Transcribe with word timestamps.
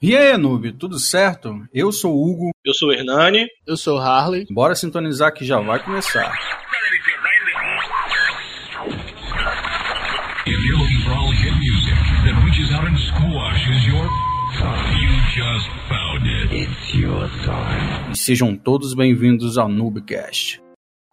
E 0.00 0.16
aí, 0.16 0.36
noob, 0.36 0.70
tudo 0.74 0.96
certo? 0.96 1.66
Eu 1.74 1.90
sou 1.90 2.14
o 2.14 2.30
Hugo. 2.30 2.50
Eu 2.64 2.72
sou 2.72 2.90
o 2.90 2.92
Hernani. 2.92 3.48
Eu 3.66 3.76
sou 3.76 3.98
o 3.98 4.00
Harley. 4.00 4.46
Bora 4.48 4.76
sintonizar 4.76 5.34
que 5.34 5.44
já 5.44 5.58
vai 5.58 5.82
começar. 5.82 6.32
If 10.46 10.54
you're 10.54 10.78
looking 10.78 11.02
for 11.02 11.14
all 11.14 11.32
hit 11.32 11.52
music 11.54 11.96
that 12.24 12.40
reaches 12.44 12.72
out 12.72 12.86
and 12.86 12.96
squashes 12.96 13.86
your... 13.88 14.08
You 14.94 15.10
just 15.34 15.68
found 15.88 16.26
it. 16.28 16.54
It's 16.54 16.94
your 16.94 17.28
time. 17.44 18.12
E 18.12 18.16
sejam 18.16 18.56
todos 18.56 18.94
bem-vindos 18.94 19.58
ao 19.58 19.68
Noobcast. 19.68 20.62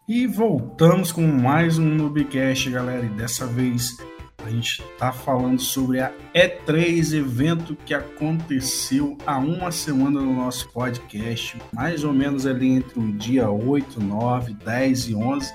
E 0.07 0.27
voltamos 0.27 1.11
com 1.11 1.25
mais 1.25 1.79
um 1.79 1.85
Noobcast, 1.85 2.69
galera. 2.69 3.03
E 3.03 3.09
dessa 3.09 3.47
vez 3.47 3.97
a 4.45 4.49
gente 4.51 4.83
tá 4.99 5.11
falando 5.11 5.59
sobre 5.59 5.99
a 5.99 6.11
E3, 6.33 7.17
evento 7.17 7.75
que 7.83 7.95
aconteceu 7.95 9.17
há 9.25 9.39
uma 9.39 9.71
semana 9.71 10.21
no 10.21 10.33
nosso 10.33 10.69
podcast, 10.69 11.57
mais 11.73 12.03
ou 12.03 12.13
menos 12.13 12.45
ali 12.45 12.67
entre 12.67 12.99
o 12.99 13.11
dia 13.11 13.49
8, 13.49 13.99
9, 13.99 14.53
10 14.53 15.09
e 15.09 15.15
11. 15.15 15.53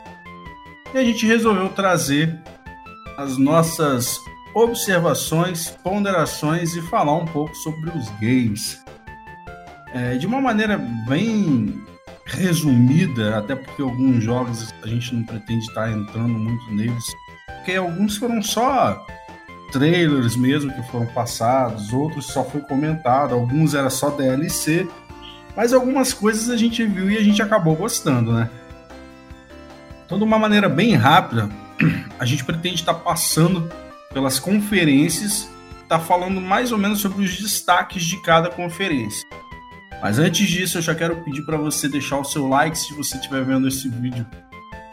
E 0.92 0.98
a 0.98 1.05
gente 1.05 1.24
resolveu 1.24 1.68
trazer 1.68 2.37
as 3.16 3.38
nossas 3.38 4.18
observações, 4.55 5.70
ponderações 5.84 6.74
e 6.74 6.82
falar 6.82 7.15
um 7.15 7.27
pouco 7.27 7.54
sobre 7.54 7.91
os 7.91 8.09
games. 8.20 8.82
É, 9.95 10.16
de 10.16 10.27
uma 10.27 10.41
maneira 10.41 10.77
bem 11.09 11.80
resumida, 12.27 13.38
até 13.38 13.54
porque 13.54 13.82
alguns 13.82 14.23
jogos 14.23 14.73
a 14.82 14.87
gente 14.87 15.15
não 15.15 15.24
pretende 15.24 15.65
estar 15.65 15.91
entrando 15.93 16.29
muito 16.29 16.73
neles, 16.73 17.04
porque 17.60 17.77
alguns 17.77 18.16
foram 18.16 18.42
só 18.42 19.06
trailers 19.70 20.34
mesmo 20.34 20.73
que 20.73 20.82
foram 20.91 21.06
passados, 21.06 21.92
outros 21.92 22.27
só 22.27 22.42
foi 22.42 22.62
comentado, 22.62 23.34
alguns 23.34 23.74
era 23.74 23.91
só 23.91 24.10
DLC, 24.10 24.88
mas 25.55 25.73
algumas 25.73 26.12
coisas 26.12 26.48
a 26.48 26.56
gente 26.56 26.84
viu 26.84 27.10
e 27.10 27.18
a 27.18 27.23
gente 27.23 27.40
acabou 27.43 27.76
gostando, 27.76 28.32
né? 28.32 28.51
Então, 30.07 30.18
de 30.18 30.24
uma 30.24 30.38
maneira 30.38 30.68
bem 30.68 30.95
rápida, 30.95 31.48
a 32.18 32.24
gente 32.24 32.45
pretende 32.45 32.76
estar 32.76 32.95
passando 32.95 33.70
pelas 34.13 34.40
conferências, 34.40 35.48
tá 35.87 36.01
falando 36.01 36.40
mais 36.40 36.73
ou 36.73 36.79
menos 36.79 37.01
sobre 37.01 37.23
os 37.23 37.38
destaques 37.38 38.04
de 38.04 38.20
cada 38.23 38.48
conferência. 38.48 39.24
Mas 40.02 40.18
antes 40.18 40.48
disso, 40.48 40.79
eu 40.79 40.82
já 40.82 40.95
quero 40.95 41.16
pedir 41.23 41.42
para 41.42 41.59
você 41.59 41.88
deixar 41.88 42.18
o 42.18 42.24
seu 42.24 42.48
like 42.48 42.76
se 42.76 42.95
você 42.95 43.16
estiver 43.16 43.45
vendo 43.45 43.68
esse 43.68 43.87
vídeo. 43.88 44.26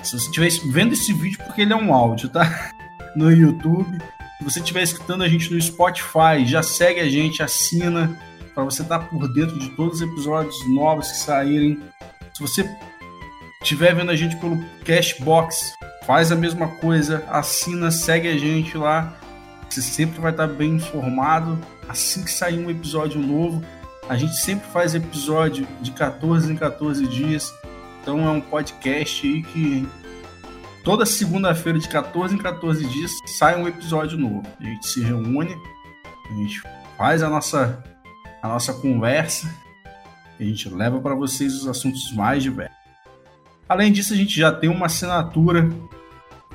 Se 0.07 0.17
você 0.17 0.29
estiver 0.29 0.71
vendo 0.71 0.93
esse 0.93 1.11
vídeo, 1.11 1.37
porque 1.43 1.63
ele 1.63 1.73
é 1.73 1.75
um 1.75 1.93
áudio, 1.93 2.29
tá? 2.29 2.71
No 3.13 3.31
YouTube. 3.31 3.97
Se 4.37 4.43
você 4.43 4.59
estiver 4.59 4.83
escutando 4.83 5.23
a 5.23 5.27
gente 5.27 5.51
no 5.51 5.59
Spotify, 5.59 6.45
já 6.45 6.61
segue 6.61 6.99
a 6.99 7.09
gente, 7.09 7.41
assina, 7.41 8.17
para 8.53 8.63
você 8.63 8.83
estar 8.83 8.99
por 8.99 9.27
dentro 9.33 9.57
de 9.59 9.69
todos 9.71 9.95
os 9.95 10.01
episódios 10.01 10.55
novos 10.69 11.11
que 11.11 11.17
saírem. 11.17 11.81
Se 12.33 12.39
você 12.39 12.69
estiver 13.61 13.95
vendo 13.95 14.11
a 14.11 14.15
gente 14.15 14.37
pelo 14.37 14.63
Cashbox, 14.85 15.73
faz 16.05 16.31
a 16.31 16.35
mesma 16.35 16.67
coisa, 16.67 17.25
assina, 17.27 17.89
segue 17.89 18.29
a 18.29 18.37
gente 18.37 18.77
lá. 18.77 19.13
Você 19.67 19.81
sempre 19.81 20.21
vai 20.21 20.31
estar 20.31 20.47
bem 20.47 20.75
informado 20.75 21.59
assim 21.89 22.23
que 22.23 22.31
sair 22.31 22.59
um 22.59 22.69
episódio 22.69 23.19
novo. 23.19 23.61
A 24.07 24.15
gente 24.15 24.37
sempre 24.37 24.69
faz 24.69 24.95
episódio 24.95 25.67
de 25.81 25.91
14 25.91 26.53
em 26.53 26.55
14 26.55 27.07
dias. 27.07 27.51
Então 28.07 28.25
é 28.25 28.31
um 28.31 28.39
podcast 28.39 29.27
aí 29.27 29.43
que 29.43 29.85
toda 30.81 31.05
segunda-feira 31.05 31.77
de 31.77 31.89
14 31.89 32.35
em 32.35 32.37
14 32.37 32.87
dias 32.87 33.11
sai 33.25 33.61
um 33.61 33.67
episódio 33.67 34.17
novo. 34.17 34.47
A 34.61 34.63
gente 34.63 34.87
se 34.87 35.01
reúne, 35.01 35.53
a 36.29 36.33
gente 36.35 36.61
faz 36.97 37.21
a 37.21 37.29
nossa 37.29 37.83
a 38.41 38.47
nossa 38.47 38.73
conversa, 38.75 39.53
a 40.39 40.41
gente 40.41 40.69
leva 40.69 41.01
para 41.01 41.15
vocês 41.15 41.53
os 41.53 41.67
assuntos 41.67 42.13
mais 42.13 42.41
diversos. 42.43 42.77
Além 43.67 43.91
disso, 43.91 44.13
a 44.13 44.15
gente 44.15 44.39
já 44.39 44.53
tem 44.53 44.69
uma 44.69 44.85
assinatura 44.85 45.69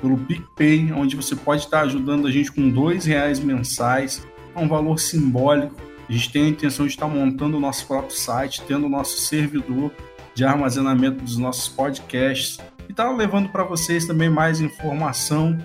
pelo 0.01 0.17
PicPay, 0.17 0.91
onde 0.91 1.15
você 1.15 1.35
pode 1.35 1.65
estar 1.65 1.81
ajudando 1.81 2.25
a 2.25 2.31
gente 2.31 2.51
com 2.51 2.67
dois 2.67 3.05
reais 3.05 3.39
mensais, 3.39 4.25
é 4.55 4.59
um 4.59 4.67
valor 4.67 4.97
simbólico. 4.97 5.75
A 6.09 6.11
gente 6.11 6.31
tem 6.31 6.45
a 6.45 6.49
intenção 6.49 6.87
de 6.87 6.93
estar 6.93 7.07
montando 7.07 7.57
o 7.57 7.59
nosso 7.59 7.85
próprio 7.85 8.17
site, 8.17 8.63
tendo 8.67 8.87
o 8.87 8.89
nosso 8.89 9.19
servidor 9.19 9.91
de 10.35 10.43
armazenamento 10.43 11.23
dos 11.23 11.37
nossos 11.37 11.67
podcasts 11.67 12.59
e 12.87 12.91
estar 12.91 13.09
levando 13.11 13.49
para 13.49 13.63
vocês 13.63 14.05
também 14.05 14.29
mais 14.29 14.61
informação 14.61 15.57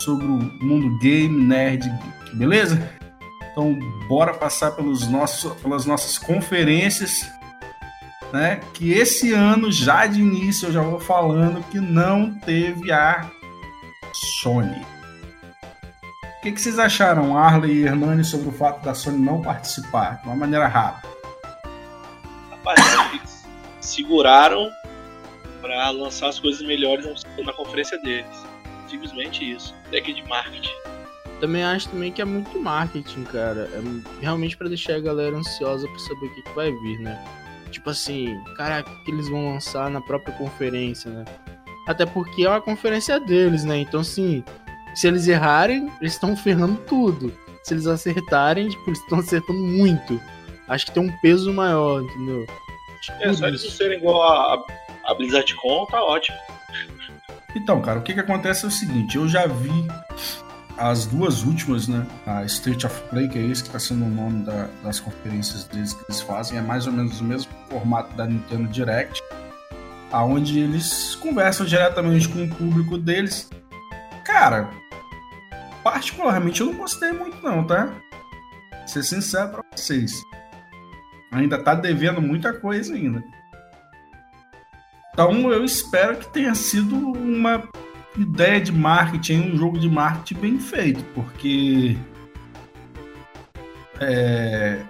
sobre 0.00 0.26
o 0.26 0.38
mundo 0.64 0.98
game, 0.98 1.44
nerd, 1.44 1.90
beleza? 2.34 2.90
Então, 3.52 3.78
bora 4.08 4.34
passar 4.34 4.72
pelos 4.72 5.06
nossos, 5.06 5.52
pelas 5.60 5.86
nossas 5.86 6.18
conferências, 6.18 7.24
né? 8.32 8.60
Que 8.74 8.92
esse 8.92 9.32
ano, 9.32 9.70
já 9.70 10.06
de 10.06 10.20
início, 10.20 10.68
eu 10.68 10.72
já 10.72 10.82
vou 10.82 10.98
falando 10.98 11.62
que 11.70 11.78
não 11.78 12.34
teve 12.34 12.90
a 12.90 13.30
Sony. 14.42 14.84
O 16.38 16.42
que, 16.42 16.52
que 16.52 16.60
vocês 16.60 16.78
acharam, 16.78 17.38
Arley 17.38 17.72
e 17.72 17.84
Hernani, 17.84 18.24
sobre 18.24 18.48
o 18.48 18.52
fato 18.52 18.84
da 18.84 18.92
Sony 18.92 19.18
não 19.18 19.40
participar 19.40 20.20
de 20.20 20.26
uma 20.26 20.36
maneira 20.36 20.66
rápida? 20.66 21.08
Rapaz, 22.50 22.80
eles 23.12 23.33
seguraram 23.84 24.70
para 25.60 25.90
lançar 25.90 26.28
as 26.28 26.38
coisas 26.38 26.62
melhores 26.62 27.24
na 27.44 27.52
conferência 27.52 27.98
deles. 27.98 28.44
Simplesmente 28.88 29.50
isso. 29.50 29.74
Deck 29.90 30.12
de 30.12 30.22
marketing. 30.28 30.74
Também 31.40 31.64
acho 31.64 31.88
também 31.88 32.12
que 32.12 32.22
é 32.22 32.24
muito 32.24 32.60
marketing, 32.60 33.24
cara. 33.24 33.68
É 33.72 34.20
realmente 34.20 34.56
para 34.56 34.68
deixar 34.68 34.94
a 34.96 35.00
galera 35.00 35.36
ansiosa 35.36 35.86
para 35.88 35.98
saber 35.98 36.26
o 36.26 36.34
que, 36.34 36.42
que 36.42 36.54
vai 36.54 36.70
vir, 36.70 37.00
né? 37.00 37.22
Tipo 37.70 37.90
assim, 37.90 38.40
caraca, 38.56 38.90
o 38.90 39.04
que 39.04 39.10
eles 39.10 39.28
vão 39.28 39.52
lançar 39.52 39.90
na 39.90 40.00
própria 40.00 40.34
conferência, 40.36 41.10
né? 41.10 41.24
Até 41.86 42.06
porque 42.06 42.44
é 42.44 42.48
uma 42.48 42.60
conferência 42.60 43.18
deles, 43.20 43.64
né? 43.64 43.78
Então, 43.78 44.00
assim, 44.00 44.44
se 44.94 45.08
eles 45.08 45.26
errarem, 45.26 45.90
eles 46.00 46.12
estão 46.12 46.36
ferrando 46.36 46.76
tudo. 46.86 47.32
Se 47.62 47.74
eles 47.74 47.86
acertarem, 47.86 48.68
tipo, 48.68 48.88
eles 48.88 49.00
estão 49.00 49.18
acertando 49.18 49.58
muito. 49.58 50.20
Acho 50.68 50.86
que 50.86 50.92
tem 50.92 51.02
um 51.02 51.12
peso 51.20 51.52
maior, 51.52 52.02
entendeu? 52.02 52.46
É, 53.20 53.32
só 53.32 53.46
eles 53.46 53.64
não 53.64 53.70
serem 53.70 53.98
igual 53.98 54.22
a, 54.22 54.64
a 55.06 55.14
BlizzardCon, 55.14 55.86
tá 55.86 56.02
ótimo. 56.02 56.36
Então, 57.56 57.80
cara, 57.80 58.00
o 58.00 58.02
que 58.02 58.14
que 58.14 58.20
acontece 58.20 58.64
é 58.64 58.68
o 58.68 58.70
seguinte, 58.70 59.16
eu 59.16 59.28
já 59.28 59.46
vi 59.46 59.86
as 60.76 61.06
duas 61.06 61.44
últimas, 61.44 61.86
né? 61.86 62.04
A 62.26 62.44
State 62.44 62.84
of 62.84 63.00
Play, 63.10 63.28
que 63.28 63.38
é 63.38 63.42
esse 63.42 63.62
que 63.62 63.70
tá 63.70 63.78
sendo 63.78 64.04
o 64.04 64.08
nome 64.08 64.44
da, 64.44 64.68
das 64.82 64.98
conferências 64.98 65.64
deles 65.64 65.92
que 65.92 66.04
eles 66.04 66.20
fazem, 66.20 66.58
é 66.58 66.60
mais 66.60 66.86
ou 66.86 66.92
menos 66.92 67.20
o 67.20 67.24
mesmo 67.24 67.52
formato 67.68 68.14
da 68.16 68.26
Nintendo 68.26 68.68
Direct, 68.68 69.22
aonde 70.10 70.58
eles 70.58 71.14
conversam 71.16 71.64
diretamente 71.64 72.28
com 72.28 72.44
o 72.44 72.48
público 72.48 72.98
deles. 72.98 73.48
Cara, 74.24 74.68
particularmente 75.82 76.60
eu 76.60 76.68
não 76.68 76.74
gostei 76.74 77.12
muito 77.12 77.40
não, 77.42 77.64
tá? 77.64 77.94
Ser 78.86 79.02
sincero 79.04 79.50
pra 79.50 79.62
vocês. 79.74 80.12
Ainda 81.34 81.58
tá 81.58 81.74
devendo 81.74 82.22
muita 82.22 82.52
coisa 82.52 82.94
ainda. 82.94 83.22
Então 85.12 85.52
eu 85.52 85.64
espero 85.64 86.16
que 86.16 86.32
tenha 86.32 86.54
sido 86.54 86.96
uma 86.96 87.62
ideia 88.18 88.60
de 88.60 88.72
marketing, 88.72 89.52
um 89.52 89.56
jogo 89.56 89.78
de 89.78 89.88
marketing 89.88 90.40
bem 90.40 90.58
feito, 90.58 91.04
porque 91.14 91.96
é, 94.00 94.80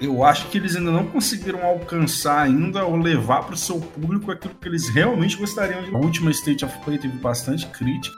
eu 0.00 0.24
acho 0.24 0.48
que 0.48 0.58
eles 0.58 0.76
ainda 0.76 0.90
não 0.90 1.06
conseguiram 1.06 1.62
alcançar 1.64 2.42
ainda 2.42 2.84
ou 2.84 2.96
levar 2.96 3.42
para 3.44 3.54
o 3.54 3.58
seu 3.58 3.80
público 3.80 4.30
aquilo 4.30 4.54
que 4.54 4.68
eles 4.68 4.88
realmente 4.88 5.36
gostariam. 5.36 5.80
A 5.94 5.98
última 5.98 6.30
State 6.30 6.64
of 6.64 6.78
Play 6.80 6.98
teve 6.98 7.16
bastante 7.18 7.66
crítica. 7.66 8.16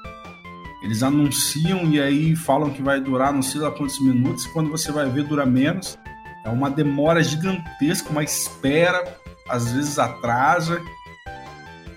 Eles 0.82 1.02
anunciam 1.02 1.84
e 1.84 2.00
aí 2.00 2.34
falam 2.34 2.70
que 2.70 2.82
vai 2.82 3.00
durar 3.00 3.32
não 3.32 3.42
sei 3.42 3.60
lá 3.60 3.70
quantos 3.70 4.00
minutos, 4.00 4.46
quando 4.46 4.68
você 4.68 4.90
vai 4.90 5.08
ver 5.08 5.24
dura 5.24 5.46
menos. 5.46 5.96
É 6.44 6.48
uma 6.48 6.70
demora 6.70 7.22
gigantesca, 7.22 8.10
uma 8.10 8.24
espera, 8.24 9.16
às 9.48 9.70
vezes 9.72 9.98
atrasa. 9.98 10.80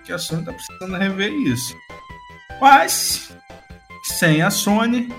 Que 0.04 0.14
a 0.14 0.20
Sony 0.20 0.42
está 0.42 0.54
precisando 0.54 0.98
rever 0.98 1.32
isso. 1.32 1.76
Mas, 2.62 3.36
sem 4.04 4.42
a 4.42 4.52
Sony, 4.52 5.12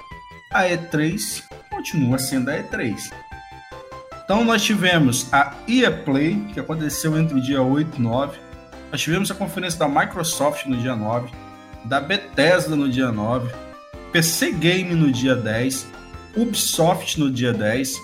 a 0.53 0.63
E3 0.63 1.43
continua 1.71 2.19
sendo 2.19 2.51
a 2.51 2.55
E3. 2.55 2.97
Então 4.25 4.45
nós 4.45 4.63
tivemos 4.65 5.33
a 5.33 5.55
EA 5.69 5.91
Play, 5.91 6.37
que 6.53 6.59
aconteceu 6.59 7.17
entre 7.17 7.37
o 7.37 7.41
dia 7.41 7.63
8 7.63 7.97
e 7.97 8.03
9. 8.03 8.39
Nós 8.91 9.01
tivemos 9.01 9.31
a 9.31 9.35
conferência 9.35 9.79
da 9.79 9.89
Microsoft 9.89 10.67
no 10.67 10.77
dia 10.77 10.97
9, 10.97 11.31
da 11.85 12.01
Bethesda 12.01 12.75
no 12.75 12.89
dia 12.89 13.13
9, 13.13 13.53
PC 14.13 14.53
Game 14.53 14.95
no 14.95 15.13
dia 15.13 15.37
10, 15.37 15.87
Ubisoft 16.37 17.21
no 17.21 17.31
dia 17.31 17.53
10, 17.53 17.97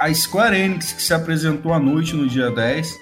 a 0.00 0.12
Square 0.14 0.56
Enix 0.56 0.94
que 0.94 1.02
se 1.02 1.12
apresentou 1.12 1.74
à 1.74 1.78
noite 1.78 2.16
no 2.16 2.26
dia 2.26 2.50
10 2.50 2.98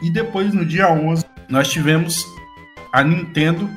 e 0.00 0.10
depois 0.10 0.54
no 0.54 0.64
dia 0.64 0.90
11 0.90 1.22
nós 1.46 1.68
tivemos 1.68 2.24
a 2.90 3.04
Nintendo 3.04 3.68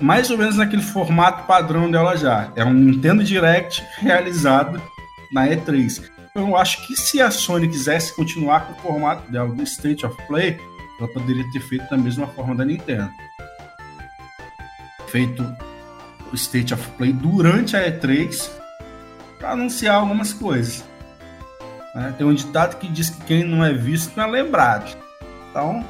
mais 0.00 0.30
ou 0.30 0.38
menos 0.38 0.56
naquele 0.56 0.80
formato 0.80 1.46
padrão 1.46 1.90
dela 1.90 2.16
já. 2.16 2.50
É 2.56 2.64
um 2.64 2.72
Nintendo 2.72 3.22
Direct 3.22 3.84
realizado 3.98 4.80
na 5.30 5.46
E3. 5.48 6.02
eu 6.34 6.56
acho 6.56 6.86
que 6.86 6.96
se 6.96 7.20
a 7.20 7.30
Sony 7.30 7.68
quisesse 7.68 8.14
continuar 8.14 8.66
com 8.66 8.72
o 8.72 8.76
formato 8.76 9.30
dela 9.30 9.52
do 9.52 9.62
State 9.64 10.06
of 10.06 10.16
Play, 10.26 10.58
ela 10.98 11.08
poderia 11.08 11.44
ter 11.52 11.60
feito 11.60 11.90
da 11.90 11.96
mesma 11.98 12.26
forma 12.28 12.54
da 12.54 12.64
Nintendo. 12.64 13.10
Feito 15.08 15.44
o 16.32 16.34
State 16.34 16.72
of 16.72 16.88
Play 16.92 17.12
durante 17.12 17.76
a 17.76 17.90
E3 17.90 18.48
para 19.38 19.50
anunciar 19.50 19.96
algumas 19.96 20.32
coisas. 20.32 20.87
Né? 21.94 22.14
Tem 22.16 22.26
um 22.26 22.34
ditado 22.34 22.76
que 22.76 22.88
diz 22.88 23.10
que 23.10 23.24
quem 23.24 23.44
não 23.44 23.64
é 23.64 23.72
visto 23.72 24.16
não 24.16 24.24
é 24.24 24.26
lembrado. 24.26 24.96
Então, 25.50 25.84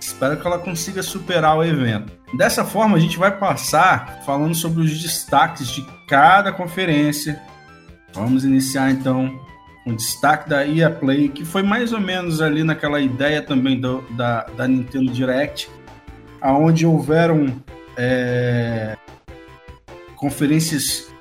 espero 0.00 0.36
que 0.36 0.46
ela 0.46 0.58
consiga 0.58 1.02
superar 1.02 1.56
o 1.56 1.64
evento. 1.64 2.12
Dessa 2.36 2.64
forma, 2.64 2.96
a 2.96 3.00
gente 3.00 3.18
vai 3.18 3.36
passar 3.36 4.22
falando 4.24 4.54
sobre 4.54 4.82
os 4.82 5.00
destaques 5.00 5.68
de 5.68 5.84
cada 6.08 6.52
conferência. 6.52 7.40
Vamos 8.12 8.44
iniciar 8.44 8.90
então 8.90 9.38
com 9.84 9.90
o 9.90 9.96
destaque 9.96 10.48
da 10.48 10.66
EA 10.66 10.90
Play, 10.90 11.28
que 11.28 11.44
foi 11.44 11.62
mais 11.62 11.92
ou 11.92 12.00
menos 12.00 12.40
ali 12.40 12.64
naquela 12.64 13.00
ideia 13.00 13.42
também 13.42 13.78
do, 13.78 14.00
da, 14.16 14.44
da 14.56 14.66
Nintendo 14.66 15.12
Direct, 15.12 15.70
aonde 16.40 16.86
houveram 16.86 17.62
é, 17.96 18.96
conferências 20.16 21.13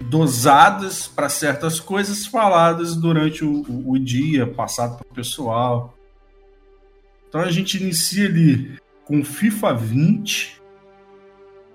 dosadas 0.00 1.06
para 1.06 1.28
certas 1.28 1.80
coisas 1.80 2.26
faladas 2.26 2.94
durante 2.94 3.44
o, 3.44 3.64
o, 3.86 3.98
dia, 3.98 4.46
passado 4.46 4.98
para 4.98 5.06
o 5.10 5.14
pessoal. 5.14 5.96
Então 7.28 7.40
a 7.40 7.50
gente 7.50 7.82
inicia 7.82 8.26
ali 8.26 8.78
com 9.04 9.24
FIFA 9.24 9.74
20, 9.74 10.60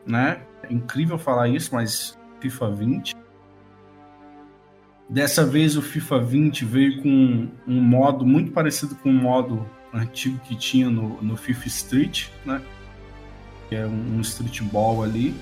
né? 0.05 0.41
É 0.63 0.73
incrível 0.73 1.17
falar 1.17 1.49
isso, 1.49 1.73
mas 1.73 2.17
FIFA 2.39 2.71
20. 2.71 3.15
Dessa 5.09 5.45
vez 5.45 5.75
o 5.75 5.81
FIFA 5.81 6.19
20 6.19 6.65
veio 6.65 7.01
com 7.01 7.49
um 7.67 7.81
modo 7.81 8.25
muito 8.25 8.51
parecido 8.51 8.95
com 8.95 9.09
o 9.09 9.13
modo 9.13 9.67
antigo 9.93 10.39
que 10.39 10.55
tinha 10.55 10.89
no, 10.89 11.21
no 11.21 11.35
FIFA 11.35 11.67
Street, 11.67 12.27
né? 12.45 12.61
Que 13.67 13.75
é 13.75 13.85
um, 13.85 14.17
um 14.17 14.21
Street 14.21 14.61
Ball 14.61 15.03
ali. 15.03 15.35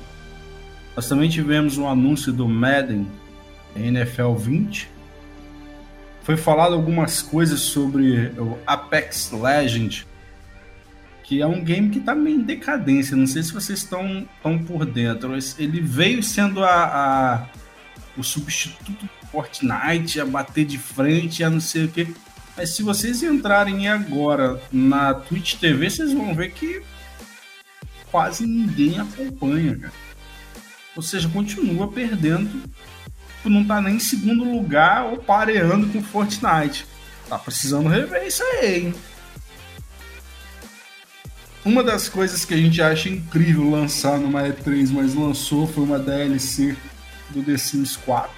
Nós 0.96 1.08
também 1.08 1.30
tivemos 1.30 1.78
um 1.78 1.88
anúncio 1.88 2.34
do 2.34 2.48
Madden 2.48 3.08
NFL 3.76 4.34
20. 4.34 4.90
Foi 6.24 6.38
falado 6.38 6.74
algumas 6.74 7.22
coisas 7.22 7.60
sobre 7.60 8.28
o 8.38 8.58
Apex 8.68 9.32
Legend, 9.32 10.06
que 11.24 11.42
é 11.42 11.48
um 11.48 11.64
game 11.64 11.90
que 11.90 12.00
está 12.00 12.14
meio 12.14 12.40
em 12.40 12.44
decadência. 12.44 13.16
Não 13.16 13.28
sei 13.28 13.42
se 13.44 13.54
vocês 13.54 13.80
estão 13.80 14.28
tão 14.44 14.60
por 14.60 14.86
dentro. 14.86 15.34
Ele 15.58 15.82
veio 15.82 16.22
sendo 16.22 16.64
a, 16.64 16.86
a, 16.86 17.48
o 18.18 18.24
substituto 18.24 18.92
do 18.92 19.28
Fortnite, 19.32 20.20
a 20.20 20.26
bater 20.26 20.66
de 20.66 20.78
frente, 20.78 21.44
a 21.44 21.50
não 21.50 21.60
sei 21.60 21.86
o 21.86 21.88
que. 21.88 22.14
Mas 22.56 22.72
se 22.72 22.84
vocês 22.84 23.24
entrarem 23.24 23.88
agora 23.88 24.62
na 24.72 25.14
Twitch 25.14 25.56
TV, 25.56 25.90
vocês 25.90 26.12
vão 26.12 26.36
ver 26.36 26.52
que 26.52 26.82
quase 28.12 28.46
ninguém 28.46 29.00
acompanha, 29.00 29.78
cara. 29.78 30.09
Ou 31.00 31.04
seja, 31.04 31.30
continua 31.30 31.88
perdendo 31.88 32.62
não 33.46 33.64
tá 33.64 33.80
nem 33.82 33.96
em 33.96 34.00
segundo 34.00 34.44
lugar 34.44 35.06
ou 35.06 35.18
pareando 35.18 35.88
com 35.88 36.04
Fortnite. 36.04 36.86
Tá 37.30 37.40
precisando 37.40 37.88
rever 37.88 38.28
isso 38.28 38.44
aí, 38.44 38.88
hein? 38.88 38.94
Uma 41.64 41.82
das 41.82 42.10
coisas 42.10 42.44
que 42.44 42.54
a 42.54 42.58
gente 42.58 42.82
acha 42.82 43.08
incrível 43.08 43.70
lançar 43.70 44.20
numa 44.20 44.44
E3, 44.44 44.92
mas 44.92 45.16
lançou, 45.16 45.66
foi 45.66 45.86
uma 45.86 45.98
DLC 45.98 46.76
do 47.30 47.42
The 47.44 47.58
Sims 47.58 47.96
4. 47.96 48.30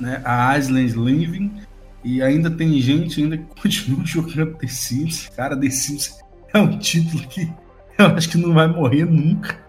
Né? 0.00 0.22
A 0.24 0.58
Island 0.58 0.94
Living. 0.96 1.60
E 2.02 2.22
ainda 2.22 2.50
tem 2.50 2.80
gente 2.80 3.22
ainda 3.22 3.36
que 3.36 3.44
continua 3.60 4.06
jogando 4.06 4.56
The 4.56 4.68
Sims. 4.68 5.28
Cara, 5.36 5.54
The 5.54 5.68
Sims 5.68 6.18
é 6.54 6.58
um 6.58 6.78
título 6.78 7.28
que 7.28 7.52
eu 7.98 8.06
acho 8.06 8.30
que 8.30 8.38
não 8.38 8.54
vai 8.54 8.66
morrer 8.66 9.04
nunca 9.04 9.62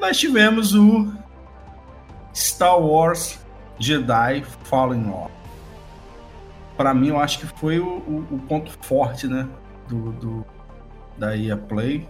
nós 0.00 0.18
tivemos 0.18 0.74
o 0.74 1.12
Star 2.34 2.80
Wars 2.80 3.38
Jedi 3.78 4.42
Fallen 4.64 5.06
Order. 5.08 5.36
Para 6.76 6.94
mim, 6.94 7.08
eu 7.08 7.20
acho 7.20 7.40
que 7.40 7.46
foi 7.46 7.78
o, 7.78 7.86
o, 7.86 8.26
o 8.30 8.38
ponto 8.48 8.70
forte, 8.82 9.26
né, 9.26 9.46
do, 9.88 10.12
do, 10.12 10.46
da 11.18 11.36
EA 11.36 11.56
Play. 11.56 12.08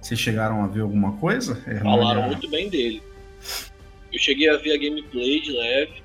Vocês 0.00 0.18
chegaram 0.18 0.62
a 0.62 0.68
ver 0.68 0.82
alguma 0.82 1.12
coisa? 1.16 1.56
Falaram 1.82 2.22
muito 2.22 2.48
bem 2.48 2.68
dele. 2.68 3.02
Eu 4.12 4.18
cheguei 4.18 4.48
a 4.48 4.56
ver 4.56 4.74
a 4.74 4.76
gameplay 4.76 5.40
de 5.40 5.52
leve. 5.52 6.02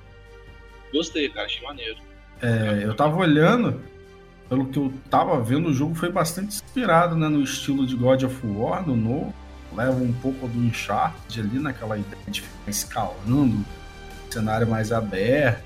Gostei, 0.92 1.30
cara, 1.30 1.46
achei 1.46 1.62
maneiro. 1.62 1.98
É, 2.42 2.82
eu 2.84 2.96
tava 2.96 3.18
olhando, 3.18 3.84
pelo 4.50 4.68
que 4.68 4.78
eu 4.78 4.94
tava 5.10 5.40
vendo, 5.42 5.70
o 5.70 5.74
jogo 5.74 5.94
foi 5.94 6.12
bastante 6.12 6.48
inspirado 6.48 7.16
né, 7.16 7.28
no 7.28 7.44
estilo 7.44 7.86
de 7.86 7.96
God 7.96 8.24
of 8.24 8.48
War, 8.48 8.88
no 8.88 8.96
novo 8.96 9.34
leva 9.74 9.98
um 9.98 10.14
pouco 10.14 10.48
do 10.48 10.60
Uncharted 10.60 11.40
ali 11.40 11.60
naquela 11.60 11.98
ideia 11.98 12.24
de 12.28 12.42
ficar 12.42 12.70
escalando, 12.70 13.66
cenário 14.30 14.68
mais 14.68 14.92
aberto. 14.92 15.64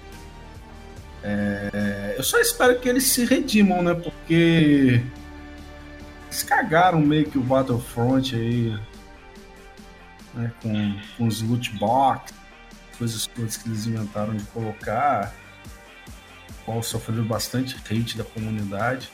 É, 1.24 2.16
eu 2.18 2.24
só 2.24 2.40
espero 2.40 2.80
que 2.80 2.90
eles 2.90 3.04
se 3.04 3.26
redimam, 3.26 3.84
né? 3.84 3.94
Porque 3.94 5.04
eles 6.26 6.44
cagaram 6.44 7.00
meio 7.00 7.30
que 7.30 7.38
o 7.38 7.42
Battlefront 7.42 8.36
aí, 8.36 8.78
né? 10.34 10.52
Com, 10.62 11.00
com 11.18 11.28
os 11.28 11.42
loot 11.42 11.78
box, 11.78 12.34
coisas 12.98 13.28
todas 13.28 13.58
que 13.58 13.70
eles 13.70 13.86
inventaram 13.86 14.36
de 14.36 14.44
colocar, 14.46 15.34
qual 16.66 16.82
sofreu 16.82 17.24
bastante 17.24 17.76
hate 17.78 18.18
da 18.18 18.24
comunidade. 18.24 19.10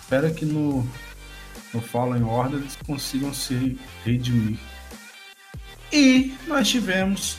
Espero 0.00 0.34
que 0.34 0.44
no, 0.44 0.86
no 1.72 1.80
Fallen 1.80 2.22
Order 2.22 2.60
eles 2.60 2.76
consigam 2.86 3.32
se 3.32 3.78
redimir. 4.04 4.58
E 5.92 6.34
nós 6.46 6.68
tivemos 6.68 7.36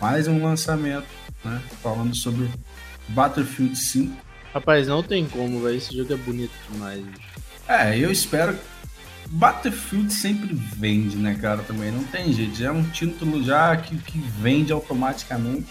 mais 0.00 0.26
um 0.26 0.42
lançamento, 0.42 1.06
né? 1.44 1.60
Falando 1.82 2.14
sobre 2.14 2.48
Battlefield 3.08 3.76
5. 3.76 4.16
Rapaz, 4.54 4.86
não 4.88 5.02
tem 5.02 5.26
como, 5.26 5.62
velho. 5.62 5.76
Esse 5.76 5.96
jogo 5.96 6.12
é 6.12 6.16
bonito 6.16 6.52
demais. 6.70 7.04
É, 7.68 7.98
eu 7.98 8.10
espero. 8.10 8.58
Battlefield 9.30 10.10
sempre 10.10 10.54
vende, 10.54 11.16
né, 11.16 11.36
cara? 11.40 11.62
Também 11.62 11.92
não 11.92 12.02
tem 12.04 12.32
jeito. 12.32 12.56
Já 12.56 12.68
é 12.68 12.72
um 12.72 12.84
título 12.84 13.42
já 13.42 13.76
que, 13.76 13.96
que 13.98 14.18
vende 14.18 14.72
automaticamente. 14.72 15.66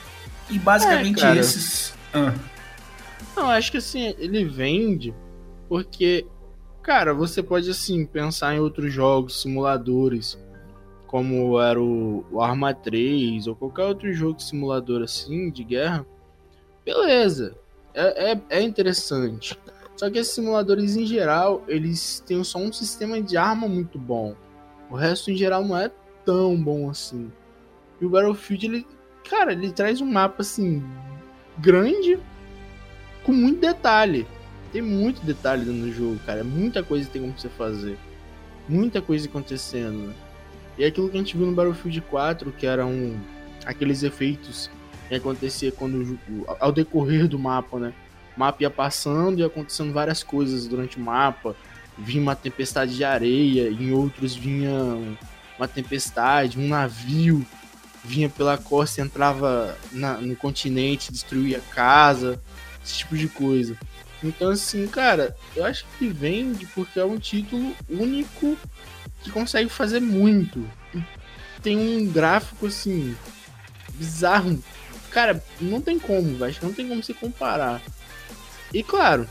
E 0.50 0.60
basicamente 0.60 1.26
é, 1.26 1.38
esses. 1.38 1.94
Ah. 2.14 2.34
Não, 3.36 3.50
acho 3.50 3.72
que 3.72 3.78
assim, 3.78 4.16
ele 4.20 4.46
vende 4.46 5.14
porque 5.68 6.26
Cara, 6.88 7.14
você 7.14 7.44
pode 7.44 7.70
assim 7.70 8.06
pensar 8.06 8.56
em 8.56 8.62
outros 8.62 8.94
jogos, 8.94 9.42
simuladores, 9.42 10.40
como 11.06 11.60
era 11.60 11.82
o, 11.82 12.26
o 12.32 12.42
Arma 12.42 12.74
3 12.74 13.46
ou 13.46 13.58
qualquer 13.58 13.84
outro 13.84 14.14
jogo 14.14 14.42
simulador 14.42 15.04
assim, 15.04 15.52
de 15.52 15.66
guerra. 15.66 16.06
Beleza, 16.86 17.58
é, 17.94 18.32
é, 18.32 18.42
é 18.50 18.62
interessante. 18.62 19.60
Só 19.98 20.10
que 20.10 20.18
esses 20.18 20.34
simuladores 20.34 20.96
em 20.96 21.06
geral, 21.06 21.62
eles 21.68 22.24
têm 22.26 22.42
só 22.42 22.58
um 22.58 22.72
sistema 22.72 23.22
de 23.22 23.36
arma 23.36 23.68
muito 23.68 24.00
bom. 24.00 24.34
O 24.90 24.96
resto 24.96 25.30
em 25.30 25.36
geral 25.36 25.66
não 25.66 25.78
é 25.78 25.92
tão 26.24 26.56
bom 26.56 26.90
assim. 26.90 27.30
E 28.00 28.06
o 28.06 28.10
Battlefield, 28.10 28.66
ele, 28.66 28.88
cara, 29.30 29.52
ele 29.52 29.74
traz 29.74 30.00
um 30.00 30.10
mapa 30.10 30.42
assim 30.42 30.82
grande 31.58 32.18
com 33.26 33.34
muito 33.34 33.60
detalhe. 33.60 34.26
Tem 34.72 34.82
muito 34.82 35.22
detalhe 35.22 35.66
no 35.66 35.92
jogo, 35.92 36.20
cara. 36.26 36.44
Muita 36.44 36.84
coisa 36.84 37.06
que 37.06 37.14
tem 37.14 37.22
como 37.22 37.38
você 37.38 37.50
fazer. 37.50 37.98
Muita 38.68 39.02
coisa 39.02 39.28
acontecendo. 39.28 40.08
Né? 40.08 40.14
E 40.78 40.84
é 40.84 40.88
aquilo 40.88 41.10
que 41.10 41.18
a 41.18 41.20
gente 41.20 41.38
viu 41.38 41.46
no 41.46 41.54
Battlefield 41.54 42.02
4, 42.02 42.52
que 42.52 42.66
eram 42.66 43.20
aqueles 43.66 44.04
efeitos 44.04 44.70
que 45.08 45.16
acontecia 45.16 45.72
quando 45.72 46.20
ao 46.60 46.72
decorrer 46.72 47.28
do 47.28 47.40
mapa, 47.40 47.80
né? 47.80 47.94
O 48.36 48.40
mapa 48.40 48.62
ia 48.62 48.70
passando 48.70 49.40
e 49.40 49.44
acontecendo 49.44 49.94
várias 49.94 50.22
coisas 50.22 50.68
durante 50.68 50.98
o 50.98 51.02
mapa. 51.02 51.56
Vinha 51.98 52.22
uma 52.22 52.36
tempestade 52.36 52.96
de 52.96 53.04
areia, 53.04 53.70
em 53.70 53.92
outros 53.92 54.36
vinha 54.36 54.72
uma 55.58 55.68
tempestade, 55.68 56.60
um 56.60 56.68
navio 56.68 57.44
vinha 58.04 58.30
pela 58.30 58.58
costa, 58.58 59.02
entrava 59.02 59.76
na, 59.92 60.14
no 60.18 60.36
continente, 60.36 61.12
destruía 61.12 61.60
casa, 61.74 62.40
esse 62.84 63.00
tipo 63.00 63.18
de 63.18 63.28
coisa. 63.28 63.76
Então, 64.24 64.50
assim, 64.50 64.88
cara, 64.88 65.36
eu 65.56 65.64
acho 65.64 65.86
que 65.98 66.08
vende 66.08 66.66
porque 66.68 67.00
é 67.00 67.06
um 67.06 67.18
título 67.20 67.76
único 67.90 68.58
que 69.22 69.30
consegue 69.32 69.70
fazer 69.70 70.00
muito. 70.00 70.68
Tem 71.62 71.78
um 71.78 72.08
gráfico, 72.12 72.68
assim, 72.68 73.16
bizarro. 73.94 74.62
Cara, 75.12 75.44
não 75.62 75.82
tem 75.82 75.98
como, 76.00 76.44
acho 76.44 76.60
que 76.60 76.66
não 76.66 76.74
tem 76.74 76.88
como 76.88 77.04
se 77.04 77.14
comparar. 77.14 77.82
E, 78.74 78.84
claro, 78.84 79.28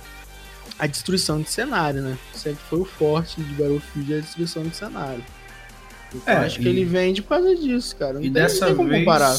a 0.78 0.87
destruição 0.87 1.40
de 1.40 1.50
cenário, 1.50 2.02
né? 2.02 2.19
Sempre 2.35 2.62
foi 2.69 2.81
o 2.81 2.85
forte 2.85 3.40
de 3.40 3.55
Battlefield 3.55 4.14
a 4.14 4.21
destruição 4.21 4.62
de 4.62 4.75
cenário. 4.76 5.25
Eu 6.12 6.23
É, 6.26 6.37
acho 6.37 6.59
que 6.61 6.64
e- 6.64 6.69
ele 6.69 6.85
vende 6.85 7.23
por 7.23 7.31
causa 7.31 7.55
disso, 7.55 7.95
cara. 7.97 8.14
Não 8.14 8.21
E 8.21 8.25
tem, 8.25 8.33
dessa 8.33 8.69
não 8.71 8.76
tem 8.76 8.87
vez, 8.87 8.99
comparar. 9.00 9.37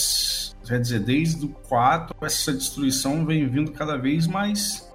quer 0.68 0.80
dizer, 0.82 1.00
desde 1.00 1.46
o 1.46 1.50
4, 1.50 2.16
essa 2.22 2.54
destruição 2.54 3.26
vem 3.26 3.48
vindo 3.48 3.72
cada 3.72 3.98
vez 3.98 4.28
mais 4.28 4.87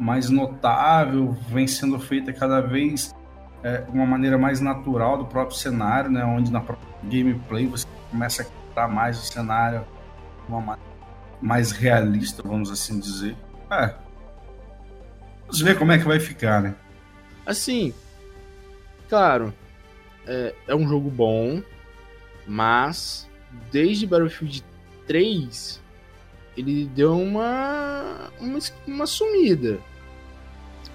mais 0.00 0.30
notável, 0.30 1.36
vem 1.48 1.66
sendo 1.66 2.00
feita 2.00 2.32
cada 2.32 2.62
vez 2.62 3.14
é, 3.62 3.84
uma 3.92 4.06
maneira 4.06 4.38
mais 4.38 4.58
natural 4.58 5.18
do 5.18 5.26
próprio 5.26 5.58
cenário, 5.58 6.10
né? 6.10 6.24
Onde 6.24 6.50
na 6.50 6.60
própria 6.60 6.88
gameplay 7.04 7.66
você 7.66 7.86
começa 8.10 8.40
a 8.40 8.44
quebrar 8.46 8.88
mais 8.88 9.18
o 9.18 9.22
cenário 9.22 9.80
de 9.80 10.48
uma 10.48 10.60
maneira 10.60 10.90
mais 11.42 11.70
realista, 11.70 12.42
vamos 12.42 12.70
assim 12.70 12.98
dizer. 12.98 13.36
É. 13.70 13.94
Vamos 15.42 15.60
ver 15.60 15.78
como 15.78 15.92
é 15.92 15.98
que 15.98 16.04
vai 16.04 16.18
ficar, 16.18 16.62
né? 16.62 16.74
Assim, 17.44 17.92
claro, 19.06 19.52
é, 20.26 20.54
é 20.66 20.74
um 20.74 20.88
jogo 20.88 21.10
bom, 21.10 21.62
mas 22.46 23.28
desde 23.70 24.06
Battlefield 24.06 24.64
3 25.06 25.78
ele 26.56 26.86
deu 26.86 27.18
uma, 27.18 28.30
uma, 28.40 28.58
uma 28.86 29.06
sumida. 29.06 29.78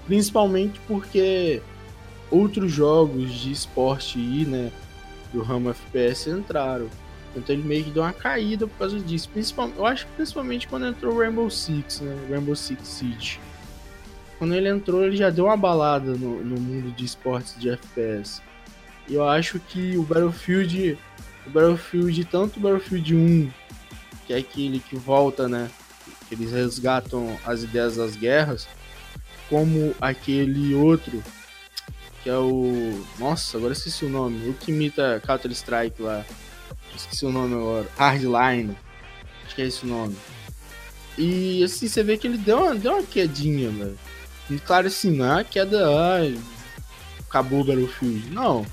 Principalmente 0.05 0.79
porque 0.88 1.62
outros 2.29 2.71
jogos 2.71 3.31
de 3.33 3.51
esporte 3.51 4.19
aí, 4.19 4.45
né, 4.45 4.71
do 5.33 5.41
ramo 5.41 5.69
FPS 5.69 6.29
entraram. 6.29 6.89
Então 7.35 7.53
ele 7.53 7.63
meio 7.63 7.83
que 7.83 7.91
deu 7.91 8.03
uma 8.03 8.13
caída 8.13 8.65
por 8.65 8.77
causa 8.77 9.00
disso. 9.00 9.29
Principalmente, 9.29 9.77
eu 9.77 9.85
acho 9.85 10.05
que 10.05 10.13
principalmente 10.13 10.67
quando 10.67 10.88
entrou 10.88 11.13
o 11.13 11.19
Rainbow 11.19 11.50
Six, 11.50 12.00
né? 12.01 12.15
Rainbow 12.29 12.55
Six 12.55 12.88
Siege. 12.88 13.39
Quando 14.38 14.53
ele 14.53 14.69
entrou, 14.69 15.03
ele 15.03 15.17
já 15.17 15.29
deu 15.29 15.45
uma 15.45 15.57
balada 15.57 16.13
no, 16.13 16.43
no 16.43 16.59
mundo 16.59 16.91
de 16.91 17.05
esportes 17.05 17.59
de 17.59 17.69
FPS. 17.69 18.41
E 19.07 19.15
eu 19.15 19.27
acho 19.27 19.59
que 19.59 19.97
o 19.97 20.03
Battlefield, 20.03 20.97
o 21.45 21.50
Battlefield, 21.50 22.25
tanto 22.25 22.57
o 22.57 22.59
Battlefield 22.62 23.15
1, 23.15 23.51
que 24.25 24.33
é 24.33 24.38
aquele 24.38 24.79
que 24.79 24.95
volta, 24.95 25.47
né? 25.47 25.69
Que 26.27 26.35
eles 26.35 26.51
resgatam 26.51 27.38
as 27.45 27.63
ideias 27.63 27.97
das 27.97 28.15
guerras, 28.15 28.67
como 29.49 29.93
aquele 30.01 30.73
outro, 30.73 31.23
que 32.23 32.29
é 32.29 32.37
o. 32.37 33.03
Nossa, 33.19 33.57
agora 33.57 33.73
esqueci 33.73 34.05
o 34.05 34.09
nome. 34.09 34.49
O 34.49 34.53
que 34.53 34.71
imita 34.71 35.21
Counter-Strike 35.25 36.01
lá. 36.01 36.25
Esqueci 36.95 37.25
o 37.25 37.31
nome 37.31 37.53
agora. 37.53 37.87
Hardline. 37.97 38.75
Acho 39.45 39.55
que 39.55 39.61
é 39.61 39.65
esse 39.65 39.85
o 39.85 39.87
nome. 39.87 40.15
E 41.17 41.63
assim, 41.63 41.87
você 41.87 42.03
vê 42.03 42.17
que 42.17 42.27
ele 42.27 42.37
deu 42.37 42.57
uma, 42.57 42.75
deu 42.75 42.93
uma 42.93 43.03
quedinha, 43.03 43.69
velho. 43.69 43.97
E 44.49 44.57
claro, 44.59 44.87
assim, 44.87 45.11
não 45.11 45.25
é 45.25 45.33
uma 45.33 45.43
queda. 45.43 45.87
ai, 45.87 46.37
acabou 47.27 47.61
o 47.61 47.65
Battlefield. 47.65 48.29
Não. 48.31 48.65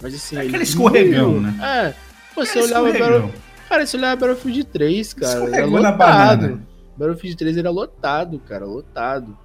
Mas 0.00 0.14
assim. 0.14 0.36
É 0.36 0.40
ele 0.40 0.48
aquele 0.48 0.62
escorregão, 0.64 1.34
diminuiu. 1.34 1.52
né? 1.52 1.94
É. 1.94 1.94
Pô, 2.34 2.44
você 2.44 2.60
olhava. 2.60 2.92
Battle... 2.92 3.34
Cara, 3.68 3.86
você 3.86 3.96
olhava 3.96 4.16
Battlefield 4.16 4.64
3, 4.64 5.14
cara. 5.14 5.32
Era 5.32 5.44
Escorregou 5.44 5.80
na 5.80 5.90
lotado. 5.90 6.62
Battlefield 6.96 7.36
3 7.36 7.56
era 7.56 7.70
lotado, 7.70 8.38
cara. 8.40 8.64
Lotado. 8.64 9.36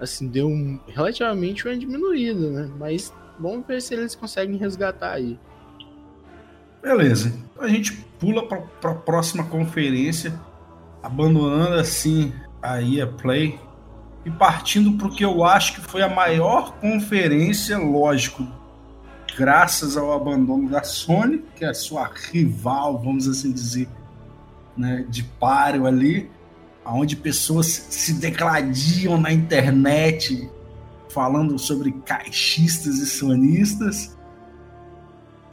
Assim, 0.00 0.28
deu 0.28 0.48
um, 0.48 0.78
relativamente 0.88 1.66
uma 1.66 1.76
diminuída, 1.76 2.50
né? 2.50 2.70
Mas 2.78 3.12
vamos 3.38 3.66
ver 3.66 3.80
se 3.80 3.94
eles 3.94 4.14
conseguem 4.14 4.56
resgatar 4.56 5.12
aí. 5.12 5.38
Beleza. 6.82 7.32
A 7.58 7.66
gente 7.66 7.92
pula 8.18 8.46
para 8.46 8.90
a 8.90 8.94
próxima 8.94 9.44
conferência, 9.44 10.38
abandonando 11.02 11.74
assim 11.74 12.32
a 12.62 12.80
EA 12.82 13.06
Play 13.06 13.58
e 14.24 14.30
partindo 14.30 14.92
para 14.98 15.06
o 15.06 15.10
que 15.10 15.24
eu 15.24 15.44
acho 15.44 15.74
que 15.74 15.80
foi 15.80 16.02
a 16.02 16.08
maior 16.08 16.74
conferência, 16.80 17.78
lógico, 17.78 18.46
graças 19.36 19.96
ao 19.96 20.12
abandono 20.12 20.68
da 20.68 20.82
Sony, 20.82 21.44
que 21.54 21.64
é 21.64 21.68
a 21.68 21.74
sua 21.74 22.10
rival, 22.32 22.98
vamos 22.98 23.28
assim 23.28 23.52
dizer, 23.52 23.88
né, 24.76 25.04
de 25.08 25.22
páreo 25.22 25.86
ali, 25.86 26.28
onde 26.86 27.16
pessoas 27.16 27.66
se 27.66 28.14
degladiam 28.14 29.20
na 29.20 29.32
internet 29.32 30.48
falando 31.08 31.58
sobre 31.58 31.92
caixistas 32.04 32.98
e 32.98 33.06
sonistas 33.06 34.16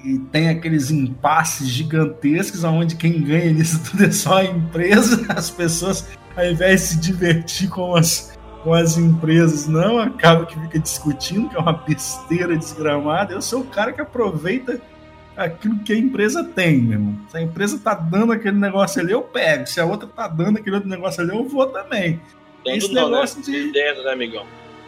e 0.04 0.20
tem 0.20 0.50
aqueles 0.50 0.92
impasses 0.92 1.70
gigantescos 1.70 2.64
onde 2.64 2.96
quem 2.96 3.22
ganha 3.22 3.52
nisso 3.52 3.82
tudo 3.90 4.04
é 4.04 4.12
só 4.12 4.40
a 4.40 4.46
empresa, 4.46 5.26
as 5.34 5.50
pessoas 5.50 6.06
ao 6.36 6.46
invés 6.46 6.82
de 6.82 6.88
se 6.88 6.98
divertir 7.00 7.70
com 7.70 7.96
as, 7.96 8.38
com 8.64 8.74
as 8.74 8.98
empresas, 8.98 9.68
não, 9.68 10.00
acaba 10.00 10.46
que 10.46 10.60
fica 10.60 10.80
discutindo, 10.80 11.50
que 11.50 11.56
é 11.56 11.60
uma 11.60 11.74
besteira 11.74 12.58
desgramada. 12.58 13.34
Eu 13.34 13.42
sou 13.42 13.62
o 13.62 13.66
cara 13.66 13.94
que 13.94 14.02
aproveita 14.02 14.82
aquilo 15.36 15.80
que 15.80 15.94
a 15.94 15.98
empresa 15.98 16.44
tem, 16.44 16.78
meu 16.82 16.94
irmão. 16.94 17.18
Se 17.30 17.38
a 17.38 17.42
empresa 17.42 17.80
tá 17.80 17.94
dando 17.94 18.32
aquele 18.34 18.58
negócio 18.58 19.02
ali, 19.02 19.12
eu 19.12 19.22
pego. 19.22 19.68
Se 19.68 19.80
a 19.80 19.86
outra 19.86 20.08
tá 20.08 20.28
dando 20.28 20.58
aquele 20.60 20.76
outro 20.76 20.90
negócio 20.90 21.22
ali, 21.22 21.32
eu 21.32 21.48
vou 21.48 21.66
também. 21.68 22.20
Dando 22.66 22.78
Esse 22.78 22.94
não, 22.94 23.10
negócio 23.10 23.38
né? 23.40 23.44
de- 23.46 23.72
Dentro, 23.72 24.04
né, 24.04 24.12
amigão? 24.14 24.46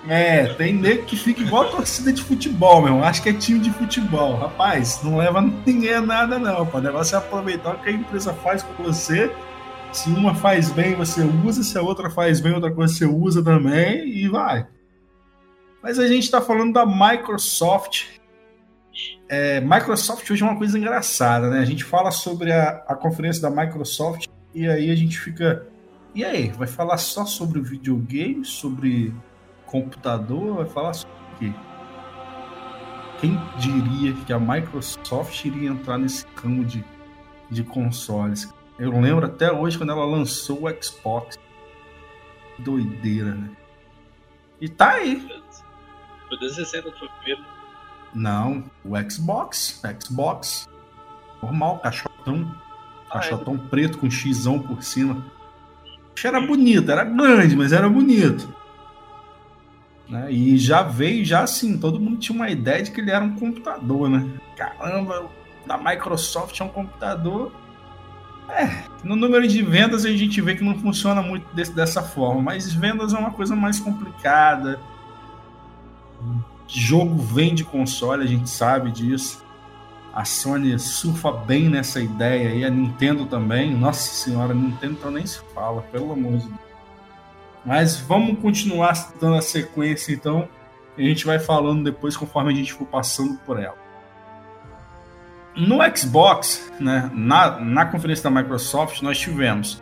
É, 0.08 0.46
tem 0.54 0.72
nego 0.72 1.04
que 1.06 1.16
fica 1.18 1.42
igual 1.42 1.64
a 1.64 1.72
torcida 1.72 2.14
de 2.14 2.22
futebol, 2.22 2.80
meu. 2.82 3.04
Acho 3.04 3.24
que 3.24 3.30
é 3.30 3.34
time 3.34 3.60
de 3.60 3.72
futebol. 3.72 4.36
Rapaz, 4.36 5.02
não 5.04 5.18
leva 5.18 5.42
ninguém 5.66 5.96
a 5.96 6.02
nada, 6.02 6.38
não. 6.38 6.64
Pô. 6.66 6.78
O 6.78 6.82
negócio 6.82 7.16
é 7.16 7.18
aproveitar 7.18 7.74
o 7.74 7.80
que 7.80 7.90
a 7.90 7.92
empresa 7.92 8.32
faz 8.32 8.62
com 8.62 8.84
você. 8.84 9.32
Se 9.92 10.10
uma 10.10 10.36
faz 10.36 10.70
bem, 10.70 10.94
você 10.94 11.22
usa. 11.44 11.64
Se 11.64 11.76
a 11.76 11.82
outra 11.82 12.10
faz 12.12 12.40
bem, 12.40 12.54
outra 12.54 12.70
coisa 12.72 12.94
você 12.94 13.06
usa 13.06 13.44
também. 13.44 14.08
E 14.08 14.28
vai. 14.28 14.68
Mas 15.82 15.98
a 15.98 16.08
gente 16.08 16.30
tá 16.30 16.40
falando 16.40 16.74
da 16.74 16.86
Microsoft. 16.86 18.04
É, 19.28 19.60
Microsoft 19.60 20.30
hoje 20.30 20.44
é 20.44 20.46
uma 20.46 20.58
coisa 20.58 20.78
engraçada, 20.78 21.50
né? 21.50 21.60
A 21.60 21.66
gente 21.66 21.84
fala 21.84 22.12
sobre 22.12 22.52
a, 22.52 22.84
a 22.88 22.96
conferência 22.96 23.42
da 23.42 23.50
Microsoft 23.50 24.28
e 24.54 24.68
aí 24.68 24.92
a 24.92 24.96
gente 24.96 25.20
fica. 25.20 25.68
E 26.14 26.24
aí, 26.24 26.50
vai 26.50 26.68
falar 26.68 26.98
só 26.98 27.26
sobre 27.26 27.60
videogame, 27.60 28.46
sobre 28.46 29.14
computador, 29.66 30.58
vai 30.58 30.66
falar 30.66 30.94
sobre 30.94 31.16
o 31.16 31.40
quê? 31.40 31.54
Quem 33.20 33.42
diria 33.58 34.14
que 34.14 34.32
a 34.32 34.40
Microsoft 34.40 35.44
iria 35.44 35.70
entrar 35.70 35.98
nesse 35.98 36.26
campo 36.28 36.64
de, 36.64 36.86
de 37.50 37.64
consoles? 37.64 38.54
Eu 38.78 38.92
lembro 38.92 39.26
até 39.26 39.52
hoje 39.52 39.78
quando 39.78 39.92
ela 39.92 40.06
lançou 40.06 40.66
o 40.66 40.84
Xbox. 40.84 41.40
Doideira, 42.60 43.34
né? 43.34 43.50
E 44.62 44.70
tá 44.70 44.92
aí. 44.94 45.20
Foi 46.30 46.38
360 46.38 46.92
foi 46.98 47.08
o 47.08 47.12
primeiro. 47.12 47.55
Não, 48.16 48.64
o 48.84 48.94
Xbox. 49.10 49.82
Xbox. 50.02 50.68
Normal, 51.44 51.80
caixotão. 51.80 52.56
Ah, 53.10 53.20
Caixotão 53.20 53.58
preto 53.58 53.98
com 54.00 54.10
xizão 54.10 54.58
por 54.60 54.82
cima. 54.82 55.24
Era 56.24 56.42
bonito, 56.42 56.90
era 56.90 57.04
grande, 57.04 57.56
mas 57.56 57.72
era 57.72 57.88
bonito. 57.88 58.52
Né? 60.10 60.32
E 60.32 60.58
já 60.58 60.82
veio, 60.82 61.24
já 61.26 61.42
assim, 61.44 61.78
todo 61.78 62.00
mundo 62.00 62.18
tinha 62.18 62.36
uma 62.36 62.50
ideia 62.50 62.82
de 62.82 62.92
que 62.92 63.00
ele 63.02 63.12
era 63.12 63.24
um 63.24 63.36
computador, 63.36 64.10
né? 64.10 64.28
Caramba, 64.56 65.30
da 65.68 65.78
Microsoft 65.78 66.60
é 66.60 66.64
um 66.64 66.70
computador. 66.70 67.52
É, 68.50 68.84
no 69.04 69.16
número 69.16 69.48
de 69.48 69.62
vendas 69.64 70.06
a 70.06 70.10
gente 70.12 70.40
vê 70.42 70.56
que 70.56 70.64
não 70.64 70.78
funciona 70.80 71.22
muito 71.22 71.46
desse- 71.54 71.74
dessa 71.74 72.02
forma, 72.04 72.42
mas 72.42 72.72
vendas 72.72 73.14
é 73.14 73.18
uma 73.18 73.32
coisa 73.32 73.56
mais 73.56 73.80
complicada. 73.80 74.80
Jogo 76.68 77.16
vende 77.18 77.64
console, 77.64 78.24
a 78.24 78.28
gente 78.28 78.50
sabe 78.50 78.92
disso. 78.92 79.44
A 80.14 80.24
Sony 80.24 80.80
surfa 80.80 81.32
bem 81.32 81.70
nessa 81.70 82.00
ideia 82.00 82.50
aí, 82.50 82.64
a 82.64 82.70
Nintendo 82.70 83.26
também. 83.26 83.76
Nossa 83.76 84.14
senhora, 84.14 84.54
a 84.54 84.56
Nintendo 84.56 84.94
então 84.94 85.12
nem 85.12 85.26
se 85.26 85.40
fala, 85.54 85.82
pelo 85.82 86.14
amor 86.14 86.38
de 86.38 86.48
Deus. 86.48 86.60
Mas 87.66 87.98
vamos 88.00 88.40
continuar 88.40 88.94
dando 89.20 89.36
a 89.36 89.42
sequência 89.42 90.14
então. 90.14 90.48
E 90.98 91.06
a 91.06 91.10
gente 91.10 91.26
vai 91.26 91.40
falando 91.40 91.84
depois 91.84 92.16
conforme 92.16 92.54
a 92.54 92.56
gente 92.56 92.72
for 92.72 92.86
passando 92.86 93.38
por 93.46 93.60
ela. 93.60 93.76
No 95.56 95.80
Xbox, 95.96 96.72
né, 96.80 97.10
na, 97.14 97.60
na 97.60 97.86
conferência 97.86 98.30
da 98.30 98.42
Microsoft, 98.42 99.02
nós 99.02 99.18
tivemos 99.18 99.82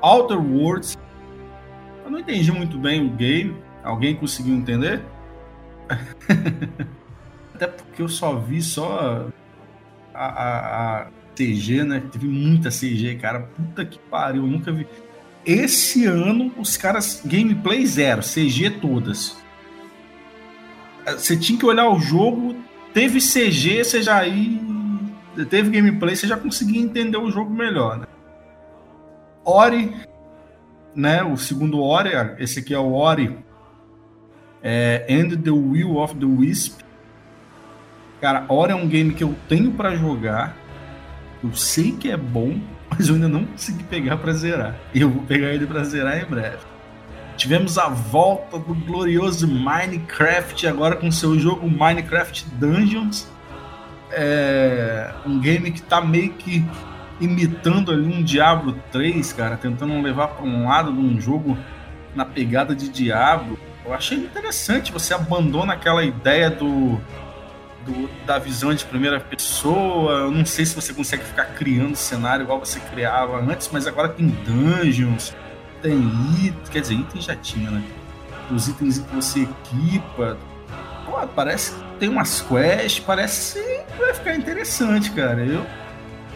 Outer 0.00 0.38
Worlds. 0.38 0.98
Eu 2.04 2.10
não 2.10 2.18
entendi 2.18 2.50
muito 2.50 2.78
bem 2.78 3.06
o 3.06 3.10
game. 3.10 3.56
Alguém 3.82 4.14
conseguiu 4.14 4.54
entender? 4.54 5.02
Até 7.54 7.66
porque 7.66 8.00
eu 8.02 8.08
só 8.08 8.36
vi 8.36 8.62
só 8.62 9.28
a, 10.14 10.24
a- 10.26 11.00
a 11.02 11.06
CG, 11.34 11.84
né? 11.84 12.02
Teve 12.12 12.26
muita 12.26 12.70
CG, 12.70 13.16
cara. 13.16 13.40
Puta 13.40 13.84
que 13.84 13.98
pariu, 13.98 14.44
eu 14.44 14.48
nunca 14.50 14.72
vi. 14.72 14.86
Esse 15.44 16.04
ano, 16.06 16.52
os 16.58 16.76
caras. 16.76 17.22
Gameplay 17.24 17.84
zero, 17.86 18.22
CG 18.22 18.70
todas. 18.80 19.36
Você 21.06 21.36
tinha 21.36 21.58
que 21.58 21.64
olhar 21.66 21.88
o 21.88 21.98
jogo, 21.98 22.54
teve 22.92 23.18
CG, 23.20 23.82
você 23.84 24.02
já 24.02 24.18
aí. 24.18 24.60
Teve 25.48 25.70
gameplay, 25.70 26.14
você 26.14 26.26
já 26.26 26.36
conseguia 26.36 26.80
entender 26.80 27.16
o 27.16 27.30
jogo 27.30 27.50
melhor, 27.52 27.98
né? 27.98 28.06
Ori, 29.44 29.94
né? 30.94 31.22
O 31.22 31.36
segundo 31.36 31.80
Ori, 31.80 32.10
esse 32.38 32.58
aqui 32.60 32.74
é 32.74 32.78
o 32.78 32.92
Ori. 32.92 33.38
É, 34.62 35.06
and 35.08 35.36
the 35.42 35.50
Will 35.50 35.96
of 35.98 36.14
the 36.14 36.26
Wisp. 36.26 36.80
Cara, 38.20 38.44
Ori 38.48 38.72
é 38.72 38.74
um 38.74 38.86
game 38.86 39.14
que 39.14 39.24
eu 39.24 39.34
tenho 39.48 39.72
pra 39.72 39.96
jogar. 39.96 40.56
Eu 41.42 41.54
sei 41.54 41.92
que 41.92 42.10
é 42.10 42.16
bom, 42.16 42.60
mas 42.90 43.08
eu 43.08 43.14
ainda 43.14 43.28
não 43.28 43.44
consegui 43.44 43.84
pegar 43.84 44.18
pra 44.18 44.32
zerar. 44.32 44.76
E 44.94 45.00
eu 45.00 45.08
vou 45.08 45.22
pegar 45.22 45.48
ele 45.48 45.66
pra 45.66 45.82
zerar 45.84 46.20
em 46.20 46.26
breve. 46.26 46.58
Tivemos 47.36 47.78
a 47.78 47.88
volta 47.88 48.58
do 48.58 48.74
glorioso 48.74 49.48
Minecraft, 49.48 50.66
agora 50.66 50.96
com 50.96 51.10
seu 51.10 51.38
jogo 51.38 51.66
Minecraft 51.70 52.44
Dungeons. 52.56 53.30
É 54.12 55.10
um 55.24 55.40
game 55.40 55.70
que 55.70 55.80
tá 55.80 56.02
meio 56.02 56.34
que 56.34 56.62
imitando 57.18 57.92
ali 57.92 58.12
um 58.12 58.22
Diablo 58.22 58.76
3, 58.92 59.32
cara, 59.32 59.56
tentando 59.56 59.98
levar 60.02 60.28
para 60.28 60.44
um 60.44 60.66
lado 60.66 60.92
de 60.92 60.98
um 60.98 61.18
jogo 61.18 61.56
na 62.14 62.26
pegada 62.26 62.74
de 62.74 62.88
Diablo. 62.88 63.58
Eu 63.84 63.94
achei 63.94 64.18
interessante, 64.18 64.92
você 64.92 65.14
abandona 65.14 65.72
aquela 65.72 66.04
ideia 66.04 66.50
do, 66.50 67.00
do, 67.84 68.10
da 68.26 68.38
visão 68.38 68.74
de 68.74 68.84
primeira 68.84 69.20
pessoa. 69.20 70.20
Eu 70.20 70.30
não 70.30 70.44
sei 70.44 70.66
se 70.66 70.74
você 70.74 70.92
consegue 70.92 71.24
ficar 71.24 71.46
criando 71.54 71.96
cenário 71.96 72.44
igual 72.44 72.58
você 72.58 72.78
criava 72.80 73.40
antes, 73.40 73.68
mas 73.72 73.86
agora 73.86 74.08
tem 74.08 74.26
dungeons, 74.28 75.34
tem 75.82 75.98
itens, 76.44 76.68
quer 76.68 76.80
dizer, 76.80 76.94
itens 76.94 77.24
já 77.24 77.36
tinha, 77.36 77.70
né? 77.70 77.82
Os 78.50 78.68
itens 78.68 78.98
que 78.98 79.14
você 79.14 79.40
equipa. 79.42 80.36
Pô, 81.06 81.26
parece 81.28 81.72
que 81.72 81.80
tem 81.98 82.08
umas 82.08 82.40
quests, 82.42 83.00
parece 83.00 83.60
que 83.88 83.98
vai 83.98 84.12
ficar 84.12 84.34
interessante, 84.34 85.10
cara. 85.12 85.44
Eu 85.44 85.64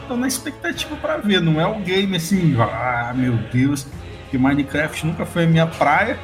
tô 0.09 0.17
na 0.17 0.27
expectativa 0.27 0.97
para 0.97 1.19
ver. 1.19 1.41
Não 1.41 1.61
é 1.61 1.67
o 1.67 1.79
game 1.81 2.17
assim, 2.17 2.57
ah, 2.61 3.13
meu 3.15 3.37
Deus, 3.53 3.87
que 4.31 4.39
Minecraft 4.39 5.07
nunca 5.07 5.27
foi 5.27 5.45
a 5.45 5.47
minha 5.47 5.67
praia. 5.67 6.19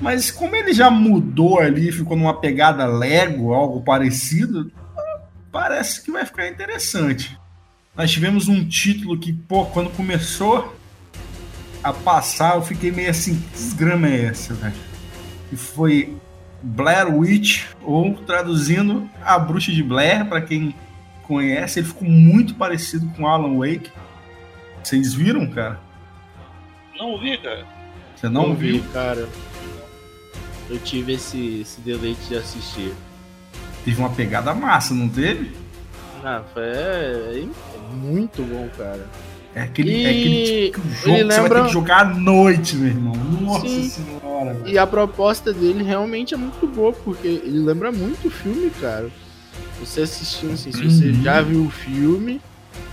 Mas 0.00 0.30
como 0.30 0.54
ele 0.54 0.72
já 0.72 0.90
mudou 0.90 1.58
ali, 1.58 1.90
ficou 1.90 2.16
numa 2.16 2.34
pegada 2.38 2.84
Lego, 2.86 3.52
algo 3.54 3.80
parecido, 3.82 4.70
parece 5.50 6.02
que 6.02 6.10
vai 6.10 6.24
ficar 6.24 6.48
interessante. 6.48 7.38
Nós 7.94 8.10
tivemos 8.10 8.46
um 8.46 8.66
título 8.68 9.18
que, 9.18 9.32
pô, 9.32 9.64
quando 9.66 9.88
começou 9.90 10.76
a 11.82 11.92
passar, 11.92 12.56
eu 12.56 12.62
fiquei 12.62 12.90
meio 12.92 13.08
assim, 13.10 13.36
que 13.36 13.48
desgrama 13.54 14.06
é 14.08 14.24
essa, 14.26 14.52
velho? 14.52 14.74
E 15.50 15.56
foi 15.56 16.14
Blair 16.62 17.14
Witch, 17.14 17.64
ou 17.82 18.12
traduzindo, 18.14 19.08
A 19.24 19.38
Bruxa 19.38 19.72
de 19.72 19.82
Blair, 19.82 20.26
para 20.26 20.42
quem 20.42 20.74
conhece, 21.22 21.78
ele 21.80 21.86
ficou 21.88 22.08
muito 22.08 22.54
parecido 22.54 23.06
com 23.16 23.26
Alan 23.26 23.56
Wake. 23.58 23.90
Vocês 24.82 25.14
viram, 25.14 25.48
cara? 25.48 25.80
Não 26.98 27.18
vi, 27.18 27.38
cara. 27.38 27.64
Você 28.14 28.28
não, 28.28 28.48
Não 28.48 28.54
viu? 28.54 28.82
vi, 28.82 28.88
cara. 28.88 29.28
Eu 30.68 30.78
tive 30.78 31.12
esse, 31.14 31.60
esse 31.60 31.80
deleite 31.80 32.20
de 32.28 32.36
assistir. 32.36 32.92
Teve 33.84 33.98
uma 34.00 34.10
pegada 34.10 34.52
massa, 34.54 34.92
não 34.94 35.08
teve? 35.08 35.52
Ah, 36.24 36.42
foi 36.52 36.62
é, 36.64 37.44
é 37.44 37.94
muito 37.94 38.42
bom, 38.42 38.68
cara. 38.76 39.06
É 39.54 39.62
aquele, 39.62 39.90
E 39.92 40.04
é 40.04 40.10
aquele 40.10 40.70
tipo 40.72 40.86
de 40.86 40.94
jogo 40.94 41.16
ele 41.16 41.24
que 41.28 41.32
você 41.34 41.40
vai 41.40 41.42
lembra- 41.44 41.60
ter 41.62 41.66
que 41.68 41.72
jogar 41.72 42.00
à 42.00 42.04
noite, 42.04 42.76
meu 42.76 42.88
irmão. 42.88 43.14
Nossa 43.14 43.66
Sim. 43.68 43.88
senhora, 43.88 44.54
velho. 44.54 44.68
E 44.68 44.76
a 44.76 44.86
proposta 44.86 45.52
dele 45.52 45.82
realmente 45.84 46.34
é 46.34 46.36
muito 46.36 46.66
boa, 46.66 46.92
porque 46.92 47.26
ele 47.26 47.60
lembra 47.60 47.90
muito 47.92 48.28
o 48.28 48.30
filme, 48.30 48.68
cara. 48.80 49.08
Você 49.80 50.02
assistindo 50.02 50.52
assim, 50.54 50.72
se 50.72 50.82
você 50.84 51.06
Uhum. 51.10 51.22
já 51.22 51.40
viu 51.40 51.64
o 51.64 51.70
filme, 51.70 52.40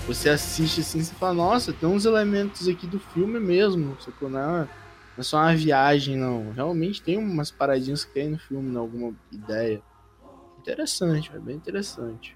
você 0.08 0.30
assiste 0.30 0.82
assim, 0.82 1.02
você 1.04 1.14
fala, 1.16 1.34
nossa, 1.34 1.74
tem 1.74 1.90
uns 1.90 2.06
elementos 2.06 2.68
aqui 2.68 2.86
do 2.88 3.00
filme 3.00 3.40
mesmo. 3.40 3.98
Sacou? 4.00 4.30
Não 4.30 4.62
é, 4.62 4.68
não 5.16 5.22
é 5.22 5.24
só 5.24 5.38
uma 5.38 5.56
viagem, 5.56 6.18
não. 6.18 6.52
Realmente 6.52 7.02
tem 7.02 7.18
umas 7.18 7.52
paradinhas 7.52 8.04
que 8.04 8.14
tem 8.14 8.30
no 8.30 8.40
filme, 8.40 8.72
né? 8.72 8.80
alguma 8.80 9.14
ideia. 9.32 9.82
Interessante, 10.60 11.32
é 11.34 11.40
bem 11.40 11.56
interessante. 11.56 12.36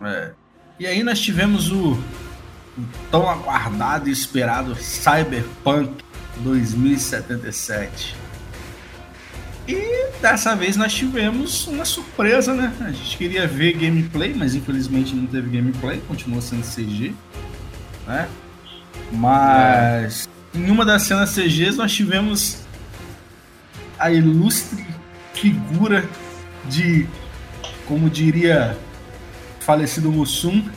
É. 0.00 0.32
E 0.78 0.86
aí 0.86 1.02
nós 1.02 1.20
tivemos 1.20 1.70
o, 1.70 1.92
o 1.92 2.84
tão 3.10 3.28
aguardado 3.28 4.08
e 4.08 4.12
esperado 4.12 4.74
Cyberpunk 4.74 6.04
2077. 6.38 8.16
E 9.68 10.10
dessa 10.20 10.54
vez 10.54 10.76
nós 10.76 10.92
tivemos 10.92 11.66
uma 11.66 11.84
surpresa, 11.84 12.54
né? 12.54 12.72
A 12.80 12.92
gente 12.92 13.16
queria 13.16 13.46
ver 13.46 13.72
gameplay, 13.72 14.32
mas 14.34 14.54
infelizmente 14.54 15.14
não 15.14 15.26
teve 15.26 15.56
gameplay, 15.56 16.00
continuou 16.06 16.40
sendo 16.40 16.62
CG, 16.62 17.14
né? 18.06 18.28
Mas 19.12 20.28
em 20.56 20.70
uma 20.70 20.84
das 20.84 21.02
cenas 21.02 21.30
CGs 21.30 21.76
nós 21.76 21.92
tivemos 21.92 22.64
a 23.98 24.10
ilustre 24.10 24.84
figura 25.34 26.08
de, 26.68 27.06
como 27.86 28.08
diria 28.08 28.76
falecido 29.60 30.10
Mussum, 30.10 30.68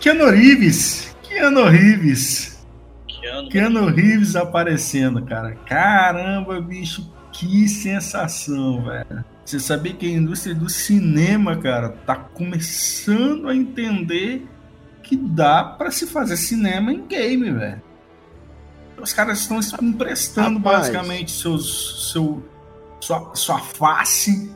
Keanu 0.00 0.30
Reeves. 0.30 1.16
Keanu 1.22 1.64
Reeves. 1.64 2.64
Keanu 3.50 3.86
Reeves 3.86 4.36
aparecendo, 4.36 5.22
cara. 5.22 5.54
Caramba, 5.66 6.60
bicho, 6.60 7.10
que 7.32 7.66
sensação, 7.68 8.84
velho. 8.84 9.24
Você 9.44 9.58
sabia 9.58 9.92
que 9.92 10.06
a 10.06 10.10
indústria 10.10 10.54
do 10.54 10.68
cinema, 10.68 11.56
cara, 11.56 11.90
tá 11.90 12.16
começando 12.16 13.48
a 13.48 13.54
entender 13.56 14.46
que 15.02 15.16
dá 15.16 15.64
pra 15.64 15.90
se 15.90 16.06
fazer 16.06 16.36
cinema 16.36 16.92
em 16.92 17.06
game, 17.06 17.50
velho. 17.50 17.82
Os 19.00 19.12
caras 19.12 19.40
estão 19.40 19.60
emprestando 19.82 20.58
Rapaz. 20.58 20.78
basicamente 20.88 21.30
seus, 21.30 22.10
seu, 22.12 22.42
sua, 23.00 23.34
sua 23.34 23.58
face, 23.58 24.50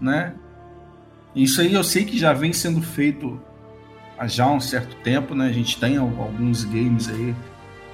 né? 0.00 0.34
Isso 1.34 1.60
aí 1.60 1.74
eu 1.74 1.84
sei 1.84 2.04
que 2.04 2.18
já 2.18 2.32
vem 2.32 2.52
sendo 2.52 2.80
feito 2.82 3.40
há 4.18 4.26
já 4.26 4.46
um 4.48 4.60
certo 4.60 4.96
tempo, 5.02 5.34
né? 5.34 5.46
A 5.46 5.52
gente 5.52 5.78
tem 5.78 5.96
al- 5.96 6.06
alguns 6.18 6.64
games 6.64 7.08
aí, 7.08 7.34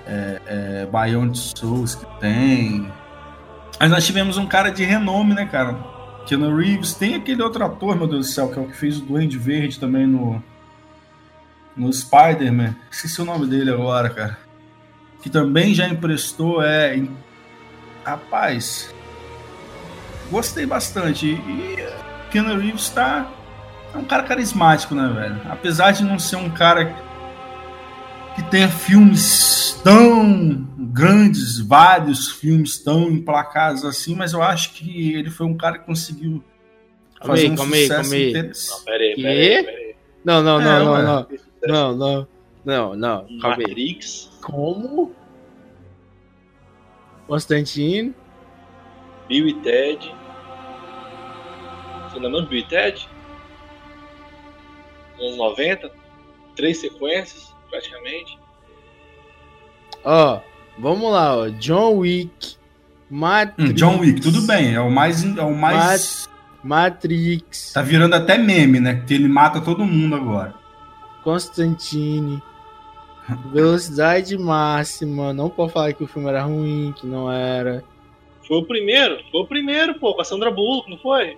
é, 0.06 0.40
é, 0.46 0.86
Beyond 0.86 1.36
Souls 1.38 1.94
que 1.96 2.06
tem. 2.20 2.90
Mas 3.80 3.90
nós 3.90 4.06
tivemos 4.06 4.36
um 4.38 4.46
cara 4.46 4.70
de 4.70 4.84
renome, 4.84 5.34
né, 5.34 5.46
cara? 5.46 5.74
Keanu 6.26 6.56
Reeves. 6.56 6.94
Tem 6.94 7.14
aquele 7.14 7.42
outro 7.42 7.64
ator, 7.64 7.96
meu 7.96 8.06
Deus 8.06 8.26
do 8.26 8.32
céu, 8.32 8.48
que 8.50 8.58
é 8.58 8.62
o 8.62 8.66
que 8.66 8.76
fez 8.76 8.98
o 8.98 9.04
Duende 9.04 9.36
Verde 9.38 9.78
também 9.78 10.06
no, 10.06 10.42
no 11.76 11.92
Spider-Man. 11.92 12.74
Esqueci 12.90 13.20
o 13.20 13.24
nome 13.24 13.46
dele 13.46 13.70
agora, 13.70 14.08
cara. 14.10 14.38
Que 15.22 15.30
também 15.30 15.74
já 15.74 15.88
emprestou, 15.88 16.62
é... 16.62 17.02
Rapaz, 18.04 18.94
gostei 20.30 20.64
bastante. 20.66 21.26
E 21.26 21.76
Keanu 22.30 22.58
Reeves 22.58 22.88
tá... 22.90 23.30
É 23.94 23.98
um 23.98 24.04
cara 24.04 24.22
carismático, 24.24 24.94
né, 24.94 25.08
velho? 25.08 25.40
Apesar 25.50 25.92
de 25.92 26.04
não 26.04 26.18
ser 26.18 26.36
um 26.36 26.50
cara 26.50 26.94
que 28.34 28.42
tenha 28.50 28.68
filmes 28.68 29.80
tão 29.82 30.68
grandes, 30.78 31.58
vários 31.58 32.30
filmes 32.30 32.78
tão 32.78 33.10
emplacados 33.10 33.84
assim, 33.84 34.14
mas 34.14 34.34
eu 34.34 34.42
acho 34.42 34.72
que 34.74 35.14
ele 35.14 35.30
foi 35.30 35.46
um 35.46 35.56
cara 35.56 35.78
que 35.78 35.86
conseguiu 35.86 36.44
Calma 37.18 37.34
fazer 37.34 37.46
aí, 37.46 37.50
um 37.52 37.56
calma 37.56 37.76
aí, 37.76 37.82
sucesso 37.82 38.00
calma 38.02 38.14
aí. 38.16 38.30
interessante. 38.30 38.84
Pera 38.84 39.02
aí, 39.02 39.14
Quê? 39.14 39.22
pera 39.22 39.30
aí, 39.32 39.64
pera 39.64 39.76
aí. 39.78 39.94
Não, 40.24 40.42
não, 40.42 40.60
não, 40.60 40.70
É, 40.70 40.84
não, 40.84 40.92
ué. 40.92 41.02
não. 41.02 41.26
Não, 41.66 41.96
não. 41.96 42.28
Não, 42.66 42.96
não. 42.96 43.24
Calma 43.40 43.58
aí. 43.58 43.62
Matrix, 43.62 44.28
Como? 44.42 45.14
Constantine. 47.28 48.12
Bill 49.28 49.46
e 49.46 49.54
Ted. 49.62 50.12
Você 52.10 52.18
lembra 52.18 52.42
de 52.42 52.48
Bill 52.48 52.58
e 52.58 52.64
Ted? 52.64 53.08
Nos 55.14 55.26
anos 55.26 55.36
90? 55.36 55.92
Três 56.56 56.78
sequências, 56.80 57.54
praticamente. 57.70 58.36
Ó, 60.04 60.40
vamos 60.76 61.12
lá, 61.12 61.36
ó. 61.36 61.48
John 61.48 61.98
Wick. 61.98 62.56
Matrix. 63.08 63.70
Hum, 63.70 63.74
John 63.74 64.00
Wick, 64.00 64.20
tudo 64.20 64.42
bem, 64.42 64.74
é 64.74 64.80
o 64.80 64.90
mais. 64.90 65.24
É 65.24 65.42
o 65.42 65.54
mais 65.54 66.28
Matrix. 66.64 67.72
Tá 67.72 67.82
virando 67.82 68.14
até 68.14 68.36
meme, 68.36 68.80
né? 68.80 69.04
Que 69.06 69.14
ele 69.14 69.28
mata 69.28 69.60
todo 69.60 69.84
mundo 69.84 70.16
agora. 70.16 70.52
Constantine. 71.22 72.42
Velocidade 73.52 74.36
máxima. 74.38 75.32
Não 75.32 75.48
pode 75.50 75.72
falar 75.72 75.92
que 75.92 76.04
o 76.04 76.06
filme 76.06 76.28
era 76.28 76.42
ruim, 76.42 76.94
que 76.96 77.06
não 77.06 77.30
era. 77.30 77.82
Foi 78.46 78.58
o 78.58 78.64
primeiro, 78.64 79.18
foi 79.32 79.40
o 79.40 79.46
primeiro, 79.46 79.98
pô, 79.98 80.14
com 80.14 80.20
a 80.20 80.24
Sandra 80.24 80.50
Bullock, 80.50 80.88
não 80.88 80.98
foi? 80.98 81.36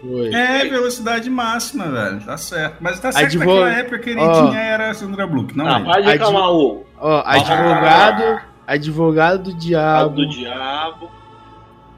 Foi. 0.00 0.32
É, 0.32 0.64
velocidade 0.64 1.28
máxima, 1.28 1.86
velho. 1.88 2.20
Tá 2.24 2.36
certo. 2.36 2.76
Mas 2.80 3.00
tá 3.00 3.10
certo 3.10 3.26
Advo- 3.26 3.40
que 3.40 3.46
naquela 3.46 3.72
época 3.72 3.98
que 3.98 4.10
ele 4.10 4.20
Ó. 4.20 4.48
tinha 4.48 4.60
era 4.60 4.90
a 4.90 4.94
Sandra 4.94 5.26
Bullock, 5.26 5.56
não 5.56 5.66
Ah, 5.66 5.76
ele. 5.76 5.84
para 5.86 6.00
de 6.02 6.08
Adi- 6.08 6.18
reclamar, 6.18 6.52
Hugo. 6.52 6.86
Ó, 7.00 7.22
advogado. 7.26 8.40
Advogado 8.64 9.42
do 9.44 9.54
diabo. 9.54 10.14
do 10.14 10.28
Diabo. 10.28 11.10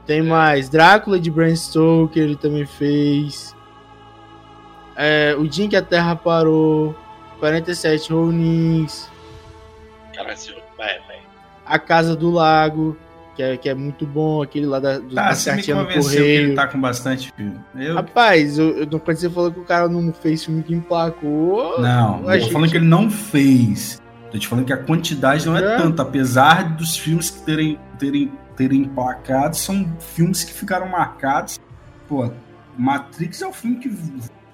Tem 0.07 0.23
mais. 0.23 0.67
Drácula 0.69 1.19
de 1.19 1.29
Bram 1.29 1.55
Stoker, 1.55 2.23
ele 2.23 2.35
também 2.35 2.65
fez. 2.65 3.55
É, 4.95 5.35
o 5.37 5.47
dia 5.47 5.65
em 5.65 5.69
que 5.69 5.75
a 5.75 5.81
Terra 5.83 6.15
parou. 6.15 6.95
47 7.39 8.11
Ronins. 8.13 9.10
Caralho, 10.21 10.33
esse 10.33 10.49
jogo. 10.49 10.61
Vai, 10.77 10.99
vai. 11.07 11.19
A 11.65 11.79
Casa 11.79 12.15
do 12.15 12.29
Lago. 12.29 12.97
que 13.35 13.41
é, 13.41 13.55
que 13.57 13.69
é 13.69 13.73
muito 13.73 14.05
bom, 14.05 14.41
aquele 14.41 14.65
lá 14.65 14.79
da, 14.79 14.99
do, 14.99 15.15
Tá, 15.15 15.29
da 15.29 15.35
você 15.35 15.53
me 15.55 15.63
convenceu 15.63 16.01
que 16.01 16.17
correio. 16.17 16.41
ele 16.47 16.53
tá 16.55 16.67
com 16.67 16.79
bastante 16.81 17.31
filme. 17.35 17.59
Eu, 17.75 17.95
Rapaz, 17.95 18.57
eu, 18.59 18.77
eu, 18.79 18.99
quando 18.99 19.17
você 19.17 19.29
falou 19.29 19.51
que 19.51 19.59
o 19.59 19.63
cara 19.63 19.87
não 19.87 20.11
fez 20.13 20.43
filme 20.43 20.61
que 20.63 20.73
emplacou. 20.73 21.79
não, 21.79 22.21
eu 22.23 22.29
achei 22.29 22.47
tô 22.47 22.51
falando 22.51 22.69
que 22.71 22.77
ele 22.77 22.85
não 22.87 23.09
fez. 23.09 24.01
Tô 24.31 24.37
te 24.37 24.47
falando 24.47 24.65
que 24.65 24.73
a 24.73 24.77
quantidade 24.77 25.45
não 25.45 25.57
é, 25.57 25.63
É. 25.63 25.77
tanta, 25.77 26.01
apesar 26.03 26.75
dos 26.75 26.97
filmes 26.97 27.29
que 27.29 27.39
terem, 27.41 27.79
terem, 27.97 28.31
terem 28.55 28.81
emplacado, 28.81 29.55
são 29.57 29.89
filmes 29.99 30.43
que 30.43 30.53
ficaram 30.53 30.87
marcados. 30.87 31.59
Pô, 32.07 32.29
Matrix 32.77 33.41
é 33.41 33.47
o 33.47 33.53
filme 33.53 33.77
que 33.77 33.89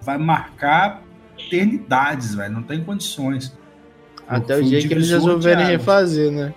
vai 0.02 0.18
marcar 0.20 1.02
eternidades, 1.38 2.36
velho. 2.36 2.54
Não 2.54 2.64
tem 2.64 2.84
condições. 2.84 3.56
Até 4.28 4.58
o 4.58 4.64
dia 4.64 4.86
que 4.86 4.94
eles 4.94 5.10
resolverem 5.10 5.66
refazer, 5.66 6.32
né? 6.32 6.54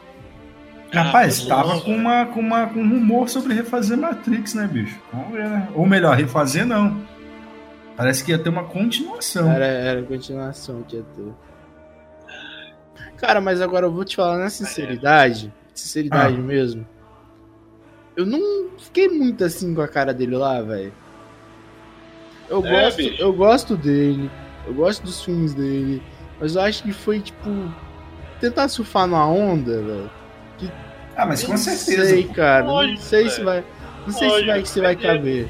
Rapaz, 0.92 1.44
Ah, 1.44 1.48
tava 1.48 1.80
com, 1.80 1.94
uma, 1.94 2.26
com, 2.26 2.40
uma, 2.40 2.66
com 2.66 2.80
um 2.80 2.88
rumor 2.88 3.28
sobre 3.28 3.54
refazer 3.54 3.96
Matrix, 3.96 4.54
né, 4.54 4.66
bicho? 4.66 4.98
Vamos 5.12 5.30
ver, 5.32 5.48
né? 5.48 5.68
Ou 5.74 5.86
melhor, 5.86 6.16
refazer 6.16 6.66
não. 6.66 7.00
Parece 7.96 8.24
que 8.24 8.32
ia 8.32 8.38
ter 8.38 8.48
uma 8.48 8.64
continuação. 8.64 9.48
Era, 9.52 9.66
era 9.66 10.02
continuação 10.02 10.82
que 10.82 10.96
ia 10.96 11.04
ter. 11.14 11.32
Cara, 13.18 13.40
mas 13.40 13.60
agora 13.60 13.86
eu 13.86 13.92
vou 13.92 14.04
te 14.04 14.16
falar 14.16 14.38
na 14.38 14.50
sinceridade. 14.50 15.52
Sinceridade 15.74 16.34
Ah. 16.36 16.40
mesmo. 16.42 16.84
Eu 18.16 18.26
não 18.26 18.70
fiquei 18.78 19.08
muito 19.08 19.44
assim 19.44 19.72
com 19.74 19.82
a 19.82 19.88
cara 19.88 20.12
dele 20.12 20.34
lá, 20.36 20.60
velho. 20.60 20.92
Eu, 22.48 22.66
É, 22.66 22.82
gosto, 22.82 22.96
bicho. 22.96 23.22
eu 23.22 23.32
gosto 23.32 23.76
dele. 23.76 24.30
Eu 24.66 24.74
gosto 24.74 25.02
dos 25.04 25.22
filmes 25.22 25.54
dele. 25.54 26.02
Mas 26.40 26.54
eu 26.56 26.62
acho 26.62 26.82
que 26.82 26.92
foi, 26.92 27.20
tipo, 27.20 27.72
tentar 28.40 28.68
surfar 28.68 29.06
numa 29.06 29.26
onda, 29.26 29.82
velho. 29.82 30.10
Ah, 31.16 31.26
mas 31.26 31.42
com 31.44 31.50
não 31.52 31.58
certeza. 31.58 32.08
sei, 32.08 32.24
cara. 32.24 32.64
não 32.64 32.96
sei 32.96 33.24
velho. 33.24 33.30
se 33.34 33.42
vai. 33.44 33.64
Não 34.06 34.12
sei 34.12 34.30
se 34.30 34.46
vai, 34.46 34.64
se 34.64 34.80
vai 34.80 34.96
caber. 34.96 35.48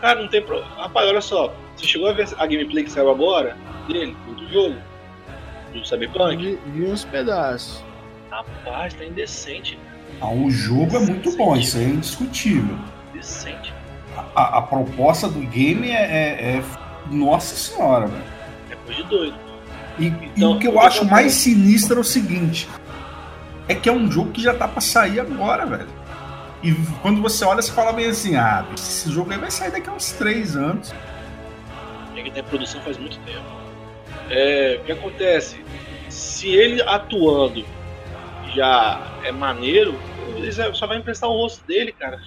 Cara, 0.00 0.20
não 0.20 0.28
tem 0.28 0.42
problema. 0.42 0.70
Rapaz, 0.76 1.08
olha 1.08 1.20
só. 1.20 1.54
Você 1.76 1.86
chegou 1.86 2.08
a 2.08 2.12
ver 2.12 2.28
a 2.36 2.46
gameplay 2.46 2.84
que 2.84 2.90
saiu 2.90 3.10
agora 3.10 3.56
dele, 3.86 4.16
do 4.36 4.48
jogo? 4.52 4.76
Do 5.72 5.84
Cyberpunk? 5.86 6.36
Vi, 6.36 6.58
vi 6.72 6.84
uns 6.90 7.04
pedaços. 7.04 7.82
Rapaz, 8.30 8.94
tá 8.94 9.04
indecente. 9.04 9.78
Ah, 10.20 10.30
o 10.30 10.50
jogo 10.50 10.96
é 10.96 11.00
muito 11.00 11.36
bom, 11.36 11.56
isso 11.56 11.78
é 11.78 11.84
indiscutível. 11.84 12.76
Decente. 13.14 13.72
A, 14.34 14.58
a 14.58 14.62
proposta 14.62 15.28
do 15.28 15.40
game 15.40 15.90
é, 15.90 15.94
é- 16.02 16.56
é- 16.58 16.64
Nossa 17.10 17.54
senhora, 17.54 18.06
velho. 18.06 18.22
É 18.70 18.74
coisa 18.76 19.02
de 19.02 19.08
doido. 19.08 19.47
E, 19.98 20.06
e 20.06 20.30
Então, 20.36 20.52
o 20.52 20.58
que 20.58 20.66
eu 20.66 20.80
acho 20.80 21.04
mais 21.04 21.32
sinistro 21.32 21.98
é 21.98 22.00
o 22.00 22.04
seguinte: 22.04 22.68
é 23.68 23.74
que 23.74 23.88
é 23.88 23.92
um 23.92 24.10
jogo 24.10 24.32
que 24.32 24.42
já 24.42 24.54
tá 24.54 24.66
pra 24.66 24.80
sair 24.80 25.20
agora, 25.20 25.66
velho. 25.66 25.88
E 26.62 26.74
quando 27.02 27.22
você 27.22 27.44
olha, 27.44 27.62
você 27.62 27.72
fala 27.72 27.92
bem 27.92 28.06
assim: 28.06 28.36
ah, 28.36 28.66
esse 28.74 29.10
jogo 29.12 29.30
aí 29.32 29.38
vai 29.38 29.50
sair 29.50 29.70
daqui 29.70 29.88
a 29.88 29.92
uns 29.92 30.12
três 30.12 30.56
anos. 30.56 30.92
É 32.16 32.22
que 32.22 32.30
tem 32.30 32.42
produção 32.42 32.80
faz 32.82 32.98
muito 32.98 33.18
tempo. 33.20 33.44
É, 34.30 34.78
o 34.80 34.84
que 34.84 34.92
acontece? 34.92 35.64
Se 36.08 36.48
ele 36.48 36.82
atuando 36.82 37.64
já 38.54 39.20
é 39.22 39.30
maneiro, 39.30 39.98
ele 40.36 40.50
só 40.52 40.86
vai 40.86 40.98
emprestar 40.98 41.28
o 41.30 41.32
rosto 41.32 41.64
dele, 41.66 41.92
cara. 41.92 42.20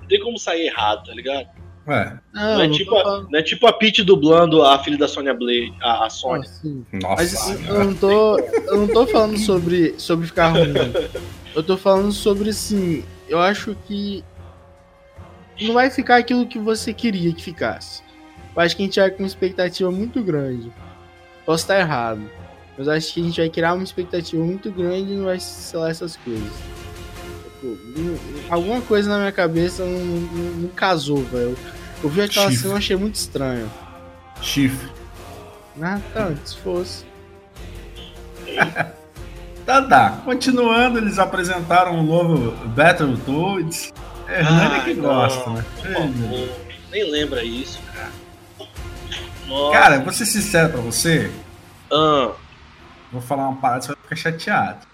Não 0.00 0.06
tem 0.08 0.20
como 0.20 0.38
sair 0.38 0.66
errado, 0.66 1.04
tá 1.04 1.12
ligado? 1.12 1.48
Ué, 1.88 2.18
Não, 2.34 2.42
Não, 2.58 2.60
é, 2.62 2.68
tipo 2.68 2.94
a, 2.94 3.02
falando- 3.02 3.28
não 3.30 3.38
é 3.38 3.42
tipo 3.42 3.66
a 3.66 3.72
Peach 3.72 4.02
dublando 4.04 4.62
a 4.62 4.78
filha 4.84 4.98
da 4.98 5.08
Sonya 5.08 5.32
Blade, 5.34 5.72
a, 5.80 6.06
a 6.06 6.10
Sonya. 6.10 6.40
assim. 6.42 6.84
nossa. 6.92 7.16
Mas 7.16 7.30
senhora. 7.30 7.64
eu 7.80 7.84
não 7.86 7.94
tô, 7.94 8.38
eu 8.38 8.76
não 8.76 8.88
tô 8.88 9.06
falando 9.06 9.38
sobre, 9.38 9.94
sobre 9.98 10.26
ficar 10.26 10.48
ruim. 10.50 10.74
Eu 11.54 11.62
tô 11.62 11.76
falando 11.76 12.12
sobre 12.12 12.50
assim, 12.50 13.02
eu 13.28 13.38
acho 13.40 13.74
que 13.86 14.22
não 15.60 15.74
vai 15.74 15.90
ficar 15.90 16.16
aquilo 16.18 16.46
que 16.46 16.58
você 16.58 16.92
queria 16.92 17.32
que 17.32 17.42
ficasse. 17.42 18.02
Eu 18.54 18.62
acho 18.62 18.76
que 18.76 18.82
a 18.82 18.86
gente 18.86 19.00
vai 19.00 19.10
com 19.10 19.22
uma 19.22 19.26
expectativa 19.26 19.90
muito 19.90 20.22
grande. 20.22 20.70
Posso 21.46 21.64
estar 21.64 21.78
errado, 21.80 22.20
mas 22.76 22.86
eu 22.86 22.92
acho 22.92 23.14
que 23.14 23.20
a 23.20 23.24
gente 23.24 23.40
vai 23.40 23.48
criar 23.48 23.72
uma 23.74 23.82
expectativa 23.84 24.42
muito 24.44 24.70
grande 24.70 25.12
e 25.12 25.16
não 25.16 25.24
vai 25.24 25.38
lá 25.74 25.88
essas 25.90 26.16
coisas. 26.16 26.52
Tipo, 27.60 27.76
alguma 28.50 28.80
coisa 28.82 29.08
na 29.08 29.18
minha 29.18 29.32
cabeça 29.32 29.84
não, 29.84 29.98
não- 29.98 30.50
não 30.62 30.68
casou, 30.68 31.22
velho. 31.24 31.56
Eu 32.02 32.08
vi 32.08 32.22
aquela 32.22 32.46
Chifre. 32.50 32.62
cena 32.62 32.74
e 32.74 32.78
achei 32.78 32.96
muito 32.96 33.14
estranho. 33.16 33.70
Chifre. 34.40 34.88
Ah, 35.82 36.00
tá, 36.14 36.32
se 36.44 36.56
fosse. 36.58 37.04
Tá, 39.66 39.82
tá. 39.82 40.22
Continuando, 40.24 40.96
eles 40.98 41.18
apresentaram 41.18 41.94
um 41.98 42.02
novo 42.02 42.52
Battletoads. 42.68 43.92
É 44.26 44.40
Hernani 44.40 44.74
Ah, 44.76 44.80
que 44.82 44.94
não, 44.94 45.02
gosta, 45.02 45.50
né? 45.50 45.62
Favor, 45.92 46.48
nem 46.90 47.10
lembra 47.10 47.44
isso, 47.44 47.78
cara. 47.92 48.10
Nossa. 49.46 49.72
Cara, 49.78 49.98
vou 50.00 50.10
ser 50.10 50.24
sincero 50.24 50.72
pra 50.72 50.80
você. 50.80 51.30
Ah, 51.92 52.32
Vou 53.12 53.20
falar 53.20 53.46
uma 53.46 53.60
parada, 53.60 53.82
você 53.82 53.88
vai 53.88 53.96
ficar 54.04 54.16
chateado. 54.16 54.86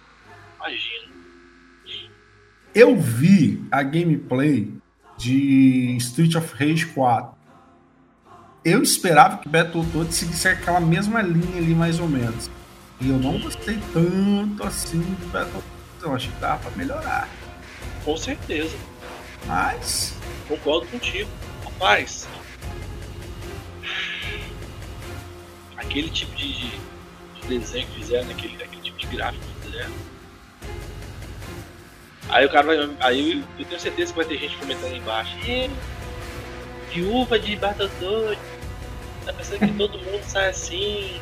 imagina. 0.58 1.04
Eu 2.74 2.96
vi 3.00 3.64
a 3.70 3.80
gameplay 3.84 4.72
de 5.16 5.96
Street 5.98 6.34
of 6.34 6.54
Rage 6.54 6.86
4. 6.86 7.34
Eu 8.64 8.82
esperava 8.82 9.38
que 9.38 9.48
Battletoads 9.48 10.14
seguisse 10.16 10.48
aquela 10.48 10.80
mesma 10.80 11.20
linha 11.22 11.58
ali, 11.58 11.74
mais 11.74 12.00
ou 12.00 12.08
menos. 12.08 12.50
E 13.00 13.08
eu 13.10 13.18
não 13.18 13.38
gostei 13.40 13.78
tanto 13.92 14.64
assim 14.66 15.00
de 15.00 15.26
Battletoads. 15.26 15.64
Eu 16.02 16.14
acho 16.14 16.28
que 16.30 16.40
dá 16.40 16.56
pra 16.56 16.70
melhorar. 16.72 17.28
Com 18.04 18.16
certeza. 18.16 18.74
Mas. 19.46 20.14
Concordo 20.48 20.86
contigo. 20.86 21.28
Rapaz. 21.64 22.26
Aquele 25.76 26.08
tipo 26.10 26.34
de, 26.36 26.52
de- 26.52 26.80
de 27.42 27.58
desenho 27.58 27.86
que 27.88 27.94
fizeram, 28.00 28.30
aquele, 28.30 28.62
aquele 28.62 28.82
tipo 28.82 28.98
de 28.98 29.06
gráfico 29.08 29.44
que 29.60 29.66
fizeram. 29.66 29.92
Aí 32.28 32.46
o 32.46 32.50
cara 32.50 32.66
vai. 32.66 32.90
Aí 33.00 33.44
eu 33.58 33.64
tenho 33.64 33.80
certeza 33.80 34.12
que 34.12 34.16
vai 34.18 34.26
ter 34.26 34.38
gente 34.38 34.56
comentando 34.56 34.94
embaixo. 34.96 35.36
"Ih, 35.46 35.70
Viúva 36.92 37.38
de 37.38 37.56
Battletoads. 37.56 38.38
Tá 39.24 39.32
pensando 39.32 39.58
que 39.60 39.72
todo 39.72 39.98
mundo 39.98 40.22
sai 40.22 40.48
assim. 40.50 41.20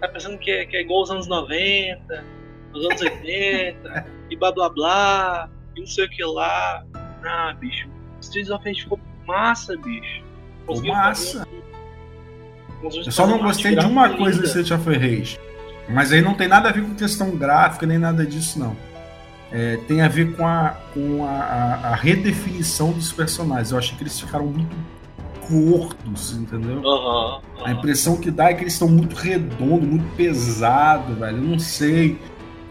Tá 0.00 0.08
pensando 0.08 0.38
que 0.38 0.50
é, 0.50 0.64
que 0.66 0.76
é 0.76 0.80
igual 0.82 1.00
aos 1.00 1.10
anos 1.10 1.26
90, 1.26 2.24
os 2.72 2.84
anos 2.86 3.00
80, 3.00 4.06
e 4.30 4.36
blá 4.36 4.52
blá 4.52 4.68
blá, 4.68 5.50
e 5.76 5.80
não 5.80 5.86
sei 5.86 6.04
o 6.06 6.08
que 6.10 6.24
lá. 6.24 6.84
Ah, 7.24 7.54
bicho. 7.58 7.88
Streets 8.20 8.50
of 8.50 8.64
Rage 8.64 8.82
ficou 8.82 9.00
massa, 9.26 9.76
bicho. 9.78 10.22
Conseguiram 10.66 10.94
massa. 10.96 11.48
Eu 12.82 13.10
só 13.10 13.26
não 13.26 13.38
gostei 13.38 13.74
de 13.74 13.86
uma 13.86 14.10
coisa 14.16 14.38
do 14.40 14.46
linda. 14.46 14.60
Street 14.60 14.70
of 14.70 14.90
Rage. 14.90 15.38
Mas 15.88 16.12
aí 16.12 16.22
não 16.22 16.34
tem 16.34 16.48
nada 16.48 16.68
a 16.68 16.72
ver 16.72 16.82
com 16.82 16.94
questão 16.94 17.36
gráfica 17.36 17.86
nem 17.86 17.98
nada 17.98 18.24
disso, 18.26 18.58
não. 18.58 18.76
É, 19.56 19.76
tem 19.86 20.00
a 20.02 20.08
ver 20.08 20.34
com, 20.34 20.44
a, 20.44 20.70
com 20.92 21.24
a, 21.24 21.30
a- 21.30 21.88
a 21.90 21.94
redefinição 21.94 22.90
dos 22.90 23.12
personagens. 23.12 23.70
Eu 23.70 23.78
achei 23.78 23.96
que 23.96 24.02
eles 24.02 24.18
ficaram 24.18 24.46
muito 24.46 24.74
curtos, 25.46 26.32
entendeu? 26.32 26.78
Aham. 26.84 27.40
A 27.58 27.62
aham. 27.62 27.72
impressão 27.72 28.16
que 28.16 28.30
dá 28.32 28.50
é 28.50 28.54
que 28.54 28.62
eles 28.64 28.72
estão 28.72 28.88
muito 28.88 29.14
redondos, 29.14 29.88
muito 29.88 30.16
pesado, 30.16 31.14
velho. 31.14 31.36
Eu 31.38 31.42
não 31.44 31.58
sei. 31.58 32.18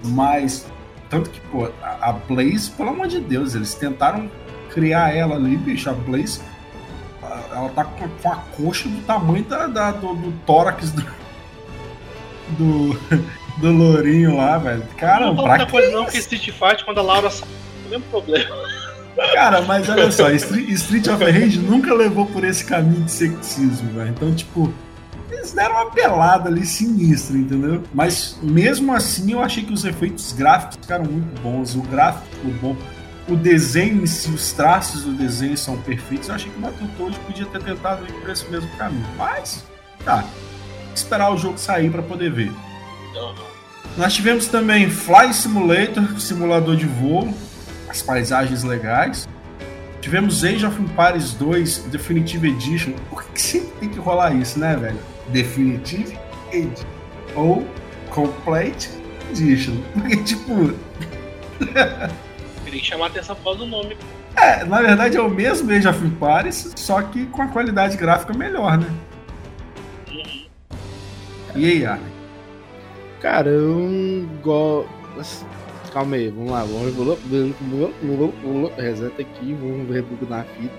Mas. 0.04 0.66
Tanto 1.10 1.30
que, 1.30 1.40
pô, 1.52 1.70
a 1.82 2.10
a 2.10 2.14
Blaze, 2.14 2.70
pelo 2.72 2.90
amor 2.90 3.08
de 3.08 3.20
Deus, 3.20 3.56
eles 3.56 3.74
tentaram 3.76 4.30
criar 4.72 5.16
ela 5.16 5.36
ali, 5.36 5.56
bicho. 5.56 5.90
A 5.90 5.94
Blaze. 5.94 6.42
a- 7.22 7.44
Ela 7.56 7.70
tá 7.70 7.86
com 7.86 8.10
com 8.10 8.30
a 8.30 8.36
coxa 8.58 8.90
do 8.90 9.00
tamanho 9.06 9.46
da, 9.46 9.68
da- 9.68 9.92
do, 9.92 10.16
do 10.16 10.34
tórax 10.46 10.92
do. 10.92 11.02
Do. 12.58 13.00
Do 13.58 13.72
lourinho 13.72 14.38
lá, 14.38 14.58
velho. 14.58 14.80
não 14.80 14.88
Cara, 14.98 15.36
fala 15.36 15.44
pra 15.44 15.66
que 15.66 15.72
coisa 15.72 15.92
não, 15.92 16.04
porque 16.06 16.18
Street 16.18 16.50
Fight, 16.52 16.84
quando 16.84 17.00
a 17.00 17.04
Laura 17.04 17.30
sai, 17.30 17.48
o 17.86 17.90
mesmo 17.90 18.06
problema. 18.06 18.56
Cara, 19.34 19.62
mas 19.62 19.88
olha 19.90 20.12
só, 20.12 20.30
Street, 20.34 20.70
Street 20.70 21.08
of 21.08 21.24
Rage 21.24 21.60
nunca 21.60 21.94
levou 21.94 22.26
por 22.26 22.44
esse 22.44 22.66
caminho 22.66 23.04
de 23.04 23.12
sexismo, 23.12 23.92
velho. 23.94 24.10
Então, 24.10 24.34
tipo, 24.34 24.74
eles 25.30 25.54
deram 25.54 25.76
uma 25.76 25.92
pelada 25.92 26.50
ali 26.50 26.66
sinistra, 26.66 27.38
entendeu? 27.38 27.84
Mas 27.94 28.38
mesmo 28.42 28.94
assim, 28.94 29.34
eu 29.34 29.42
achei 29.42 29.64
que 29.64 29.74
os 29.74 29.86
efeitos 29.86 30.32
gráficos 30.34 30.78
ficaram 30.82 31.06
muito 31.06 31.42
bons. 31.42 31.76
O 31.76 31.82
gráfico 31.82 32.26
ficou 32.36 32.74
bom. 32.74 32.78
O 33.28 33.36
desenho 33.36 34.04
em 34.04 34.06
si, 34.06 34.30
os 34.30 34.52
traços 34.52 35.04
do 35.04 35.14
desenho 35.14 35.58
são 35.58 35.78
perfeitos. 35.78 36.28
Eu 36.28 36.36
achei 36.36 36.52
que 36.52 36.58
o 36.58 36.62
Battletoads 36.62 37.18
podia 37.20 37.46
ter 37.46 37.62
tentado 37.62 38.04
ir 38.06 38.12
por 38.14 38.30
esse 38.30 38.50
mesmo 38.50 38.70
caminho. 38.78 39.06
Mas, 39.18 39.64
tá. 40.04 40.26
Esperar 40.94 41.32
o 41.32 41.38
jogo 41.38 41.58
sair 41.58 41.90
pra 41.90 42.02
poder 42.02 42.32
ver. 42.32 42.52
Nós 43.98 44.14
tivemos 44.14 44.48
também 44.48 44.90
Fly 44.90 45.34
Simulator, 45.34 46.20
simulador 46.20 46.76
de 46.76 46.86
voo, 46.86 47.34
as 47.88 48.02
paisagens 48.02 48.64
legais. 48.64 49.28
Tivemos 50.02 50.44
Age 50.44 50.66
of 50.66 50.82
Empires 50.82 51.34
2 51.34 51.86
Definitive 51.90 52.50
Edition. 52.50 52.94
Por 53.10 53.24
que 53.24 53.32
que 53.34 53.42
sempre 53.42 53.72
tem 53.80 53.90
que 53.90 54.00
rolar 54.00 54.34
isso, 54.34 54.60
né, 54.60 54.76
velho? 54.76 55.00
Definitive 55.30 56.18
Edition. 56.52 56.88
Ou 57.36 57.66
Complete 58.10 58.90
Edition. 59.32 59.76
Porque, 59.94 60.18
tipo, 60.18 60.74
teria 62.66 62.80
que 62.80 62.86
chamar 62.86 63.06
a 63.06 63.08
atenção 63.08 63.36
por 63.36 63.44
causa 63.44 63.60
do 63.60 63.66
nome. 63.68 63.96
É, 64.36 64.66
na 64.66 64.82
verdade 64.82 65.16
é 65.16 65.22
o 65.22 65.30
mesmo 65.30 65.72
Age 65.72 65.88
of 65.88 66.06
Empires, 66.06 66.74
só 66.76 67.02
que 67.04 67.28
com 67.28 67.44
a 67.44 67.48
qualidade 67.48 67.96
gráfica 67.96 68.34
melhor, 68.34 68.80
né? 68.80 68.88
Uhum. 70.10 70.46
E 71.56 71.66
aí, 71.66 71.86
Arne? 71.86 72.13
Cara, 73.24 73.50
eu 73.50 74.28
gosto. 74.44 75.48
Calma 75.94 76.18
aí, 76.18 76.28
vamos 76.28 76.52
lá, 76.52 76.66
vamos 76.66 76.94
reseta 78.76 79.22
aqui, 79.22 79.54
vamos 79.54 79.90
rebobinar 79.96 80.42
a 80.42 80.44
fita. 80.44 80.76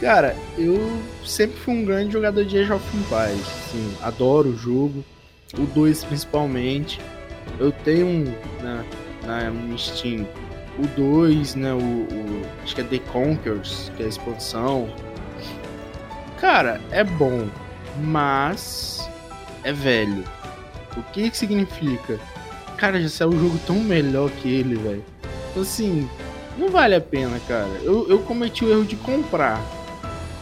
Cara, 0.00 0.36
eu 0.56 0.78
sempre 1.24 1.58
fui 1.58 1.74
um 1.74 1.84
grande 1.84 2.12
jogador 2.12 2.44
de 2.44 2.58
Age 2.58 2.72
of 2.72 2.96
Empires, 2.96 3.40
assim, 3.40 3.96
adoro 4.02 4.50
o 4.50 4.56
jogo, 4.56 5.04
o 5.58 5.66
2 5.66 6.04
principalmente. 6.04 7.00
Eu 7.58 7.72
tenho 7.72 8.06
um 8.06 8.24
na, 8.62 8.84
na 9.26 9.76
Steam 9.76 10.28
o 10.78 10.86
2, 10.96 11.56
né, 11.56 11.72
o, 11.72 11.78
o, 11.78 12.42
acho 12.62 12.76
que 12.76 12.82
é 12.82 12.84
The 12.84 12.98
Conquerors, 13.00 13.90
que 13.96 14.04
é 14.04 14.06
a 14.06 14.08
expansão. 14.08 14.88
Cara, 16.40 16.80
é 16.92 17.02
bom, 17.02 17.48
mas 18.00 19.10
é 19.64 19.72
velho. 19.72 20.22
O 20.98 21.02
que 21.12 21.30
que 21.30 21.38
significa? 21.38 22.18
Cara, 22.76 23.00
já 23.00 23.08
saiu 23.08 23.30
um 23.30 23.38
jogo 23.38 23.58
tão 23.66 23.76
melhor 23.76 24.30
que 24.30 24.48
ele, 24.52 24.74
velho. 24.74 25.04
Então, 25.50 25.62
assim, 25.62 26.08
não 26.58 26.68
vale 26.68 26.96
a 26.96 27.00
pena, 27.00 27.38
cara. 27.46 27.70
Eu, 27.82 28.08
eu 28.08 28.18
cometi 28.20 28.64
o 28.64 28.70
erro 28.70 28.84
de 28.84 28.96
comprar. 28.96 29.60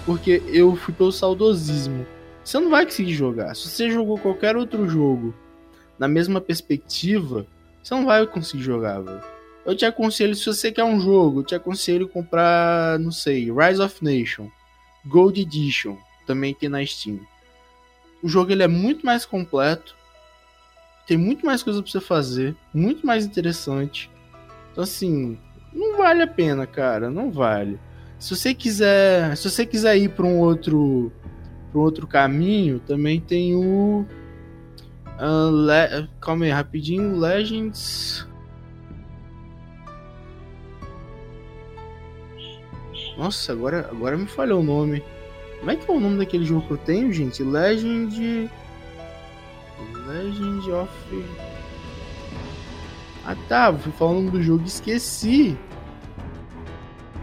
Porque 0.06 0.42
eu 0.46 0.74
fui 0.74 0.94
pelo 0.94 1.12
saudosismo. 1.12 2.06
Você 2.42 2.58
não 2.58 2.70
vai 2.70 2.86
conseguir 2.86 3.12
jogar. 3.12 3.54
Se 3.54 3.68
você 3.68 3.90
jogou 3.90 4.18
qualquer 4.18 4.56
outro 4.56 4.88
jogo 4.88 5.34
na 5.98 6.08
mesma 6.08 6.40
perspectiva, 6.40 7.46
você 7.82 7.94
não 7.94 8.06
vai 8.06 8.26
conseguir 8.26 8.62
jogar, 8.62 9.00
velho. 9.00 9.20
Eu 9.66 9.76
te 9.76 9.84
aconselho, 9.84 10.34
se 10.34 10.46
você 10.46 10.70
quer 10.70 10.84
um 10.84 11.00
jogo, 11.00 11.40
eu 11.40 11.44
te 11.44 11.54
aconselho 11.54 12.08
comprar, 12.08 12.98
não 13.00 13.10
sei, 13.10 13.50
Rise 13.50 13.82
of 13.82 14.02
Nation, 14.02 14.48
Gold 15.04 15.40
Edition, 15.40 15.96
também 16.24 16.54
tem 16.54 16.68
na 16.68 16.86
Steam. 16.86 17.18
O 18.22 18.28
jogo 18.28 18.52
ele 18.52 18.62
é 18.62 18.68
muito 18.68 19.04
mais 19.04 19.26
completo, 19.26 19.96
tem 21.06 21.16
muito 21.16 21.44
mais 21.46 21.62
coisa 21.62 21.82
para 21.82 21.90
você 21.90 22.00
fazer, 22.00 22.56
muito 22.74 23.06
mais 23.06 23.24
interessante. 23.24 24.10
Então 24.72 24.84
assim, 24.84 25.38
não 25.72 25.96
vale 25.96 26.22
a 26.22 26.26
pena, 26.26 26.66
cara, 26.66 27.10
não 27.10 27.30
vale. 27.30 27.78
Se 28.18 28.34
você 28.34 28.54
quiser, 28.54 29.36
se 29.36 29.48
você 29.48 29.64
quiser 29.64 29.96
ir 29.96 30.10
para 30.10 30.26
um 30.26 30.38
outro 30.38 31.12
para 31.70 31.80
um 31.80 31.82
outro 31.82 32.06
caminho, 32.06 32.80
também 32.80 33.20
tem 33.20 33.54
o 33.54 34.06
uh, 35.18 35.50
Le... 35.50 36.08
calma 36.20 36.44
aí, 36.44 36.50
rapidinho, 36.50 37.18
Legends 37.18 38.26
Nossa, 43.16 43.52
agora, 43.52 43.88
agora 43.90 44.16
me 44.16 44.26
falhou 44.26 44.60
o 44.60 44.64
nome. 44.64 45.02
Como 45.58 45.70
é 45.70 45.76
que 45.76 45.90
é 45.90 45.94
o 45.94 45.98
nome 45.98 46.18
daquele 46.18 46.44
jogo 46.44 46.66
que 46.66 46.72
eu 46.72 46.76
tenho, 46.76 47.12
gente? 47.12 47.42
Legend. 47.42 48.50
Legend 50.06 50.70
of. 50.72 50.90
Ah 53.24 53.36
tá, 53.48 53.72
fui 53.72 53.92
falando 53.92 54.30
do 54.30 54.42
jogo 54.42 54.62
e 54.64 54.68
esqueci. 54.68 55.56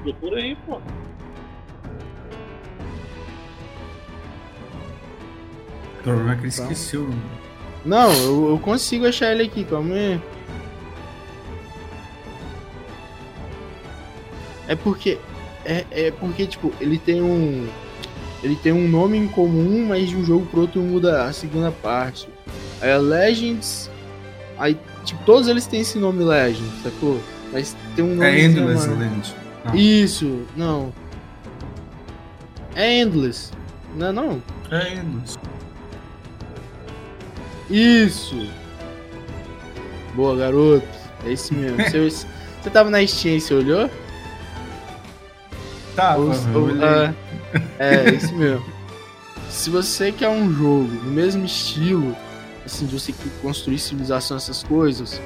Procura 0.04 0.38
aí, 0.38 0.56
pô. 0.65 0.76
O 6.00 6.04
problema 6.04 6.34
é 6.34 6.36
que 6.36 6.41
ele 6.41 6.50
Então. 6.54 6.63
esqueceu. 6.72 7.10
Não, 7.86 8.12
eu, 8.13 8.50
eu 8.50 8.60
consigo 8.60 9.08
achar 9.08 9.32
ele 9.32 9.43
aqui, 9.43 9.63
calma 9.63 9.96
aí. 9.96 10.19
É 14.67 14.76
porque. 14.76 15.17
É, 15.65 15.86
é 15.91 16.12
porque, 16.12 16.46
tipo, 16.46 16.74
ele 16.82 16.98
tem 16.98 17.22
um. 17.22 17.67
Ele 18.43 18.56
tem 18.58 18.74
um 18.74 18.88
nome 18.89 19.17
em 19.17 19.28
comum, 19.28 19.86
mas 19.88 20.10
de 20.10 20.17
um 20.17 20.26
jogo 20.26 20.46
pro 20.48 20.62
outro 20.62 20.82
muda 20.82 21.24
a 21.24 21.32
segunda 21.32 21.72
parte. 21.72 22.28
É 22.82 22.98
Legends. 22.98 23.89
Aí, 24.58 24.78
tipo, 25.06 25.24
todos 25.26 25.48
eles 25.48 25.66
têm 25.66 25.82
esse 25.82 25.98
nome 25.98 26.24
Legends, 26.24 26.84
sacou? 26.84 27.20
Mas 27.52 27.76
tem 27.96 28.04
um 28.04 28.16
nome. 28.16 28.26
É 28.28 28.42
Endless 28.42 28.88
Land. 28.88 29.36
Não. 29.66 29.76
Isso, 29.76 30.42
não. 30.56 30.94
É 32.76 33.00
Endless. 33.00 33.52
Não 33.96 34.08
é 34.08 34.12
não? 34.12 34.44
É 34.72 34.94
Endless. 34.94 35.38
Isso! 37.70 38.48
Boa, 40.16 40.36
garoto. 40.36 40.88
É 41.26 41.32
esse 41.32 41.54
mesmo. 41.54 41.78
Você, 41.89 42.10
você 42.62 42.70
tava 42.70 42.89
na 42.89 43.06
Steam, 43.06 43.39
você 43.39 43.54
olhou? 43.54 43.89
Tá, 45.96 46.16
Ou- 46.18 46.28
ou- 46.30 46.70
ah, 46.82 47.13
é, 47.80 48.10
esse 48.10 48.34
mesmo. 48.34 48.66
Se 49.50 49.70
você 49.70 50.12
quer 50.12 50.30
um 50.30 50.52
jogo 50.52 50.88
no 51.04 51.12
mesmo 51.12 51.46
estilo, 51.46 52.16
assim, 52.65 52.86
de 52.86 52.97
você 52.99 53.13
construir 53.41 53.78
civilização, 53.80 54.38
essas 54.38 54.63
coisas, 54.63 55.21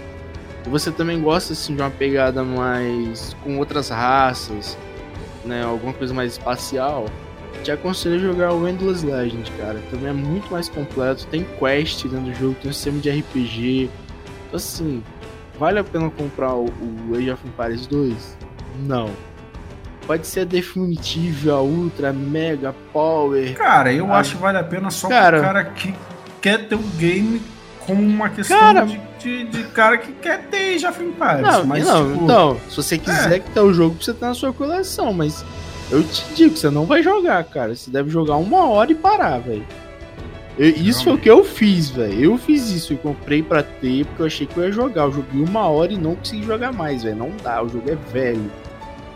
e 0.66 0.70
você 0.70 0.92
também 0.92 1.22
gosta, 1.22 1.54
assim, 1.54 1.76
de 1.76 1.82
uma 1.82 1.90
pegada 1.92 2.44
mais 2.44 3.36
com 3.44 3.58
outras 3.58 3.90
raças, 3.90 4.78
né, 5.46 5.64
alguma 5.64 5.94
coisa 5.94 6.14
mais 6.14 6.34
espacial, 6.34 7.06
te 7.64 7.72
aconselho 7.72 8.16
a 8.16 8.20
jogar 8.20 8.54
o 8.54 8.68
Endless 8.68 9.06
Legend, 9.06 9.50
cara. 9.58 9.82
Também 9.90 10.10
é 10.10 10.14
muito 10.14 10.50
mais 10.52 10.68
completo, 10.70 11.26
tem 11.28 11.46
quest 11.58 12.04
dentro 12.04 12.20
do 12.32 12.34
jogo, 12.36 12.56
tem 12.62 12.70
um 12.70 12.74
sistema 12.74 13.00
de 13.00 13.10
RPG. 13.10 13.90
Então, 14.48 14.56
assim, 14.58 15.04
vale 15.58 15.80
a 15.80 15.84
pena 15.84 16.10
comprar 16.10 16.54
o, 16.54 16.66
o 17.10 17.16
Age 17.16 17.32
of 17.32 17.48
Empires 17.48 17.88
2? 17.88 18.38
Não. 18.86 19.10
Pode 20.06 20.28
ser 20.28 20.42
a 20.42 20.46
definitiva, 20.46 21.54
a 21.54 21.62
ultra, 21.62 22.14
mega, 22.14 22.74
power. 22.94 23.54
Cara, 23.56 23.92
eu 23.92 24.12
Ah. 24.14 24.20
acho 24.20 24.36
que 24.36 24.42
vale 24.42 24.58
a 24.58 24.64
pena 24.64 24.90
só 24.92 25.10
Cara. 25.10 25.38
pro 25.38 25.46
cara 25.48 25.64
que 25.66 25.94
quer 26.42 26.68
ter 26.68 26.76
o 26.76 26.84
game 26.98 27.42
como 27.86 28.02
uma 28.04 28.30
questão 28.30 28.60
Cara. 28.60 28.86
de, 28.86 29.00
de, 29.20 29.44
de 29.46 29.64
cara 29.70 29.98
que 29.98 30.12
quer 30.12 30.44
ter 30.48 30.76
Age 30.76 30.86
of 30.86 31.02
Empires. 31.02 31.42
Não, 31.42 31.66
mas, 31.66 31.86
não, 31.86 32.12
tipo, 32.12 32.24
então, 32.24 32.58
se 32.70 32.76
você 32.76 32.98
quiser 32.98 33.40
que 33.40 33.50
ter 33.52 33.62
o 33.62 33.74
jogo 33.74 33.96
pra 33.96 34.06
você 34.06 34.14
ter 34.14 34.26
na 34.26 34.34
sua 34.34 34.52
coleção, 34.52 35.14
mas 35.14 35.46
eu 35.90 36.04
te 36.04 36.26
digo, 36.36 36.58
você 36.58 36.70
não 36.70 36.86
vai 36.86 37.02
jogar, 37.02 37.44
cara. 37.46 37.74
Você 37.74 37.90
deve 37.90 38.10
jogar 38.10 38.36
uma 38.36 38.68
hora 38.68 38.92
e 38.92 38.96
parar, 38.96 39.40
velho. 39.40 39.66
Isso 40.60 41.04
foi 41.04 41.14
o 41.14 41.18
que 41.18 41.30
eu 41.30 41.44
fiz, 41.44 41.90
velho. 41.90 42.20
Eu 42.20 42.38
fiz 42.38 42.70
isso, 42.72 42.94
eu 42.94 42.98
comprei 42.98 43.44
pra 43.44 43.62
ter, 43.62 44.06
porque 44.06 44.22
eu 44.24 44.26
achei 44.26 44.48
que 44.48 44.58
eu 44.58 44.64
ia 44.64 44.72
jogar. 44.72 45.04
Eu 45.04 45.14
joguei 45.14 45.42
uma 45.44 45.68
hora 45.68 45.94
e 45.94 45.98
não 45.98 46.16
consegui 46.16 46.44
jogar 46.44 46.74
mais, 46.74 47.04
velho. 47.04 47.16
Não 47.16 47.32
dá, 47.44 47.62
o 47.64 47.70
jogo 47.70 47.90
é 47.90 47.96
velho. 48.12 48.52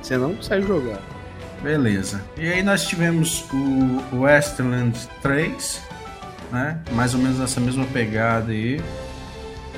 Você 0.01 0.17
não 0.17 0.35
consegue 0.35 0.65
jogar. 0.67 0.99
Beleza. 1.63 2.23
E 2.37 2.47
aí 2.47 2.63
nós 2.63 2.87
tivemos 2.87 3.43
o 3.51 4.21
Westland 4.21 4.97
3, 5.21 5.81
né? 6.51 6.81
Mais 6.91 7.13
ou 7.13 7.19
menos 7.19 7.39
nessa 7.39 7.59
mesma 7.59 7.85
pegada 7.87 8.51
aí. 8.51 8.81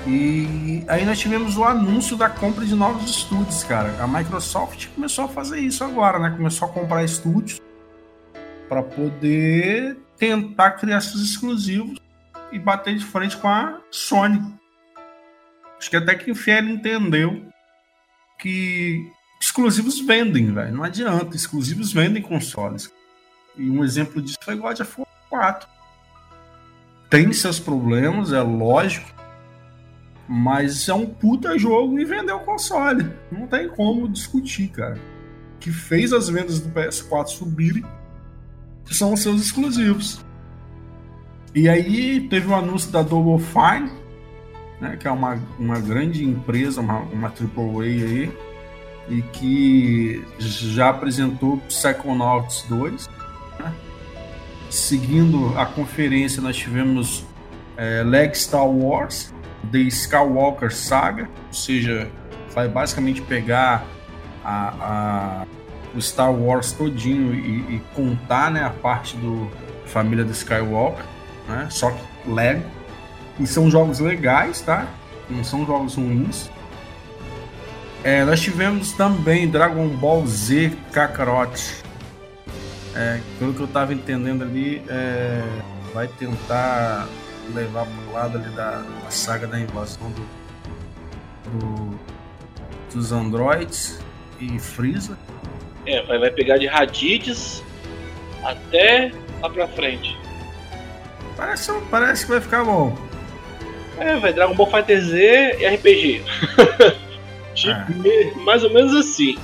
E 0.06 0.84
aí 0.88 1.06
nós 1.06 1.18
tivemos 1.18 1.56
o 1.56 1.64
anúncio 1.64 2.18
da 2.18 2.30
compra 2.30 2.66
de 2.66 2.76
novos 2.76 3.10
estúdios, 3.10 3.64
cara. 3.64 3.96
A 4.04 4.08
Microsoft 4.08 4.88
começou 4.94 5.26
a 5.26 5.28
fazer 5.30 5.60
isso 5.60 5.84
agora, 5.84 6.20
né? 6.20 6.32
Começou 6.32 6.68
a 6.68 6.72
comprar 6.72 7.04
estúdios 7.04 7.62
para 8.68 8.84
poder 8.84 9.98
tentar 10.18 10.72
criar 10.72 11.00
seus 11.00 11.22
exclusivos 11.24 12.00
e 12.52 12.60
bater 12.60 12.98
de 12.98 13.06
frente 13.06 13.38
com 13.38 13.48
a 13.48 13.80
Sony. 13.90 14.42
Acho 15.78 15.90
que 15.90 15.98
até 15.98 16.16
que 16.16 16.32
enfim 16.32 16.52
ele 16.52 16.72
entendeu 16.72 17.46
que 18.40 19.10
exclusivos 19.40 20.00
vendem, 20.00 20.54
velho. 20.54 20.76
Não 20.76 20.84
adianta, 20.84 21.36
exclusivos 21.36 21.94
vendem 21.94 22.22
consoles. 22.22 22.92
E 23.58 23.70
um 23.70 23.84
exemplo 23.84 24.22
disso 24.22 24.38
foi 24.44 24.56
God 24.56 24.80
of 24.80 24.94
War 25.00 25.08
4. 25.30 25.70
Tem 27.14 27.32
seus 27.32 27.60
problemas, 27.60 28.34
é 28.34 28.42
lógico, 28.42 29.08
mas 30.28 30.90
é 30.90 30.96
um 30.96 31.06
puta 31.06 31.60
jogo 31.60 32.00
e 32.00 32.04
vendeu 32.04 32.38
o 32.38 32.40
console. 32.40 33.08
Não 33.32 33.46
tem 33.46 33.70
como 33.70 34.10
discutir, 34.10 34.70
cara. 34.70 34.98
Que 35.60 35.72
fez 35.72 36.12
as 36.12 36.28
vendas 36.28 36.60
do 36.60 36.72
PS4 36.72 37.28
subirem 37.28 37.86
são 38.90 39.14
os 39.14 39.20
seus 39.20 39.44
exclusivos. 39.44 40.26
E 41.54 41.70
aí 41.70 42.28
teve 42.30 42.48
o 42.48 42.56
anúncio 42.56 42.92
da 42.92 43.04
Double 43.04 43.38
Fine, 43.46 43.92
né, 44.82 44.98
que 44.98 45.08
é 45.08 45.12
uma, 45.12 45.40
uma 45.60 45.80
grande 45.80 46.26
empresa, 46.26 46.82
uma, 46.82 46.98
uma 46.98 47.28
AAA 47.28 47.84
aí, 47.84 48.38
e 49.08 49.22
que 49.22 50.26
já 50.40 50.90
apresentou 50.90 51.58
Psychonauts 51.68 52.66
2. 52.68 53.08
né? 53.60 53.72
Seguindo 54.78 55.54
a 55.56 55.68
conferência, 55.68 56.42
nós 56.42 56.58
tivemos 56.58 57.24
é, 57.78 58.02
Leg 58.04 58.36
Star 58.36 58.66
Wars, 58.68 59.32
The 59.72 59.78
Skywalker 59.78 60.74
Saga, 60.74 61.30
ou 61.48 61.54
seja, 61.54 62.10
vai 62.56 62.68
basicamente 62.68 63.22
pegar 63.22 63.86
a, 64.44 64.74
a- 64.82 65.46
o 65.96 66.02
Star 66.02 66.34
Wars 66.34 66.72
todinho 66.72 67.36
e, 67.36 67.76
e 67.76 67.82
contar 67.94 68.50
né, 68.50 68.64
a 68.64 68.72
parte 68.72 69.16
do 69.18 69.48
família 69.86 70.26
do 70.26 70.32
Skywalker, 70.32 71.06
né? 71.48 71.68
só 71.70 71.92
que 71.92 72.32
Lego. 72.32 72.64
E 73.40 73.46
são 73.46 73.70
jogos 73.70 74.00
legais, 74.00 74.60
tá? 74.62 74.88
Não 75.30 75.44
são 75.44 75.68
jogos 75.68 75.94
ruins. 75.98 76.50
É, 78.04 78.26
nós 78.26 78.42
tivemos 78.42 78.92
também 78.94 79.48
Dragon 79.48 79.88
Ball 79.90 80.26
Z 80.26 80.72
Kakarot. 80.92 81.83
É, 82.96 83.20
pelo 83.40 83.54
que 83.54 83.60
eu 83.62 83.68
tava 83.68 83.94
entendendo 83.94 84.44
ali, 84.44 84.82
é, 84.88 85.42
vai 85.94 86.08
tentar 86.08 87.08
levar 87.54 87.86
pro 87.86 88.14
lado 88.14 88.38
ali 88.38 88.50
da, 88.50 88.82
da 89.04 89.10
saga 89.10 89.48
da 89.48 89.60
invasão 89.60 90.12
do, 90.12 90.26
do- 91.60 92.00
dos 92.94 93.12
androids 93.12 94.00
e 94.40 94.60
Freeza. 94.60 95.18
É, 95.86 96.02
vai, 96.04 96.20
vai 96.20 96.30
pegar 96.32 96.58
de 96.58 96.68
Raditz 96.68 97.64
até 98.44 99.12
lá 99.42 99.50
pra 99.50 99.68
frente. 99.68 100.16
Parece, 101.36 101.72
parece 101.90 102.26
que 102.26 102.32
vai 102.32 102.42
ficar 102.42 102.64
bom. 102.64 102.96
É, 103.98 104.18
vai 104.20 104.32
Dragon 104.32 104.54
Ball 104.56 104.70
Fighter 104.70 105.02
Z 105.02 105.58
e 105.60 105.66
RPG. 105.68 106.24
tipo, 107.56 108.08
É. 108.08 108.32
mais 108.44 108.64
ou 108.64 108.72
menos 108.72 108.94
assim. 108.96 109.36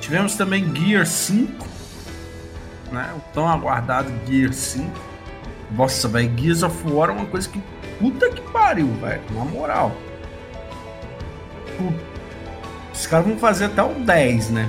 Tivemos 0.00 0.34
também 0.34 0.74
Gear 0.74 1.06
5, 1.06 1.66
né? 2.90 3.12
O 3.16 3.20
tão 3.32 3.48
aguardado 3.48 4.10
Gear 4.26 4.52
5. 4.52 4.90
Nossa, 5.72 6.08
velho, 6.08 6.36
Gears 6.38 6.62
of 6.62 6.76
War 6.90 7.10
é 7.10 7.12
uma 7.12 7.26
coisa 7.26 7.48
que 7.48 7.60
puta 7.98 8.28
que 8.30 8.40
pariu, 8.50 8.88
velho, 8.94 9.22
na 9.30 9.44
moral. 9.44 9.92
Puta. 11.78 12.10
Os 12.92 13.06
caras 13.06 13.26
vão 13.26 13.38
fazer 13.38 13.66
até 13.66 13.82
o 13.82 13.94
10, 13.94 14.50
né? 14.50 14.68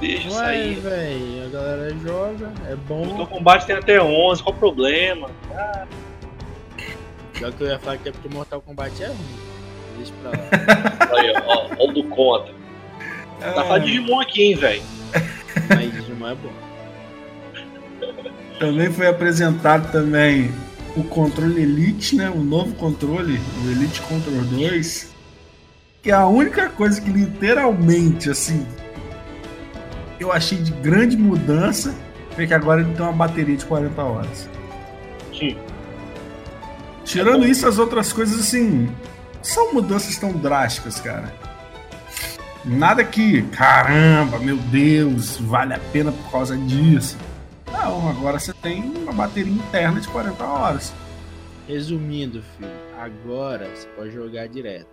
Deixa 0.00 0.28
Ué, 0.28 0.34
sair. 0.34 0.74
velho, 0.80 1.46
a 1.46 1.48
galera 1.50 1.96
joga, 2.04 2.52
é 2.68 2.74
O 2.74 2.76
bom. 2.76 3.26
combate 3.26 3.66
tem 3.66 3.76
até 3.76 4.00
11, 4.00 4.42
qual 4.42 4.54
o 4.54 4.58
problema? 4.58 5.28
Já 7.34 7.52
que 7.52 7.60
eu 7.62 7.68
ia 7.68 7.78
falar 7.78 7.98
que 7.98 8.08
é 8.08 8.12
porque 8.12 8.28
Mortal 8.28 8.60
Kombat 8.60 9.02
é 9.02 9.06
ruim. 9.06 9.18
Deixa 9.96 10.12
pra 10.22 10.30
lá. 10.30 10.36
Aí, 11.18 11.32
ó, 11.46 11.68
ó, 11.78 11.84
o 11.88 11.92
do 11.92 12.04
conta. 12.04 12.52
Tá 13.40 13.52
falando 13.64 13.84
de 13.84 13.92
Digimon 13.92 14.20
aqui, 14.20 14.42
hein, 14.42 14.54
velho. 14.56 14.82
Mas 15.68 16.30
é 16.30 16.34
bom. 16.34 16.52
Também 18.58 18.92
foi 18.92 19.06
apresentado 19.06 19.90
também 19.92 20.50
o 20.96 21.04
controle 21.04 21.62
Elite, 21.62 22.16
né? 22.16 22.28
O 22.28 22.42
novo 22.42 22.74
controle, 22.74 23.40
o 23.64 23.70
Elite 23.70 24.00
Control 24.02 24.42
2. 24.42 25.14
Que 26.02 26.10
é 26.10 26.14
a 26.14 26.26
única 26.26 26.68
coisa 26.68 27.00
que 27.00 27.10
literalmente, 27.10 28.30
assim, 28.30 28.66
eu 30.18 30.32
achei 30.32 30.58
de 30.58 30.72
grande 30.72 31.16
mudança 31.16 31.94
foi 32.34 32.46
que 32.46 32.54
agora 32.54 32.80
ele 32.82 32.92
tem 32.94 33.04
uma 33.04 33.12
bateria 33.12 33.56
de 33.56 33.64
40 33.64 34.02
horas. 34.02 34.48
Sim. 35.36 35.56
Tirando 37.04 37.46
isso, 37.46 37.66
as 37.66 37.78
outras 37.78 38.12
coisas, 38.12 38.38
assim, 38.38 38.88
são 39.42 39.72
mudanças 39.72 40.16
tão 40.16 40.32
drásticas, 40.32 41.00
cara. 41.00 41.32
Nada 42.64 43.04
que, 43.04 43.42
caramba, 43.50 44.38
meu 44.38 44.56
Deus, 44.56 45.36
vale 45.38 45.74
a 45.74 45.78
pena 45.78 46.12
por 46.12 46.30
causa 46.30 46.56
disso. 46.56 47.16
Não, 47.72 48.08
agora 48.08 48.38
você 48.38 48.52
tem 48.52 48.82
uma 48.82 49.12
bateria 49.12 49.52
interna 49.52 50.00
de 50.00 50.08
40 50.08 50.44
horas. 50.44 50.92
Resumindo, 51.66 52.42
filho, 52.56 52.70
agora 52.98 53.68
você 53.74 53.86
pode 53.88 54.10
jogar 54.10 54.48
direto. 54.48 54.86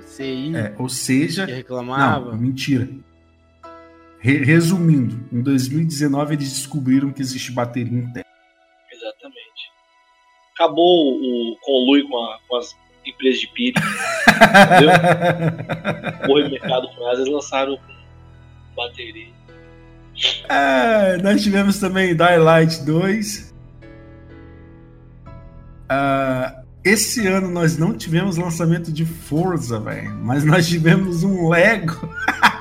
Você 0.00 0.22
aí 0.22 0.56
É, 0.56 0.74
ou 0.78 0.88
seja, 0.88 1.46
que 1.46 1.52
reclamava, 1.52 2.32
não, 2.32 2.38
mentira. 2.38 2.88
Re- 4.18 4.44
resumindo, 4.44 5.20
em 5.32 5.42
2019 5.42 6.34
eles 6.34 6.48
descobriram 6.52 7.12
que 7.12 7.20
existe 7.20 7.52
bateria 7.52 7.98
interna. 7.98 8.26
Exatamente. 8.90 9.70
Acabou 10.54 11.12
o 11.14 11.56
conluio 11.60 12.08
com, 12.08 12.16
a- 12.24 12.38
com 12.48 12.56
as 12.56 12.74
empresas 13.06 13.40
de 13.40 13.46
pilha. 13.48 13.80
Morreu 16.28 16.46
o 16.46 16.50
mercado 16.50 16.88
com 16.88 17.04
elas, 17.04 17.20
eles 17.20 17.32
lançaram 17.32 17.78
bateria. 18.76 19.32
É, 20.48 21.16
nós 21.18 21.42
tivemos 21.42 21.78
também 21.78 22.14
Daylight 22.14 22.84
2. 22.84 23.52
Ah, 25.88 26.62
esse 26.84 27.26
ano 27.26 27.48
nós 27.48 27.76
não 27.76 27.92
tivemos 27.92 28.36
lançamento 28.36 28.92
de 28.92 29.04
Forza, 29.04 29.78
velho, 29.78 30.14
mas 30.22 30.44
nós 30.44 30.68
tivemos 30.68 31.22
um 31.22 31.48
Lego. 31.48 32.08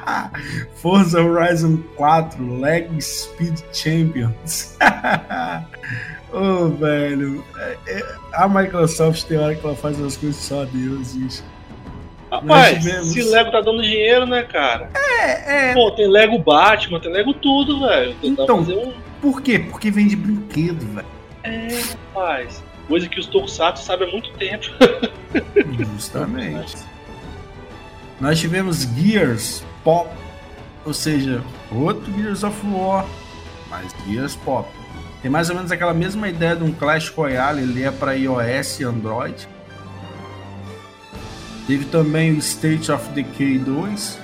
Forza 0.75 1.21
Horizon 1.21 1.77
4 1.95 2.59
Lego 2.59 3.01
Speed 3.01 3.59
Champions. 3.73 4.77
Ô, 6.31 6.69
velho, 6.69 7.43
é- 7.57 7.77
é- 7.87 8.15
a 8.33 8.47
Microsoft 8.47 9.23
tem 9.25 9.37
hora 9.37 9.53
que 9.55 9.65
ela 9.65 9.75
faz 9.75 9.99
umas 9.99 10.15
coisas 10.15 10.41
só 10.41 10.63
Deus, 10.65 11.13
bicho. 11.13 11.43
Rapaz, 12.31 12.81
se 12.83 13.21
Lego 13.23 13.51
tá 13.51 13.59
dando 13.59 13.81
dinheiro, 13.83 14.25
né, 14.25 14.43
cara? 14.43 14.89
É, 14.95 15.71
é. 15.71 15.73
Pô, 15.73 15.91
tem 15.91 16.07
Lego 16.07 16.39
Batman, 16.39 16.99
tem 17.01 17.11
Lego 17.11 17.33
tudo, 17.33 17.81
velho. 17.81 18.15
Então. 18.23 18.59
fazer 18.59 18.75
um. 18.75 18.93
Por 19.21 19.41
quê? 19.41 19.59
Porque 19.59 19.91
vende 19.91 20.15
brinquedo, 20.15 20.85
velho. 20.95 21.07
É, 21.43 21.67
rapaz. 22.13 22.63
Coisa 22.87 23.09
que 23.09 23.19
os 23.19 23.25
Tokusatsu 23.27 23.83
sabem 23.83 24.07
há 24.07 24.11
muito 24.11 24.31
tempo. 24.33 24.65
Justamente. 25.93 26.77
Nós 28.19 28.39
tivemos 28.39 28.83
Gears 28.83 29.63
Pop, 29.83 30.09
ou 30.85 30.93
seja, 30.93 31.43
outro 31.71 32.13
Gears 32.13 32.43
of 32.43 32.57
War, 32.67 33.05
mas 33.69 33.93
Gears 34.07 34.35
Pop. 34.37 34.69
Tem 35.21 35.29
mais 35.29 35.49
ou 35.49 35.55
menos 35.55 35.71
aquela 35.71 35.93
mesma 35.93 36.27
ideia 36.27 36.55
de 36.55 36.63
um 36.63 36.71
Clash 36.71 37.09
Royale, 37.09 37.61
ele 37.61 37.83
é 37.83 37.91
para 37.91 38.13
iOS 38.13 38.79
e 38.79 38.83
Android. 38.83 39.47
Teve 41.67 41.85
também 41.85 42.31
o 42.33 42.39
State 42.39 42.91
of 42.91 43.07
Decay 43.09 43.59
2. 43.59 44.19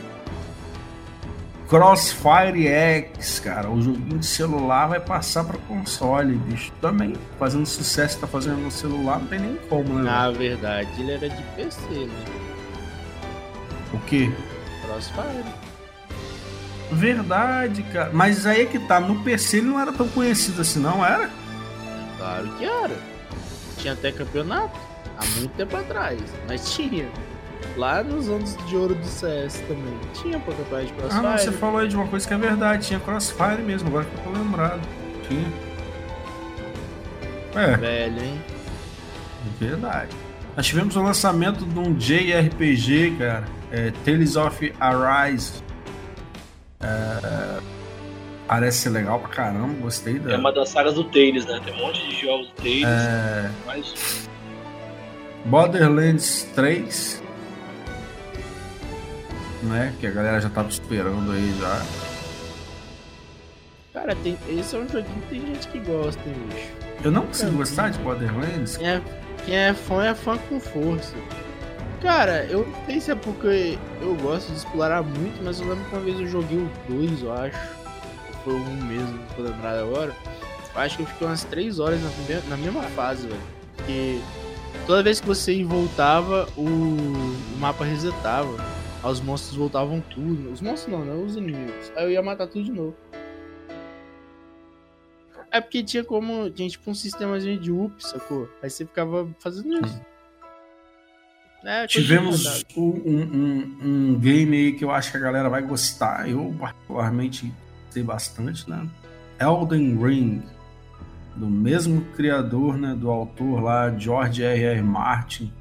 Crossfire 1.67 2.65
X, 2.67 3.39
cara, 3.39 3.69
o 3.69 3.81
joguinho 3.81 4.19
de 4.19 4.25
celular 4.25 4.87
vai 4.87 5.01
passar 5.01 5.43
para 5.43 5.57
console, 5.59 6.35
bicho. 6.35 6.71
Também 6.81 7.13
fazendo 7.37 7.65
sucesso 7.65 8.19
tá 8.19 8.25
fazendo 8.25 8.61
no 8.61 8.71
celular, 8.71 9.19
não 9.19 9.27
tem 9.27 9.39
nem 9.39 9.55
como, 9.69 9.95
né? 9.95 10.03
na 10.03 10.31
verdade, 10.31 10.89
ele 10.97 11.11
era 11.11 11.29
de 11.29 11.43
PC, 11.57 11.81
né? 11.89 12.25
O 13.93 13.99
quê? 13.99 14.31
Crossfire. 14.81 15.66
Verdade, 16.91 17.83
cara. 17.83 18.09
Mas 18.13 18.45
aí 18.45 18.61
é 18.61 18.65
que 18.65 18.79
tá, 18.79 18.99
no 18.99 19.21
PC 19.23 19.57
ele 19.57 19.67
não 19.67 19.79
era 19.79 19.91
tão 19.91 20.07
conhecido 20.07 20.61
assim, 20.61 20.79
não 20.79 21.05
era? 21.05 21.29
Claro 22.17 22.47
que 22.57 22.65
era. 22.65 22.95
Tinha 23.77 23.93
até 23.93 24.11
campeonato. 24.11 24.77
Há 25.17 25.25
muito 25.39 25.51
tempo 25.55 25.75
atrás. 25.75 26.19
Mas 26.47 26.73
tinha. 26.73 27.07
Lá 27.75 28.03
nos 28.03 28.29
anos 28.29 28.55
de 28.67 28.75
ouro 28.75 28.95
do 28.95 29.05
CS 29.05 29.59
também. 29.67 29.97
Tinha 30.13 30.39
pra 30.39 30.53
campeonato 30.53 30.85
de 30.87 30.93
Ah, 30.93 30.95
Crossfire. 30.95 31.23
não, 31.23 31.37
você 31.37 31.51
falou 31.51 31.79
aí 31.79 31.87
de 31.87 31.95
uma 31.95 32.07
coisa 32.07 32.27
que 32.27 32.33
é 32.33 32.37
verdade, 32.37 32.87
tinha 32.87 32.99
Crossfire 32.99 33.61
mesmo, 33.63 33.87
agora 33.89 34.05
que 34.05 34.15
eu 34.17 34.23
tô 34.23 34.29
lembrado. 34.39 34.81
Tinha. 35.27 35.51
É, 37.55 37.75
Velho, 37.77 38.23
hein? 38.23 38.41
verdade. 39.59 40.15
Nós 40.55 40.65
tivemos 40.65 40.95
o 40.95 41.01
lançamento 41.01 41.65
de 41.65 41.79
um 41.79 41.93
JRPG, 41.93 43.15
cara. 43.17 43.45
É, 43.71 43.91
Tales 44.05 44.35
of 44.35 44.73
Arise. 44.79 45.63
É, 46.79 47.59
parece 48.47 48.79
ser 48.79 48.89
legal 48.89 49.19
pra 49.19 49.29
caramba, 49.29 49.73
gostei 49.81 50.19
da. 50.19 50.33
É 50.33 50.37
uma 50.37 50.51
das 50.51 50.69
sagas 50.69 50.93
do 50.93 51.03
Tails, 51.05 51.45
né? 51.45 51.59
Tem 51.63 51.73
um 51.73 51.77
monte 51.77 52.07
de 52.07 52.15
jogos 52.21 52.47
do 52.47 52.53
Tails. 52.53 52.85
É, 52.85 53.51
Mas 53.65 54.27
Borderlands 55.45 56.43
3. 56.55 57.23
Né? 59.63 59.93
Que 59.99 60.07
a 60.07 60.11
galera 60.11 60.39
já 60.39 60.49
tava 60.49 60.69
esperando 60.69 61.31
aí 61.31 61.53
já. 61.59 61.81
Cara, 63.93 64.15
tem... 64.17 64.37
esse 64.49 64.75
é 64.75 64.79
um 64.79 64.87
joguinho 64.87 65.21
que 65.21 65.27
tem 65.29 65.41
gente 65.41 65.67
que 65.69 65.79
gosta, 65.79 66.21
hein, 66.27 66.35
bicho. 66.53 66.87
Eu 67.03 67.11
não 67.11 67.25
consigo 67.25 67.51
gostar 67.53 67.89
de 67.89 67.99
Borderlands. 67.99 68.77
Quem 68.77 68.87
é, 68.87 69.01
quem 69.45 69.55
é 69.55 69.73
fã 69.73 70.05
é 70.05 70.13
fã 70.13 70.37
com 70.37 70.59
força. 70.59 71.15
Cara, 72.01 72.45
eu 72.45 72.65
não 72.67 72.85
sei 72.85 72.99
se 73.01 73.11
é 73.11 73.15
porque 73.15 73.77
eu 74.01 74.15
gosto 74.15 74.49
de 74.51 74.57
explorar 74.57 75.01
muito, 75.01 75.43
mas 75.43 75.59
eu 75.59 75.67
lembro 75.67 75.83
que 75.85 75.95
uma 75.95 76.01
vez 76.03 76.19
eu 76.19 76.27
joguei 76.27 76.57
o 76.57 76.69
2, 76.87 77.23
eu 77.23 77.33
acho. 77.33 77.57
Foi 78.43 78.53
o 78.53 78.57
1 78.57 78.83
mesmo, 78.85 79.17
não 79.17 79.25
tô 79.35 79.41
lembrado 79.41 79.79
agora. 79.79 80.15
Eu 80.75 80.81
acho 80.81 80.97
que 80.97 81.03
eu 81.03 81.07
fiquei 81.07 81.27
umas 81.27 81.43
3 81.43 81.79
horas 81.79 82.01
na, 82.01 82.09
primeira- 82.11 82.43
na 82.47 82.55
mesma 82.57 82.83
fase, 82.83 83.27
velho. 83.27 83.41
Porque 83.75 84.19
toda 84.85 85.01
vez 85.01 85.19
que 85.19 85.25
você 85.27 85.63
voltava, 85.63 86.47
o, 86.55 86.67
mapa 87.59 87.83
resetava. 87.83 88.55
Aí 89.03 89.11
os 89.11 89.19
monstros 89.19 89.55
voltavam 89.57 89.99
tudo. 90.01 90.51
Os 90.51 90.61
monstros 90.61 90.93
não, 90.93 91.03
né? 91.03 91.13
Os 91.15 91.35
inimigos. 91.35 91.91
Aí 91.95 92.03
eu 92.05 92.11
ia 92.11 92.21
matar 92.21 92.47
tudo 92.47 92.63
de 92.63 92.71
novo. 92.71 92.95
É 95.51 95.59
porque 95.61 95.83
tinha 95.83 96.03
como. 96.03 96.49
Tinha 96.51 96.69
tipo 96.69 96.89
um 96.91 96.93
sistemazinho 96.95 97.57
de 97.59 97.71
up, 97.71 97.93
sacou? 98.05 98.47
Aí 98.61 98.69
você 98.69 98.85
ficava 98.85 99.27
fazendo 99.39 99.83
isso. 99.85 99.99
É, 101.63 101.85
Tivemos 101.87 102.63
um, 102.77 102.81
um- 102.83 103.77
um 103.83 104.19
game 104.19 104.55
aí 104.55 104.71
que 104.73 104.85
eu 104.85 104.91
acho 104.91 105.11
que 105.11 105.17
a 105.17 105.19
galera 105.19 105.49
vai 105.49 105.61
gostar. 105.61 106.29
Eu, 106.29 106.55
particularmente, 106.59 107.51
gostei 107.85 108.03
bastante, 108.03 108.69
né? 108.69 108.87
Elden 109.39 109.97
Ring. 110.01 110.43
Do 111.35 111.47
mesmo 111.47 112.01
criador, 112.15 112.77
né? 112.77 112.95
Do 112.97 113.09
autor 113.11 113.61
lá, 113.61 113.93
George 113.97 114.43
R.R. 114.43 114.81
Martin. 114.81 115.51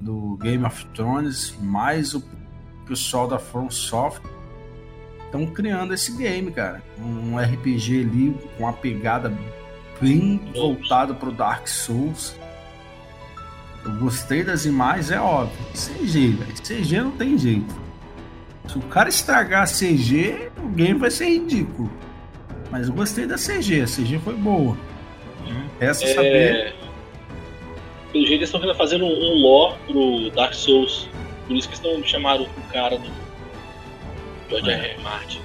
do 0.00 0.36
Game 0.42 0.62
of 0.64 0.84
Thrones, 0.94 1.56
mais 1.62 2.14
o 2.14 2.22
pessoal 2.86 3.26
da 3.26 3.38
From 3.38 3.70
Software 3.70 4.30
estão 5.24 5.46
criando 5.46 5.94
esse 5.94 6.14
game, 6.16 6.50
cara. 6.50 6.82
Um 6.98 7.38
RPG 7.38 8.00
ali 8.02 8.36
com 8.58 8.64
uma 8.64 8.72
pegada 8.74 9.32
bem 9.98 10.38
voltada 10.54 11.14
pro 11.14 11.32
Dark 11.32 11.66
Souls. 11.68 12.36
Eu 13.84 13.92
gostei 13.96 14.42
das 14.42 14.64
imagens, 14.64 15.10
é 15.10 15.20
óbvio. 15.20 15.56
CG, 15.74 16.28
velho. 16.28 16.54
CG 16.62 17.00
não 17.00 17.10
tem 17.12 17.36
jeito. 17.36 17.74
Se 18.68 18.78
o 18.78 18.82
cara 18.82 19.08
estragar 19.08 19.62
a 19.62 19.66
CG, 19.66 20.50
o 20.62 20.68
game 20.68 20.98
vai 20.98 21.10
ser 21.10 21.26
ridículo. 21.26 21.90
Mas 22.70 22.88
eu 22.88 22.94
gostei 22.94 23.26
da 23.26 23.36
CG, 23.36 23.82
a 23.82 23.86
CG 23.86 24.18
foi 24.24 24.34
boa. 24.34 24.76
Essa 25.78 26.04
É, 26.04 26.14
saber. 26.14 26.74
Pelo 28.10 28.26
jeito 28.26 28.40
eles 28.42 28.54
estão 28.54 28.74
fazendo 28.74 29.04
um 29.04 29.42
lore 29.42 29.76
pro 29.86 30.30
Dark 30.30 30.54
Souls. 30.54 31.08
Por 31.46 31.56
isso 31.56 31.68
que 31.68 31.74
eles 31.74 31.84
estão 31.84 32.02
chamaram 32.08 32.44
o 32.44 32.72
cara 32.72 32.96
do 32.96 33.10
George 34.48 34.70
É. 34.70 34.74
R. 34.74 34.86
R. 34.94 35.02
Martin. 35.02 35.40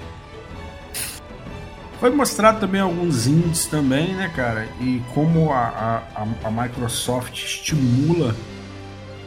Foi 2.00 2.08
mostrado 2.10 2.58
também 2.60 2.80
alguns 2.80 3.26
indies 3.26 3.66
também, 3.66 4.14
né, 4.14 4.32
cara? 4.34 4.66
E 4.80 5.02
como 5.12 5.52
a, 5.52 6.02
a, 6.16 6.26
a- 6.48 6.50
Microsoft 6.50 7.34
estimula 7.34 8.34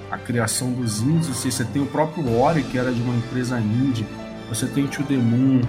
a 0.09 0.17
criação 0.17 0.71
dos 0.74 0.99
indies, 0.99 1.28
ou 1.28 1.36
seja, 1.36 1.57
você 1.57 1.65
tem 1.65 1.82
o 1.84 1.86
próprio 1.86 2.36
Ori, 2.36 2.63
que 2.63 2.78
era 2.78 2.91
de 2.91 2.99
uma 3.01 3.15
empresa 3.15 3.59
indie, 3.59 4.05
você 4.49 4.65
tem 4.65 4.88
To 4.88 5.03
The 5.03 5.15
Moon, 5.15 5.61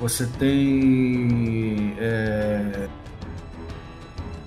você 0.00 0.26
tem. 0.26 1.94
É... 1.98 2.88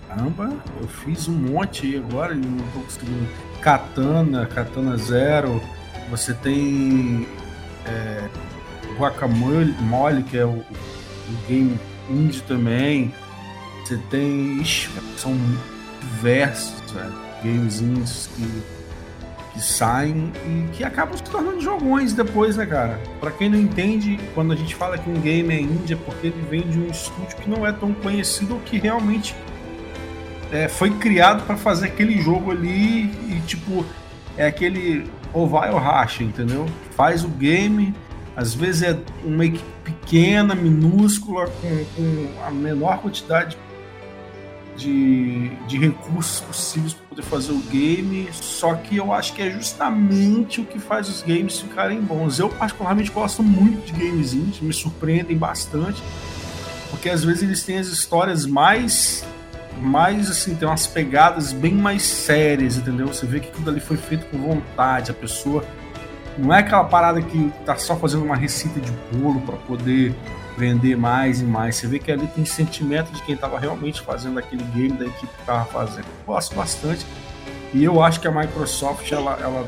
Caramba, 0.07 0.51
eu 0.81 0.87
fiz 0.87 1.27
um 1.27 1.33
monte 1.33 1.85
aí 1.85 1.97
agora 1.97 2.33
e 2.33 2.37
não 2.37 2.57
tô 2.73 2.79
conseguindo. 2.79 3.27
Katana, 3.61 4.45
Katana 4.47 4.97
Zero, 4.97 5.61
você 6.09 6.33
tem. 6.33 7.27
É... 7.85 8.27
Guacamole, 8.97 9.71
Mole, 9.81 10.23
que 10.23 10.37
é 10.37 10.45
o, 10.45 10.49
o 10.49 10.65
game 11.47 11.79
indie 12.09 12.41
também. 12.41 13.13
Você 13.83 13.97
tem. 14.09 14.61
Ixi, 14.61 14.89
são 15.17 15.37
diversos, 16.01 16.91
velho. 16.91 17.13
Games 17.43 17.81
indies 17.81 18.29
que, 18.35 18.63
que 19.53 19.61
saem 19.61 20.31
e 20.45 20.67
que 20.73 20.83
acabam 20.83 21.17
se 21.17 21.23
tornando 21.23 21.59
jogões 21.59 22.13
depois, 22.13 22.55
né, 22.55 22.65
cara? 22.65 22.99
Pra 23.19 23.31
quem 23.31 23.49
não 23.49 23.57
entende, 23.57 24.19
quando 24.35 24.53
a 24.53 24.55
gente 24.55 24.75
fala 24.75 24.97
que 24.97 25.09
um 25.09 25.19
game 25.19 25.53
é 25.53 25.59
indie, 25.59 25.93
é 25.93 25.97
porque 25.97 26.27
ele 26.27 26.45
vem 26.49 26.61
de 26.61 26.79
um 26.79 26.87
estúdio 26.87 27.35
que 27.37 27.49
não 27.49 27.65
é 27.65 27.71
tão 27.71 27.93
conhecido 27.93 28.53
ou 28.53 28.59
que 28.59 28.77
realmente 28.77 29.35
é, 30.51 30.67
foi 30.67 30.91
criado 30.91 31.45
pra 31.45 31.57
fazer 31.57 31.87
aquele 31.87 32.21
jogo 32.21 32.51
ali 32.51 33.05
e, 33.29 33.41
tipo, 33.47 33.85
é 34.37 34.45
aquele 34.45 35.09
ou 35.33 35.47
vai 35.47 35.71
ou 35.71 35.79
racha, 35.79 36.23
entendeu? 36.23 36.67
Faz 36.95 37.23
o 37.23 37.29
game, 37.29 37.93
às 38.35 38.53
vezes 38.53 38.83
é 38.83 38.99
uma 39.23 39.45
equipe 39.45 39.80
pequena, 39.91 40.55
minúscula, 40.55 41.47
com, 41.47 41.85
com 41.95 42.45
a 42.45 42.51
menor 42.51 42.99
quantidade 42.99 43.57
de, 44.75 45.49
de 45.67 45.77
recursos 45.77 46.39
possíveis 46.41 46.93
para 46.93 47.05
poder 47.07 47.23
fazer 47.23 47.51
o 47.51 47.59
game. 47.59 48.29
Só 48.33 48.73
que 48.75 48.97
eu 48.97 49.13
acho 49.13 49.33
que 49.33 49.41
é 49.41 49.51
justamente 49.51 50.61
o 50.61 50.65
que 50.65 50.79
faz 50.79 51.09
os 51.09 51.21
games 51.21 51.59
ficarem 51.59 52.01
bons. 52.01 52.39
Eu, 52.39 52.49
particularmente, 52.49 53.11
gosto 53.11 53.43
muito 53.43 53.85
de 53.85 53.93
games 53.93 54.33
indies, 54.33 54.59
me 54.61 54.73
surpreendem 54.73 55.37
bastante, 55.37 56.01
porque 56.89 57.09
às 57.09 57.23
vezes 57.23 57.43
eles 57.43 57.63
têm 57.63 57.77
as 57.77 57.87
histórias 57.87 58.45
mais. 58.45 59.25
Mais 59.79 60.29
assim, 60.29 60.53
tem 60.53 60.67
umas 60.67 60.85
pegadas 60.85 61.53
bem 61.53 61.73
mais 61.73 62.03
sérias, 62.03 62.77
entendeu? 62.77 63.07
Você 63.07 63.25
vê 63.25 63.39
que 63.39 63.49
tudo 63.49 63.71
ali 63.71 63.79
foi 63.79 63.97
feito 63.97 64.25
com 64.27 64.37
vontade, 64.37 65.09
a 65.09 65.13
pessoa 65.13 65.65
não 66.37 66.53
é 66.53 66.59
aquela 66.59 66.83
parada 66.83 67.21
que 67.21 67.51
tá 67.65 67.75
só 67.75 67.95
fazendo 67.95 68.23
uma 68.23 68.35
receita 68.35 68.79
de 68.79 68.91
bolo 69.13 69.41
para 69.41 69.57
poder 69.57 70.15
vender 70.57 70.95
mais 70.95 71.41
e 71.41 71.43
mais. 71.43 71.75
Você 71.75 71.87
vê 71.87 71.99
que 71.99 72.11
ali 72.11 72.27
tem 72.27 72.45
sentimento 72.45 73.11
de 73.11 73.21
quem 73.23 73.35
tava 73.35 73.59
realmente 73.59 74.01
fazendo 74.01 74.39
aquele 74.39 74.63
game 74.63 74.97
da 74.97 75.05
equipe 75.05 75.33
que 75.33 75.45
tava 75.45 75.65
fazendo. 75.65 76.05
Gosto 76.25 76.55
bastante. 76.55 77.05
E 77.73 77.83
eu 77.83 78.03
acho 78.03 78.19
que 78.19 78.27
a 78.27 78.31
Microsoft 78.31 79.11
ela, 79.11 79.37
ela 79.41 79.67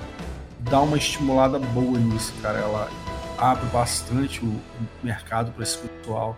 dá 0.59 0.81
uma 0.81 0.97
estimulada 0.97 1.57
boa 1.57 1.97
nisso, 1.97 2.33
cara. 2.41 2.59
Ela 2.59 2.89
abre 3.37 3.65
bastante 3.67 4.43
o, 4.43 4.47
o 4.47 4.61
mercado 5.01 5.51
para 5.51 5.63
esse 5.63 5.77
pessoal, 5.77 6.37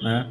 né? 0.00 0.28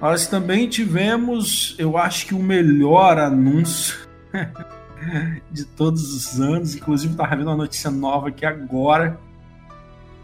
Nós 0.00 0.28
também 0.28 0.68
tivemos, 0.68 1.74
eu 1.76 1.98
acho 1.98 2.26
que 2.26 2.34
o 2.34 2.38
melhor 2.38 3.18
anúncio 3.18 3.98
de 5.50 5.64
todos 5.64 6.14
os 6.14 6.40
anos. 6.40 6.74
Inclusive, 6.74 7.12
estava 7.12 7.36
vendo 7.36 7.48
uma 7.48 7.56
notícia 7.56 7.90
nova 7.90 8.28
aqui 8.28 8.44
agora. 8.44 9.18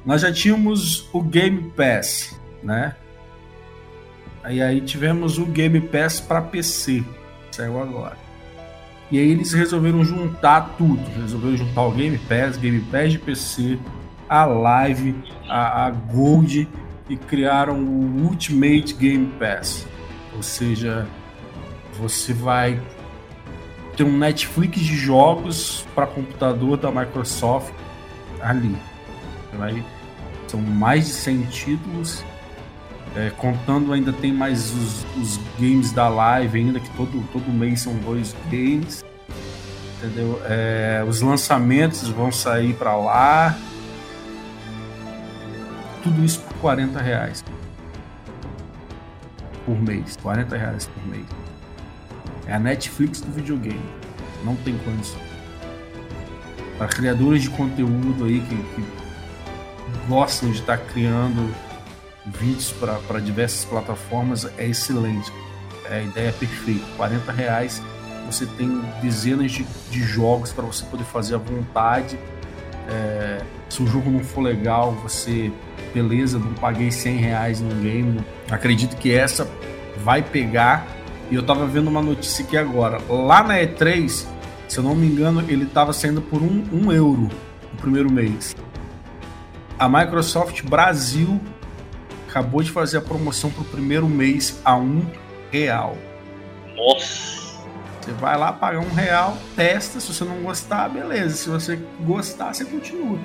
Nós 0.05 0.22
já 0.22 0.33
tínhamos 0.33 1.09
o 1.12 1.22
Game 1.22 1.70
Pass, 1.70 2.39
né? 2.62 2.95
E 4.49 4.61
aí 4.61 4.81
tivemos 4.83 5.39
o 5.39 5.47
Game 5.47 5.81
Pass 5.81 6.20
para 6.20 6.43
PC, 6.43 7.03
saiu 7.51 7.81
agora. 7.81 8.16
E 9.11 9.18
aí 9.18 9.31
eles 9.31 9.53
resolveram 9.53 10.05
juntar 10.05 10.75
tudo. 10.77 11.03
Resolveram 11.18 11.57
juntar 11.57 11.83
o 11.83 11.93
Game 11.93 12.18
Pass, 12.18 12.59
Game 12.59 12.81
Pass 12.81 13.12
de 13.12 13.18
PC, 13.18 13.79
a 14.29 14.45
Live, 14.45 15.14
a, 15.49 15.87
a 15.87 15.91
Gold 15.91 16.68
e 17.09 17.16
criaram 17.16 17.79
o 17.79 18.25
Ultimate 18.25 18.95
Game 18.95 19.27
Pass. 19.39 19.87
Ou 20.35 20.43
seja, 20.43 21.07
você 21.99 22.35
vai 22.35 22.81
ter 23.97 24.05
um 24.05 24.16
Netflix 24.16 24.80
de 24.80 24.97
jogos 24.97 25.86
para 25.95 26.07
computador 26.07 26.76
da 26.76 26.90
Microsoft 26.90 27.72
ali. 28.40 28.76
Vai- 29.57 29.84
são 30.47 30.61
mais 30.61 31.07
de 31.07 31.12
100 31.12 31.42
títulos. 31.45 32.24
É, 33.16 33.30
contando 33.30 33.92
ainda 33.92 34.12
tem 34.12 34.32
mais 34.32 34.72
os, 34.72 35.07
os 35.16 35.40
games 35.59 35.92
da 35.92 36.09
live 36.09 36.59
ainda, 36.59 36.80
que 36.80 36.90
todo, 36.97 37.22
todo 37.32 37.53
mês 37.53 37.80
são 37.80 37.95
dois 37.99 38.34
games. 38.51 39.05
Entendeu? 39.99 40.40
É, 40.45 41.05
os 41.09 41.20
lançamentos 41.20 42.09
vão 42.09 42.32
sair 42.32 42.74
para 42.74 42.97
lá. 42.97 43.57
Tudo 46.03 46.24
isso 46.24 46.40
por 46.40 46.55
40 46.57 47.01
reais 47.01 47.45
por 49.64 49.80
mês. 49.80 50.16
40 50.22 50.57
reais 50.57 50.86
por 50.86 51.07
mês. 51.07 51.26
É 52.47 52.55
a 52.55 52.59
Netflix 52.59 53.20
do 53.20 53.32
videogame. 53.32 53.80
Não 54.45 54.57
tem 54.57 54.76
condição. 54.78 55.20
Para 56.76 56.88
criadores 56.88 57.42
de 57.42 57.51
conteúdo 57.51 58.24
aí 58.24 58.40
que, 58.40 58.57
que 58.57 58.84
gostam 60.09 60.51
de 60.51 60.59
estar 60.59 60.78
criando 60.78 61.55
vídeos 62.26 62.72
para 62.72 63.20
diversas 63.20 63.64
plataformas, 63.64 64.47
é 64.59 64.66
excelente. 64.66 65.32
É 65.88 65.99
a 65.99 66.03
ideia 66.03 66.32
perfeita. 66.32 66.84
40 66.97 67.32
reais 67.32 67.82
você 68.26 68.47
tem 68.47 68.82
dezenas 69.03 69.53
de, 69.53 69.64
de 69.90 70.03
jogos 70.03 70.53
para 70.53 70.64
você 70.64 70.84
poder 70.86 71.05
fazer 71.05 71.34
à 71.34 71.38
vontade. 71.38 72.18
É, 72.88 73.42
se 73.68 73.82
o 73.82 73.86
jogo 73.86 74.11
não 74.11 74.20
for 74.20 74.40
legal, 74.40 74.92
você, 74.92 75.53
beleza, 75.92 76.38
não 76.38 76.53
paguei 76.55 76.90
100 76.90 77.16
reais 77.16 77.61
no 77.61 77.74
game. 77.82 78.20
Acredito 78.51 78.97
que 78.97 79.12
essa 79.12 79.49
vai 79.99 80.22
pegar. 80.22 80.86
E 81.31 81.35
eu 81.35 81.43
tava 81.43 81.66
vendo 81.66 81.89
uma 81.89 82.03
notícia 82.03 82.45
aqui 82.45 82.57
agora. 82.57 83.01
Lá 83.09 83.43
na 83.43 83.55
E3, 83.59 84.27
se 84.68 84.79
eu 84.79 84.85
não 84.85 84.95
me 84.95 85.07
engano, 85.07 85.45
ele 85.49 85.66
tava 85.66 85.93
saindo 85.93 86.20
por 86.20 86.43
um, 86.43 86.64
um 86.72 86.93
euro 86.93 87.31
no 87.72 87.79
primeiro 87.81 88.11
mês. 88.11 88.55
A 89.79 89.89
Microsoft 89.89 90.62
Brasil 90.62 91.41
acabou 92.29 92.62
de 92.62 92.70
fazer 92.70 92.99
a 92.99 93.01
promoção 93.01 93.51
pro 93.51 93.64
primeiro 93.64 94.09
mês 94.09 94.61
a 94.64 94.77
um 94.77 95.05
real. 95.51 95.97
Nossa! 96.77 97.35
Você 98.01 98.12
vai 98.12 98.37
lá, 98.37 98.53
paga 98.53 98.79
um 98.79 98.93
real, 98.93 99.39
testa. 99.57 99.99
Se 99.99 100.12
você 100.12 100.25
não 100.25 100.43
gostar, 100.43 100.91
beleza. 100.91 101.37
Se 101.37 101.49
você 101.49 101.79
gostar, 102.01 102.53
você 102.53 102.64
continua. 102.64 103.18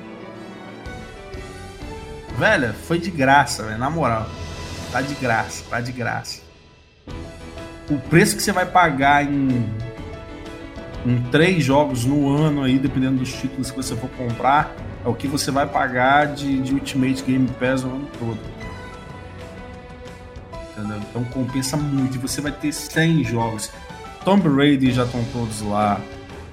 Velho, 2.37 2.73
foi 2.73 2.97
de 2.97 3.11
graça, 3.11 3.63
velho. 3.63 3.77
Na 3.77 3.89
moral. 3.89 4.27
Tá 4.91 5.01
de 5.01 5.13
graça, 5.15 5.65
tá 5.69 5.81
de 5.81 5.91
graça. 5.91 6.48
O 7.89 7.97
preço 7.97 8.35
que 8.35 8.43
você 8.43 8.51
vai 8.51 8.65
pagar 8.65 9.25
em, 9.25 9.65
em 11.05 11.21
três 11.31 11.63
jogos 11.63 12.05
no 12.05 12.29
ano 12.29 12.63
aí, 12.63 12.77
dependendo 12.77 13.17
dos 13.17 13.33
títulos 13.33 13.71
que 13.71 13.77
você 13.77 13.95
for 13.95 14.09
comprar, 14.11 14.75
é 15.03 15.07
o 15.07 15.13
que 15.13 15.27
você 15.27 15.49
vai 15.49 15.65
pagar 15.65 16.27
de, 16.27 16.61
de 16.61 16.73
Ultimate 16.73 17.23
Game 17.23 17.47
Pass 17.59 17.83
o 17.83 17.87
ano 17.87 18.07
todo. 18.19 18.39
Entendeu? 20.71 20.97
Então 21.09 21.23
compensa 21.25 21.75
muito. 21.75 22.15
E 22.15 22.19
você 22.19 22.41
vai 22.41 22.51
ter 22.51 22.71
100 22.71 23.23
jogos. 23.23 23.71
Tomb 24.23 24.47
Raider 24.47 24.91
já 24.91 25.05
estão 25.05 25.23
todos 25.33 25.61
lá. 25.61 25.99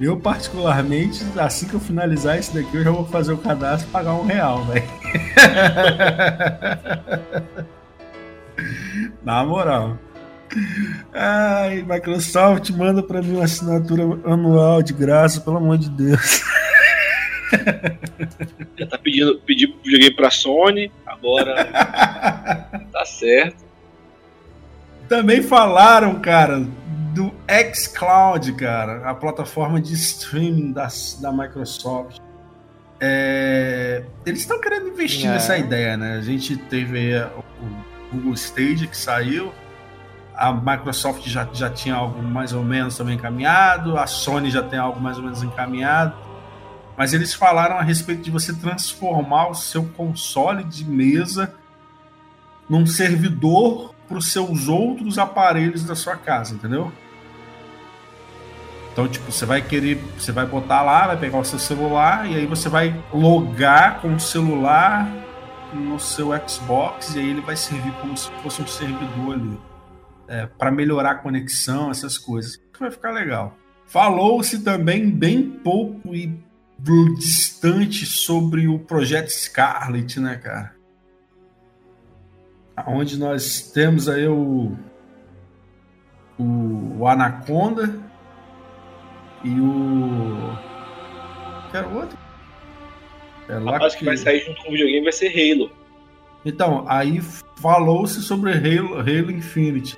Eu, 0.00 0.18
particularmente, 0.18 1.22
assim 1.38 1.66
que 1.66 1.74
eu 1.74 1.80
finalizar 1.80 2.38
esse 2.38 2.54
daqui, 2.54 2.76
eu 2.76 2.84
já 2.84 2.90
vou 2.90 3.06
fazer 3.06 3.32
o 3.32 3.38
cadastro 3.38 3.88
e 3.88 3.92
pagar 3.92 4.14
um 4.14 4.26
real, 4.26 4.64
velho. 4.64 4.84
Na 9.24 9.44
moral. 9.44 9.98
Ai, 11.12 11.82
Microsoft, 11.88 12.70
manda 12.70 13.02
pra 13.02 13.20
mim 13.22 13.34
uma 13.36 13.44
assinatura 13.44 14.02
anual 14.24 14.82
de 14.82 14.92
graça, 14.92 15.40
pelo 15.40 15.56
amor 15.58 15.78
de 15.78 15.90
Deus. 15.90 16.42
Já 18.76 18.86
tá 18.86 18.98
pedindo, 18.98 19.38
pedindo 19.46 19.74
joguei 19.84 20.10
pra 20.10 20.30
Sony, 20.30 20.90
agora 21.06 21.64
tá 22.92 23.04
certo. 23.04 23.64
Também 25.08 25.42
falaram, 25.42 26.20
cara, 26.20 26.66
do 27.14 27.32
xCloud, 27.74 28.52
cara, 28.54 29.08
a 29.08 29.14
plataforma 29.14 29.80
de 29.80 29.94
streaming 29.94 30.72
da, 30.72 30.88
da 31.20 31.32
Microsoft. 31.32 32.18
É, 32.98 34.02
eles 34.24 34.40
estão 34.40 34.60
querendo 34.60 34.88
investir 34.88 35.26
É. 35.28 35.32
nessa 35.34 35.56
ideia, 35.56 35.96
né? 35.96 36.16
A 36.16 36.22
gente 36.22 36.56
teve 36.56 37.14
o 37.18 37.44
Google 38.12 38.34
Stage 38.34 38.86
que 38.88 38.96
saiu, 38.96 39.52
a 40.36 40.52
Microsoft 40.52 41.26
já, 41.26 41.48
já 41.52 41.70
tinha 41.70 41.94
algo 41.94 42.22
mais 42.22 42.52
ou 42.52 42.62
menos 42.62 42.96
também 42.96 43.14
encaminhado, 43.14 43.96
a 43.96 44.06
Sony 44.06 44.50
já 44.50 44.62
tem 44.62 44.78
algo 44.78 45.00
mais 45.00 45.16
ou 45.16 45.24
menos 45.24 45.42
encaminhado, 45.42 46.14
mas 46.96 47.14
eles 47.14 47.32
falaram 47.32 47.78
a 47.78 47.82
respeito 47.82 48.22
de 48.22 48.30
você 48.30 48.52
transformar 48.52 49.48
o 49.48 49.54
seu 49.54 49.84
console 49.84 50.62
de 50.62 50.84
mesa 50.84 51.54
num 52.68 52.84
servidor 52.84 53.94
para 54.06 54.18
os 54.18 54.30
seus 54.30 54.68
outros 54.68 55.18
aparelhos 55.18 55.84
da 55.84 55.94
sua 55.94 56.16
casa, 56.16 56.54
entendeu? 56.54 56.92
Então, 58.92 59.08
tipo, 59.08 59.30
você 59.30 59.44
vai 59.44 59.60
querer, 59.60 60.02
você 60.18 60.32
vai 60.32 60.46
botar 60.46 60.82
lá, 60.82 61.06
vai 61.06 61.16
pegar 61.16 61.38
o 61.38 61.44
seu 61.44 61.58
celular 61.58 62.26
e 62.30 62.34
aí 62.34 62.46
você 62.46 62.68
vai 62.68 62.98
logar 63.12 64.00
com 64.00 64.14
o 64.14 64.20
celular 64.20 65.10
no 65.72 65.98
seu 65.98 66.30
Xbox 66.48 67.14
e 67.14 67.18
aí 67.18 67.30
ele 67.30 67.40
vai 67.40 67.56
servir 67.56 67.92
como 68.00 68.16
se 68.16 68.30
fosse 68.42 68.62
um 68.62 68.66
servidor 68.66 69.34
ali 69.34 69.58
é, 70.28 70.46
para 70.46 70.70
melhorar 70.70 71.10
a 71.12 71.14
conexão, 71.16 71.90
essas 71.90 72.18
coisas. 72.18 72.60
Vai 72.78 72.90
ficar 72.90 73.10
legal. 73.10 73.56
Falou-se 73.86 74.62
também 74.62 75.10
bem 75.10 75.42
pouco 75.42 76.14
e 76.14 76.38
distante 76.78 78.04
sobre 78.04 78.68
o 78.68 78.78
projeto 78.78 79.30
Scarlet, 79.30 80.20
né, 80.20 80.36
cara? 80.36 80.74
Onde 82.86 83.18
nós 83.18 83.70
temos 83.72 84.08
aí 84.08 84.28
o, 84.28 84.76
o, 86.38 86.98
o 86.98 87.08
Anaconda 87.08 87.98
e 89.42 89.60
o. 89.60 90.58
Que 91.70 91.76
era 91.76 91.88
o 91.88 91.96
outro? 91.96 92.18
É 93.48 93.58
lá 93.58 93.72
Rapaz, 93.72 93.94
que 93.94 94.04
vai 94.04 94.16
sair 94.16 94.40
junto 94.40 94.60
com 94.62 94.68
o 94.68 94.72
videogame 94.72 95.04
vai 95.04 95.12
ser 95.12 95.28
Halo. 95.28 95.70
Então, 96.44 96.84
aí 96.88 97.20
falou-se 97.60 98.20
sobre 98.22 98.52
Halo, 98.52 98.98
Halo 99.00 99.30
Infinite. 99.30 99.96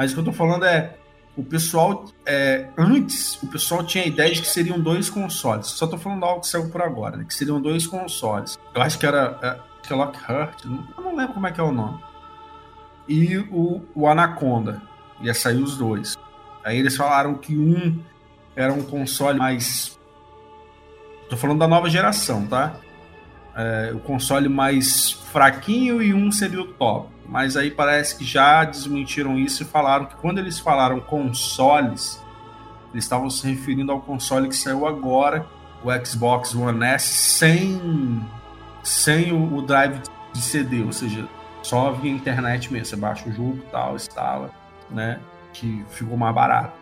Mas 0.00 0.12
o 0.12 0.14
que 0.14 0.20
eu 0.20 0.24
tô 0.24 0.32
falando 0.32 0.64
é. 0.64 0.96
O 1.36 1.44
pessoal. 1.44 2.06
É, 2.24 2.66
antes, 2.78 3.34
o 3.42 3.46
pessoal 3.48 3.84
tinha 3.84 4.02
a 4.02 4.06
ideia 4.06 4.32
de 4.32 4.40
que 4.40 4.48
seriam 4.48 4.80
dois 4.80 5.10
consoles. 5.10 5.66
Só 5.66 5.86
tô 5.86 5.98
falando 5.98 6.24
algo 6.24 6.40
que 6.40 6.46
saiu 6.48 6.70
por 6.70 6.80
agora, 6.80 7.18
né? 7.18 7.24
Que 7.28 7.34
seriam 7.34 7.60
dois 7.60 7.86
consoles. 7.86 8.58
Eu 8.74 8.80
acho 8.80 8.98
que 8.98 9.04
era. 9.04 9.38
É, 9.42 9.58
que 9.86 9.92
Lockhart. 9.92 10.64
não- 10.64 10.88
Eu 10.96 11.04
não 11.04 11.14
lembro 11.16 11.34
como 11.34 11.46
é 11.46 11.52
que 11.52 11.60
é 11.60 11.62
o 11.62 11.70
nome. 11.70 12.02
E 13.06 13.36
o, 13.50 13.82
o 13.94 14.08
Anaconda. 14.08 14.80
Ia 15.20 15.34
sair 15.34 15.62
os 15.62 15.76
dois. 15.76 16.16
Aí 16.64 16.78
eles 16.78 16.96
falaram 16.96 17.34
que 17.34 17.54
um 17.58 18.02
era 18.56 18.72
um 18.72 18.82
console 18.82 19.38
mais. 19.38 19.98
Tô 21.28 21.36
falando 21.36 21.58
da 21.58 21.68
nova 21.68 21.90
geração, 21.90 22.46
tá? 22.46 22.74
É, 23.54 23.92
o 23.94 23.98
console 23.98 24.48
mais 24.48 25.10
fraquinho 25.10 26.00
e 26.00 26.14
um 26.14 26.30
seria 26.30 26.60
o 26.60 26.66
top. 26.66 27.08
Mas 27.26 27.56
aí 27.56 27.70
parece 27.70 28.16
que 28.16 28.24
já 28.24 28.64
desmentiram 28.64 29.38
isso 29.38 29.62
e 29.62 29.66
falaram 29.66 30.06
que 30.06 30.16
quando 30.16 30.38
eles 30.38 30.58
falaram 30.58 30.98
consoles, 31.00 32.20
eles 32.92 33.04
estavam 33.04 33.30
se 33.30 33.46
referindo 33.46 33.92
ao 33.92 34.00
console 34.00 34.48
que 34.48 34.56
saiu 34.56 34.86
agora, 34.86 35.46
o 35.84 36.04
Xbox 36.04 36.54
One 36.54 36.84
S, 36.84 37.06
sem, 37.06 38.20
sem 38.82 39.32
o, 39.32 39.56
o 39.56 39.62
drive 39.62 40.00
de 40.32 40.40
CD, 40.40 40.82
ou 40.82 40.92
seja, 40.92 41.28
só 41.62 41.92
via 41.92 42.10
internet 42.10 42.72
mesmo. 42.72 42.86
Você 42.86 42.96
baixa 42.96 43.28
o 43.28 43.32
jogo 43.32 43.58
tal, 43.70 43.94
instala, 43.94 44.50
né? 44.90 45.20
Que 45.52 45.84
ficou 45.90 46.16
mais 46.16 46.34
barato. 46.34 46.78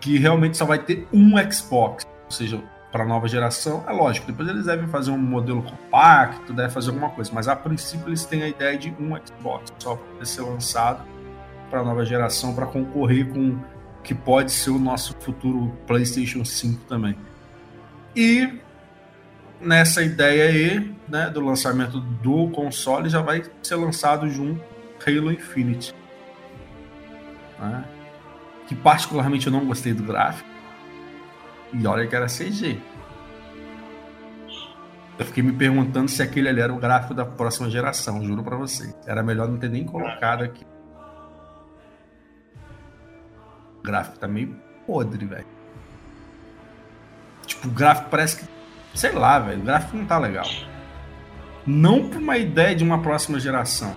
Que 0.00 0.18
realmente 0.18 0.56
só 0.56 0.64
vai 0.64 0.78
ter 0.78 1.06
um 1.12 1.32
Xbox, 1.50 2.06
ou 2.24 2.30
seja, 2.30 2.62
para 2.94 3.02
a 3.02 3.06
nova 3.08 3.26
geração. 3.26 3.82
É 3.88 3.92
lógico, 3.92 4.28
depois 4.28 4.48
eles 4.48 4.66
devem 4.66 4.86
fazer 4.86 5.10
um 5.10 5.18
modelo 5.18 5.64
compacto, 5.64 6.52
devem 6.52 6.70
fazer 6.70 6.90
alguma 6.90 7.10
coisa, 7.10 7.28
mas 7.34 7.48
a 7.48 7.56
princípio 7.56 8.08
eles 8.08 8.24
têm 8.24 8.44
a 8.44 8.48
ideia 8.48 8.78
de 8.78 8.88
um 9.00 9.16
Xbox 9.16 9.72
só 9.80 9.96
para 9.96 10.24
ser 10.24 10.42
lançado 10.42 11.02
para 11.68 11.80
a 11.80 11.82
nova 11.82 12.06
geração, 12.06 12.54
para 12.54 12.66
concorrer 12.66 13.28
com 13.32 13.58
que 14.04 14.14
pode 14.14 14.52
ser 14.52 14.70
o 14.70 14.78
nosso 14.78 15.12
futuro 15.18 15.76
PlayStation 15.88 16.44
5 16.44 16.84
também. 16.84 17.16
E 18.14 18.60
nessa 19.60 20.00
ideia 20.00 20.44
aí, 20.44 20.94
né, 21.08 21.28
do 21.30 21.40
lançamento 21.40 21.98
do 21.98 22.48
console, 22.50 23.08
já 23.08 23.20
vai 23.20 23.42
ser 23.60 23.74
lançado 23.74 24.30
junto 24.30 24.62
Halo 25.04 25.32
Infinite. 25.32 25.92
né? 27.58 27.84
Que 28.68 28.74
particularmente 28.76 29.48
eu 29.48 29.52
não 29.52 29.66
gostei 29.66 29.92
do 29.92 30.04
gráfico. 30.04 30.53
E 31.74 31.86
olha 31.86 32.06
que 32.06 32.14
era 32.14 32.26
CG. 32.26 32.80
Eu 35.18 35.24
fiquei 35.26 35.42
me 35.42 35.52
perguntando 35.52 36.10
se 36.10 36.22
aquele 36.22 36.48
ali 36.48 36.60
era 36.60 36.72
o 36.72 36.78
gráfico 36.78 37.14
da 37.14 37.24
próxima 37.24 37.70
geração, 37.70 38.24
juro 38.24 38.42
pra 38.42 38.56
você. 38.56 38.94
Era 39.06 39.22
melhor 39.22 39.48
não 39.48 39.58
ter 39.58 39.68
nem 39.68 39.84
colocado 39.84 40.42
aqui. 40.42 40.66
O 43.78 43.82
gráfico 43.82 44.18
tá 44.18 44.26
meio 44.26 44.56
podre, 44.86 45.24
velho. 45.24 45.46
Tipo, 47.46 47.68
o 47.68 47.70
gráfico 47.70 48.08
parece 48.10 48.36
que. 48.38 48.54
Sei 48.94 49.12
lá, 49.12 49.38
velho. 49.38 49.60
O 49.60 49.64
gráfico 49.64 49.96
não 49.96 50.06
tá 50.06 50.18
legal. 50.18 50.46
Não 51.66 52.08
pra 52.08 52.18
uma 52.18 52.36
ideia 52.36 52.74
de 52.74 52.84
uma 52.84 53.00
próxima 53.00 53.38
geração. 53.38 53.96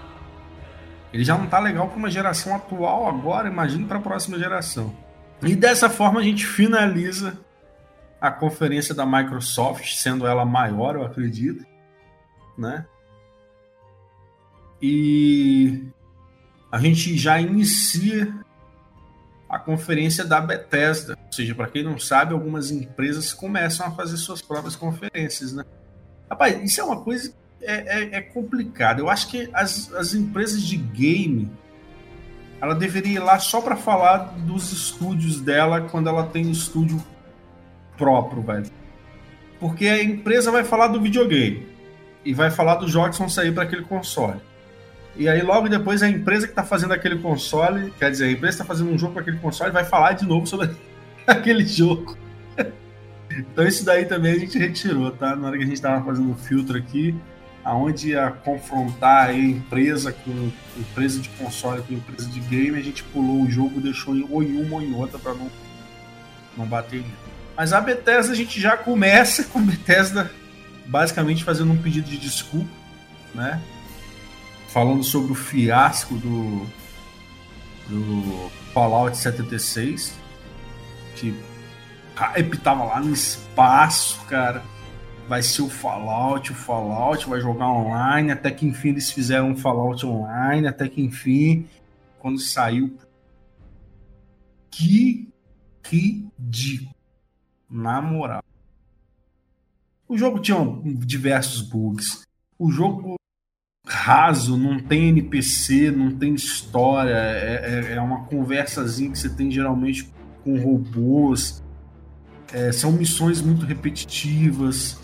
Ele 1.11 1.23
já 1.23 1.37
não 1.37 1.47
tá 1.47 1.59
legal 1.59 1.87
pra 1.87 1.97
uma 1.97 2.11
geração 2.11 2.55
atual 2.55 3.07
agora, 3.07 3.47
imagine 3.47 3.85
pra 3.85 3.99
próxima 3.99 4.37
geração. 4.37 4.95
E 5.41 5.55
dessa 5.55 5.89
forma 5.89 6.19
a 6.19 6.23
gente 6.23 6.45
finaliza 6.45 7.39
a 8.19 8.31
conferência 8.31 8.95
da 8.95 9.05
Microsoft, 9.05 9.93
sendo 9.93 10.25
ela 10.25 10.45
maior, 10.45 10.95
eu 10.95 11.03
acredito, 11.03 11.65
né? 12.57 12.85
E 14.81 15.85
a 16.71 16.79
gente 16.79 17.17
já 17.17 17.39
inicia 17.39 18.33
a 19.49 19.57
conferência 19.57 20.25
da 20.25 20.41
Bethesda, 20.41 21.17
ou 21.25 21.31
seja, 21.31 21.55
para 21.55 21.67
quem 21.67 21.83
não 21.83 21.97
sabe, 21.97 22.33
algumas 22.33 22.69
empresas 22.69 23.33
começam 23.33 23.85
a 23.85 23.91
fazer 23.91 24.17
suas 24.17 24.41
próprias 24.41 24.75
conferências, 24.75 25.53
né? 25.53 25.63
Rapaz, 26.29 26.61
isso 26.61 26.81
é 26.81 26.83
uma 26.83 27.01
coisa 27.01 27.33
é, 27.61 27.99
é, 27.99 28.15
é 28.17 28.21
complicada. 28.21 28.99
Eu 28.99 29.09
acho 29.09 29.29
que 29.29 29.49
as, 29.53 29.93
as 29.93 30.13
empresas 30.13 30.61
de 30.61 30.75
game 30.75 31.49
ela 32.59 32.73
deveria 32.73 33.15
ir 33.15 33.19
lá 33.19 33.39
só 33.39 33.61
para 33.61 33.75
falar 33.75 34.35
dos 34.39 34.71
estúdios 34.71 35.39
dela 35.39 35.81
quando 35.81 36.09
ela 36.09 36.25
tem 36.25 36.47
um 36.47 36.51
estúdio 36.51 37.01
próprio, 37.97 38.41
velho. 38.41 38.65
Porque 39.59 39.87
a 39.87 40.03
empresa 40.03 40.51
vai 40.51 40.63
falar 40.63 40.87
do 40.87 41.01
videogame 41.01 41.67
e 42.23 42.33
vai 42.33 42.51
falar 42.51 42.75
dos 42.75 42.91
jogos 42.91 43.11
que 43.11 43.19
vão 43.19 43.29
sair 43.29 43.53
para 43.53 43.63
aquele 43.63 43.83
console. 43.83 44.39
E 45.15 45.27
aí 45.27 45.41
logo 45.41 45.67
depois 45.67 46.03
a 46.03 46.07
empresa 46.07 46.45
que 46.45 46.51
está 46.51 46.63
fazendo 46.63 46.93
aquele 46.93 47.17
console, 47.17 47.91
quer 47.97 48.11
dizer, 48.11 48.25
a 48.25 48.31
empresa 48.31 48.55
está 48.55 48.65
fazendo 48.65 48.91
um 48.91 48.97
jogo 48.97 49.13
para 49.13 49.23
aquele 49.23 49.37
console 49.37 49.71
vai 49.71 49.83
falar 49.83 50.13
de 50.13 50.27
novo 50.27 50.45
sobre 50.45 50.69
aquele 51.25 51.65
jogo. 51.65 52.15
então 53.31 53.65
isso 53.65 53.83
daí 53.83 54.05
também 54.05 54.33
a 54.33 54.39
gente 54.39 54.59
retirou, 54.59 55.11
tá? 55.11 55.35
Na 55.35 55.47
hora 55.47 55.57
que 55.57 55.63
a 55.63 55.65
gente 55.65 55.75
estava 55.75 56.05
fazendo 56.05 56.31
o 56.31 56.35
filtro 56.35 56.77
aqui, 56.77 57.15
aonde 57.63 58.11
ia 58.11 58.29
confrontar 58.29 59.29
a 59.29 59.33
empresa 59.33 60.11
com 60.11 60.51
empresa 60.77 61.19
de 61.19 61.29
console 61.29 61.81
com 61.81 61.93
empresa 61.93 62.29
de 62.29 62.39
game, 62.41 62.77
a 62.77 62.83
gente 62.83 63.03
pulou 63.03 63.41
o 63.41 63.49
jogo, 63.49 63.81
deixou 63.81 64.15
em 64.15 64.25
ou 64.29 64.43
em 64.43 64.61
uma 64.61 64.75
ou 64.75 64.81
em 64.81 64.93
outra 64.93 65.17
para 65.17 65.33
não 65.33 65.49
não 66.55 66.65
bater 66.65 66.99
em 66.99 67.05
mas 67.57 67.73
a 67.73 67.81
Bethesda 67.81 68.33
a 68.33 68.35
gente 68.35 68.61
já 68.61 68.77
começa 68.77 69.43
com 69.45 69.59
Bethesda 69.59 70.31
basicamente 70.85 71.43
fazendo 71.43 71.71
um 71.71 71.77
pedido 71.77 72.07
de 72.07 72.17
desculpa, 72.19 72.69
né? 73.33 73.59
Falando 74.69 75.03
sobre 75.03 75.31
o 75.31 75.35
fiasco 75.35 76.15
do, 76.15 76.67
do 77.89 78.51
Fallout 78.73 79.17
76, 79.17 80.13
que 81.15 81.35
hype 82.15 82.57
tava 82.59 82.83
lá 82.83 82.99
no 82.99 83.11
espaço, 83.11 84.23
cara. 84.25 84.63
Vai 85.27 85.41
ser 85.41 85.63
o 85.63 85.69
Fallout, 85.69 86.51
o 86.51 86.55
Fallout 86.55 87.27
vai 87.27 87.41
jogar 87.41 87.69
online, 87.69 88.31
até 88.31 88.51
que 88.51 88.65
enfim 88.65 88.89
eles 88.89 89.11
fizeram 89.11 89.49
um 89.49 89.57
Fallout 89.57 90.05
online, 90.05 90.67
até 90.67 90.87
que 90.87 91.01
enfim, 91.01 91.67
quando 92.19 92.39
saiu. 92.39 92.97
Que 94.69 95.27
ridículo 95.83 96.96
na 97.69 98.01
moral. 98.01 98.43
O 100.07 100.17
jogo 100.17 100.39
tinha 100.39 100.57
diversos 100.83 101.61
bugs. 101.61 102.23
O 102.57 102.71
jogo 102.71 103.15
raso, 103.85 104.57
não 104.57 104.79
tem 104.79 105.09
NPC, 105.09 105.91
não 105.91 106.11
tem 106.11 106.33
história, 106.33 107.13
é, 107.13 107.91
é, 107.91 107.93
é 107.95 108.01
uma 108.01 108.25
conversazinha 108.25 109.11
que 109.11 109.17
você 109.17 109.29
tem 109.29 109.49
geralmente 109.49 110.11
com 110.43 110.57
robôs. 110.59 111.63
É, 112.53 112.71
são 112.71 112.91
missões 112.91 113.41
muito 113.41 113.65
repetitivas. 113.65 114.99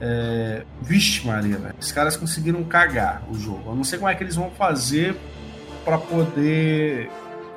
É, 0.00 0.64
vixe, 0.80 1.26
Maria, 1.26 1.58
velho. 1.58 1.74
Os 1.78 1.92
caras 1.92 2.16
conseguiram 2.16 2.64
cagar 2.64 3.22
o 3.30 3.34
jogo. 3.34 3.70
Eu 3.70 3.76
não 3.76 3.84
sei 3.84 3.98
como 3.98 4.08
é 4.08 4.14
que 4.14 4.22
eles 4.22 4.36
vão 4.36 4.50
fazer 4.50 5.16
para 5.84 5.98
poder 5.98 7.10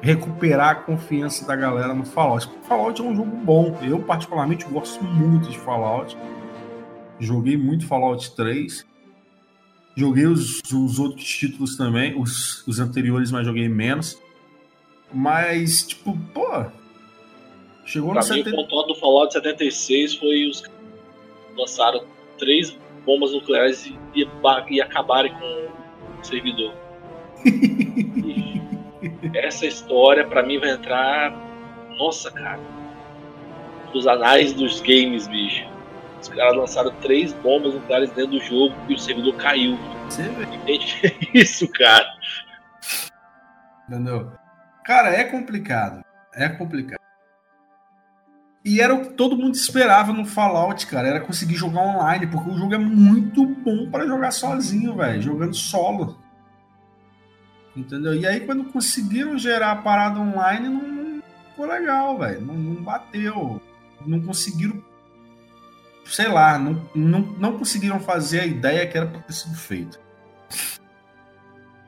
recuperar 0.04 0.70
a 0.70 0.76
confiança 0.76 1.48
da 1.48 1.56
galera 1.56 1.94
no 1.94 2.06
Fallout. 2.06 2.50
Fallout 2.64 3.02
é 3.02 3.04
um 3.06 3.16
jogo 3.16 3.38
bom. 3.38 3.80
Eu, 3.82 4.04
particularmente, 4.04 4.66
gosto 4.66 5.02
muito 5.02 5.50
de 5.50 5.58
Fallout. 5.58 6.18
Joguei 7.18 7.56
muito 7.56 7.88
Fallout 7.88 8.36
3. 8.36 8.86
Joguei 9.96 10.26
os, 10.26 10.60
os 10.74 11.00
outros 11.00 11.26
títulos 11.26 11.78
também, 11.78 12.20
os, 12.20 12.68
os 12.68 12.80
anteriores, 12.80 13.32
mas 13.32 13.46
joguei 13.46 13.70
menos. 13.70 14.22
Mas, 15.14 15.84
tipo, 15.88 16.18
pô. 16.34 16.66
Chegou 17.86 18.12
Pra 18.12 18.24
no 18.24 18.28
mim, 18.28 18.44
70... 18.44 18.62
o 18.62 18.68
ponto 18.68 18.88
do 18.94 18.96
Fallout 18.96 19.32
76 19.32 20.16
foi 20.16 20.50
os 20.50 20.62
que 20.62 20.70
lançaram 21.58 22.04
três 22.38 22.78
bombas 23.06 23.32
nucleares 23.32 23.86
e, 23.86 23.98
e, 24.16 24.28
e 24.70 24.82
acabarem 24.82 25.34
com 25.34 25.70
o 26.20 26.24
servidor. 26.26 26.74
Essa 29.36 29.66
história, 29.66 30.28
pra 30.28 30.44
mim, 30.44 30.60
vai 30.60 30.72
entrar. 30.72 31.32
Nossa, 31.98 32.32
cara. 32.32 32.60
Os 33.94 34.08
anais 34.08 34.54
dos 34.54 34.82
games, 34.82 35.28
bicho. 35.28 35.66
Os 36.22 36.30
caras 36.30 36.56
lançaram 36.56 36.92
três 37.02 37.34
bombas 37.34 37.74
nucleares 37.74 38.10
dentro 38.12 38.32
do 38.32 38.40
jogo 38.42 38.74
e 38.88 38.94
o 38.94 38.98
servidor 39.00 39.36
caiu. 39.36 39.78
Você 40.10 40.24
vê, 40.24 40.44
Entende 40.56 41.30
isso, 41.34 41.68
cara? 41.72 42.06
entendeu? 43.88 44.32
Cara, 44.86 45.10
é 45.10 45.24
complicado. 45.26 46.04
É 46.34 46.48
complicado. 46.50 47.00
E 48.66 48.80
era 48.80 48.94
o 48.94 49.02
que 49.02 49.10
todo 49.14 49.36
mundo 49.38 49.56
esperava 49.56 50.14
no 50.14 50.26
Fallout, 50.26 50.88
cara. 50.88 51.08
Era 51.10 51.20
conseguir 51.20 51.56
jogar 51.56 51.82
online, 51.82 52.26
porque 52.28 52.50
o 52.50 52.58
jogo 52.58 52.74
é 52.74 52.78
muito 52.78 53.46
bom 53.46 53.90
pra 53.92 54.08
jogar 54.08 54.32
sozinho, 54.32 54.96
velho. 54.96 55.22
Jogando 55.22 55.54
solo. 55.54 56.23
Entendeu? 57.76 58.14
E 58.14 58.26
aí, 58.26 58.42
quando 58.42 58.66
conseguiram 58.66 59.38
gerar 59.38 59.72
a 59.72 59.76
parada 59.76 60.20
online, 60.20 60.70
não, 60.70 60.88
não 60.88 61.24
ficou 61.50 61.66
legal, 61.66 62.18
velho. 62.20 62.42
Não, 62.42 62.54
não 62.54 62.84
bateu. 62.84 63.62
Não 64.06 64.22
conseguiram. 64.22 64.84
Sei 66.06 66.28
lá, 66.28 66.60
não, 66.60 66.88
não, 66.94 67.20
não 67.22 67.58
conseguiram 67.58 68.00
fazer 68.00 68.42
a 68.42 68.46
ideia 68.46 68.86
que 68.86 68.98
era 68.98 69.08
pra 69.08 69.22
ter 69.22 69.34
sido 69.34 69.56
feita. 69.56 70.00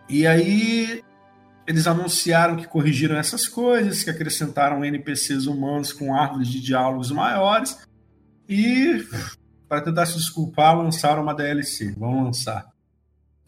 E 0.09 0.25
aí, 0.25 1.03
eles 1.67 1.85
anunciaram 1.85 2.55
que 2.55 2.67
corrigiram 2.67 3.17
essas 3.17 3.47
coisas, 3.47 4.03
que 4.03 4.09
acrescentaram 4.09 4.85
NPCs 4.85 5.45
humanos 5.45 5.91
com 5.91 6.15
árvores 6.15 6.47
de 6.47 6.61
diálogos 6.61 7.11
maiores. 7.11 7.77
E, 8.47 9.03
para 9.67 9.81
tentar 9.81 10.05
se 10.05 10.17
desculpar, 10.17 10.77
lançaram 10.77 11.21
uma 11.23 11.33
DLC. 11.33 11.91
Vão 11.93 12.23
lançar. 12.23 12.65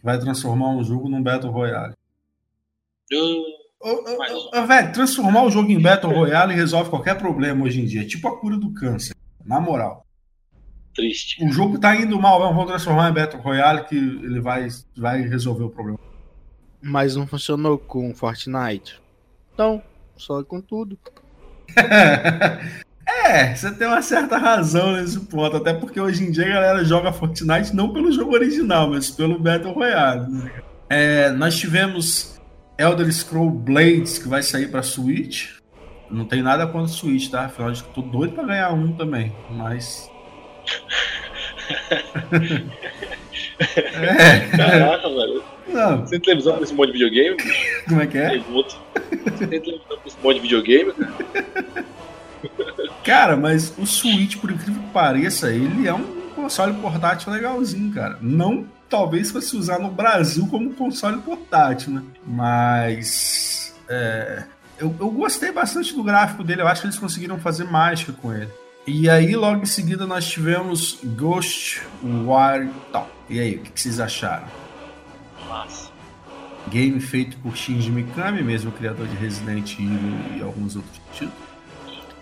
Vai 0.04 0.20
transformar 0.20 0.70
um 0.70 0.84
jogo 0.84 1.10
num 1.10 1.22
Battle 1.22 1.52
Royale. 1.52 1.94
Velho, 4.68 4.91
transformar 4.91 5.43
o 5.43 5.51
jogo 5.51 5.72
em 5.72 5.82
Battle 5.82 6.14
Royale 6.14 6.53
resolve 6.53 6.89
qualquer 6.89 7.18
problema 7.18 7.64
hoje 7.66 7.82
em 7.82 7.86
dia. 7.86 8.01
É 8.01 8.05
tipo 8.05 8.28
a 8.28 8.38
cura 8.38 8.58
do 8.58 8.74
câncer. 8.74 9.16
Na 9.45 9.60
moral. 9.62 10.05
Triste. 10.93 11.43
O 11.45 11.51
jogo 11.51 11.78
tá 11.78 11.95
indo 11.95 12.20
mal, 12.20 12.39
vamos 12.39 12.66
transformar 12.66 13.10
em 13.10 13.14
Battle 13.14 13.41
Royale 13.41 13.86
que 13.86 13.95
ele 13.95 14.41
vai, 14.41 14.68
vai 14.97 15.22
resolver 15.22 15.64
o 15.64 15.70
problema. 15.70 15.99
Mas 16.82 17.16
não 17.16 17.28
funcionou 17.28 17.78
com 17.78 18.14
Fortnite. 18.16 18.99
Então, 19.53 19.82
só 20.16 20.43
com 20.43 20.60
tudo. 20.60 20.97
é, 23.05 23.55
você 23.55 23.72
tem 23.76 23.88
uma 23.88 24.01
certa 24.01 24.38
razão 24.38 24.93
nesse 24.93 25.20
ponto. 25.20 25.58
Até 25.58 25.74
porque 25.74 25.99
hoje 25.99 26.24
em 26.24 26.32
dia 26.32 26.45
a 26.45 26.49
galera 26.49 26.84
joga 26.84 27.14
Fortnite 27.14 27.76
não 27.76 27.93
pelo 27.93 28.12
jogo 28.12 28.34
original, 28.34 28.89
mas 28.89 29.12
pelo 29.12 29.39
Battle 29.39 29.74
Royale. 29.74 30.32
né? 30.32 30.51
É, 30.89 31.32
nós 31.32 31.55
tivemos 31.58 32.37
Elder 32.78 33.12
Scroll 33.12 33.50
Blades 33.50 34.18
que 34.20 34.28
vai 34.28 34.44
sair 34.44 34.70
pra 34.70 34.84
Switch. 34.84 35.56
Não 36.10 36.26
tem 36.26 36.42
nada 36.42 36.66
contra 36.66 36.84
o 36.84 36.88
Switch, 36.88 37.30
tá? 37.30 37.46
Afinal 37.46 37.70
contas, 37.70 37.82
tô 37.94 38.02
doido 38.02 38.34
pra 38.34 38.44
ganhar 38.44 38.72
um 38.72 38.94
também. 38.94 39.34
Mas. 39.50 40.10
é. 43.60 44.40
Caraca, 44.56 45.10
velho. 45.10 45.44
Não, 45.68 46.00
Você 46.02 46.12
tem 46.12 46.20
televisão 46.22 46.58
com 46.58 46.64
esse 46.64 46.74
monte 46.74 46.94
de 46.94 46.94
videogame? 46.94 47.38
como 47.88 48.02
é 48.02 48.08
que 48.08 48.18
é? 48.18 48.40
Você 48.40 49.48
tem 49.48 49.60
televisão 49.60 49.98
com 49.98 50.08
esse 50.08 50.18
monte 50.24 50.36
de 50.36 50.42
videogame, 50.42 50.94
cara? 50.94 51.14
Cara, 53.04 53.38
mas 53.38 53.74
o 53.78 53.86
Switch, 53.86 54.38
por 54.38 54.52
incrível 54.52 54.82
que 54.82 54.90
pareça, 54.90 55.50
ele 55.50 55.88
é 55.88 55.94
um 55.94 56.04
console 56.36 56.74
portátil 56.74 57.32
legalzinho, 57.32 57.94
cara. 57.94 58.18
Não 58.22 58.66
talvez 58.90 59.32
fosse 59.32 59.56
usar 59.56 59.80
no 59.80 59.90
Brasil 59.90 60.48
como 60.48 60.74
console 60.74 61.22
portátil, 61.22 61.94
né? 61.94 62.04
Mas 62.26 63.76
é, 63.88 64.44
eu, 64.78 64.96
eu 65.00 65.10
gostei 65.10 65.52
bastante 65.52 65.94
do 65.94 66.04
gráfico 66.04 66.44
dele. 66.44 66.62
Eu 66.62 66.68
acho 66.68 66.82
que 66.82 66.88
eles 66.88 67.00
conseguiram 67.00 67.40
fazer 67.40 67.64
mágica 67.66 68.14
com 68.14 68.34
ele. 68.34 68.50
E 68.86 69.10
aí, 69.10 69.36
logo 69.36 69.64
em 69.64 69.66
seguida, 69.66 70.08
nós 70.08 70.26
tivemos 70.26 71.00
Ghost 71.04 71.82
Wire 72.02 72.72
Top. 72.92 73.10
E 73.30 73.40
aí, 73.40 73.56
o 73.56 73.60
que 73.60 73.72
que 73.72 73.82
vocês 73.82 74.00
acharam? 74.00 74.48
Massa. 75.50 75.90
Game 76.70 77.00
feito 77.00 77.38
por 77.38 77.56
Shinji 77.56 77.92
Mikami, 77.92 78.42
mesmo 78.42 78.72
criador 78.72 79.08
de 79.08 79.16
Resident 79.16 79.74
Evil 79.74 80.38
e 80.38 80.42
alguns 80.42 80.76
outros 80.76 81.02
títulos. 81.12 81.48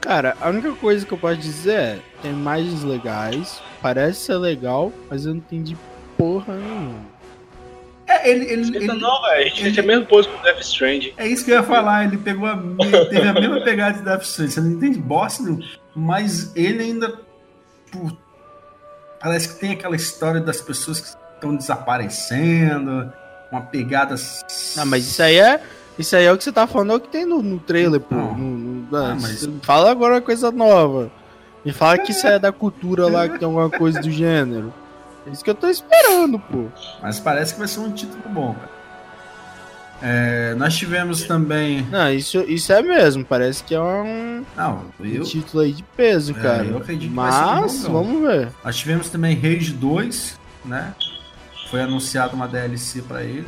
Cara, 0.01 0.38
a 0.39 0.49
única 0.49 0.72
coisa 0.74 1.05
que 1.05 1.11
eu 1.11 1.18
posso 1.18 1.38
dizer 1.38 1.80
é: 1.80 1.99
tem 2.22 2.32
imagens 2.32 2.84
legais, 2.84 3.61
parece 3.82 4.22
ser 4.22 4.38
legal, 4.38 4.91
mas 5.09 5.26
eu 5.26 5.34
não 5.34 5.39
entendi 5.39 5.76
porra 6.18 6.55
nenhuma. 6.55 7.16
É, 8.07 8.30
ele, 8.30 8.45
ele, 8.45 8.61
Esquenta 8.61 8.84
ele- 8.93 9.01
não, 9.01 9.22
velho. 9.24 9.41
A 9.41 9.49
gente 9.49 9.74
tem 9.74 9.84
a 9.84 9.88
mesma 9.88 10.05
coisa 10.05 10.30
com 10.30 10.38
o 10.39 10.43
Death 10.43 10.59
Stranding. 10.61 11.13
É 11.18 11.28
isso 11.28 11.43
que 11.43 11.51
eu 11.51 11.55
ia 11.55 11.63
falar, 11.63 12.05
ele 12.05 12.18
pegou 12.18 12.47
a, 12.47 12.53
ele 12.80 13.05
teve 13.05 13.28
a 13.28 13.34
mesma 13.34 13.61
pegada 13.63 13.97
de 13.97 14.03
Death 14.03 14.22
Stranding, 14.24 14.51
você 14.53 14.61
não 14.61 14.72
entende 14.72 14.99
bosta 14.99 15.41
nenhuma, 15.43 15.63
mas 15.95 16.55
ele 16.55 16.84
ainda 16.84 17.20
parece 19.20 19.49
que 19.49 19.59
tem 19.59 19.72
aquela 19.72 19.95
história 19.95 20.39
das 20.39 20.61
pessoas 20.61 21.01
que 21.01 21.07
estão 21.36 21.55
desaparecendo, 21.55 23.11
uma 23.51 23.61
pegada 23.61 24.16
Ah, 24.78 24.86
mas 24.86 25.05
isso 25.07 25.22
aí 25.24 25.38
é. 25.39 25.61
Isso 25.97 26.16
aí 26.16 26.26
é 26.26 26.32
o 26.32 26.38
que 26.38 26.43
você 26.43 26.51
tá 26.51 26.68
falando, 26.68 26.91
é 26.91 26.95
o 26.95 26.99
que 26.99 27.07
tem 27.07 27.26
no, 27.26 27.41
no 27.41 27.57
trailer, 27.57 28.01
pô. 28.01 28.13
Não. 28.16 28.36
No- 28.36 28.57
no- 28.91 28.97
Ah, 28.97 29.11
ah, 29.13 29.18
mas- 29.20 29.47
Fala 29.63 29.89
agora 29.89 30.16
uma 30.16 30.22
coisa 30.22 30.51
nova. 30.51 31.09
Me 31.63 31.72
fala 31.72 31.97
que 31.97 32.11
isso 32.11 32.28
é 32.28 32.38
da 32.38 32.51
cultura 32.51 33.07
lá, 33.07 33.28
que 33.28 33.39
tem 33.39 33.45
alguma 33.47 33.70
coisa 33.70 33.99
do 34.01 34.11
gênero. 34.11 34.74
É 35.26 35.32
isso 35.32 35.43
que 35.43 35.49
eu 35.49 35.55
tô 35.55 35.67
esperando, 35.67 36.38
pô. 36.39 36.65
mas 37.01 37.19
parece 37.19 37.53
que 37.53 37.59
vai 37.59 37.67
ser 37.67 37.80
um 37.80 37.91
título 37.91 38.21
bom, 38.30 38.53
cara. 38.53 38.76
É, 40.01 40.53
nós 40.55 40.76
tivemos 40.76 41.23
também. 41.23 41.82
Não, 41.89 42.11
isso, 42.11 42.39
isso 42.41 42.71
é 42.73 42.82
mesmo. 42.82 43.23
Parece 43.26 43.63
que 43.63 43.73
é 43.73 43.82
um, 43.82 44.43
Não, 44.55 44.86
eu, 44.99 45.23
título 45.23 45.63
aí 45.63 45.71
de 45.71 45.82
peso, 45.84 46.36
É, 46.38 46.41
cara. 46.41 46.65
eu 46.65 46.78
acredito 46.78 47.09
que 47.09 47.15
vai 47.15 47.32
ser 47.32 47.38
um 47.39 47.61
Mas, 47.61 47.82
jogão. 47.82 47.93
vamos 48.03 48.21
ver. 48.28 48.49
nós 48.63 48.76
tivemos 48.76 49.09
também 49.09 49.36
Rage 49.39 49.71
2, 49.71 50.39
né? 50.65 50.93
Foi 51.71 51.82
anunciado 51.82 52.36
uma 52.36 52.47
DLC 52.47 53.01
pra 53.01 53.23
ele. 53.23 53.47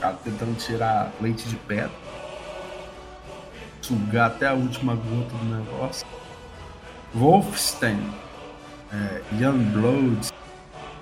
Cara, 0.00 0.14
tentando 0.22 0.54
tirar 0.58 1.10
leite 1.20 1.48
de 1.48 1.56
pedra. 1.56 1.90
Sugar 3.80 4.26
até 4.26 4.48
a 4.48 4.52
última 4.54 4.94
gota 4.94 5.34
do 5.40 5.44
negócio. 5.56 6.06
Wolfenstein. 7.14 7.98
É, 8.92 9.22
Youngblood 9.40 10.28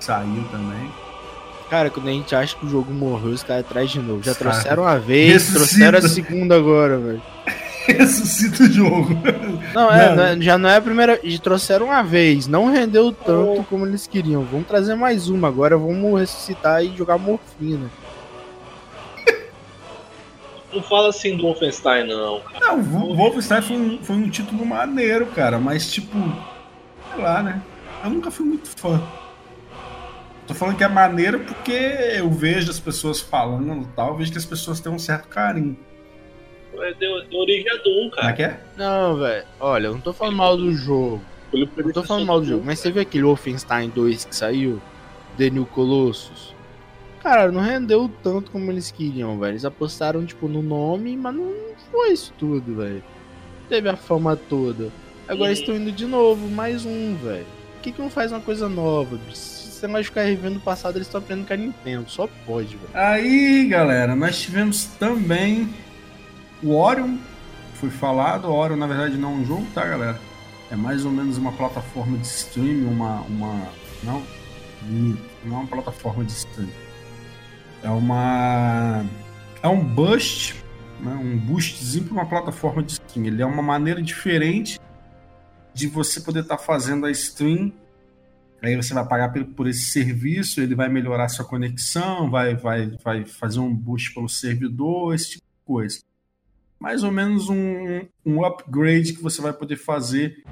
saiu 0.04 0.44
também. 0.50 0.90
Cara, 1.70 1.88
quando 1.90 2.08
a 2.08 2.12
gente 2.12 2.34
acha 2.36 2.54
que 2.56 2.66
o 2.66 2.68
jogo 2.68 2.92
morreu, 2.92 3.30
os 3.30 3.42
caras 3.42 3.66
traz 3.66 3.90
de 3.90 3.98
novo. 3.98 4.22
Já 4.22 4.32
Os 4.32 4.38
trouxeram 4.38 4.82
uma 4.84 4.98
vez, 4.98 5.32
ressuscita. 5.32 5.58
trouxeram 5.58 5.98
a 5.98 6.02
segunda 6.02 6.56
agora, 6.56 6.98
velho. 6.98 7.22
Ressuscita 7.86 8.62
o 8.62 8.66
jogo. 8.72 9.08
Não, 9.74 9.92
é, 9.92 10.08
Não. 10.08 10.16
não 10.16 10.24
é- 10.24 10.40
já 10.40 10.56
não 10.58 10.68
é 10.70 10.76
a 10.76 10.80
primeira. 10.80 11.20
E 11.22 11.38
trouxeram 11.38 11.86
uma 11.86 12.02
vez, 12.02 12.46
não 12.46 12.70
rendeu 12.70 13.12
tanto 13.12 13.62
como 13.64 13.84
eles 13.86 14.06
queriam. 14.06 14.42
Vamos 14.44 14.66
trazer 14.66 14.94
mais 14.94 15.28
uma 15.28 15.48
agora, 15.48 15.76
vamos 15.76 16.18
ressuscitar 16.20 16.82
e 16.84 16.96
jogar 16.96 17.18
morfina. 17.18 17.90
Não 20.72 20.82
fala 20.82 21.08
assim 21.10 21.36
do 21.36 21.44
Wolfenstein, 21.44 22.06
não, 22.08 22.40
cara. 22.40 22.74
Não, 22.76 22.80
o 23.10 23.14
Wolfenstein 23.16 23.62
foi 23.62 23.76
um, 23.76 23.98
foi 24.02 24.16
um 24.16 24.28
título 24.28 24.66
maneiro, 24.66 25.26
cara, 25.26 25.58
mas 25.58 25.90
tipo, 25.90 26.16
sei 27.14 27.22
lá, 27.22 27.42
né? 27.44 27.62
Eu 28.02 28.10
nunca 28.10 28.28
fui 28.30 28.44
muito 28.44 28.68
fã. 28.76 29.00
Tô 30.46 30.54
falando 30.54 30.76
que 30.76 30.84
é 30.84 30.88
maneiro 30.88 31.40
porque 31.40 31.72
eu 31.72 32.30
vejo 32.30 32.70
as 32.70 32.78
pessoas 32.78 33.20
falando 33.20 33.82
e 33.82 33.86
tal, 33.96 34.08
eu 34.10 34.16
vejo 34.16 34.30
que 34.32 34.38
as 34.38 34.44
pessoas 34.44 34.78
têm 34.80 34.92
um 34.92 34.98
certo 34.98 35.28
carinho. 35.28 35.76
É, 36.76 36.92
Deu, 36.94 37.24
deu 37.28 37.40
origem 37.40 37.70
a 37.70 37.76
Doom, 37.76 38.10
Como 38.10 38.20
é 38.20 38.22
cara. 38.22 38.32
que 38.34 38.42
é? 38.42 38.60
Não, 38.76 39.16
velho. 39.16 39.44
Olha, 39.60 39.86
eu 39.86 39.92
não 39.92 40.00
tô 40.00 40.12
falando 40.12 40.36
mal 40.36 40.56
do 40.56 40.72
jogo. 40.72 41.20
Eu 41.52 41.92
tô 41.92 42.02
falando 42.02 42.26
mal 42.26 42.40
do 42.40 42.46
jogo. 42.46 42.62
Mas 42.66 42.80
você 42.80 42.90
viu 42.90 43.00
aquele 43.00 43.22
Wolfenstein 43.24 43.88
2 43.90 44.24
que 44.24 44.34
saiu? 44.34 44.82
The 45.38 45.50
New 45.50 45.66
Colossus? 45.66 46.52
cara, 47.22 47.50
não 47.50 47.62
rendeu 47.62 48.10
tanto 48.22 48.50
como 48.50 48.70
eles 48.70 48.90
queriam, 48.90 49.38
velho. 49.38 49.52
Eles 49.52 49.64
apostaram, 49.64 50.26
tipo, 50.26 50.46
no 50.46 50.60
nome, 50.60 51.16
mas 51.16 51.34
não 51.34 51.54
foi 51.90 52.10
isso 52.10 52.34
tudo, 52.38 52.74
velho. 52.76 53.02
Teve 53.66 53.88
a 53.88 53.96
fama 53.96 54.36
toda. 54.36 54.90
Agora 55.26 55.48
eles 55.48 55.60
estão 55.60 55.74
indo 55.74 55.90
de 55.90 56.04
novo, 56.04 56.46
mais 56.50 56.84
um, 56.84 57.16
velho. 57.16 57.46
Por 57.76 57.80
que, 57.82 57.92
que 57.92 58.02
não 58.02 58.10
faz 58.10 58.30
uma 58.30 58.40
coisa 58.42 58.68
nova? 58.68 59.18
Se 59.84 59.86
você 59.86 59.92
vai 59.92 60.02
ficar 60.04 60.22
revendo 60.22 60.56
o 60.56 60.60
passado, 60.62 60.96
eles 60.96 61.06
estão 61.06 61.20
aprendendo 61.20 61.46
com 61.46 61.52
a 61.52 61.56
Nintendo. 61.56 62.08
Só 62.08 62.26
pode, 62.46 62.74
velho. 62.74 62.88
Aí, 62.94 63.68
galera, 63.68 64.16
nós 64.16 64.40
tivemos 64.40 64.86
também 64.98 65.68
o 66.62 66.74
Orion. 66.74 67.18
Foi 67.74 67.90
falado, 67.90 68.46
o 68.46 68.54
Orion 68.54 68.76
na 68.76 68.86
verdade 68.86 69.18
não 69.18 69.32
é 69.32 69.34
um 69.34 69.44
jogo, 69.44 69.66
tá, 69.74 69.84
galera? 69.84 70.18
É 70.70 70.76
mais 70.76 71.04
ou 71.04 71.10
menos 71.10 71.36
uma 71.36 71.52
plataforma 71.52 72.16
de 72.16 72.26
streaming, 72.26 72.86
uma. 72.86 73.20
uma 73.22 73.68
não, 74.02 74.22
não 75.44 75.56
é 75.56 75.60
uma 75.60 75.66
plataforma 75.66 76.24
de 76.24 76.32
streaming. 76.32 76.72
É 77.82 77.90
uma. 77.90 79.04
É 79.62 79.68
um 79.68 79.84
boost, 79.84 80.64
né, 80.98 81.12
um 81.12 81.36
boostzinho 81.36 82.04
para 82.04 82.14
uma 82.14 82.26
plataforma 82.26 82.82
de 82.82 82.92
streaming. 82.92 83.28
Ele 83.28 83.42
é 83.42 83.46
uma 83.46 83.62
maneira 83.62 84.00
diferente 84.00 84.80
de 85.74 85.86
você 85.88 86.22
poder 86.22 86.40
estar 86.40 86.56
tá 86.56 86.62
fazendo 86.62 87.04
a 87.04 87.10
stream. 87.10 87.70
Aí 88.64 88.76
você 88.76 88.94
vai 88.94 89.06
pagar 89.06 89.32
por 89.54 89.66
esse 89.66 89.86
serviço, 89.86 90.60
ele 90.60 90.74
vai 90.74 90.88
melhorar 90.88 91.28
sua 91.28 91.44
conexão, 91.44 92.30
vai, 92.30 92.54
vai, 92.54 92.96
vai 93.04 93.24
fazer 93.24 93.60
um 93.60 93.74
boost 93.74 94.14
pelo 94.14 94.28
servidor, 94.28 95.14
esse 95.14 95.32
tipo 95.32 95.44
de 95.44 95.64
coisa 95.66 95.98
mais 96.84 97.02
ou 97.02 97.10
menos 97.10 97.48
um, 97.48 98.02
um 98.26 98.44
upgrade 98.44 99.14
que 99.14 99.22
você 99.22 99.40
vai 99.40 99.54
poder 99.54 99.76
fazer 99.76 100.44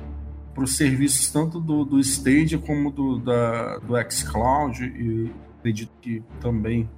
para 0.55 0.65
os 0.65 0.77
serviços 0.79 1.31
tanto 1.31 1.61
do, 1.61 1.85
do 1.85 2.01
Stadia 2.01 2.59
como 2.59 2.91
do, 2.91 3.19
da, 3.19 3.77
do 3.77 3.95
xCloud 4.11 4.83
e 4.83 5.31
acredito 5.59 5.93
que 6.01 6.23
também 6.41 6.89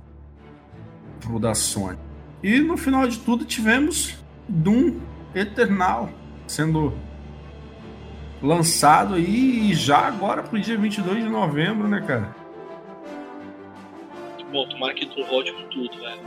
pro 1.18 1.40
da 1.40 1.52
Sony. 1.52 1.98
E 2.44 2.60
no 2.60 2.76
final 2.76 3.08
de 3.08 3.18
tudo 3.18 3.44
tivemos 3.44 4.16
Doom 4.48 5.00
Eternal 5.34 6.10
sendo 6.46 6.92
lançado 8.42 9.14
aí 9.14 9.70
e 9.70 9.74
já 9.74 9.98
agora 9.98 10.42
pro 10.42 10.60
dia 10.60 10.76
22 10.76 11.24
de 11.24 11.30
novembro, 11.30 11.88
né, 11.88 12.02
cara? 12.06 12.34
Bom, 14.52 14.68
tomara 14.68 14.94
que 14.94 15.06
tu 15.06 15.24
volte 15.24 15.52
com 15.52 15.64
tudo, 15.68 15.96
velho. 15.98 16.20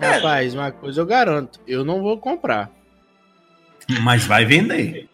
É. 0.00 0.06
Rapaz, 0.06 0.54
uma 0.54 0.70
coisa 0.70 1.00
eu 1.00 1.06
garanto, 1.06 1.60
eu 1.66 1.84
não 1.84 2.02
vou 2.02 2.18
comprar. 2.18 2.70
Mas 4.02 4.24
vai 4.26 4.44
vender. 4.44 5.08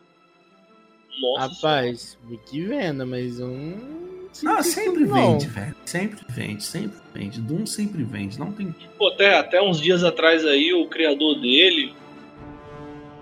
Nossa. 1.21 1.69
Rapaz, 1.69 2.19
que 2.47 2.61
venda, 2.61 3.07
mas 3.07 3.39
eu 3.39 3.49
não. 3.49 4.05
Não, 4.43 4.63
sempre 4.65 5.05
vende, 5.05 5.47
velho. 5.47 5.77
Sempre 5.85 6.25
vende, 6.29 6.65
sempre 6.65 6.99
vende. 7.15 7.41
Doom 7.41 7.65
sempre 7.67 8.03
vende, 8.03 8.37
não 8.39 8.51
tem. 8.51 8.75
Pô, 8.99 9.09
até, 9.09 9.39
até 9.39 9.63
uns 9.63 9.81
dias 9.81 10.03
atrás 10.03 10.45
aí, 10.45 10.75
o 10.75 10.89
criador 10.89 11.41
dele, 11.41 11.95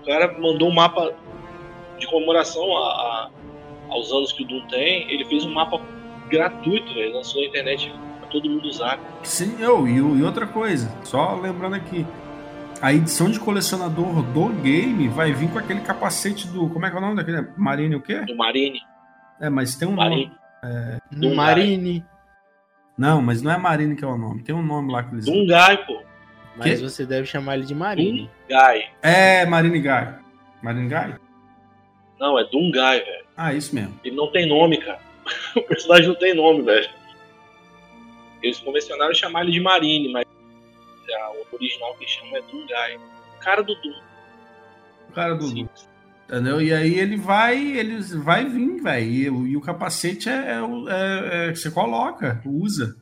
o 0.01 0.05
cara 0.07 0.35
mandou 0.39 0.69
um 0.69 0.73
mapa 0.73 1.13
de 1.97 2.07
comemoração 2.07 2.75
a, 2.77 2.81
a, 2.81 3.29
aos 3.89 4.11
anos 4.11 4.31
que 4.31 4.43
o 4.43 4.47
Doom 4.47 4.67
tem. 4.67 5.11
Ele 5.11 5.25
fez 5.25 5.45
um 5.45 5.53
mapa 5.53 5.79
gratuito, 6.29 6.93
velho. 6.93 7.13
Lançou 7.13 7.41
na 7.41 7.47
internet 7.47 7.93
todo 8.33 8.49
mundo 8.49 8.67
usar. 8.67 8.99
Sim, 9.23 9.55
eu, 9.59 9.87
e, 9.87 9.97
e 9.97 10.23
outra 10.23 10.47
coisa, 10.47 10.91
só 11.03 11.35
lembrando 11.35 11.75
aqui, 11.75 12.05
a 12.81 12.91
edição 12.91 13.29
de 13.29 13.39
colecionador 13.39 14.23
do 14.23 14.49
game 14.61 15.07
vai 15.07 15.31
vir 15.31 15.49
com 15.49 15.59
aquele 15.59 15.81
capacete 15.81 16.47
do. 16.47 16.67
Como 16.69 16.85
é 16.85 16.89
que 16.89 16.95
é 16.95 16.99
o 16.99 17.01
nome 17.01 17.15
daquele? 17.15 17.47
Marine 17.55 17.95
o 17.95 18.01
quê? 18.01 18.19
Do 18.21 18.35
Marine. 18.35 18.81
É, 19.39 19.49
mas 19.49 19.75
tem 19.75 19.87
um 19.87 19.93
Marine. 19.93 20.25
nome. 20.25 20.37
É... 20.63 20.99
Do 21.11 21.35
Marine. 21.35 22.03
Não, 22.97 23.21
mas 23.21 23.41
não 23.41 23.51
é 23.51 23.57
Marine 23.57 23.95
que 23.95 24.03
é 24.03 24.07
o 24.07 24.17
nome. 24.17 24.43
Tem 24.43 24.53
um 24.53 24.63
nome 24.63 24.91
lá 24.91 25.03
que 25.03 25.15
eles. 25.15 25.25
Dungai, 25.25 25.85
pô. 25.85 26.01
Mas 26.57 26.79
que? 26.79 26.87
você 26.87 27.05
deve 27.05 27.25
chamar 27.25 27.55
ele 27.55 27.65
de 27.65 27.73
Marine. 27.73 28.29
Dungai. 28.49 28.89
É, 29.01 29.45
Marine 29.45 29.79
Guy. 29.79 30.15
Marine 30.61 30.89
Guy? 30.89 31.15
Não, 32.19 32.39
é 32.39 32.43
Dungai, 32.45 32.99
velho. 32.99 33.25
Ah, 33.35 33.53
isso 33.53 33.73
mesmo. 33.73 33.99
Ele 34.03 34.15
não 34.15 34.31
tem 34.31 34.47
nome, 34.47 34.77
cara. 34.77 35.01
o 35.55 35.61
personagem 35.61 36.07
não 36.07 36.15
tem 36.15 36.33
nome, 36.33 36.61
velho. 36.61 36.89
Eles 38.41 38.59
convencionaram 38.59 39.13
chamar 39.13 39.43
ele 39.43 39.53
de 39.53 39.59
Marine, 39.59 40.11
mas 40.11 40.25
o 41.51 41.55
original 41.55 41.95
que 41.95 42.07
chama 42.07 42.37
é 42.37 42.41
Dungai. 42.41 42.97
O 42.97 43.39
cara 43.39 43.61
do 43.61 43.73
Doom. 43.75 44.01
O 45.09 45.11
cara 45.13 45.35
do 45.35 45.49
Doom. 45.49 45.67
Entendeu? 46.25 46.61
E 46.61 46.73
aí 46.73 46.99
ele 46.99 47.17
vai, 47.17 47.57
ele 47.57 48.01
vai 48.01 48.45
vir, 48.45 48.81
velho. 48.81 49.45
E, 49.45 49.51
e, 49.51 49.57
o 49.57 49.61
capacete 49.61 50.29
é, 50.29 50.31
é, 50.31 50.55
é, 50.55 51.49
é, 51.49 51.55
você 51.55 51.69
coloca, 51.69 52.41
usa. 52.45 52.97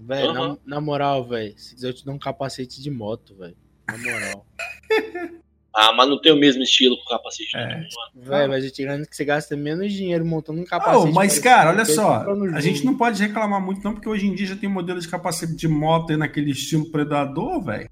Velho, 0.00 0.28
uhum. 0.30 0.34
na, 0.34 0.58
na, 0.76 0.80
moral, 0.80 1.28
velho, 1.28 1.56
se 1.58 1.74
quiser 1.74 1.88
eu 1.88 1.94
te 1.94 2.04
dou 2.04 2.14
um 2.14 2.18
capacete 2.18 2.82
de 2.82 2.90
moto, 2.90 3.36
velho. 3.36 3.56
Na 3.86 3.98
moral. 3.98 4.46
Ah, 5.72 5.92
mas 5.92 6.08
não 6.08 6.20
tem 6.20 6.32
o 6.32 6.36
mesmo 6.36 6.62
estilo 6.62 6.96
com 6.96 7.04
o 7.04 7.08
capacete. 7.08 7.56
É. 7.56 7.86
Véi, 8.14 8.48
mas 8.48 8.64
eu 8.64 8.72
tirando 8.72 9.06
que 9.06 9.14
você 9.14 9.24
gasta 9.24 9.56
menos 9.56 9.92
dinheiro 9.92 10.24
montando 10.24 10.60
um 10.60 10.64
capacete. 10.64 11.08
Oh, 11.08 11.12
mas, 11.12 11.38
cara, 11.38 11.70
olha 11.70 11.84
só. 11.84 12.24
A 12.54 12.60
gente 12.60 12.84
não 12.84 12.96
pode 12.96 13.22
reclamar 13.22 13.60
muito, 13.60 13.82
não, 13.84 13.94
porque 13.94 14.08
hoje 14.08 14.26
em 14.26 14.34
dia 14.34 14.48
já 14.48 14.56
tem 14.56 14.68
modelo 14.68 15.00
de 15.00 15.08
capacete 15.08 15.54
de 15.54 15.68
moto 15.68 16.10
aí 16.10 16.16
naquele 16.16 16.50
estilo 16.50 16.90
predador, 16.90 17.62
velho. 17.62 17.88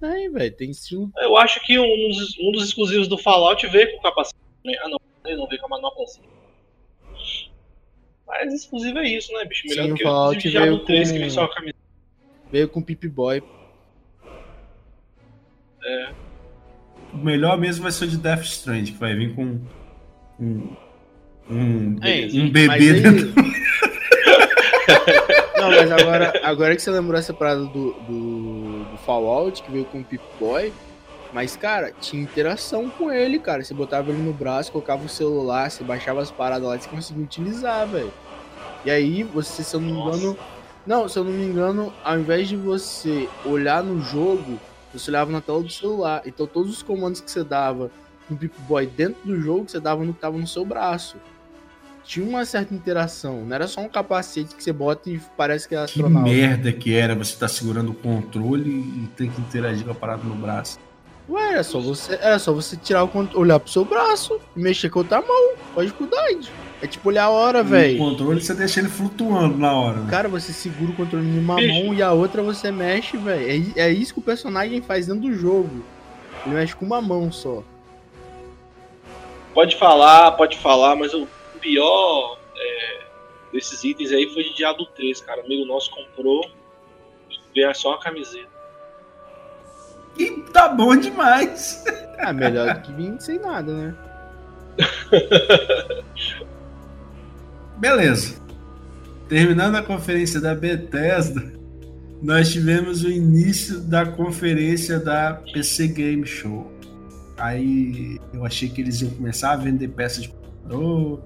Tem, 0.00 0.32
velho, 0.32 0.56
tem 0.56 0.70
estilo. 0.70 1.12
Eu 1.18 1.36
acho 1.36 1.64
que 1.64 1.78
um 1.78 2.08
dos, 2.08 2.36
um 2.40 2.50
dos 2.50 2.64
exclusivos 2.64 3.06
do 3.06 3.16
Fallout 3.16 3.64
veio 3.68 3.92
com 3.92 4.02
capacete. 4.02 4.36
Ah, 4.82 4.88
não, 4.88 4.98
ele 5.24 5.36
não 5.36 5.46
veio 5.46 5.60
com 5.60 5.66
a 5.66 5.70
manopla 5.70 6.02
assim. 6.02 6.22
Mas 8.26 8.52
exclusivo 8.52 8.98
é 8.98 9.08
isso, 9.08 9.32
né, 9.32 9.44
bicho? 9.44 9.68
Melhor 9.68 9.84
Sim, 9.84 9.90
do 9.90 9.94
que 9.94 10.02
o 10.02 10.06
Fallout 10.06 10.48
veio 10.48 10.78
com... 10.80 10.84
3, 10.86 11.12
que 11.12 11.18
veio 11.18 11.30
só 11.30 11.44
a 11.44 11.54
camisa. 11.54 11.76
Veio 12.50 12.68
com 12.68 12.82
Pip 12.82 13.06
Boy. 13.08 13.42
É. 15.84 16.12
O 17.12 17.18
melhor 17.18 17.58
mesmo 17.58 17.82
vai 17.82 17.92
ser 17.92 18.04
o 18.04 18.08
de 18.08 18.16
Death 18.16 18.44
Strand, 18.44 18.84
que 18.84 18.98
vai 18.98 19.14
vir 19.14 19.34
com 19.34 19.60
um, 20.40 20.68
um, 21.50 21.96
é, 22.02 22.28
um 22.32 22.50
bebê 22.50 23.00
dentro. 23.00 23.32
Não, 25.56 25.70
mas 25.70 25.92
agora, 25.92 26.32
agora 26.42 26.74
que 26.74 26.82
você 26.82 26.90
lembrou 26.90 27.18
essa 27.18 27.32
parada 27.32 27.60
do, 27.60 27.92
do, 27.92 28.84
do 28.84 28.96
Fallout, 29.04 29.62
que 29.62 29.70
veio 29.70 29.84
com 29.84 30.00
o 30.00 30.04
Pip 30.04 30.22
Boy, 30.40 30.72
mas, 31.32 31.56
cara, 31.56 31.92
tinha 31.98 32.22
interação 32.22 32.90
com 32.90 33.10
ele, 33.10 33.38
cara. 33.38 33.64
Você 33.64 33.72
botava 33.72 34.10
ele 34.10 34.22
no 34.22 34.32
braço, 34.32 34.70
colocava 34.70 35.04
o 35.04 35.08
celular, 35.08 35.70
você 35.70 35.82
baixava 35.82 36.20
as 36.20 36.30
paradas 36.30 36.68
lá 36.68 36.76
e 36.76 36.80
você 36.80 36.88
conseguia 36.88 37.24
utilizar, 37.24 37.86
velho. 37.86 38.12
E 38.84 38.90
aí, 38.90 39.22
você, 39.22 39.64
se 39.64 39.74
eu 39.74 39.80
não 39.80 39.88
me 39.88 39.98
engano. 39.98 40.38
Não, 40.84 41.08
se 41.08 41.16
eu 41.18 41.24
não 41.24 41.32
me 41.32 41.44
engano, 41.44 41.92
ao 42.04 42.18
invés 42.18 42.48
de 42.48 42.56
você 42.56 43.28
olhar 43.44 43.82
no 43.84 44.02
jogo, 44.02 44.58
você 44.92 45.10
olhava 45.10 45.30
na 45.30 45.40
tela 45.40 45.62
do 45.62 45.70
celular. 45.70 46.22
Então 46.26 46.46
todos 46.46 46.70
os 46.70 46.82
comandos 46.82 47.20
que 47.20 47.30
você 47.30 47.44
dava 47.44 47.90
no 48.28 48.36
Pip 48.36 48.54
Boy 48.68 48.86
dentro 48.86 49.20
do 49.24 49.40
jogo, 49.40 49.68
você 49.68 49.80
dava 49.80 50.04
no 50.04 50.14
que 50.14 50.20
tava 50.20 50.38
no 50.38 50.46
seu 50.46 50.64
braço. 50.64 51.16
Tinha 52.04 52.26
uma 52.26 52.44
certa 52.44 52.74
interação, 52.74 53.44
não 53.44 53.54
era 53.54 53.68
só 53.68 53.80
um 53.80 53.88
capacete 53.88 54.56
que 54.56 54.62
você 54.62 54.72
bota 54.72 55.08
e 55.08 55.20
parece 55.36 55.68
que 55.68 55.74
é 55.74 55.78
astronauta. 55.78 56.28
Que 56.28 56.34
merda 56.34 56.72
que 56.72 56.94
era 56.94 57.14
você 57.14 57.36
tá 57.36 57.46
segurando 57.46 57.92
o 57.92 57.94
controle 57.94 58.70
e 58.70 59.08
tem 59.16 59.30
que 59.30 59.40
interagir 59.40 59.84
com 59.84 59.92
a 59.92 59.94
parada 59.94 60.24
no 60.24 60.34
braço. 60.34 60.80
Ué, 61.28 61.52
era 61.52 61.62
só 61.62 61.78
você, 61.80 62.18
era 62.20 62.38
só 62.40 62.52
você 62.52 62.76
tirar 62.76 63.04
o 63.04 63.08
controle, 63.08 63.44
olhar 63.44 63.60
pro 63.60 63.70
seu 63.70 63.84
braço 63.84 64.40
e 64.56 64.60
mexer 64.60 64.90
com 64.90 64.98
outra 64.98 65.20
mão. 65.20 65.54
Pode 65.72 65.86
dificuldade. 65.86 66.50
É 66.82 66.86
tipo 66.88 67.10
olhar 67.10 67.26
a 67.26 67.30
hora, 67.30 67.62
velho. 67.62 67.94
O 67.94 68.10
controle 68.10 68.40
você 68.40 68.52
deixa 68.52 68.80
ele 68.80 68.88
flutuando 68.88 69.56
na 69.56 69.72
hora. 69.72 70.00
Né? 70.00 70.10
Cara, 70.10 70.28
você 70.28 70.52
segura 70.52 70.90
o 70.90 70.96
controle 70.96 71.24
em 71.24 71.38
uma 71.38 71.54
Bicho. 71.54 71.84
mão 71.84 71.94
e 71.94 72.02
a 72.02 72.10
outra 72.10 72.42
você 72.42 72.72
mexe, 72.72 73.16
velho. 73.16 73.72
É, 73.76 73.82
é 73.82 73.92
isso 73.92 74.12
que 74.12 74.18
o 74.18 74.22
personagem 74.22 74.82
faz 74.82 75.06
dentro 75.06 75.22
do 75.22 75.32
jogo. 75.32 75.84
Ele 76.44 76.56
mexe 76.56 76.74
com 76.74 76.84
uma 76.84 77.00
mão 77.00 77.30
só. 77.30 77.62
Pode 79.54 79.76
falar, 79.76 80.32
pode 80.32 80.58
falar, 80.58 80.96
mas 80.96 81.14
o 81.14 81.28
pior 81.60 82.36
é, 82.56 83.00
desses 83.52 83.84
itens 83.84 84.10
aí 84.10 84.28
foi 84.34 84.42
de 84.42 84.56
Diablo 84.56 84.84
3, 84.86 85.20
cara. 85.20 85.40
O 85.42 85.44
amigo 85.44 85.64
nosso 85.64 85.88
comprou, 85.88 86.50
veio 87.54 87.72
só 87.76 87.92
a 87.92 88.00
camiseta. 88.00 88.50
E 90.18 90.30
tá 90.52 90.68
bom 90.68 90.96
demais. 90.96 91.84
Ah, 92.18 92.32
melhor 92.32 92.74
do 92.74 92.80
que 92.80 92.92
vir 92.92 93.20
sem 93.20 93.38
nada, 93.38 93.72
né? 93.72 93.94
Beleza. 97.82 98.36
Terminando 99.28 99.74
a 99.74 99.82
conferência 99.82 100.40
da 100.40 100.54
Bethesda, 100.54 101.52
nós 102.22 102.52
tivemos 102.52 103.02
o 103.02 103.10
início 103.10 103.80
da 103.80 104.06
conferência 104.06 105.00
da 105.00 105.42
PC 105.52 105.88
Game 105.88 106.24
Show. 106.24 106.70
Aí 107.36 108.20
eu 108.32 108.46
achei 108.46 108.68
que 108.68 108.80
eles 108.80 109.00
iam 109.00 109.10
começar 109.10 109.50
a 109.50 109.56
vender 109.56 109.88
peças 109.88 110.22
de 110.22 110.28
computador, 110.28 111.24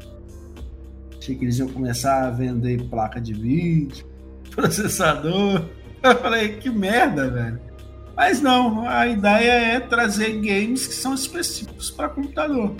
achei 1.18 1.34
que 1.34 1.44
eles 1.44 1.58
iam 1.58 1.68
começar 1.68 2.26
a 2.26 2.30
vender 2.30 2.88
placa 2.88 3.20
de 3.20 3.34
vídeo, 3.34 4.06
processador. 4.50 5.62
Eu 6.02 6.16
falei, 6.16 6.56
que 6.56 6.70
merda, 6.70 7.30
velho. 7.30 7.60
Mas 8.16 8.40
não, 8.40 8.88
a 8.88 9.06
ideia 9.06 9.74
é 9.74 9.78
trazer 9.78 10.32
games 10.40 10.86
que 10.86 10.94
são 10.94 11.12
específicos 11.12 11.90
para 11.90 12.08
computador. 12.08 12.74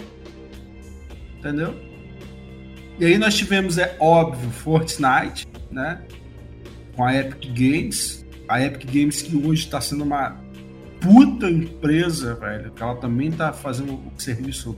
Entendeu? 1.39 1.86
E 2.99 3.05
aí 3.05 3.19
nós 3.19 3.35
tivemos, 3.35 3.79
é 3.79 3.97
óbvio, 4.01 4.51
Fortnite, 4.51 5.47
né? 5.71 6.03
com 6.97 7.05
a 7.05 7.15
Epic 7.15 7.53
Games. 7.53 8.25
A 8.49 8.63
Epic 8.63 8.87
Games 8.87 9.23
que 9.23 9.37
hoje 9.37 9.65
está 9.65 9.81
sendo 9.81 10.03
uma 10.03 10.37
puta 11.01 11.49
empresa, 11.51 12.35
velho. 12.35 12.71
Que 12.73 12.83
ela 12.83 12.97
também 12.97 13.31
tá 13.31 13.53
fazendo 13.53 13.95
o 13.95 14.13
serviço 14.17 14.77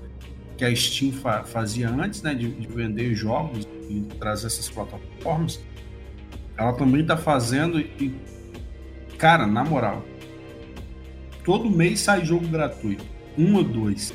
que 0.57 0.65
a 0.65 0.75
Steam 0.75 1.13
fa 1.13 1.45
fazia 1.45 1.89
antes, 1.89 2.21
né? 2.23 2.35
De, 2.35 2.51
de, 2.51 2.67
vender 2.67 3.15
jogos 3.15 3.67
e 3.89 4.01
trazer 4.19 4.49
essas 4.49 4.69
plataformas. 4.69 5.61
Ela 6.57 6.73
também 6.73 7.07
tá 7.07 7.17
fazendo 7.17 7.79
e. 7.79 8.15
Cara, 9.17 9.47
na 9.47 9.65
moral. 9.65 10.05
Todo 11.45 11.71
mês 11.71 12.01
sai 12.01 12.25
jogo 12.25 12.47
gratuito. 12.49 13.05
Um 13.37 13.55
ou 13.55 13.65
dois. 13.65 14.13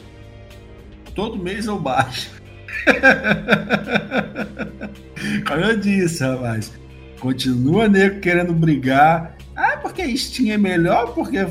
Todo 1.15 1.37
mês 1.37 1.65
eu 1.65 1.79
baixo. 1.79 2.42
Como 5.47 5.61
eu 5.61 5.77
disse, 5.77 6.23
rapaz. 6.23 6.73
Continua 7.19 7.87
nego 7.87 8.19
querendo 8.19 8.53
brigar. 8.53 9.37
Ah, 9.55 9.77
porque 9.81 10.01
a 10.01 10.17
Steam 10.17 10.53
é 10.53 10.57
melhor? 10.57 11.13
Porque 11.13 11.45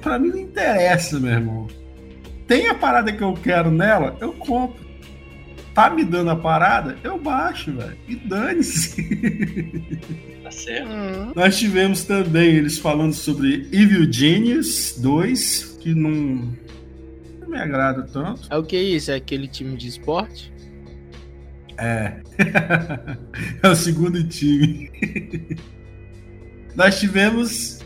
pra 0.00 0.18
mim 0.18 0.28
não 0.28 0.38
interessa, 0.38 1.18
meu 1.18 1.32
irmão. 1.32 1.66
Tem 2.46 2.68
a 2.68 2.74
parada 2.74 3.12
que 3.12 3.22
eu 3.22 3.34
quero 3.34 3.70
nela, 3.70 4.16
eu 4.20 4.32
compro. 4.32 4.86
Tá 5.74 5.90
me 5.90 6.04
dando 6.04 6.30
a 6.30 6.36
parada, 6.36 6.96
eu 7.04 7.18
baixo, 7.18 7.72
velho. 7.72 7.96
E 8.08 8.16
dane-se. 8.16 10.28
Tá 10.48 10.52
certo. 10.52 10.88
Hum. 10.88 11.32
Nós 11.36 11.58
tivemos 11.58 12.04
também 12.04 12.56
eles 12.56 12.78
falando 12.78 13.12
sobre 13.12 13.68
Evil 13.70 14.10
Genius 14.10 14.98
2, 14.98 15.78
que 15.80 15.94
não, 15.94 16.56
não 17.48 17.56
me 17.56 17.58
agrada 17.58 18.02
tanto. 18.02 18.42
É 18.50 18.56
o 18.56 18.62
que 18.62 18.76
é 18.76 18.82
isso? 18.82 19.10
É 19.10 19.14
aquele 19.14 19.48
time 19.48 19.76
de 19.76 19.88
esporte? 19.88 20.52
É. 21.78 22.20
é 23.62 23.68
o 23.68 23.74
segundo 23.74 24.22
time. 24.28 24.90
Nós 26.76 27.00
tivemos 27.00 27.80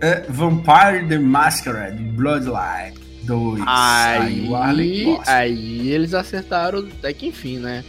é, 0.00 0.22
Vampire 0.28 1.06
the 1.08 1.18
Masquerade 1.18 2.02
Bloodline 2.02 2.94
2. 3.24 3.62
Aí, 3.66 4.46
gosta. 4.46 5.32
aí 5.32 5.90
eles 5.90 6.14
acertaram 6.14 6.80
até 6.98 7.12
que 7.12 7.26
enfim, 7.26 7.58
né? 7.58 7.84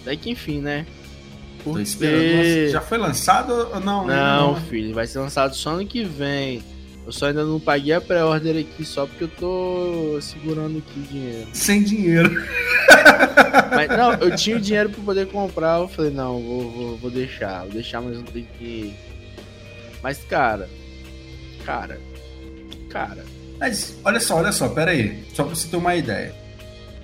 Até 0.00 0.16
que 0.16 0.30
enfim, 0.30 0.60
né? 0.60 0.86
Tô 1.62 1.70
Porque... 1.70 1.82
esperando. 1.82 2.36
Nossa, 2.36 2.70
já 2.70 2.80
foi 2.80 2.98
lançado 2.98 3.52
ou 3.74 3.80
não? 3.80 4.06
Não, 4.06 4.54
né? 4.54 4.62
filho, 4.68 4.94
vai 4.94 5.06
ser 5.06 5.18
lançado 5.18 5.54
só 5.54 5.70
ano 5.70 5.86
que 5.86 6.04
vem. 6.04 6.62
Eu 7.06 7.12
só 7.12 7.26
ainda 7.26 7.44
não 7.44 7.60
paguei 7.60 7.92
a 7.92 8.00
pré-order 8.00 8.56
aqui 8.56 8.84
só 8.84 9.06
porque 9.06 9.24
eu 9.24 9.28
tô 9.28 10.18
segurando 10.20 10.78
aqui 10.78 10.98
o 10.98 11.02
dinheiro. 11.04 11.48
Sem 11.52 11.84
dinheiro. 11.84 12.44
Mas 13.70 13.88
não, 13.96 14.12
eu 14.14 14.34
tinha 14.34 14.56
o 14.56 14.60
dinheiro 14.60 14.90
pra 14.90 15.04
poder 15.04 15.28
comprar, 15.28 15.78
eu 15.78 15.88
falei, 15.88 16.10
não, 16.10 16.42
vou, 16.42 16.70
vou, 16.70 16.96
vou 16.96 17.10
deixar, 17.10 17.60
vou 17.60 17.70
deixar, 17.70 18.00
mas 18.00 18.16
não 18.16 18.24
tem 18.24 18.48
que. 18.58 18.92
Mas, 20.02 20.18
cara, 20.24 20.68
cara, 21.64 22.00
cara, 22.90 23.24
Mas 23.60 23.96
olha 24.04 24.18
só, 24.18 24.38
olha 24.38 24.50
só, 24.50 24.68
pera 24.68 24.90
aí. 24.90 25.24
Só 25.32 25.44
pra 25.44 25.54
você 25.54 25.68
ter 25.68 25.76
uma 25.76 25.94
ideia. 25.94 26.34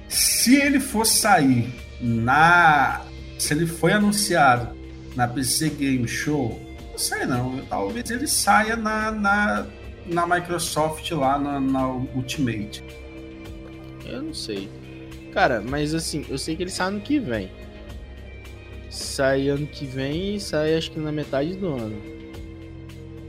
Se 0.09 0.57
ele 0.57 0.80
for 0.80 1.07
sair 1.07 1.72
na. 2.00 3.03
Se 3.38 3.55
ele 3.55 3.66
foi 3.66 3.92
anunciado 3.92 4.76
na 5.14 5.28
PC 5.28 5.70
Game 5.70 6.09
Show, 6.09 6.61
não 6.90 6.98
sei 6.98 7.24
não. 7.24 7.59
Talvez 7.68 8.11
ele 8.11 8.26
saia 8.26 8.76
na, 8.76 9.11
na, 9.11 9.66
na 10.07 10.26
Microsoft 10.26 11.11
lá 11.12 11.38
na, 11.38 11.61
na 11.61 11.86
Ultimate. 11.88 12.82
eu 14.05 14.22
não 14.22 14.34
sei. 14.34 14.68
Cara, 15.32 15.62
mas 15.62 15.94
assim, 15.94 16.24
eu 16.28 16.36
sei 16.36 16.57
que 16.57 16.62
ele 16.62 16.70
sai 16.70 16.88
ano 16.88 17.00
que 17.00 17.18
vem. 17.18 17.50
Sai 18.90 19.48
ano 19.48 19.66
que 19.66 19.86
vem 19.86 20.36
e 20.36 20.40
sai 20.40 20.76
acho 20.76 20.90
que 20.90 21.00
na 21.00 21.11
metade 21.11 21.57
do 21.57 21.68
ano. 21.68 21.96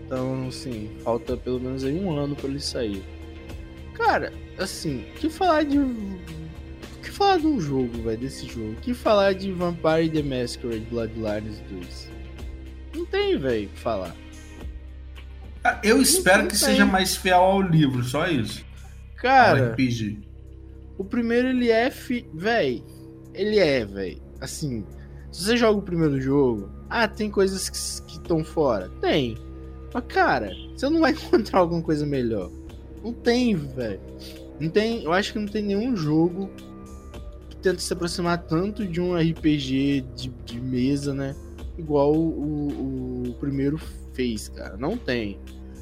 Então, 0.05 0.47
assim, 0.47 0.91
falta 1.03 1.37
pelo 1.37 1.59
menos 1.59 1.83
aí 1.83 1.97
um 1.97 2.17
ano 2.17 2.35
pra 2.35 2.49
ele 2.49 2.59
sair. 2.59 3.01
Cara, 3.93 4.33
assim, 4.57 5.05
que 5.15 5.29
falar 5.29 5.63
de. 5.63 5.79
Que 7.01 7.09
falar 7.09 7.37
de 7.37 7.47
um 7.47 7.59
jogo, 7.59 8.01
velho, 8.03 8.17
desse 8.17 8.47
jogo? 8.47 8.75
Que 8.81 8.93
falar 8.93 9.33
de 9.33 9.51
Vampire 9.51 10.09
the 10.09 10.21
Masquerade 10.21 10.85
Bloodlines 10.89 11.61
2? 11.69 12.09
Não 12.95 13.05
tem, 13.05 13.37
velho, 13.37 13.67
o 13.67 13.69
que 13.69 13.79
falar. 13.79 14.15
Eu 15.81 16.01
espero 16.01 16.47
que 16.47 16.57
seja 16.57 16.85
mais 16.85 17.15
fiel 17.15 17.39
ao 17.41 17.61
livro, 17.61 18.03
só 18.03 18.27
isso. 18.27 18.63
Cara, 19.15 19.71
RPG. 19.71 20.19
o 20.97 21.05
primeiro 21.05 21.47
ele 21.47 21.69
é. 21.69 21.89
Fi... 21.89 22.27
Véi, 22.33 22.83
ele 23.33 23.57
é, 23.57 23.85
véi. 23.85 24.21
Assim, 24.41 24.85
se 25.31 25.43
você 25.43 25.55
joga 25.55 25.79
o 25.79 25.81
primeiro 25.81 26.19
jogo, 26.19 26.69
ah, 26.89 27.07
tem 27.07 27.31
coisas 27.31 28.01
que 28.01 28.13
estão 28.17 28.43
fora? 28.43 28.89
Tem. 28.99 29.37
Mas, 29.93 30.03
cara, 30.07 30.51
você 30.75 30.89
não 30.89 30.99
vai 30.99 31.11
encontrar 31.15 31.59
alguma 31.59 31.81
coisa 31.81 32.05
melhor. 32.05 32.51
Não 33.01 33.13
tem, 33.13 33.55
velho. 33.55 34.01
Não 34.59 34.69
tem. 34.69 35.03
Eu 35.03 35.13
acho 35.13 35.33
que 35.33 35.39
não 35.39 35.47
tem 35.47 35.63
nenhum 35.63 35.95
jogo 35.95 36.49
que 37.49 37.55
tenta 37.57 37.79
se 37.79 37.93
aproximar 37.93 38.39
tanto 38.43 38.85
de 38.85 38.99
um 38.99 39.15
RPG 39.15 40.05
de, 40.15 40.29
de 40.45 40.59
mesa, 40.59 41.13
né? 41.13 41.35
Igual 41.77 42.13
o, 42.13 42.27
o, 42.27 43.29
o 43.29 43.33
primeiro 43.35 43.79
fez, 44.13 44.49
cara. 44.49 44.77
Não 44.77 44.97
tem. 44.97 45.39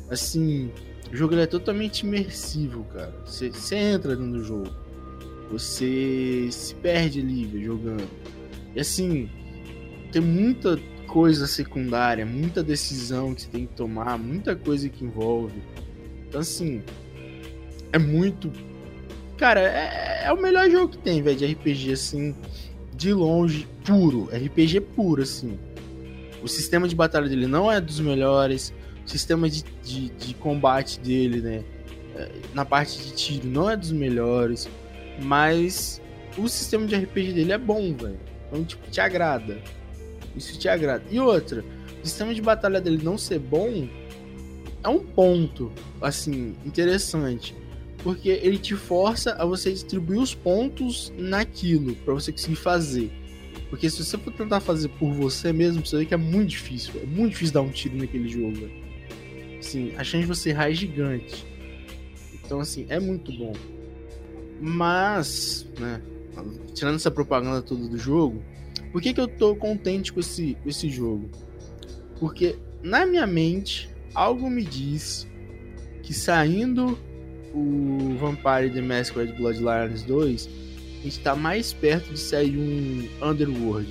Assim, 0.09 0.71
o 1.11 1.15
jogo 1.15 1.35
é 1.35 1.45
totalmente 1.45 2.01
imersivo, 2.01 2.83
cara. 2.85 3.13
Você 3.25 3.75
entra 3.75 4.15
dentro 4.15 4.39
do 4.39 4.43
jogo. 4.43 4.71
Você 5.51 6.47
se 6.51 6.73
perde 6.75 7.21
velho, 7.21 7.61
jogando. 7.61 8.07
E 8.75 8.79
assim, 8.79 9.29
tem 10.11 10.21
muita 10.21 10.79
coisa 11.07 11.45
secundária, 11.45 12.25
muita 12.25 12.63
decisão 12.63 13.35
que 13.35 13.41
você 13.41 13.49
tem 13.49 13.65
que 13.65 13.73
tomar, 13.73 14.17
muita 14.17 14.55
coisa 14.55 14.87
que 14.87 15.03
envolve. 15.03 15.61
Então, 16.27 16.39
assim, 16.39 16.81
é 17.91 17.99
muito. 17.99 18.51
Cara, 19.37 19.59
é, 19.59 20.23
é 20.25 20.31
o 20.31 20.41
melhor 20.41 20.69
jogo 20.69 20.89
que 20.89 20.97
tem, 20.99 21.21
velho, 21.21 21.37
de 21.37 21.45
RPG, 21.45 21.91
assim, 21.91 22.35
de 22.95 23.11
longe, 23.13 23.67
puro. 23.83 24.29
RPG 24.33 24.79
puro, 24.95 25.21
assim. 25.21 25.59
O 26.41 26.47
sistema 26.47 26.87
de 26.87 26.95
batalha 26.95 27.29
dele 27.29 27.47
não 27.47 27.71
é 27.71 27.79
dos 27.79 27.99
melhores. 27.99 28.73
O 29.05 29.09
sistema 29.09 29.49
de, 29.49 29.63
de, 29.83 30.09
de 30.09 30.33
combate 30.35 30.99
dele, 30.99 31.41
né? 31.41 31.63
é, 32.15 32.31
Na 32.53 32.65
parte 32.65 32.97
de 32.97 33.13
tiro 33.13 33.47
não 33.47 33.69
é 33.69 33.77
dos 33.77 33.91
melhores. 33.91 34.69
Mas 35.21 36.01
o 36.37 36.47
sistema 36.47 36.85
de 36.85 36.95
RPG 36.95 37.33
dele 37.33 37.51
é 37.51 37.57
bom, 37.57 37.93
velho. 37.95 38.19
Então, 38.47 38.63
tipo, 38.63 38.89
te 38.89 38.99
agrada. 38.99 39.59
Isso 40.35 40.57
te 40.57 40.67
agrada. 40.67 41.03
E 41.09 41.19
outra, 41.19 41.63
o 42.01 42.05
sistema 42.05 42.33
de 42.33 42.41
batalha 42.41 42.81
dele 42.81 43.01
não 43.03 43.17
ser 43.17 43.39
bom 43.39 43.87
é 44.83 44.89
um 44.89 44.99
ponto, 44.99 45.71
assim, 46.01 46.55
interessante. 46.65 47.55
Porque 48.03 48.29
ele 48.29 48.57
te 48.57 48.75
força 48.75 49.33
a 49.33 49.45
você 49.45 49.71
distribuir 49.71 50.19
os 50.19 50.33
pontos 50.33 51.13
naquilo, 51.17 51.95
pra 51.97 52.13
você 52.13 52.31
conseguir 52.31 52.55
fazer. 52.55 53.11
Porque 53.71 53.89
se 53.89 54.03
você 54.03 54.17
for 54.17 54.33
tentar 54.33 54.59
fazer 54.59 54.89
por 54.89 55.13
você 55.13 55.53
mesmo, 55.53 55.83
você 55.83 55.99
vê 55.99 56.05
que 56.05 56.13
é 56.13 56.17
muito 56.17 56.49
difícil. 56.49 56.91
É 57.01 57.05
muito 57.05 57.31
difícil 57.31 57.53
dar 57.53 57.61
um 57.61 57.69
tiro 57.69 57.95
naquele 57.95 58.27
jogo. 58.27 58.69
Assim, 59.57 59.93
a 59.95 60.03
chance 60.03 60.23
de 60.23 60.27
você 60.27 60.49
errar 60.49 60.69
é 60.69 60.73
gigante. 60.73 61.47
Então, 62.33 62.59
assim, 62.59 62.85
é 62.89 62.99
muito 62.99 63.31
bom. 63.31 63.53
Mas, 64.59 65.65
né, 65.79 66.01
tirando 66.75 66.95
essa 66.95 67.09
propaganda 67.09 67.61
toda 67.61 67.87
do 67.87 67.97
jogo, 67.97 68.43
por 68.91 69.01
que, 69.01 69.13
que 69.13 69.21
eu 69.21 69.27
tô 69.27 69.55
contente 69.55 70.11
com 70.11 70.19
esse, 70.19 70.57
com 70.61 70.67
esse 70.69 70.89
jogo? 70.89 71.29
Porque 72.19 72.57
na 72.83 73.05
minha 73.05 73.25
mente, 73.25 73.89
algo 74.13 74.49
me 74.49 74.65
diz 74.65 75.25
que 76.03 76.13
saindo 76.13 76.99
o 77.53 78.17
Vampire 78.19 78.69
The 78.69 78.81
Masquerade 78.81 79.31
Bloodlines 79.31 80.03
2, 80.03 80.49
a 81.01 81.03
gente 81.03 81.19
tá 81.19 81.35
mais 81.35 81.73
perto 81.73 82.13
de 82.13 82.19
sair 82.19 82.55
um 82.57 83.09
Underworld. 83.21 83.89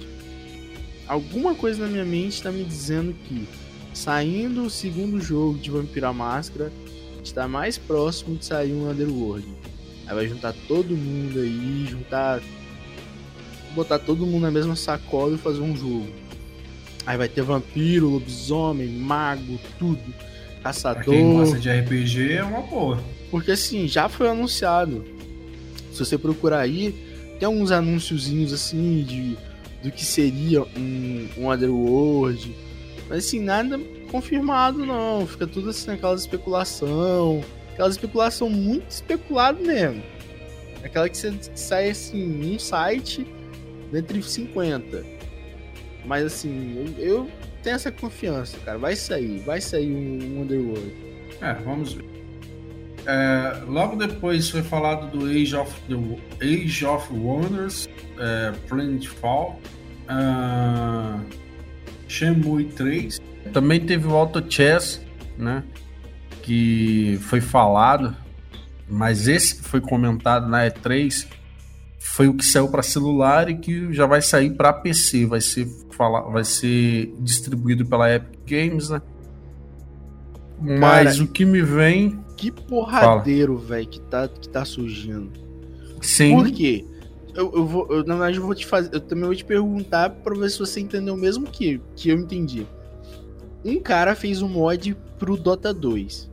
Alguma 1.09 1.55
coisa 1.57 1.83
na 1.85 1.89
minha 1.89 2.05
mente 2.05 2.41
tá 2.41 2.53
me 2.53 2.63
dizendo 2.63 3.13
que 3.25 3.49
saindo 3.93 4.63
o 4.63 4.71
segundo 4.71 5.21
jogo 5.21 5.59
de 5.59 5.71
Vampira 5.71 6.13
Máscara, 6.13 6.73
a 7.13 7.17
gente 7.17 7.35
tá 7.35 7.49
mais 7.49 7.77
próximo 7.77 8.37
de 8.37 8.45
sair 8.45 8.73
um 8.73 8.89
Underworld. 8.89 9.47
Aí 10.07 10.15
vai 10.15 10.29
juntar 10.29 10.55
todo 10.69 10.97
mundo 10.97 11.41
aí, 11.41 11.87
juntar. 11.89 12.41
botar 13.75 13.99
todo 13.99 14.25
mundo 14.25 14.43
na 14.43 14.51
mesma 14.51 14.77
sacola 14.77 15.35
e 15.35 15.39
fazer 15.39 15.61
um 15.61 15.77
jogo. 15.77 16.09
Aí 17.05 17.17
vai 17.17 17.29
ter 17.29 17.43
vampiro, 17.43 18.09
lobisomem, 18.09 18.89
mago, 18.89 19.59
tudo. 19.79 20.15
Pra 20.63 20.73
Caçador. 20.73 21.05
quem 21.05 21.33
gosta 21.33 21.59
de 21.59 21.71
RPG 21.71 22.35
é 22.35 22.45
uma 22.45 22.61
boa. 22.61 23.03
Porque 23.31 23.53
assim, 23.53 23.89
já 23.89 24.09
foi 24.09 24.29
anunciado. 24.29 25.05
Se 26.01 26.07
você 26.07 26.19
procurar 26.19 26.61
aí, 26.61 26.95
tem 27.39 27.47
alguns 27.47 27.71
anúnciozinhos 27.71 28.55
assim 28.55 29.03
de 29.03 29.37
do 29.83 29.91
que 29.91 30.05
seria 30.05 30.63
um, 30.63 31.29
um 31.37 31.51
Underworld. 31.53 32.57
Mas 33.09 33.27
assim, 33.27 33.41
nada 33.41 33.79
confirmado 34.11 34.85
não. 34.85 35.27
Fica 35.27 35.47
tudo 35.47 35.69
assim 35.71 35.89
naquela 35.89 36.15
especulação. 36.15 37.45
Aquela 37.73 37.91
especulação 37.91 38.49
muito 38.49 38.89
especulada 38.91 39.61
mesmo. 39.61 40.03
Aquela 40.83 41.07
que, 41.09 41.19
você, 41.19 41.35
sai 41.55 41.91
assim, 41.91 42.27
num 42.27 42.59
site 42.59 43.27
entre 43.93 44.23
50. 44.23 45.05
Mas 46.07 46.25
assim, 46.25 46.95
eu, 46.99 47.05
eu 47.05 47.31
tenho 47.63 47.77
essa 47.77 47.93
confiança, 47.93 48.57
cara. 48.65 48.79
Vai 48.79 48.97
sair, 48.97 49.39
vai 49.41 49.61
sair 49.61 49.93
um 49.93 50.43
Underworld. 50.43 50.95
É, 51.43 51.53
vamos 51.55 51.93
ver. 51.93 52.20
É, 53.07 53.63
logo 53.67 53.97
depois 53.97 54.51
foi 54.51 54.63
falado 54.63 55.11
do 55.11 55.27
Age 55.27 55.57
of, 55.57 55.75
the, 55.89 56.45
Age 56.45 56.85
of 56.85 57.13
Wonders, 57.13 57.89
é, 58.19 58.53
Planetfall, 58.69 59.61
uh, 60.11 61.21
Shenmue 62.07 62.65
3. 62.65 63.21
Também 63.53 63.81
teve 63.81 64.07
o 64.07 64.15
Auto 64.15 64.45
Chess, 64.49 65.01
né? 65.37 65.63
Que 66.43 67.19
foi 67.23 67.41
falado, 67.41 68.15
mas 68.89 69.29
esse 69.29 69.57
que 69.57 69.65
foi 69.65 69.81
comentado 69.81 70.49
na 70.49 70.67
E3 70.67 71.27
foi 71.99 72.29
o 72.29 72.35
que 72.35 72.45
saiu 72.45 72.69
para 72.69 72.83
celular 72.83 73.49
e 73.49 73.57
que 73.57 73.93
já 73.93 74.07
vai 74.07 74.23
sair 74.23 74.51
para 74.51 74.73
PC, 74.73 75.27
vai 75.27 75.41
ser 75.41 75.69
vai 76.33 76.45
ser 76.45 77.15
distribuído 77.19 77.85
pela 77.85 78.11
Epic 78.11 78.41
Games, 78.47 78.89
né? 78.89 79.03
Mas 80.59 81.19
Cara, 81.19 81.25
o 81.25 81.29
que 81.29 81.45
me 81.45 81.61
vem 81.61 82.19
que 82.41 82.51
porradeiro, 82.51 83.59
velho, 83.59 83.87
que 83.87 84.01
tá 84.01 84.27
que 84.27 84.49
tá 84.49 84.65
surgindo. 84.65 85.31
Sim. 86.01 86.35
Por 86.35 86.51
quê? 86.51 86.87
Eu, 87.35 87.53
eu 87.55 87.67
vou, 87.67 87.87
eu, 87.91 88.05
na 88.05 88.15
verdade, 88.15 88.39
eu 88.39 88.43
vou 88.43 88.55
te 88.55 88.67
fazer, 88.67 88.95
eu 88.95 89.01
também 89.01 89.25
vou 89.25 89.35
te 89.35 89.45
perguntar 89.45 90.09
para 90.09 90.35
ver 90.35 90.51
se 90.51 90.59
você 90.59 90.81
entendeu 90.81 91.15
o 91.15 91.19
mesmo 91.19 91.47
que 91.47 91.81
que 91.95 92.09
eu 92.09 92.17
entendi. 92.17 92.67
Um 93.63 93.79
cara 93.79 94.15
fez 94.15 94.41
um 94.41 94.49
mod 94.49 94.97
pro 95.19 95.37
Dota 95.37 95.75
2 95.75 96.31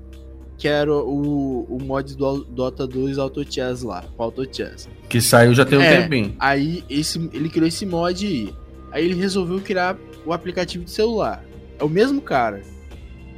que 0.57 0.67
era 0.67 0.91
o, 0.91 1.67
o 1.69 1.77
mod 1.79 2.15
do 2.15 2.43
Dota 2.45 2.87
2 2.87 3.19
Auto 3.19 3.43
Chess 3.43 3.83
lá, 3.83 4.03
o 4.17 4.23
Auto 4.23 4.43
Chess. 4.51 4.89
Que 5.07 5.21
saiu 5.21 5.53
já 5.53 5.63
tem 5.63 5.77
um 5.77 5.81
é, 5.83 6.01
tempinho. 6.01 6.35
Aí 6.39 6.83
esse, 6.89 7.29
ele 7.31 7.47
criou 7.47 7.67
esse 7.67 7.85
mod 7.85 8.25
aí. 8.25 8.53
Aí 8.91 9.05
ele 9.05 9.13
resolveu 9.13 9.61
criar 9.61 9.95
o 10.25 10.33
aplicativo 10.33 10.83
de 10.83 10.89
celular. 10.89 11.45
É 11.77 11.83
o 11.83 11.89
mesmo 11.89 12.19
cara, 12.19 12.63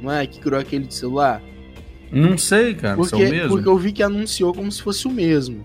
não 0.00 0.10
é? 0.10 0.26
Que 0.26 0.40
criou 0.40 0.58
aquele 0.58 0.86
de 0.86 0.94
celular? 0.94 1.42
Não 2.12 2.36
sei, 2.36 2.74
cara, 2.74 2.96
porque, 2.96 3.16
se 3.16 3.22
é 3.22 3.26
o 3.26 3.30
mesmo. 3.30 3.48
Porque 3.48 3.68
eu 3.68 3.78
vi 3.78 3.92
que 3.92 4.02
anunciou 4.02 4.52
como 4.52 4.70
se 4.70 4.82
fosse 4.82 5.06
o 5.06 5.10
mesmo. 5.10 5.62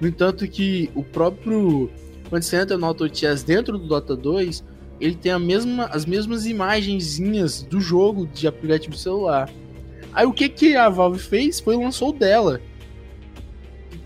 No 0.00 0.08
entanto 0.08 0.46
que 0.48 0.90
o 0.94 1.02
próprio... 1.02 1.90
Quando 2.28 2.42
você 2.42 2.56
entra 2.56 2.78
no 2.78 2.86
Auto 2.86 3.14
Chess 3.14 3.42
dentro 3.42 3.78
do 3.78 3.86
Dota 3.86 4.16
2, 4.16 4.64
ele 5.00 5.14
tem 5.14 5.32
a 5.32 5.38
mesma, 5.38 5.86
as 5.86 6.06
mesmas 6.06 6.46
imagenzinhas 6.46 7.62
do 7.62 7.80
jogo 7.80 8.26
de 8.26 8.46
aplicativo 8.46 8.96
celular. 8.96 9.50
Aí 10.12 10.24
o 10.26 10.32
que 10.32 10.48
que 10.48 10.76
a 10.76 10.88
Valve 10.88 11.18
fez 11.18 11.60
foi 11.60 11.76
lançou 11.76 12.10
o 12.10 12.12
dela. 12.12 12.60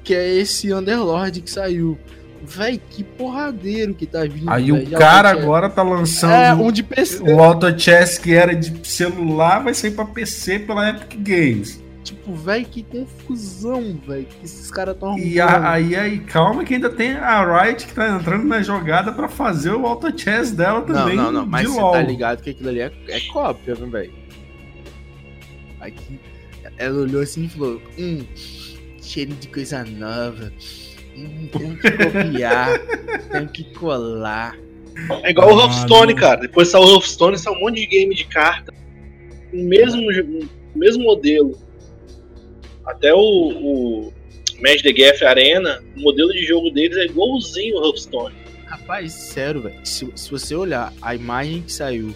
Que 0.02 0.14
é 0.14 0.36
esse 0.36 0.72
Underlord 0.72 1.40
que 1.40 1.50
saiu. 1.50 1.98
Véi, 2.46 2.80
que 2.90 3.02
porradeiro 3.02 3.92
que 3.94 4.06
tá 4.06 4.22
vindo. 4.22 4.48
Aí 4.48 4.70
véio, 4.70 4.86
o 4.86 4.90
cara 4.98 5.30
agora 5.30 5.68
tá 5.68 5.82
lançando 5.82 6.32
é, 6.32 6.54
um 6.54 6.70
de 6.70 6.82
PC. 6.82 7.22
o 7.22 7.42
Auto 7.42 7.78
Chess 7.78 8.18
que 8.18 8.32
era 8.32 8.54
de 8.54 8.86
celular 8.86 9.64
vai 9.64 9.74
sair 9.74 9.90
pra 9.90 10.04
PC 10.04 10.60
pela 10.60 10.88
Epic 10.88 11.18
Games. 11.18 11.84
Tipo, 12.04 12.32
velho, 12.36 12.64
que 12.66 12.84
confusão, 12.84 14.00
velho, 14.06 14.26
que 14.26 14.44
esses 14.44 14.70
caras 14.70 14.96
tão 14.96 15.18
E 15.18 15.40
a, 15.40 15.72
aí, 15.72 15.96
aí, 15.96 16.20
calma 16.20 16.62
que 16.62 16.74
ainda 16.74 16.88
tem 16.88 17.14
a 17.14 17.64
Riot 17.64 17.84
que 17.84 17.92
tá 17.92 18.08
entrando 18.10 18.44
na 18.44 18.62
jogada 18.62 19.12
pra 19.12 19.28
fazer 19.28 19.72
o 19.72 19.84
Auto 19.84 20.16
Chess 20.16 20.52
dela 20.52 20.82
também. 20.82 21.16
Não, 21.16 21.24
não, 21.24 21.40
não, 21.40 21.46
mas 21.46 21.66
você 21.68 21.80
tá 21.80 22.02
ligado 22.02 22.42
que 22.42 22.50
aquilo 22.50 22.68
ali 22.68 22.78
é, 22.78 22.92
é 23.08 23.20
cópia, 23.32 23.74
né, 23.74 23.86
velho? 23.90 24.12
Aqui, 25.80 26.20
ela 26.78 27.00
olhou 27.00 27.22
assim 27.22 27.46
e 27.46 27.48
falou: 27.48 27.82
Hum, 27.98 28.24
cheiro 29.02 29.34
de 29.34 29.48
coisa 29.48 29.84
nova. 29.84 30.52
Hum, 31.16 31.48
tenho 31.50 31.78
que 31.78 31.90
copiar, 31.90 32.78
tenho 33.32 33.48
que 33.48 33.64
colar. 33.74 34.56
É 35.22 35.30
igual 35.30 35.54
o 35.54 35.60
Hearthstone, 35.60 36.14
cara. 36.14 36.40
Depois 36.40 36.68
saiu 36.68 36.84
o 36.84 36.94
Hearthstone, 36.94 37.38
saiu 37.38 37.56
um 37.56 37.60
monte 37.60 37.80
de 37.80 37.86
game 37.86 38.14
de 38.14 38.24
carta. 38.24 38.72
O 39.52 39.56
mesmo, 39.56 40.02
o 40.74 40.78
mesmo 40.78 41.04
modelo. 41.04 41.58
Até 42.84 43.12
o, 43.14 43.18
o 43.18 44.12
Magic 44.60 44.82
the 44.82 44.92
Gathering 44.92 45.26
Arena, 45.26 45.82
o 45.96 46.00
modelo 46.00 46.32
de 46.32 46.44
jogo 46.44 46.70
deles 46.70 46.96
é 46.96 47.06
igualzinho 47.06 47.78
o 47.78 47.86
Hearthstone. 47.86 48.34
Rapaz, 48.66 49.12
sério, 49.12 49.62
velho. 49.62 49.84
Se, 49.84 50.10
se 50.14 50.30
você 50.30 50.54
olhar 50.54 50.92
a 51.00 51.14
imagem 51.14 51.62
que 51.62 51.72
saiu 51.72 52.14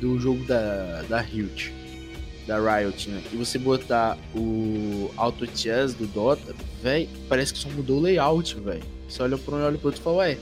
do 0.00 0.18
jogo 0.18 0.44
da, 0.44 1.02
da 1.08 1.22
Hilt 1.22 1.70
da 2.46 2.58
Riot, 2.58 3.08
né? 3.08 3.22
E 3.32 3.36
você 3.36 3.58
botar 3.58 4.18
o 4.34 5.10
Auto 5.16 5.46
Chess 5.56 5.94
do 5.94 6.06
Dota, 6.06 6.54
velho, 6.82 7.08
parece 7.28 7.52
que 7.52 7.58
só 7.58 7.68
mudou 7.68 7.98
o 7.98 8.02
layout, 8.02 8.58
velho. 8.60 8.82
Você 9.08 9.22
olha 9.22 9.38
pra 9.38 9.54
um 9.54 9.64
olha 9.64 9.78
pro 9.78 9.88
outro 9.88 10.00
e 10.00 10.04
fala, 10.04 10.16
ué, 10.18 10.38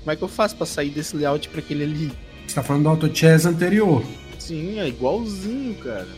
como 0.00 0.10
é 0.10 0.16
que 0.16 0.22
eu 0.22 0.28
faço 0.28 0.56
pra 0.56 0.66
sair 0.66 0.90
desse 0.90 1.16
layout 1.16 1.48
pra 1.48 1.60
aquele 1.60 1.84
ali? 1.84 2.12
Você 2.46 2.54
tá 2.54 2.62
falando 2.62 2.84
do 2.84 2.88
Auto 2.88 3.14
Chess 3.14 3.44
anterior. 3.44 4.02
Sim, 4.38 4.78
é 4.78 4.88
igualzinho, 4.88 5.74
cara. 5.76 6.08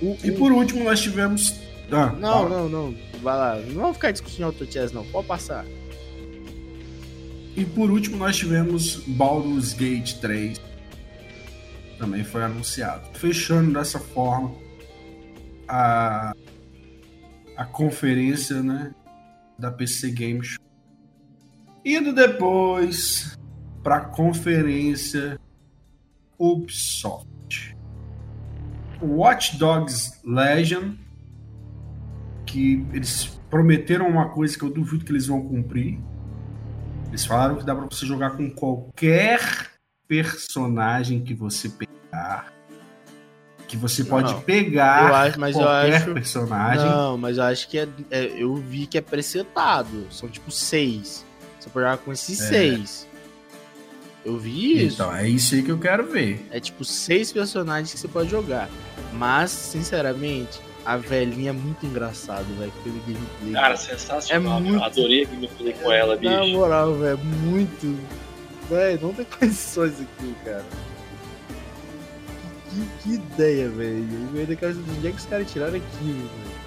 O, 0.00 0.16
e 0.24 0.30
o... 0.30 0.34
por 0.36 0.52
último 0.52 0.84
nós 0.84 1.00
tivemos. 1.00 1.54
Ah, 1.90 2.14
não, 2.18 2.48
não, 2.48 2.68
não. 2.68 2.94
Vai 3.22 3.36
lá. 3.36 3.56
Não 3.56 3.82
vamos 3.82 3.96
ficar 3.96 4.10
discutindo 4.10 4.44
Auto 4.44 4.64
Chess, 4.70 4.92
não. 4.92 5.04
Pode 5.04 5.26
passar. 5.26 5.66
E 7.54 7.64
por 7.66 7.90
último 7.90 8.16
nós 8.16 8.36
tivemos 8.36 9.02
Baldur's 9.06 9.74
Gate 9.74 10.14
3 10.14 10.58
também 12.02 12.24
foi 12.24 12.42
anunciado. 12.42 13.16
Fechando 13.16 13.72
dessa 13.72 14.00
forma 14.00 14.52
a, 15.68 16.34
a 17.56 17.64
conferência 17.64 18.60
né, 18.60 18.92
da 19.56 19.70
PC 19.70 20.10
Games. 20.10 20.56
Indo 21.84 22.12
depois 22.12 23.38
para 23.84 23.98
a 23.98 24.00
conferência 24.00 25.38
Ubisoft. 26.36 27.76
Watch 29.00 29.56
Dogs 29.56 30.20
Legion, 30.24 30.94
que 32.44 32.84
eles 32.92 33.40
prometeram 33.48 34.08
uma 34.08 34.28
coisa 34.28 34.58
que 34.58 34.64
eu 34.64 34.70
duvido 34.70 35.04
que 35.04 35.12
eles 35.12 35.28
vão 35.28 35.40
cumprir. 35.40 36.00
Eles 37.08 37.24
falaram 37.24 37.56
que 37.56 37.64
dá 37.64 37.76
para 37.76 37.84
você 37.84 38.04
jogar 38.06 38.30
com 38.30 38.50
qualquer 38.50 39.71
personagem 40.12 41.20
que 41.20 41.32
você 41.32 41.70
pegar. 41.70 42.52
Que 43.66 43.78
você 43.78 44.04
pode 44.04 44.30
não, 44.30 44.42
pegar 44.42 45.08
eu 45.08 45.14
acho, 45.14 45.40
mas 45.40 45.56
qualquer 45.56 45.88
eu 45.88 45.96
acho, 45.96 46.12
personagem. 46.12 46.84
Não, 46.84 47.16
mas 47.16 47.38
eu 47.38 47.44
acho 47.44 47.66
que 47.66 47.78
é, 47.78 47.88
é, 48.10 48.24
eu 48.36 48.54
vi 48.56 48.86
que 48.86 48.98
é 48.98 49.00
presetado. 49.00 50.06
São 50.10 50.28
tipo 50.28 50.50
seis. 50.50 51.24
Você 51.58 51.70
pode 51.70 51.86
jogar 51.86 51.96
com 51.96 52.12
esses 52.12 52.42
é. 52.42 52.48
seis. 52.48 53.08
Eu 54.22 54.38
vi 54.38 54.84
isso. 54.84 54.96
Então, 54.96 55.16
é 55.16 55.26
isso 55.26 55.54
aí 55.54 55.62
que 55.62 55.70
eu 55.70 55.78
quero 55.78 56.06
ver. 56.06 56.46
É 56.50 56.60
tipo 56.60 56.84
seis 56.84 57.32
personagens 57.32 57.90
que 57.94 57.98
você 57.98 58.08
pode 58.08 58.28
jogar. 58.28 58.68
Mas, 59.14 59.50
sinceramente, 59.50 60.60
a 60.84 60.98
velhinha 60.98 61.50
é 61.50 61.54
muito 61.54 61.86
engraçado, 61.86 62.44
velho. 62.58 62.70
Aquele 62.80 63.00
gameplay. 63.06 63.52
Cara, 63.54 63.76
sensacional. 63.78 64.58
É 64.58 64.60
muito... 64.60 64.84
Adorei 64.84 65.24
a 65.24 65.28
gameplay 65.28 65.72
com 65.72 65.90
ela, 65.90 66.14
bicho. 66.14 66.30
Na 66.30 66.46
moral, 66.46 66.94
velho, 66.94 67.18
muito 67.18 67.98
Véi, 68.72 68.98
não 69.00 69.12
tem 69.12 69.26
condições 69.38 70.00
aqui, 70.00 70.34
cara. 70.44 70.64
Que, 72.70 72.88
que 73.02 73.14
ideia, 73.16 73.68
velho. 73.68 74.30
Eu 74.32 74.40
ainda 74.40 74.56
quero 74.56 74.74
saber 74.74 74.92
onde 74.96 75.08
é 75.08 75.10
que 75.10 75.16
os 75.18 75.26
caras 75.26 75.52
tiraram 75.52 75.76
aquilo, 75.76 76.14
velho. 76.14 76.62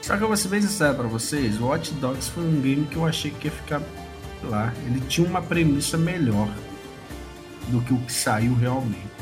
Só 0.00 0.16
que 0.16 0.22
eu 0.22 0.28
vou 0.28 0.36
ser 0.36 0.48
bem 0.48 0.62
sincero 0.62 0.94
pra 0.94 1.06
vocês, 1.08 1.60
o 1.60 1.66
Watch 1.66 1.92
Dogs 1.94 2.30
foi 2.30 2.44
um 2.44 2.60
game 2.60 2.86
que 2.86 2.96
eu 2.96 3.06
achei 3.06 3.32
que 3.32 3.48
ia 3.48 3.52
ficar 3.52 3.82
lá. 4.44 4.72
Ele 4.86 5.00
tinha 5.08 5.26
uma 5.26 5.42
premissa 5.42 5.96
melhor 5.96 6.48
do 7.68 7.80
que 7.82 7.92
o 7.92 7.98
que 7.98 8.12
saiu 8.12 8.54
realmente. 8.54 9.12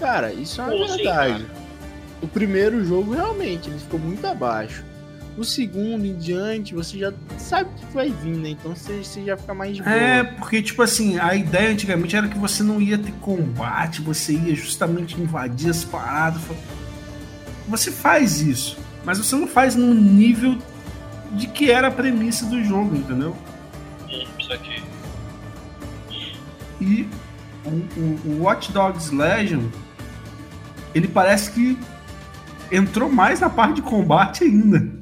Cara, 0.00 0.32
isso 0.32 0.60
é 0.60 0.64
uma 0.64 0.96
verdade. 0.96 1.44
Assim, 1.44 1.46
o 2.22 2.28
primeiro 2.28 2.84
jogo 2.84 3.14
realmente 3.14 3.68
ele 3.68 3.78
ficou 3.78 3.98
muito 3.98 4.24
abaixo. 4.26 4.84
O 5.36 5.44
segundo 5.44 6.06
em 6.06 6.14
diante, 6.16 6.74
você 6.74 6.98
já 6.98 7.12
sabe 7.36 7.68
o 7.70 7.74
que 7.74 7.94
vai 7.94 8.10
vir, 8.10 8.36
né? 8.36 8.50
Então 8.50 8.74
você, 8.74 9.04
você 9.04 9.22
já 9.22 9.36
fica 9.36 9.52
mais 9.52 9.76
de 9.76 9.82
boa. 9.82 9.94
É, 9.94 10.24
porque, 10.24 10.62
tipo 10.62 10.80
assim, 10.82 11.18
a 11.18 11.34
ideia 11.34 11.70
antigamente 11.70 12.16
era 12.16 12.26
que 12.26 12.38
você 12.38 12.62
não 12.62 12.80
ia 12.80 12.96
ter 12.96 13.12
combate, 13.20 14.00
você 14.00 14.32
ia 14.32 14.54
justamente 14.54 15.20
invadir 15.20 15.70
as 15.70 15.84
paradas. 15.84 16.40
Você 17.68 17.90
faz 17.90 18.40
isso, 18.40 18.78
mas 19.04 19.18
você 19.18 19.36
não 19.36 19.46
faz 19.46 19.76
no 19.76 19.92
nível 19.92 20.56
de 21.32 21.46
que 21.46 21.70
era 21.70 21.88
a 21.88 21.90
premissa 21.90 22.46
do 22.46 22.62
jogo, 22.64 22.96
entendeu? 22.96 23.36
Isso 24.38 24.52
aqui. 24.52 24.82
E 26.80 27.08
o, 27.64 27.70
o, 27.70 28.20
o 28.24 28.42
Watch 28.42 28.72
Dogs 28.72 29.14
Legion, 29.14 29.64
ele 30.94 31.08
parece 31.08 31.50
que 31.50 31.78
entrou 32.70 33.10
mais 33.10 33.40
na 33.40 33.50
parte 33.50 33.76
de 33.76 33.82
combate 33.82 34.44
ainda. 34.44 34.95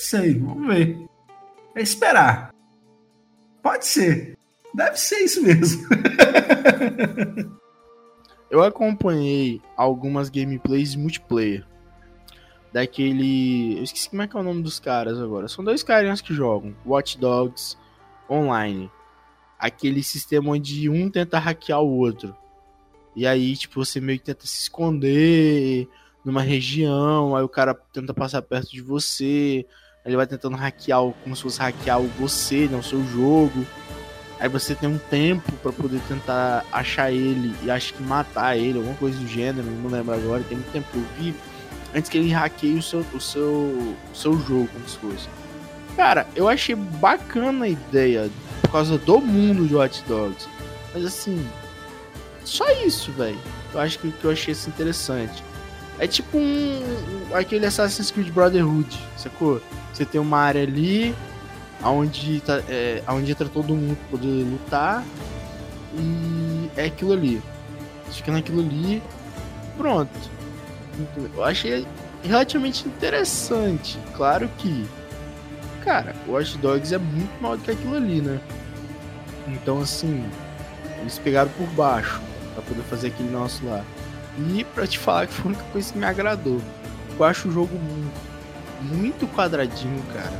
Sei, 0.00 0.32
vamos 0.38 0.66
ver. 0.66 0.96
É 1.74 1.82
esperar. 1.82 2.54
Pode 3.62 3.84
ser. 3.84 4.34
Deve 4.74 4.96
ser 4.96 5.18
isso 5.18 5.42
mesmo. 5.42 5.86
eu 8.50 8.62
acompanhei 8.62 9.60
algumas 9.76 10.30
gameplays 10.30 10.96
multiplayer. 10.96 11.66
Daquele. 12.72 13.76
Eu 13.76 13.82
esqueci 13.82 14.08
como 14.08 14.22
é 14.22 14.26
que 14.26 14.34
é 14.34 14.40
o 14.40 14.42
nome 14.42 14.62
dos 14.62 14.80
caras 14.80 15.20
agora. 15.20 15.48
São 15.48 15.62
dois 15.62 15.82
carinhas 15.82 16.22
que 16.22 16.32
jogam. 16.32 16.74
Watch 16.86 17.18
Dogs 17.18 17.76
Online. 18.28 18.90
aquele 19.58 20.02
sistema 20.02 20.52
onde 20.52 20.88
um 20.88 21.10
tenta 21.10 21.38
hackear 21.38 21.82
o 21.82 21.98
outro. 21.98 22.34
E 23.14 23.26
aí, 23.26 23.54
tipo, 23.54 23.84
você 23.84 24.00
meio 24.00 24.18
que 24.18 24.24
tenta 24.24 24.46
se 24.46 24.62
esconder 24.62 25.86
numa 26.24 26.40
região, 26.40 27.36
aí 27.36 27.42
o 27.42 27.48
cara 27.48 27.74
tenta 27.74 28.14
passar 28.14 28.40
perto 28.40 28.70
de 28.70 28.80
você, 28.80 29.66
ele 30.04 30.16
vai 30.16 30.26
tentando 30.26 30.56
hackear, 30.56 31.00
como 31.22 31.36
se 31.36 31.42
fosse 31.42 31.60
hackear 31.60 32.00
você, 32.18 32.68
não 32.70 32.80
o 32.80 32.82
seu 32.82 33.04
jogo. 33.04 33.66
Aí 34.38 34.48
você 34.48 34.74
tem 34.74 34.88
um 34.88 34.98
tempo 34.98 35.52
para 35.62 35.70
poder 35.70 36.00
tentar 36.08 36.64
achar 36.72 37.12
ele 37.12 37.54
e 37.62 37.70
acho 37.70 37.92
que 37.92 38.02
matar 38.02 38.56
ele, 38.56 38.78
alguma 38.78 38.96
coisa 38.96 39.18
do 39.18 39.28
gênero, 39.28 39.66
não 39.70 39.90
lembro 39.90 40.14
agora, 40.14 40.42
tem 40.44 40.56
muito 40.56 40.72
tempo 40.72 40.88
que 40.90 40.96
eu 40.96 41.04
vi, 41.18 41.34
antes 41.94 42.08
que 42.08 42.16
ele 42.16 42.30
hackeie 42.32 42.78
o 42.78 42.82
seu, 42.82 43.04
o 43.12 43.20
seu, 43.20 43.42
o 43.42 43.96
seu 44.14 44.32
jogo, 44.40 44.68
como 44.72 44.88
se 44.88 44.96
fosse. 44.96 45.28
Cara, 45.94 46.26
eu 46.34 46.48
achei 46.48 46.74
bacana 46.74 47.66
a 47.66 47.68
ideia 47.68 48.30
por 48.62 48.70
causa 48.70 48.96
do 48.96 49.20
mundo 49.20 49.68
de 49.68 49.74
Watch 49.74 50.02
Dogs. 50.08 50.48
Mas 50.94 51.04
assim, 51.04 51.46
só 52.44 52.64
isso, 52.84 53.12
velho. 53.12 53.38
Eu 53.74 53.80
acho 53.80 53.98
que, 53.98 54.10
que 54.10 54.24
eu 54.24 54.30
achei 54.30 54.52
isso 54.52 54.70
interessante. 54.70 55.42
É 56.00 56.06
tipo 56.06 56.38
um. 56.38 56.80
aquele 57.34 57.66
Assassin's 57.66 58.10
Creed 58.10 58.32
Brotherhood, 58.32 58.98
sacou? 59.18 59.60
Você 59.92 60.06
tem 60.06 60.18
uma 60.18 60.38
área 60.38 60.62
ali 60.62 61.14
onde, 61.84 62.40
tá, 62.40 62.62
é, 62.70 63.02
onde 63.06 63.30
entra 63.30 63.46
todo 63.50 63.74
mundo 63.74 63.98
pra 64.08 64.18
poder 64.18 64.44
lutar. 64.44 65.04
E 65.94 66.70
é 66.74 66.86
aquilo 66.86 67.12
ali. 67.12 67.42
Fica 68.10 68.32
naquilo 68.32 68.60
ali. 68.60 69.02
Pronto. 69.76 70.10
Eu 71.36 71.44
achei 71.44 71.86
relativamente 72.24 72.88
interessante. 72.88 73.98
Claro 74.16 74.48
que. 74.56 74.86
Cara, 75.84 76.14
o 76.26 76.32
Watch 76.32 76.56
Dogs 76.58 76.94
é 76.94 76.98
muito 76.98 77.42
maior 77.42 77.56
do 77.58 77.62
que 77.62 77.72
aquilo 77.72 77.96
ali, 77.96 78.22
né? 78.22 78.40
Então 79.46 79.80
assim. 79.82 80.24
Eles 80.98 81.18
pegaram 81.18 81.50
por 81.58 81.66
baixo 81.68 82.20
para 82.54 82.62
poder 82.62 82.82
fazer 82.84 83.08
aquele 83.08 83.30
nosso 83.30 83.64
lá. 83.66 83.84
E 84.38 84.64
pra 84.64 84.86
te 84.86 84.98
falar 84.98 85.26
que 85.26 85.34
foi 85.34 85.44
a 85.44 85.48
única 85.48 85.64
coisa 85.72 85.92
que 85.92 85.98
me 85.98 86.04
agradou. 86.04 86.60
Eu 87.18 87.24
acho 87.24 87.48
o 87.48 87.52
jogo 87.52 87.78
muito 88.80 89.26
quadradinho, 89.28 90.02
cara. 90.12 90.32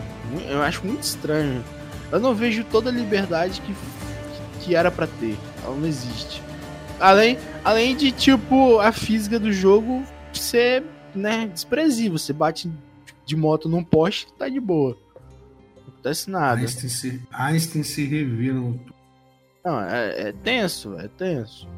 Eu 0.49 0.63
acho 0.63 0.85
muito 0.87 1.03
estranho. 1.03 1.63
Eu 2.11 2.21
não 2.21 2.35
vejo 2.35 2.65
toda 2.65 2.91
a 2.91 2.93
liberdade 2.93 3.61
que, 3.61 3.75
que 4.61 4.75
era 4.75 4.91
para 4.91 5.07
ter. 5.07 5.37
Ela 5.63 5.77
não 5.77 5.87
existe. 5.87 6.43
Além, 6.99 7.39
além 7.65 7.97
de, 7.97 8.13
tipo, 8.13 8.79
a 8.79 8.93
física 8.93 9.39
do 9.39 9.53
jogo 9.53 10.03
ser, 10.33 10.85
né, 11.15 11.51
desprezível. 11.53 12.19
Você 12.19 12.33
bate 12.33 12.71
de 13.25 13.37
moto 13.37 13.69
num 13.69 13.85
poste 13.85 14.33
tá 14.35 14.49
de 14.49 14.61
boa. 14.61 14.97
Não 15.77 15.83
acontece 15.89 16.31
nada. 16.31 16.61
Einstein 16.61 16.89
se, 16.89 17.23
Einstein 17.31 17.83
se 17.83 18.05
revira 18.05 18.55
no... 18.55 18.81
Não, 19.65 19.81
é, 19.81 20.29
é 20.29 20.33
tenso, 20.33 20.99
é 20.99 21.09
tenso. 21.09 21.69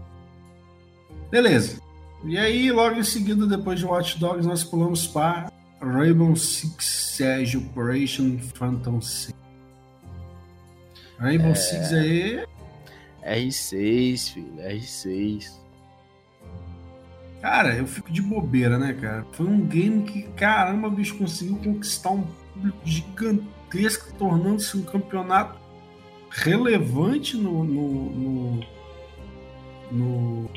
Beleza. 1.30 1.80
E 2.24 2.38
aí, 2.38 2.70
logo 2.70 2.96
em 2.96 3.02
seguida, 3.02 3.46
depois 3.46 3.80
de 3.80 3.84
Watch 3.84 4.18
Dogs, 4.18 4.46
nós 4.46 4.62
pulamos 4.62 5.06
para 5.08 5.50
Rainbow 5.80 6.36
Six 6.36 6.84
Siege 7.16 7.56
Operation 7.56 8.38
Phantom 8.54 9.00
6. 9.00 9.34
Rainbow 11.18 11.50
é... 11.50 11.54
Six 11.54 11.92
aí. 11.92 12.44
R6, 13.24 14.32
filho, 14.32 14.54
R6. 14.56 15.62
Cara, 17.40 17.74
eu 17.74 17.86
fico 17.86 18.12
de 18.12 18.22
bobeira, 18.22 18.78
né, 18.78 18.92
cara? 19.00 19.26
Foi 19.32 19.46
um 19.46 19.66
game 19.66 20.04
que, 20.04 20.22
caramba, 20.34 20.88
bicho, 20.88 21.18
conseguiu 21.18 21.56
conquistar 21.58 22.10
um 22.10 22.22
público 22.22 22.78
gigantesco, 22.84 24.12
tornando-se 24.14 24.76
um 24.76 24.82
campeonato 24.82 25.58
relevante 26.30 27.36
no, 27.36 27.64
no, 27.64 28.10
no, 28.10 28.66
no 29.90 30.50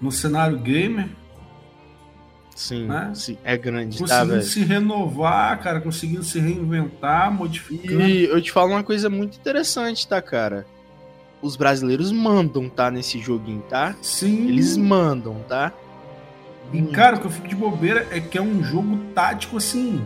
no 0.00 0.10
cenário 0.10 0.58
gamer. 0.58 1.08
Sim, 2.54 2.86
né? 2.86 3.12
sim, 3.14 3.36
é 3.44 3.54
grande, 3.54 3.98
tá, 3.98 4.20
conseguindo 4.20 4.34
tá, 4.34 4.42
se 4.42 4.64
renovar, 4.64 5.62
cara, 5.62 5.78
conseguindo 5.78 6.24
se 6.24 6.40
reinventar, 6.40 7.30
modificando. 7.30 8.00
E 8.00 8.24
eu 8.24 8.40
te 8.40 8.50
falo 8.50 8.70
uma 8.70 8.82
coisa 8.82 9.10
muito 9.10 9.36
interessante, 9.36 10.08
tá, 10.08 10.22
cara? 10.22 10.66
Os 11.42 11.54
brasileiros 11.54 12.10
mandam, 12.10 12.66
tá, 12.66 12.90
nesse 12.90 13.18
joguinho, 13.18 13.60
tá? 13.68 13.94
Sim. 14.00 14.48
Eles 14.48 14.74
mandam, 14.74 15.44
tá? 15.46 15.70
E, 16.72 16.80
cara, 16.86 17.16
o 17.16 17.20
que 17.20 17.26
eu 17.26 17.30
fico 17.30 17.46
de 17.46 17.54
bobeira 17.54 18.06
é 18.10 18.20
que 18.20 18.38
é 18.38 18.42
um 18.42 18.64
jogo 18.64 18.96
tático, 19.14 19.58
assim. 19.58 20.02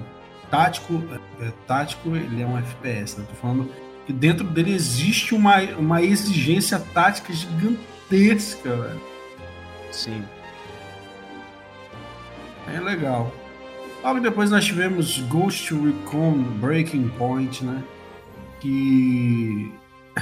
Tático, 0.51 1.01
é 1.41 1.53
tático, 1.69 2.17
ele 2.17 2.43
é 2.43 2.47
um 2.47 2.59
FPS, 2.59 3.17
né? 3.17 3.27
Tô 3.29 3.37
falando 3.37 3.71
que 4.07 4.13
dentro 4.13 4.45
dele 4.45 4.75
existe 4.75 5.37
uma, 5.37 5.61
uma 5.79 6.03
exigência 6.03 6.81
tática 6.93 7.33
gigantesca, 7.33 8.75
velho. 8.75 9.10
Sim. 9.91 10.25
É 12.73 12.81
legal. 12.81 13.33
Logo 14.03 14.21
depois 14.21 14.51
nós 14.51 14.65
tivemos 14.65 15.19
Ghost 15.23 15.75
Recon 15.75 16.43
Breaking 16.61 17.09
Point, 17.11 17.65
né? 17.65 17.83
Que 18.61 19.73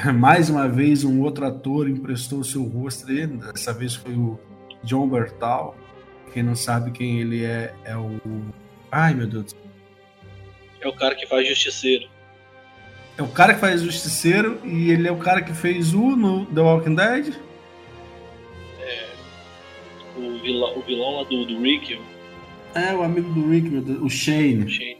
mais 0.15 0.51
uma 0.51 0.69
vez 0.69 1.05
um 1.05 1.21
outro 1.21 1.47
ator 1.47 1.89
emprestou 1.89 2.43
seu 2.43 2.65
rosto 2.65 3.07
dele. 3.07 3.39
Dessa 3.53 3.73
vez 3.73 3.95
foi 3.95 4.15
o 4.15 4.39
John 4.83 5.09
Bertal. 5.09 5.77
Quem 6.33 6.43
não 6.43 6.55
sabe 6.57 6.91
quem 6.91 7.21
ele 7.21 7.45
é, 7.45 7.75
é 7.85 7.97
o. 7.97 8.21
Ai 8.91 9.15
meu 9.15 9.27
Deus. 9.27 9.55
É 10.81 10.89
o 10.89 10.93
cara 10.93 11.15
que 11.15 11.27
faz 11.27 11.47
Justiceiro. 11.49 12.09
É 13.17 13.23
o 13.23 13.29
cara 13.29 13.55
que 13.55 13.61
faz 13.61 13.83
Justiceiro 13.83 14.61
e 14.65 14.91
ele 14.91 15.09
é 15.09 15.13
o 15.13 15.17
cara 15.17 15.43
que 15.43 15.53
fez 15.53 15.93
o 15.93 16.15
no 16.15 16.47
The 16.47 16.61
Walking 16.61 16.95
Dead 16.95 17.48
o 20.19 20.39
vilão, 20.41 20.79
o 20.79 20.83
vilão 20.83 21.17
lá 21.17 21.23
do, 21.25 21.45
do 21.45 21.61
Rick. 21.61 21.99
É, 22.75 22.95
o 22.95 23.03
amigo 23.03 23.33
do 23.33 23.49
Rick, 23.51 23.69
meu 23.69 23.83
Deus, 23.83 24.01
o 24.01 24.09
Shane. 24.09 24.65
O 24.65 24.69
Shane. 24.69 24.99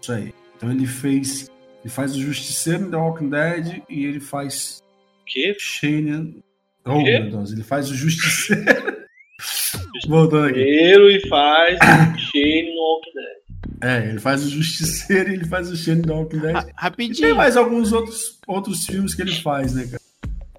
Isso 0.00 0.12
aí. 0.12 0.34
Então 0.56 0.70
ele 0.70 0.86
fez. 0.86 1.50
Ele 1.84 1.92
faz 1.92 2.16
o 2.16 2.20
Justiceiro 2.20 2.84
no 2.84 2.90
The 2.90 2.96
Walking 2.96 3.30
Dead 3.30 3.82
e 3.88 4.04
ele 4.04 4.20
faz. 4.20 4.82
Que? 5.26 5.54
Shane. 5.58 6.42
Oh, 6.84 7.02
que? 7.02 7.18
meu 7.18 7.30
Deus, 7.30 7.52
ele 7.52 7.62
faz 7.62 7.90
o 7.90 7.94
Justiceiro. 7.94 8.96
Voltando 10.08 10.46
aqui. 10.48 10.60
e 10.60 11.28
faz 11.28 11.78
o 11.78 12.18
Shane 12.18 12.74
no 12.74 12.82
Walking 12.82 13.12
Dead. 13.14 13.36
É, 13.82 14.08
ele 14.08 14.18
faz 14.18 14.44
o 14.44 14.48
Justiceiro 14.48 15.30
e 15.30 15.34
ele 15.34 15.44
faz 15.44 15.70
o 15.70 15.76
Shane 15.76 16.02
no 16.02 16.14
Walking 16.14 16.38
Dead. 16.38 16.54
Ra 16.54 16.66
rapidinho. 16.76 17.26
E 17.26 17.28
tem 17.28 17.34
mais 17.34 17.56
alguns 17.56 17.92
outros, 17.92 18.38
outros 18.46 18.84
filmes 18.86 19.14
que 19.14 19.22
ele 19.22 19.34
faz, 19.34 19.74
né, 19.74 19.84
cara? 19.86 20.02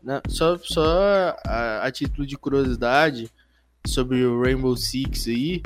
Não, 0.03 0.21
só, 0.29 0.57
só 0.57 1.35
a, 1.45 1.85
a 1.85 1.91
título 1.91 2.25
de 2.25 2.37
curiosidade, 2.37 3.29
sobre 3.87 4.23
o 4.23 4.41
Rainbow 4.41 4.75
Six 4.75 5.27
aí. 5.27 5.61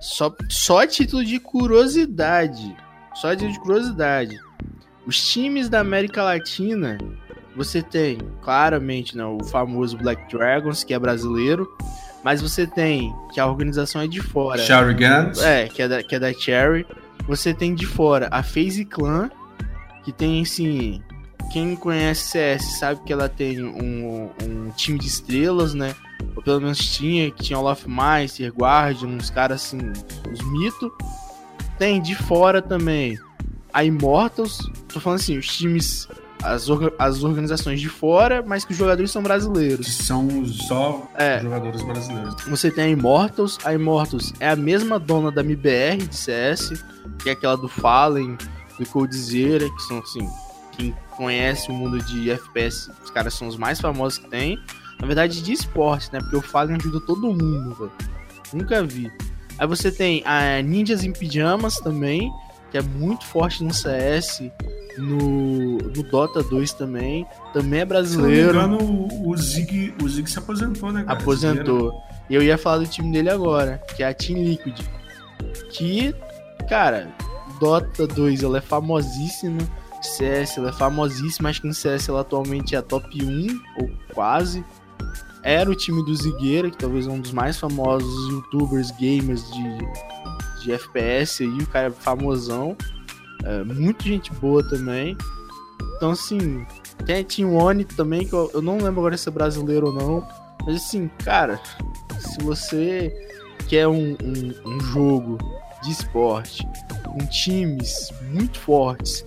Só, 0.00 0.34
só 0.48 0.86
título 0.86 1.24
de 1.24 1.38
curiosidade. 1.38 2.74
Só 3.14 3.30
título 3.30 3.52
de 3.52 3.60
curiosidade. 3.60 4.38
Os 5.06 5.20
times 5.32 5.68
da 5.68 5.80
América 5.80 6.22
Latina, 6.22 6.98
você 7.56 7.82
tem 7.82 8.18
claramente 8.42 9.16
né, 9.16 9.24
o 9.24 9.42
famoso 9.44 9.96
Black 9.98 10.34
Dragons, 10.34 10.84
que 10.84 10.94
é 10.94 10.98
brasileiro. 10.98 11.68
Mas 12.22 12.40
você 12.40 12.66
tem 12.66 13.12
que 13.32 13.40
a 13.40 13.46
organização 13.46 14.00
é 14.00 14.06
de 14.06 14.20
fora. 14.20 14.62
Cherry 14.62 14.94
Guns. 14.94 15.42
É, 15.42 15.68
que 15.68 15.82
é 15.82 15.88
da, 15.88 16.02
que 16.02 16.14
é 16.14 16.18
da 16.20 16.32
Cherry. 16.32 16.86
Você 17.26 17.52
tem 17.52 17.74
de 17.74 17.84
fora 17.84 18.28
a 18.30 18.42
FaZe 18.42 18.84
Clan, 18.84 19.30
que 20.04 20.12
tem 20.12 20.42
assim. 20.42 21.02
Quem 21.50 21.76
conhece 21.76 22.30
CS 22.30 22.78
sabe 22.78 23.00
que 23.04 23.12
ela 23.12 23.28
tem 23.28 23.62
um, 23.62 24.30
um 24.42 24.70
time 24.76 24.98
de 24.98 25.06
estrelas, 25.06 25.74
né? 25.74 25.94
ou 26.36 26.42
pelo 26.42 26.60
menos 26.60 26.78
tinha, 26.78 27.30
que 27.30 27.42
tinha 27.42 27.58
Olaf 27.58 27.86
Meister, 27.86 28.52
Guardian, 28.52 29.08
uns 29.08 29.30
caras 29.30 29.62
assim, 29.62 29.78
os 30.30 30.40
mitos. 30.50 30.90
Tem 31.78 32.00
de 32.00 32.14
fora 32.14 32.62
também 32.62 33.18
a 33.72 33.84
Immortals, 33.84 34.58
tô 34.92 35.00
falando 35.00 35.18
assim, 35.18 35.38
os 35.38 35.46
times, 35.46 36.06
as, 36.42 36.68
orga 36.68 36.92
as 36.98 37.24
organizações 37.24 37.80
de 37.80 37.88
fora, 37.88 38.42
mas 38.46 38.64
que 38.64 38.72
os 38.72 38.78
jogadores 38.78 39.10
são 39.10 39.22
brasileiros. 39.22 39.92
São 39.94 40.44
só 40.46 41.08
é, 41.14 41.40
jogadores 41.40 41.82
brasileiros. 41.82 42.34
Você 42.46 42.70
tem 42.70 42.84
a 42.84 42.88
Immortals, 42.88 43.58
a 43.64 43.72
Immortals 43.72 44.32
é 44.38 44.48
a 44.48 44.56
mesma 44.56 44.98
dona 44.98 45.30
da 45.30 45.40
MBR 45.40 46.06
de 46.06 46.14
CS, 46.14 46.72
que 47.22 47.30
é 47.30 47.32
aquela 47.32 47.56
do 47.56 47.68
Fallen, 47.68 48.36
do 48.78 48.86
Coldzera, 48.86 49.68
que 49.68 49.82
são 49.82 49.98
assim, 49.98 50.28
quem 50.72 50.94
conhece 51.16 51.70
o 51.70 51.74
mundo 51.74 51.98
de 52.04 52.30
FPS, 52.30 52.90
os 53.02 53.10
caras 53.10 53.34
são 53.34 53.48
os 53.48 53.56
mais 53.56 53.80
famosos 53.80 54.18
que 54.18 54.28
tem. 54.28 54.58
Na 55.00 55.06
verdade, 55.06 55.42
de 55.42 55.52
esporte, 55.52 56.12
né? 56.12 56.20
Porque 56.20 56.36
o 56.36 56.42
Fallen 56.42 56.76
ajuda 56.76 57.00
todo 57.00 57.28
mundo, 57.28 57.74
velho. 57.74 57.92
Nunca 58.52 58.84
vi. 58.84 59.10
Aí 59.58 59.66
você 59.66 59.90
tem 59.90 60.22
a 60.24 60.62
Ninjas 60.62 61.04
em 61.04 61.12
Pijamas 61.12 61.76
também, 61.76 62.32
que 62.70 62.78
é 62.78 62.82
muito 62.82 63.26
forte 63.26 63.62
no 63.64 63.72
CS, 63.72 64.42
no, 64.98 65.78
no 65.78 66.02
Dota 66.02 66.42
2 66.42 66.72
também. 66.72 67.26
Também 67.52 67.80
é 67.80 67.84
brasileiro. 67.84 68.52
Se 68.52 68.58
não 68.58 68.68
me 68.68 68.76
engano, 68.76 69.28
o 69.28 69.36
Zig, 69.36 69.94
o 70.02 70.08
Zig 70.08 70.30
se 70.30 70.38
aposentou, 70.38 70.92
né, 70.92 71.04
cara? 71.04 71.18
Aposentou. 71.18 72.00
E 72.30 72.34
eu 72.34 72.42
ia 72.42 72.56
falar 72.56 72.78
do 72.78 72.86
time 72.86 73.12
dele 73.12 73.30
agora, 73.30 73.82
que 73.96 74.02
é 74.02 74.08
a 74.08 74.14
Team 74.14 74.42
Liquid. 74.42 74.80
Que, 75.70 76.14
cara, 76.68 77.08
Dota 77.60 78.06
2 78.06 78.42
ela 78.42 78.58
é 78.58 78.60
famosíssima. 78.60 79.58
CS, 80.06 80.58
ela 80.58 80.70
é 80.70 80.72
famosíssima, 80.72 81.48
acho 81.48 81.60
que 81.60 81.66
no 81.66 81.74
CS 81.74 82.08
ela 82.08 82.20
atualmente 82.20 82.74
é 82.74 82.78
a 82.78 82.82
top 82.82 83.24
1, 83.24 83.60
ou 83.80 83.90
quase. 84.14 84.64
Era 85.42 85.70
o 85.70 85.74
time 85.74 86.04
do 86.04 86.14
Zigueira, 86.14 86.70
que 86.70 86.78
talvez 86.78 87.06
é 87.06 87.10
um 87.10 87.20
dos 87.20 87.32
mais 87.32 87.58
famosos 87.58 88.30
youtubers, 88.30 88.90
gamers 88.92 89.44
de, 89.52 89.78
de 90.62 90.72
FPS 90.72 91.42
aí, 91.42 91.58
o 91.58 91.66
cara 91.66 91.88
é 91.88 91.90
famosão. 91.90 92.76
É, 93.44 93.64
muita 93.64 94.04
gente 94.04 94.32
boa 94.34 94.62
também. 94.68 95.16
Então, 95.96 96.12
assim, 96.12 96.64
tem 97.04 97.20
a 97.20 97.24
Team 97.24 97.54
One 97.54 97.84
também, 97.84 98.26
que 98.26 98.32
eu, 98.32 98.50
eu 98.54 98.62
não 98.62 98.76
lembro 98.76 99.00
agora 99.00 99.16
se 99.16 99.28
é 99.28 99.32
brasileiro 99.32 99.88
ou 99.88 99.92
não. 99.92 100.28
Mas, 100.64 100.76
assim, 100.76 101.10
cara, 101.24 101.60
se 102.18 102.38
você 102.40 103.12
quer 103.68 103.88
um, 103.88 104.16
um, 104.22 104.54
um 104.64 104.80
jogo 104.80 105.38
de 105.82 105.90
esporte 105.90 106.66
com 107.04 107.26
times 107.26 108.12
muito 108.30 108.60
fortes 108.60 109.24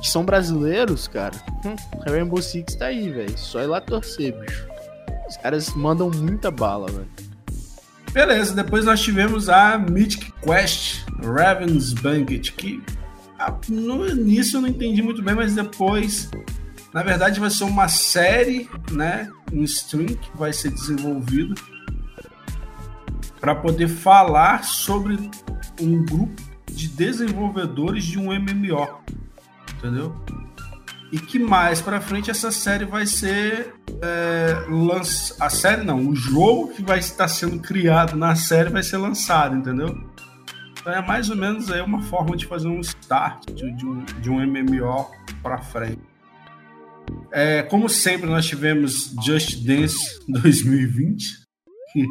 que 0.00 0.08
são 0.08 0.24
brasileiros, 0.24 1.06
cara, 1.06 1.36
hum, 1.64 1.76
Rainbow 2.08 2.40
Six 2.40 2.74
tá 2.74 2.86
aí, 2.86 3.10
velho. 3.10 3.36
Só 3.38 3.60
ir 3.60 3.66
lá 3.66 3.80
torcer, 3.80 4.34
bicho. 4.40 4.66
Os 5.28 5.36
caras 5.36 5.74
mandam 5.74 6.10
muita 6.10 6.50
bala, 6.50 6.86
velho. 6.90 7.08
Beleza, 8.12 8.54
depois 8.54 8.84
nós 8.84 9.00
tivemos 9.00 9.48
a 9.48 9.78
Mythic 9.78 10.32
Quest 10.42 11.04
Raven's 11.22 11.92
Banquet, 11.92 12.40
que 12.40 12.82
ah, 13.38 13.56
no 13.68 14.06
início 14.06 14.56
eu 14.56 14.62
não 14.62 14.68
entendi 14.68 15.00
muito 15.00 15.22
bem, 15.22 15.34
mas 15.34 15.54
depois, 15.54 16.28
na 16.92 17.02
verdade, 17.02 17.38
vai 17.38 17.50
ser 17.50 17.64
uma 17.64 17.86
série, 17.86 18.68
né, 18.90 19.30
em 19.52 19.62
stream 19.62 20.08
que 20.08 20.36
vai 20.36 20.52
ser 20.52 20.70
desenvolvido 20.70 21.54
para 23.40 23.54
poder 23.54 23.88
falar 23.88 24.64
sobre 24.64 25.16
um 25.80 26.04
grupo 26.04 26.42
de 26.66 26.88
desenvolvedores 26.88 28.04
de 28.04 28.18
um 28.18 28.26
MMO, 28.26 28.88
entendeu? 29.80 30.14
E 31.10 31.18
que 31.18 31.38
mais 31.40 31.80
para 31.80 32.00
frente 32.00 32.30
essa 32.30 32.52
série 32.52 32.84
vai 32.84 33.04
ser 33.04 33.74
é, 34.00 34.64
lanç... 34.68 35.34
a 35.40 35.50
série 35.50 35.82
não, 35.82 36.06
o 36.06 36.14
jogo 36.14 36.68
que 36.68 36.82
vai 36.82 37.00
estar 37.00 37.26
sendo 37.26 37.58
criado 37.58 38.16
na 38.16 38.36
série 38.36 38.70
vai 38.70 38.82
ser 38.82 38.98
lançado, 38.98 39.56
entendeu? 39.56 39.88
Então 40.80 40.92
é 40.92 41.04
mais 41.04 41.28
ou 41.28 41.36
menos 41.36 41.70
aí 41.70 41.80
uma 41.80 42.00
forma 42.02 42.36
de 42.36 42.46
fazer 42.46 42.68
um 42.68 42.80
start 42.80 43.50
de, 43.52 43.70
de 43.72 43.84
um, 43.84 44.04
de 44.04 44.30
um 44.30 44.46
MMO 44.46 45.10
para 45.42 45.58
frente. 45.58 46.00
É, 47.32 47.62
como 47.64 47.88
sempre 47.88 48.28
nós 48.28 48.46
tivemos 48.46 49.14
Just 49.24 49.64
Dance 49.64 50.20
2020, 50.28 51.24
que 51.92 52.06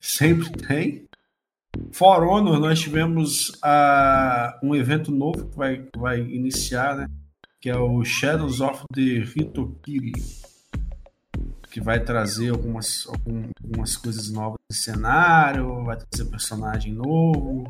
sempre 0.00 0.50
tem. 0.50 1.04
For 1.92 2.22
Honor, 2.24 2.58
nós 2.58 2.80
tivemos 2.80 3.48
uh, 3.64 4.58
um 4.62 4.74
evento 4.74 5.10
novo 5.10 5.46
que 5.46 5.56
vai, 5.56 5.88
vai 5.96 6.20
iniciar, 6.20 6.96
né? 6.96 7.06
Que 7.60 7.70
é 7.70 7.76
o 7.76 8.04
Shadows 8.04 8.60
of 8.60 8.84
the 8.94 9.00
Hitokiri. 9.00 10.12
Que 11.70 11.80
vai 11.80 12.00
trazer 12.00 12.50
algumas, 12.50 13.06
algumas 13.06 13.96
coisas 13.96 14.30
novas 14.30 14.58
no 14.70 14.76
cenário, 14.76 15.84
vai 15.84 15.96
trazer 15.96 16.30
personagem 16.30 16.92
novo. 16.92 17.64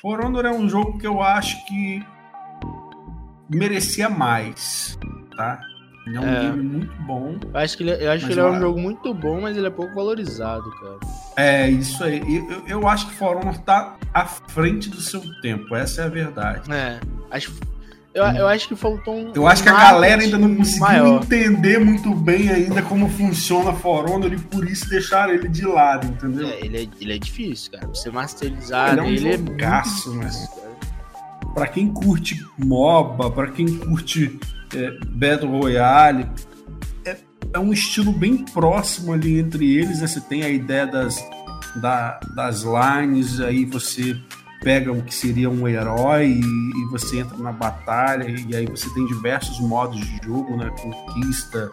For 0.00 0.24
Honor 0.24 0.46
é 0.46 0.50
um 0.50 0.68
jogo 0.68 0.98
que 0.98 1.06
eu 1.06 1.22
acho 1.22 1.64
que 1.66 2.04
merecia 3.48 4.08
mais, 4.08 4.98
tá? 5.36 5.60
Ele 6.06 6.16
é 6.16 6.20
um 6.20 6.28
é. 6.28 6.40
game 6.40 6.62
muito 6.62 7.02
bom. 7.02 7.36
Eu 7.52 7.60
acho 7.60 7.76
que 7.76 7.82
ele, 7.82 7.90
é, 7.90 8.06
eu 8.06 8.12
acho 8.12 8.26
que 8.26 8.32
ele 8.32 8.40
é 8.40 8.44
um 8.44 8.58
jogo 8.58 8.80
muito 8.80 9.12
bom, 9.12 9.40
mas 9.40 9.56
ele 9.56 9.66
é 9.66 9.70
pouco 9.70 9.94
valorizado, 9.94 10.70
cara. 10.80 10.98
É, 11.36 11.68
isso 11.68 12.02
aí. 12.02 12.20
Eu, 12.48 12.62
eu 12.66 12.88
acho 12.88 13.08
que 13.08 13.14
For 13.14 13.36
Honor 13.36 13.58
tá 13.58 13.96
à 14.12 14.24
frente 14.24 14.88
do 14.88 15.00
seu 15.00 15.22
tempo, 15.40 15.74
essa 15.74 16.02
é 16.02 16.04
a 16.04 16.08
verdade. 16.08 16.72
É, 16.72 17.00
acho. 17.30 17.52
Eu, 18.12 18.24
eu 18.24 18.48
acho 18.48 18.66
que 18.66 18.74
faltou 18.74 19.14
um. 19.14 19.32
Eu 19.34 19.46
acho 19.46 19.62
que 19.62 19.68
a 19.68 19.72
galera 19.72 20.20
ainda 20.20 20.36
não 20.36 20.56
conseguiu 20.56 20.80
maior. 20.80 21.22
entender 21.22 21.78
muito 21.78 22.12
bem 22.12 22.48
ainda 22.50 22.82
como 22.82 23.08
funciona 23.08 23.72
For 23.72 24.10
Honor 24.10 24.32
e 24.32 24.38
por 24.38 24.68
isso 24.68 24.88
deixaram 24.88 25.32
ele 25.32 25.48
de 25.48 25.64
lado, 25.64 26.08
entendeu? 26.08 26.48
É, 26.48 26.58
ele 26.64 26.76
é, 26.78 26.88
ele 27.00 27.14
é 27.14 27.18
difícil, 27.18 27.70
cara. 27.70 27.86
Você 27.86 28.10
masterizar 28.10 28.90
ele 28.90 29.00
é 29.00 29.02
um 29.04 29.06
ele 29.06 29.36
jogaço, 29.36 30.10
é 30.10 30.14
muito 30.14 30.26
difícil, 30.26 30.69
Pra 31.54 31.66
quem 31.66 31.92
curte 31.92 32.44
MOBA, 32.58 33.30
pra 33.30 33.48
quem 33.48 33.76
curte 33.78 34.38
é, 34.74 34.98
Battle 35.06 35.50
Royale. 35.50 36.28
É, 37.04 37.16
é 37.52 37.58
um 37.58 37.72
estilo 37.72 38.12
bem 38.12 38.44
próximo 38.44 39.12
ali 39.12 39.38
entre 39.38 39.76
eles. 39.76 40.00
Né? 40.00 40.06
Você 40.06 40.20
tem 40.20 40.42
a 40.42 40.48
ideia 40.48 40.86
das, 40.86 41.16
da, 41.76 42.20
das 42.34 42.62
lines, 42.62 43.40
aí 43.40 43.64
você 43.64 44.16
pega 44.62 44.92
o 44.92 45.02
que 45.02 45.14
seria 45.14 45.48
um 45.48 45.66
herói 45.66 46.26
e, 46.26 46.40
e, 46.40 46.90
você 46.90 47.20
entra 47.20 47.36
na 47.38 47.50
batalha 47.50 48.26
e 48.28 48.54
aí 48.54 48.66
você 48.66 48.92
tem 48.92 49.06
diversos 49.06 49.58
modos 49.58 49.98
de 49.98 50.20
jogo, 50.22 50.56
né? 50.56 50.70
Conquista, 50.80 51.70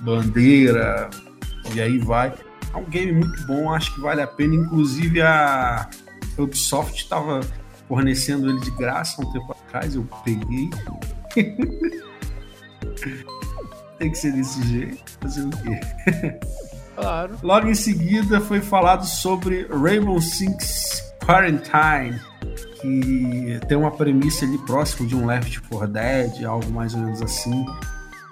bandeira 0.00 1.10
e 1.74 1.80
aí 1.80 1.98
vai. 1.98 2.32
É 2.72 2.76
um 2.76 2.84
game 2.84 3.12
muito 3.12 3.46
bom, 3.46 3.72
acho 3.72 3.94
que 3.94 4.00
vale 4.00 4.22
a 4.22 4.26
pena. 4.26 4.54
Inclusive 4.54 5.20
a 5.20 5.88
Ubisoft 6.38 7.02
estava 7.02 7.40
fornecendo 7.90 8.48
ele 8.48 8.60
de 8.60 8.70
graça 8.70 9.20
um 9.20 9.32
tempo 9.32 9.50
atrás, 9.50 9.96
eu 9.96 10.06
peguei. 10.24 10.70
Tem 13.98 14.12
que 14.12 14.16
ser 14.16 14.32
desse 14.32 14.62
jeito. 14.62 15.18
Fazer 15.20 15.44
o 15.44 15.50
quê? 15.50 15.80
Claro. 16.94 17.36
Logo 17.42 17.66
em 17.66 17.74
seguida 17.74 18.40
foi 18.40 18.60
falado 18.60 19.04
sobre 19.04 19.66
Rainbow 19.66 20.20
Six 20.20 21.12
Quarantine, 21.24 22.20
que 22.80 23.58
tem 23.66 23.76
uma 23.76 23.90
premissa 23.90 24.44
ali 24.44 24.58
próximo 24.58 25.08
de 25.08 25.16
um 25.16 25.26
Left 25.26 25.60
4 25.62 25.88
Dead, 25.88 26.44
algo 26.44 26.70
mais 26.70 26.94
ou 26.94 27.00
menos 27.00 27.20
assim. 27.20 27.66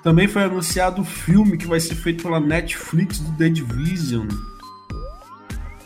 Também 0.05 0.29
foi 0.29 0.45
anunciado 0.45 1.03
o 1.03 1.05
filme 1.05 1.57
que 1.57 1.67
vai 1.67 1.81
ser 1.81 1.97
feito 1.97 2.23
pela 2.23 2.39
Netflix 2.39 3.19
do 3.19 3.33
The 3.37 3.49
Division. 3.49 4.29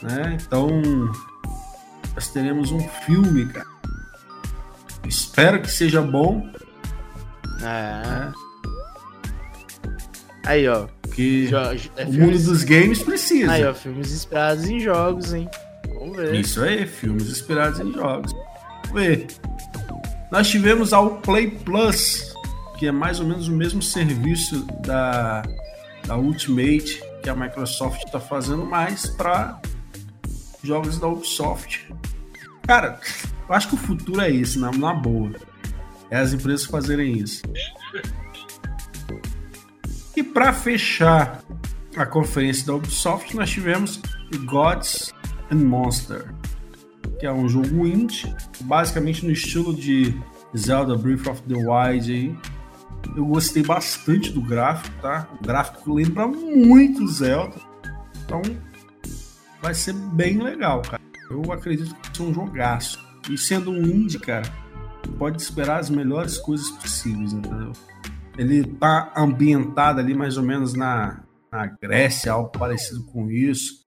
Né? 0.02 0.36
Então, 0.44 0.68
nós 2.22 2.28
teremos 2.28 2.70
um 2.70 2.78
filme, 3.04 3.46
cara. 3.46 3.66
Espero 5.08 5.60
que 5.60 5.68
seja 5.68 6.00
bom. 6.00 6.48
É. 7.60 8.32
Aí, 10.46 10.68
ó. 10.68 10.86
Que 11.12 11.50
é 11.96 12.04
o 12.04 12.12
mundo 12.12 12.38
dos 12.38 12.62
games 12.62 13.02
precisa. 13.02 13.50
Aí, 13.50 13.64
ó, 13.64 13.74
filmes 13.74 14.12
inspirados 14.12 14.68
em 14.68 14.78
jogos, 14.78 15.34
hein? 15.34 15.48
Vamos 15.88 16.16
ver. 16.16 16.34
Isso 16.36 16.62
aí, 16.62 16.86
filmes 16.86 17.28
inspirados 17.28 17.80
em 17.80 17.92
jogos. 17.92 18.32
Vamos 18.86 19.02
ver. 19.02 19.26
Nós 20.30 20.48
tivemos 20.48 20.92
a 20.92 21.04
Play 21.04 21.50
Plus, 21.50 22.32
que 22.78 22.86
é 22.86 22.92
mais 22.92 23.18
ou 23.18 23.26
menos 23.26 23.48
o 23.48 23.52
mesmo 23.52 23.82
serviço 23.82 24.64
da, 24.86 25.42
da 26.06 26.16
Ultimate 26.16 27.02
que 27.20 27.28
a 27.28 27.34
Microsoft 27.34 28.04
está 28.04 28.20
fazendo 28.20 28.64
mais 28.64 29.06
para 29.06 29.60
jogos 30.62 30.98
da 30.98 31.08
Ubisoft. 31.08 31.84
Cara, 32.66 33.00
eu 33.48 33.54
acho 33.54 33.68
que 33.68 33.74
o 33.74 33.78
futuro 33.78 34.20
é 34.20 34.30
esse, 34.30 34.58
na, 34.58 34.70
na 34.70 34.94
boa. 34.94 35.32
É 36.10 36.18
as 36.18 36.32
empresas 36.32 36.64
fazerem 36.64 37.18
isso. 37.18 37.42
E 40.16 40.22
para 40.22 40.52
fechar 40.52 41.42
a 41.96 42.06
conferência 42.06 42.66
da 42.66 42.74
Ubisoft, 42.74 43.34
nós 43.34 43.50
tivemos 43.50 44.00
Gods 44.44 45.12
and 45.50 45.56
Monster, 45.56 46.34
que 47.18 47.26
é 47.26 47.32
um 47.32 47.48
jogo 47.48 47.86
indie, 47.86 48.34
basicamente 48.60 49.24
no 49.24 49.32
estilo 49.32 49.74
de 49.74 50.14
Zelda 50.56 50.96
Breath 50.96 51.26
of 51.26 51.42
the 51.42 51.54
Wild 51.54 52.12
aí. 52.12 52.38
Eu 53.16 53.26
gostei 53.26 53.62
bastante 53.62 54.30
do 54.30 54.40
gráfico, 54.40 54.94
tá? 55.02 55.28
O 55.40 55.44
gráfico 55.44 55.92
lembra 55.92 56.26
muito 56.28 57.06
Zelda. 57.08 57.56
Então 58.24 58.40
vai 59.60 59.74
ser 59.74 59.92
bem 59.92 60.38
legal, 60.38 60.82
cara. 60.82 61.01
Eu 61.32 61.50
acredito 61.50 61.94
que 61.94 62.14
ser 62.14 62.22
um 62.22 62.34
jogaço. 62.34 63.02
E 63.30 63.38
sendo 63.38 63.70
um 63.70 63.82
indie, 63.82 64.18
cara, 64.18 64.42
pode 65.18 65.40
esperar 65.40 65.80
as 65.80 65.88
melhores 65.88 66.36
coisas 66.36 66.70
possíveis, 66.72 67.32
entendeu? 67.32 67.72
Ele 68.36 68.64
tá 68.64 69.12
ambientado 69.16 70.00
ali 70.00 70.14
mais 70.14 70.36
ou 70.36 70.42
menos 70.42 70.74
na, 70.74 71.22
na 71.50 71.66
Grécia, 71.66 72.32
algo 72.32 72.50
parecido 72.50 73.04
com 73.04 73.30
isso. 73.30 73.82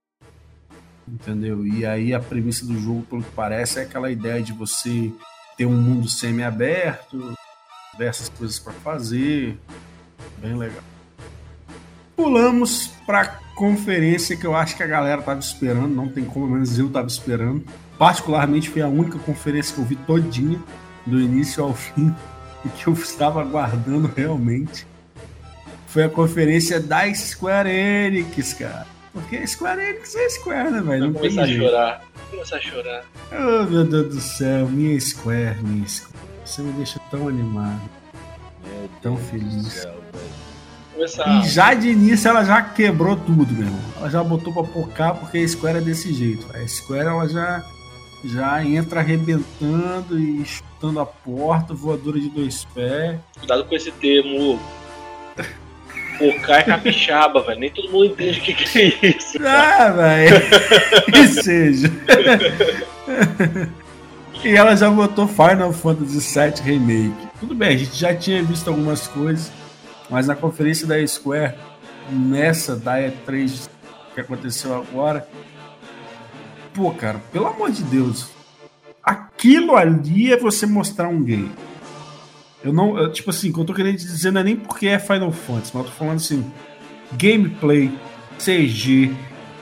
Entendeu? 1.08 1.66
E 1.68 1.86
aí 1.86 2.14
a 2.16 2.20
premissa 2.20 2.66
do 2.66 2.80
jogo, 2.80 3.04
pelo 3.04 3.22
que 3.22 3.32
parece, 3.32 3.80
é 3.80 3.84
aquela 3.84 4.10
ideia 4.10 4.42
de 4.42 4.52
você 4.52 5.14
ter 5.56 5.68
um 5.68 5.80
mundo 5.80 6.10
semi-aberto, 6.10 7.36
diversas 7.92 8.28
coisas 8.30 8.58
para 8.58 8.74
fazer. 8.74 9.60
Bem 10.42 10.56
legal. 10.58 10.95
Pulamos 12.16 12.88
para 13.06 13.40
conferência 13.56 14.36
que 14.36 14.46
eu 14.46 14.56
acho 14.56 14.76
que 14.76 14.84
a 14.84 14.88
galera 14.88 15.22
tava 15.22 15.40
esperando, 15.40 15.94
não 15.94 16.08
tem 16.08 16.24
como, 16.24 16.48
menos 16.48 16.78
eu 16.78 16.90
tava 16.90 17.08
esperando. 17.08 17.64
Particularmente 17.98 18.70
foi 18.70 18.82
a 18.82 18.88
única 18.88 19.18
conferência 19.20 19.74
que 19.74 19.82
eu 19.82 19.86
vi 19.86 19.96
todinha, 19.96 20.60
do 21.06 21.22
início 21.22 21.64
ao 21.64 21.74
fim 21.76 22.14
o 22.66 22.70
que 22.70 22.88
eu 22.88 22.94
estava 22.94 23.42
aguardando 23.42 24.12
realmente 24.16 24.88
foi 25.88 26.04
a 26.04 26.10
conferência 26.10 26.80
da 26.80 27.14
Square 27.14 27.70
Enix, 27.70 28.54
cara. 28.54 28.86
Porque 29.14 29.48
Square 29.48 29.82
Enix 29.82 30.14
é 30.16 30.30
Square, 30.30 30.72
né, 30.72 30.82
velho? 30.82 31.06
Não 31.06 31.14
começar 31.14 31.44
a 31.44 31.48
chorar. 31.48 32.02
Começar 32.30 32.58
a 32.58 32.60
chorar. 32.60 33.06
Oh, 33.32 33.64
meu 33.64 33.86
Deus 33.86 34.16
do 34.16 34.20
céu. 34.20 34.68
Minha 34.68 35.00
Square, 35.00 35.64
minha 35.64 35.88
Square. 35.88 36.20
Você 36.44 36.62
me 36.64 36.74
deixa 36.74 37.00
tão 37.10 37.30
animado. 37.30 37.90
Tão 39.02 39.16
feliz. 39.16 39.88
Começar. 40.96 41.44
E 41.44 41.50
já 41.50 41.74
de 41.74 41.90
início 41.90 42.30
ela 42.30 42.44
já 42.44 42.62
quebrou 42.62 43.18
tudo, 43.18 43.54
meu 43.54 43.66
irmão. 43.66 43.82
Ela 43.98 44.10
já 44.10 44.24
botou 44.24 44.54
pra 44.54 44.64
pocar 44.64 45.14
porque 45.16 45.40
a 45.40 45.48
Square 45.48 45.78
é 45.78 45.82
desse 45.82 46.14
jeito. 46.14 46.48
A 46.56 46.66
Square 46.66 47.08
ela 47.08 47.28
já, 47.28 47.66
já 48.24 48.64
entra 48.64 49.02
arrebentando 49.02 50.18
e 50.18 50.44
chutando 50.46 51.02
a 51.02 51.06
porta, 51.06 51.74
voadora 51.74 52.18
de 52.18 52.30
dois 52.30 52.66
pés. 52.74 53.20
Cuidado 53.38 53.66
com 53.66 53.76
esse 53.76 53.92
termo. 53.92 54.58
Focar 56.18 56.62
é 56.62 56.64
capixaba, 56.64 57.42
velho. 57.42 57.60
Nem 57.60 57.70
todo 57.70 57.92
mundo 57.92 58.06
entende 58.06 58.40
o 58.40 58.42
que, 58.42 58.54
que 58.54 58.80
é 58.80 59.10
isso. 59.10 59.38
Ah, 59.46 59.90
velho. 59.90 60.42
que 61.12 61.28
seja. 61.28 61.92
e 64.44 64.56
ela 64.56 64.78
já 64.78 64.90
botou 64.90 65.28
Final 65.28 65.74
Fantasy 65.74 66.40
VII 66.40 66.62
Remake. 66.64 67.28
Tudo 67.38 67.54
bem, 67.54 67.76
a 67.76 67.78
gente 67.78 67.98
já 67.98 68.16
tinha 68.16 68.42
visto 68.42 68.70
algumas 68.70 69.08
coisas, 69.08 69.52
mas 70.10 70.28
na 70.28 70.36
conferência 70.36 70.86
da 70.88 71.06
Square, 71.08 71.56
nessa 72.10 72.76
da 72.76 72.98
E3 73.00 73.70
que 74.14 74.22
aconteceu 74.22 74.74
agora, 74.76 75.28
pô, 76.74 76.92
cara, 76.92 77.20
pelo 77.32 77.48
amor 77.48 77.72
de 77.72 77.84
Deus, 77.84 78.30
aquilo 79.04 79.76
ali 79.76 80.32
é 80.32 80.38
você 80.38 80.66
mostrar 80.66 81.08
um 81.10 81.24
game. 81.24 81.52
Eu 82.64 82.74
não, 82.74 82.98
eu, 82.98 83.12
tipo 83.12 83.30
assim, 83.30 83.50
o 83.50 83.54
que 83.54 83.60
eu 83.60 83.66
tô 83.66 83.74
querendo 83.74 83.98
dizer 83.98 84.32
não 84.32 84.42
é 84.42 84.44
nem 84.44 84.56
porque 84.56 84.88
é 84.88 84.98
Final 84.98 85.32
Fantasy, 85.32 85.72
mas 85.74 85.86
eu 85.86 85.92
tô 85.92 85.98
falando 85.98 86.16
assim, 86.16 86.52
gameplay, 87.14 87.92
CG, 88.40 89.14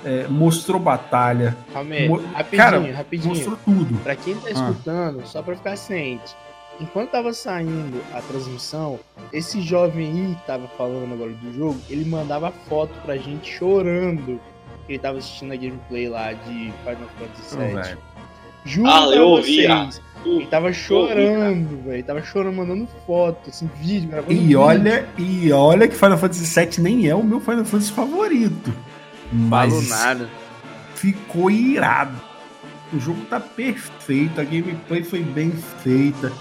é, 0.05 0.27
mostrou 0.27 0.79
batalha, 0.79 1.55
Calma 1.73 1.95
aí, 1.95 2.07
Mo- 2.07 2.17
rapidinho, 2.33 2.57
cara, 2.57 2.93
rapidinho. 2.93 3.29
mostrou 3.35 3.57
tudo. 3.65 3.95
Pra 4.03 4.15
quem 4.15 4.35
tá 4.35 4.49
escutando, 4.51 5.25
só 5.27 5.41
pra 5.41 5.55
ficar 5.55 5.75
ciente, 5.77 6.33
enquanto 6.79 7.11
tava 7.11 7.33
saindo 7.33 8.01
a 8.13 8.21
transmissão, 8.21 8.99
esse 9.31 9.61
jovem 9.61 10.07
aí 10.29 10.35
que 10.35 10.47
tava 10.47 10.67
falando 10.77 11.13
agora 11.13 11.31
do 11.31 11.53
jogo, 11.53 11.79
ele 11.89 12.05
mandava 12.05 12.51
foto 12.67 12.93
pra 13.05 13.15
gente 13.17 13.51
chorando 13.51 14.39
que 14.85 14.93
ele 14.93 14.99
tava 14.99 15.17
assistindo 15.19 15.53
a 15.53 15.55
gameplay 15.55 16.09
lá 16.09 16.33
de 16.33 16.73
Final 16.83 17.09
Fantasy 17.19 17.57
VII. 17.57 17.73
velho. 17.75 17.97
Juro 18.65 18.89
Ah, 18.89 19.05
eu 19.13 19.27
ouvi, 19.27 19.67
vocês, 19.67 20.01
ele 20.25 20.45
tava 20.47 20.71
chorando, 20.71 21.83
velho. 21.83 22.03
Tava 22.03 22.21
chorando, 22.23 22.55
mandando 22.55 22.87
foto, 23.05 23.49
assim, 23.49 23.69
vídeo, 23.81 24.09
gravando 24.09 24.31
E 24.31 24.35
vídeo. 24.37 24.59
olha, 24.61 25.07
e 25.17 25.51
olha 25.51 25.87
que 25.87 25.95
Final 25.95 26.17
Fantasy 26.17 26.59
VII 26.65 26.81
nem 26.81 27.07
é 27.09 27.15
o 27.15 27.21
meu 27.23 27.39
Final 27.41 27.65
Fantasy 27.65 27.91
favorito. 27.91 28.73
Mas 29.31 29.73
Falo 29.73 29.87
nada. 29.89 30.29
ficou 30.95 31.49
irado. 31.51 32.19
O 32.93 32.99
jogo 32.99 33.19
tá 33.25 33.39
perfeito, 33.39 34.39
a 34.39 34.43
gameplay 34.43 35.03
foi 35.03 35.21
bem 35.23 35.51
feita. 35.51 36.31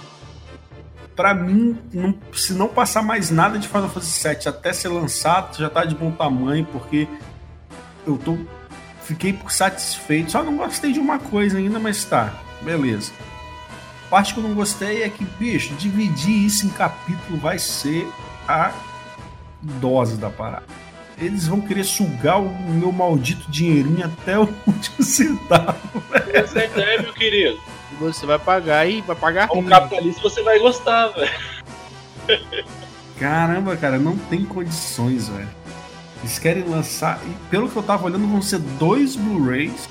Pra 1.17 1.35
mim, 1.35 1.79
não- 1.93 2.15
se 2.33 2.55
não 2.55 2.69
passar 2.69 3.03
mais 3.03 3.31
nada 3.31 3.59
de 3.59 3.69
Final 3.69 3.89
Fantasy 3.91 4.27
VII 4.29 4.49
até 4.49 4.73
ser 4.73 4.89
lançado, 4.89 5.59
já 5.59 5.69
tá 5.69 5.85
de 5.85 5.95
bom 5.95 6.11
tamanho, 6.11 6.67
porque 6.73 7.07
eu 8.07 8.17
tô 8.19 8.39
fiquei 9.03 9.33
por 9.33 9.51
satisfeito. 9.53 10.31
Só 10.31 10.43
não 10.43 10.57
gostei 10.57 10.93
de 10.93 10.99
uma 11.01 11.19
coisa 11.19 11.59
ainda, 11.59 11.79
mas 11.79 12.05
tá, 12.05 12.33
beleza. 12.63 13.13
A 14.07 14.11
parte 14.11 14.33
que 14.33 14.41
eu 14.41 14.45
não 14.45 14.55
gostei 14.55 15.03
é 15.03 15.09
que, 15.09 15.25
bicho, 15.25 15.75
dividir 15.75 16.47
isso 16.47 16.67
em 16.67 16.71
capítulo 16.71 17.39
vai 17.39 17.59
ser 17.59 18.07
a 18.49 18.73
dose 19.61 20.17
da 20.17 20.31
parada. 20.31 20.65
Eles 21.19 21.47
vão 21.47 21.61
querer 21.61 21.85
sugar 21.85 22.41
o 22.41 22.49
meu 22.71 22.91
maldito 22.91 23.51
dinheirinho 23.51 24.05
até 24.07 24.39
o 24.39 24.43
último 24.67 25.03
centavo. 25.03 25.77
Essa 26.33 26.61
é 26.61 27.03
meu 27.03 27.13
querido. 27.13 27.59
Você 28.01 28.27
vai 28.27 28.39
pagar 28.39 28.86
e 28.89 29.01
vai 29.02 29.14
pagar 29.16 29.48
Como 29.48 29.69
capitalista 29.69 30.20
você 30.23 30.43
vai 30.43 30.59
gostar, 30.59 31.09
velho. 31.09 31.31
Caramba, 33.19 33.77
cara, 33.77 33.98
não 33.98 34.16
tem 34.16 34.44
condições, 34.44 35.28
velho. 35.28 35.48
Eles 36.20 36.39
querem 36.39 36.64
lançar, 36.64 37.20
e 37.27 37.31
pelo 37.51 37.69
que 37.69 37.77
eu 37.77 37.82
tava 37.82 38.05
olhando, 38.06 38.27
vão 38.28 38.40
ser 38.43 38.59
dois 38.59 39.16
Blu-rays 39.16 39.89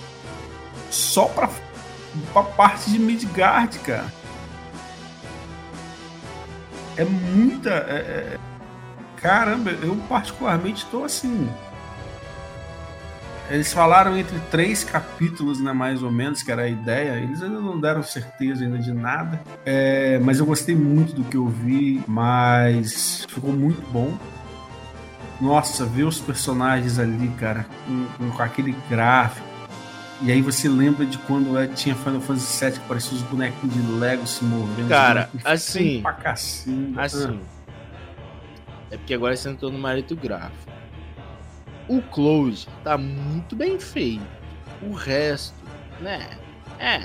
só 0.89 1.25
pra, 1.25 1.49
pra 2.33 2.43
parte 2.43 2.89
de 2.91 2.99
Midgard, 2.99 3.77
cara. 3.79 4.05
É 6.97 7.03
muita. 7.05 7.69
é- 7.69 8.35
é- 8.35 8.37
Caramba, 9.17 9.69
eu 9.69 9.95
particularmente 10.09 10.85
tô 10.87 11.03
assim. 11.03 11.47
Eles 13.51 13.73
falaram 13.73 14.17
entre 14.17 14.39
três 14.49 14.83
capítulos, 14.83 15.59
né, 15.59 15.73
mais 15.73 16.01
ou 16.01 16.09
menos, 16.11 16.41
que 16.41 16.51
era 16.51 16.61
a 16.63 16.69
ideia. 16.69 17.17
Eles 17.19 17.41
ainda 17.43 17.59
não 17.59 17.79
deram 17.79 18.01
certeza 18.01 18.63
ainda 18.63 18.77
de 18.77 18.93
nada. 18.93 19.41
É, 19.65 20.17
mas 20.19 20.39
eu 20.39 20.45
gostei 20.45 20.73
muito 20.75 21.13
do 21.13 21.23
que 21.23 21.35
eu 21.35 21.47
vi, 21.47 22.01
mas 22.07 23.25
ficou 23.27 23.51
muito 23.51 23.81
bom. 23.91 24.17
Nossa, 25.39 25.85
ver 25.85 26.03
os 26.03 26.19
personagens 26.19 26.97
ali, 26.99 27.27
cara, 27.39 27.65
com, 28.17 28.29
com- 28.31 28.41
aquele 28.43 28.75
gráfico. 28.89 29.45
E 30.21 30.31
aí 30.31 30.39
você 30.41 30.69
lembra 30.69 31.03
de 31.05 31.17
quando 31.17 31.57
é, 31.57 31.65
tinha 31.67 31.95
Final 31.95 32.21
Fantasy 32.21 32.63
VII 32.63 32.73
que 32.73 32.79
parecia 32.87 33.17
os 33.17 33.23
bonequinhos 33.23 33.73
de 33.75 33.81
Lego 33.93 34.27
se 34.27 34.45
movendo. 34.45 34.87
Cara, 34.87 35.21
bonequinhos 35.33 35.45
assim, 35.47 36.01
Pra. 36.01 36.31
Assim. 36.97 37.39
É 38.91 38.97
porque 38.97 39.13
agora 39.15 39.35
você 39.35 39.49
entrou 39.49 39.71
no 39.71 39.79
mérito 39.79 40.15
gráfico. 40.15 40.71
O 41.91 42.01
close 42.03 42.67
tá 42.83 42.97
muito 42.97 43.53
bem 43.55 43.77
feito. 43.79 44.23
O 44.81 44.93
resto, 44.93 45.53
né? 45.99 46.25
É. 46.79 47.01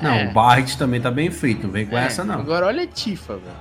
Não, 0.00 0.14
é, 0.14 0.28
o 0.28 0.32
Barret 0.32 0.76
também 0.78 1.00
tá 1.00 1.10
bem 1.10 1.30
feito, 1.30 1.64
não 1.64 1.70
vem 1.72 1.84
com 1.86 1.98
é. 1.98 2.06
essa 2.06 2.24
não. 2.24 2.36
Agora 2.36 2.66
olha 2.66 2.84
a 2.84 2.86
Tifa, 2.86 3.34
velho. 3.36 3.56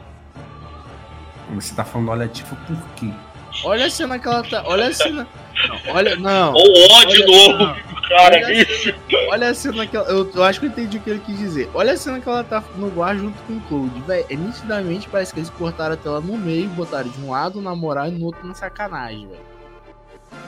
Você 1.55 1.73
tá 1.75 1.83
falando, 1.83 2.09
olha, 2.09 2.27
tipo, 2.27 2.55
por 2.55 2.77
quê? 2.95 3.09
Olha 3.63 3.87
a 3.87 3.89
cena 3.89 4.17
que 4.17 4.27
ela 4.27 4.43
tá. 4.43 4.63
Olha 4.65 4.87
a 4.87 4.93
cena. 4.93 5.27
Não, 5.67 5.93
olha. 5.93 6.15
Não. 6.15 6.53
Ou 6.53 6.91
ódio 6.91 7.23
olha, 7.23 7.27
novo, 7.27 7.63
não. 7.65 7.75
cara. 8.07 8.35
Olha 8.37 8.61
a 8.61 8.65
cena- 8.65 8.97
Olha 9.29 9.49
a 9.49 9.53
cena 9.53 9.87
que 9.87 9.97
ela. 9.97 10.07
Eu, 10.07 10.31
eu 10.33 10.43
acho 10.43 10.59
que 10.59 10.67
eu 10.67 10.69
entendi 10.69 10.97
o 10.97 11.01
que 11.01 11.09
ele 11.09 11.19
quis 11.19 11.37
dizer. 11.37 11.69
Olha 11.73 11.93
a 11.93 11.97
cena 11.97 12.21
que 12.21 12.29
ela 12.29 12.43
tá 12.43 12.63
no 12.77 12.89
bar 12.91 13.17
junto 13.17 13.37
com 13.43 13.53
o 13.53 13.61
Cloud. 13.61 14.01
Véi, 14.07 14.25
é 14.29 14.35
nitidamente 14.35 15.09
parece 15.09 15.33
que 15.33 15.39
eles 15.39 15.49
cortaram 15.49 15.93
a 15.95 15.97
tela 15.97 16.21
no 16.21 16.37
meio, 16.37 16.69
botaram 16.69 17.09
de 17.09 17.19
um 17.19 17.31
lado 17.31 17.61
na 17.61 17.75
moral 17.75 18.07
e 18.07 18.11
no 18.11 18.25
outro 18.25 18.47
na 18.47 18.53
sacanagem, 18.53 19.27
velho. 19.27 19.50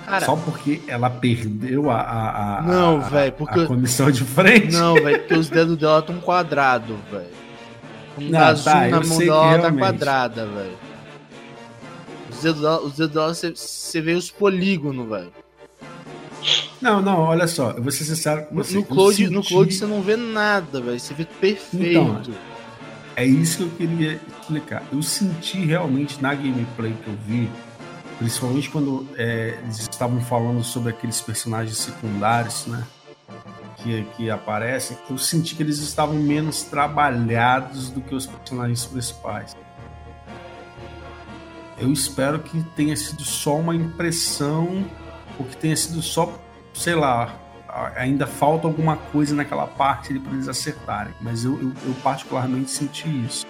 Cara, 0.06 0.26
Só 0.26 0.36
porque 0.36 0.82
ela 0.88 1.10
perdeu 1.10 1.90
a, 1.90 1.96
a, 2.02 2.60
a, 2.60 2.62
Não, 2.62 2.98
a- 3.00 3.32
porque- 3.32 3.62
a 3.62 3.66
comissão 3.68 4.12
de 4.12 4.24
frente? 4.24 4.74
Não, 4.74 4.96
velho, 4.96 5.20
porque 5.20 5.34
os 5.36 5.50
dedos 5.50 5.78
dela 5.78 6.02
tão 6.02 6.20
quadrados, 6.20 6.96
velho. 7.12 7.26
Quando 8.16 8.30
Não, 8.30 8.40
tá, 8.40 8.54
zoom 8.54 8.72
na 8.74 8.98
eu 8.98 9.08
mão 9.08 9.18
dela, 9.20 9.62
tá 9.62 9.72
quadrada, 9.78 10.46
velho. 10.46 10.78
Os 12.30 12.42
dedos 12.42 12.62
dela, 12.62 12.82
os 12.82 12.94
dedos 12.98 13.14
dela 13.14 13.34
você- 13.34 14.02
vê 14.02 14.14
os 14.14 14.30
polígonos, 14.30 15.08
velho. 15.10 15.32
Não, 16.82 17.02
não, 17.02 17.20
olha 17.22 17.48
só, 17.48 17.72
eu 17.72 17.82
vou 17.82 17.92
ser 17.92 18.04
sincero 18.04 18.44
com 18.46 18.56
No, 18.56 18.64
você. 18.64 18.76
no 18.76 18.84
Cloud, 18.84 19.30
no 19.30 19.42
senti- 19.42 19.54
Cloud 19.54 19.74
você 19.74 19.86
não 19.86 20.02
vê 20.02 20.18
nada, 20.18 20.82
velho. 20.82 21.00
Você 21.00 21.14
vê 21.14 21.24
perfeito. 21.26 21.86
Então, 22.00 22.22
É 23.16 23.24
isso 23.26 23.58
que 23.58 23.64
eu 23.64 23.70
queria 23.78 24.20
explicar. 24.42 24.84
Eu 24.92 25.02
senti 25.04 25.60
realmente 25.60 26.22
na 26.22 26.34
gameplay 26.34 26.94
que 27.04 27.08
eu 27.08 27.16
vi, 27.28 27.48
principalmente 28.18 28.70
quando 28.70 29.08
é, 29.18 29.58
eles 29.64 29.80
estavam 29.80 30.22
falando 30.22 30.64
sobre 30.64 30.92
aqueles 30.92 31.22
personagens 31.22 31.78
secundários, 31.78 32.66
né? 32.68 32.84
Que, 33.78 34.04
que 34.16 34.30
aparecem, 34.30 34.98
eu 35.10 35.18
senti 35.18 35.56
que 35.56 35.64
eles 35.64 35.80
estavam 35.80 36.16
menos 36.16 36.64
trabalhados 36.64 37.90
do 37.90 38.02
que 38.02 38.16
os 38.16 38.26
personagens 38.26 38.86
principais. 38.86 39.56
Eu 41.78 41.92
espero 41.92 42.40
que 42.40 42.64
tenha 42.76 42.96
sido 42.96 43.24
só 43.24 43.58
uma 43.58 43.76
impressão, 43.76 44.86
ou 45.38 45.46
que 45.46 45.58
tenha 45.58 45.76
sido 45.76 46.02
só, 46.02 46.32
sei 46.74 46.96
lá, 46.96 47.36
ainda 47.96 48.28
falta 48.28 48.68
alguma 48.68 48.96
coisa 48.96 49.36
naquela 49.36 49.68
parte 49.68 50.18
para 50.20 50.34
eles 50.34 50.48
acertarem. 50.48 51.14
Mas 51.20 51.44
eu, 51.44 51.60
eu, 51.60 51.74
eu 51.86 51.94
particularmente 52.04 52.72
senti 52.72 53.10
isso. 53.26 53.46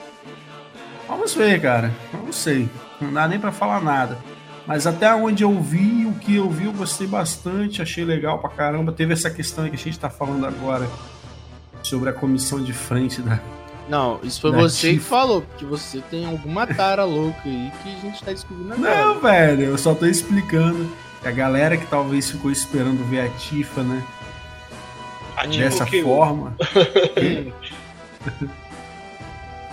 Vamos 1.08 1.34
ver, 1.36 1.62
cara. 1.62 1.94
Não 2.14 2.32
sei. 2.32 2.70
Não 3.00 3.14
dá 3.14 3.28
nem 3.28 3.40
para 3.40 3.52
falar 3.52 3.82
nada. 3.82 4.18
Mas 4.66 4.88
até 4.88 5.14
onde 5.14 5.44
eu 5.44 5.60
vi, 5.60 6.06
o 6.06 6.14
que 6.14 6.36
eu 6.36 6.50
vi, 6.50 6.66
eu 6.66 6.74
gostei 6.74 7.06
bastante. 7.06 7.82
Achei 7.82 8.06
legal 8.06 8.40
pra 8.40 8.50
caramba. 8.50 8.92
Teve 8.92 9.14
essa 9.14 9.30
questão 9.30 9.66
aí 9.66 9.70
que 9.70 9.76
a 9.76 9.80
gente 9.80 10.00
tá 10.00 10.10
falando 10.10 10.46
agora 10.46 10.88
sobre 11.82 12.10
a 12.10 12.14
comissão 12.14 12.64
de 12.64 12.72
frente 12.72 13.22
da. 13.22 13.40
Não, 13.90 14.20
isso 14.24 14.40
foi 14.40 14.52
você 14.52 14.92
que 14.92 14.94
Tifa. 14.96 15.10
falou, 15.10 15.42
porque 15.42 15.66
você 15.66 16.00
tem 16.10 16.26
alguma 16.26 16.66
tara 16.66 17.04
louca 17.04 17.42
aí 17.44 17.70
que 17.84 17.90
a 17.94 18.00
gente 18.00 18.24
tá 18.24 18.32
descobrindo 18.32 18.74
agora. 18.74 19.06
Não, 19.06 19.20
velho, 19.20 19.64
eu 19.64 19.78
só 19.78 19.94
tô 19.94 20.06
explicando. 20.06 20.90
A 21.24 21.32
galera 21.32 21.76
que 21.78 21.86
talvez 21.88 22.32
ficou 22.32 22.50
esperando 22.52 23.04
ver 23.10 23.22
a 23.22 23.30
Tifa, 23.30 23.82
né? 23.84 24.02
Ativo 25.36 25.64
dessa 25.64 25.84
o 25.84 25.88
quê? 25.88 26.02
forma. 26.02 26.56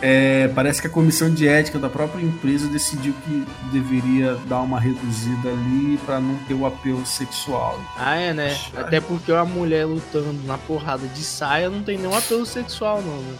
É, 0.03 0.49
parece 0.55 0.81
que 0.81 0.87
a 0.87 0.91
comissão 0.91 1.33
de 1.33 1.47
ética 1.47 1.79
da 1.79 1.89
própria 1.91 2.23
empresa 2.25 2.67
decidiu 2.69 3.13
que 3.25 3.47
deveria 3.71 4.35
dar 4.47 4.61
uma 4.61 4.81
reduzida 4.81 5.51
ali 5.51 5.99
para 6.07 6.19
não 6.19 6.37
ter 6.45 6.55
o 6.55 6.65
apelo 6.65 7.05
sexual. 7.05 7.79
Ah, 7.99 8.17
é, 8.17 8.33
né? 8.33 8.59
Até 8.77 8.99
porque 9.01 9.31
uma 9.31 9.45
mulher 9.45 9.85
lutando 9.85 10.33
na 10.47 10.57
porrada 10.57 11.07
de 11.07 11.23
saia 11.23 11.69
não 11.69 11.83
tem 11.83 11.99
nenhum 11.99 12.17
apelo 12.17 12.47
sexual, 12.47 13.03
não, 13.03 13.19
né? 13.19 13.35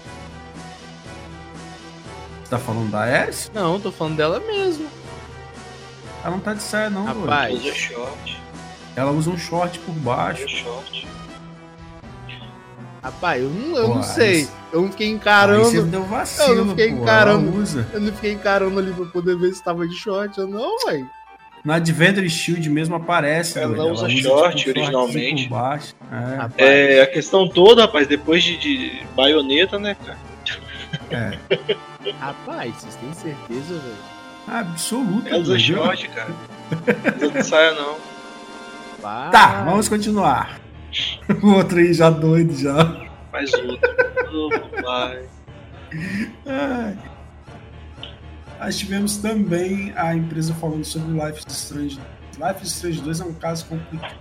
Você 2.45 2.51
tá 2.51 2.59
falando 2.59 2.91
da 2.91 3.01
Ares? 3.01 3.51
Não, 3.55 3.81
tô 3.81 3.91
falando 3.91 4.17
dela 4.17 4.41
mesmo. 4.41 4.87
Ela 6.23 6.33
não 6.33 6.41
tá 6.41 6.53
de 6.53 6.63
saia, 6.63 6.91
não. 6.91 7.05
Rapaz. 7.07 7.55
Usa 7.59 7.75
short, 7.75 8.43
Ela 8.95 9.11
usa 9.13 9.31
um 9.31 9.39
short 9.39 9.79
por 9.79 9.93
baixo. 9.95 10.45
usa 10.45 10.57
short. 10.57 11.07
Rapaz, 13.03 13.43
eu 13.43 13.49
não, 13.49 13.77
eu 13.79 13.87
Pô, 13.89 13.95
não 13.95 14.03
sei. 14.03 14.45
você- 14.45 14.51
Eu 14.73 14.83
não 14.83 14.91
fiquei 14.91 15.09
encarando. 15.09 15.83
deu 15.87 16.03
vacilo, 16.05 16.49
Eu 16.59 16.65
não 16.65 16.71
fiquei 16.77 16.93
pô. 16.93 17.03
encarando. 17.03 17.65
Eu 17.93 18.01
não 18.01 18.13
fiquei 18.13 18.33
encarando 18.33 18.79
ali 18.79 18.93
pra 18.93 19.07
poder 19.07 19.37
ver 19.37 19.53
se 19.55 19.63
tava 19.65 19.89
de 19.89 19.95
short 19.97 20.39
ou 20.41 20.47
não, 20.47 20.77
velho. 20.87 21.09
No 21.65 21.73
Adventure 21.73 22.29
Shield 22.31 22.69
mesmo 22.71 22.95
aparece. 22.95 23.59
Ela 23.59 23.85
usa 23.87 24.07
tipo, 24.07 24.23
short 24.23 24.53
shortzinho 24.63 24.77
originalmente. 24.77 25.49
Baixo. 25.49 25.95
É, 26.57 26.99
É, 26.99 27.03
a 27.03 27.07
questão 27.07 27.49
toda, 27.49 27.83
rapaz, 27.83 28.07
depois 28.07 28.43
de, 28.45 28.57
de 28.57 29.03
baioneta, 29.17 29.79
né, 29.79 29.97
cara? 30.05 30.19
é. 31.11 31.39
rapaz, 32.21 32.75
vocês 32.77 32.95
têm 32.97 33.13
certeza, 33.15 33.75
velho? 33.79 33.95
Absoluta. 34.47 35.29
Ela 35.29 35.39
usa 35.39 35.59
short, 35.59 36.09
cara. 36.11 36.31
Não 37.35 37.43
saia, 37.45 37.73
não. 37.73 37.97
Tá, 39.31 39.63
vamos 39.65 39.89
continuar. 39.89 40.60
O 41.43 41.53
outro 41.55 41.79
aí 41.79 41.93
já 41.95 42.11
doido 42.11 42.55
já. 42.57 42.85
Mais 43.33 43.53
outro. 43.55 43.91
Ô, 44.33 44.83
pai. 44.83 45.25
Ai. 46.47 46.99
Nós 48.59 48.79
tivemos 48.79 49.17
também 49.19 49.93
a 49.97 50.15
empresa 50.15 50.53
falando 50.55 50.85
sobre 50.85 51.13
Life 51.13 51.41
is 51.47 51.55
Strange. 51.57 51.99
Life 52.39 52.63
is 52.63 52.73
Strange 52.75 53.01
2 53.01 53.21
é 53.21 53.25
um 53.25 53.35
caso 53.35 53.65
complicado. 53.67 54.17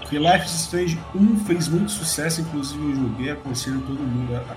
Porque 0.00 0.18
Life 0.18 0.44
is 0.44 0.52
Strange 0.62 0.98
1 1.14 1.44
fez 1.44 1.68
muito 1.68 1.90
sucesso, 1.90 2.40
inclusive 2.40 2.82
eu 2.82 2.96
joguei, 2.96 3.30
aconselho 3.30 3.80
todo 3.82 3.98
mundo. 4.00 4.34
a- 4.36 4.56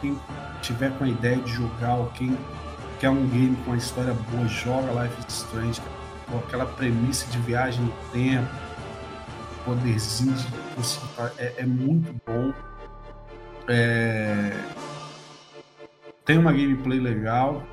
Quem 0.00 0.18
tiver 0.62 0.90
com 0.92 1.04
a 1.04 1.08
ideia 1.08 1.36
de 1.36 1.52
jogar 1.52 1.94
ou 1.96 2.06
quem 2.10 2.36
quer 3.00 3.10
um 3.10 3.26
game 3.28 3.56
com 3.64 3.72
uma 3.72 3.76
história 3.76 4.14
boa, 4.30 4.46
joga 4.48 5.02
Life 5.02 5.14
is 5.28 5.34
Strange. 5.34 5.80
Com 6.30 6.38
aquela 6.38 6.64
premissa 6.64 7.26
de 7.30 7.38
viagem 7.38 7.82
no 7.84 7.92
tempo, 8.12 8.48
poderzinho 9.64 10.34
de 10.34 10.46
conseguir. 10.74 11.08
É, 11.38 11.54
é 11.58 11.66
muito 11.66 12.14
bom. 12.26 12.52
É, 13.68 14.52
tem 16.24 16.38
uma 16.38 16.52
gameplay 16.52 16.98
legal, 16.98 17.66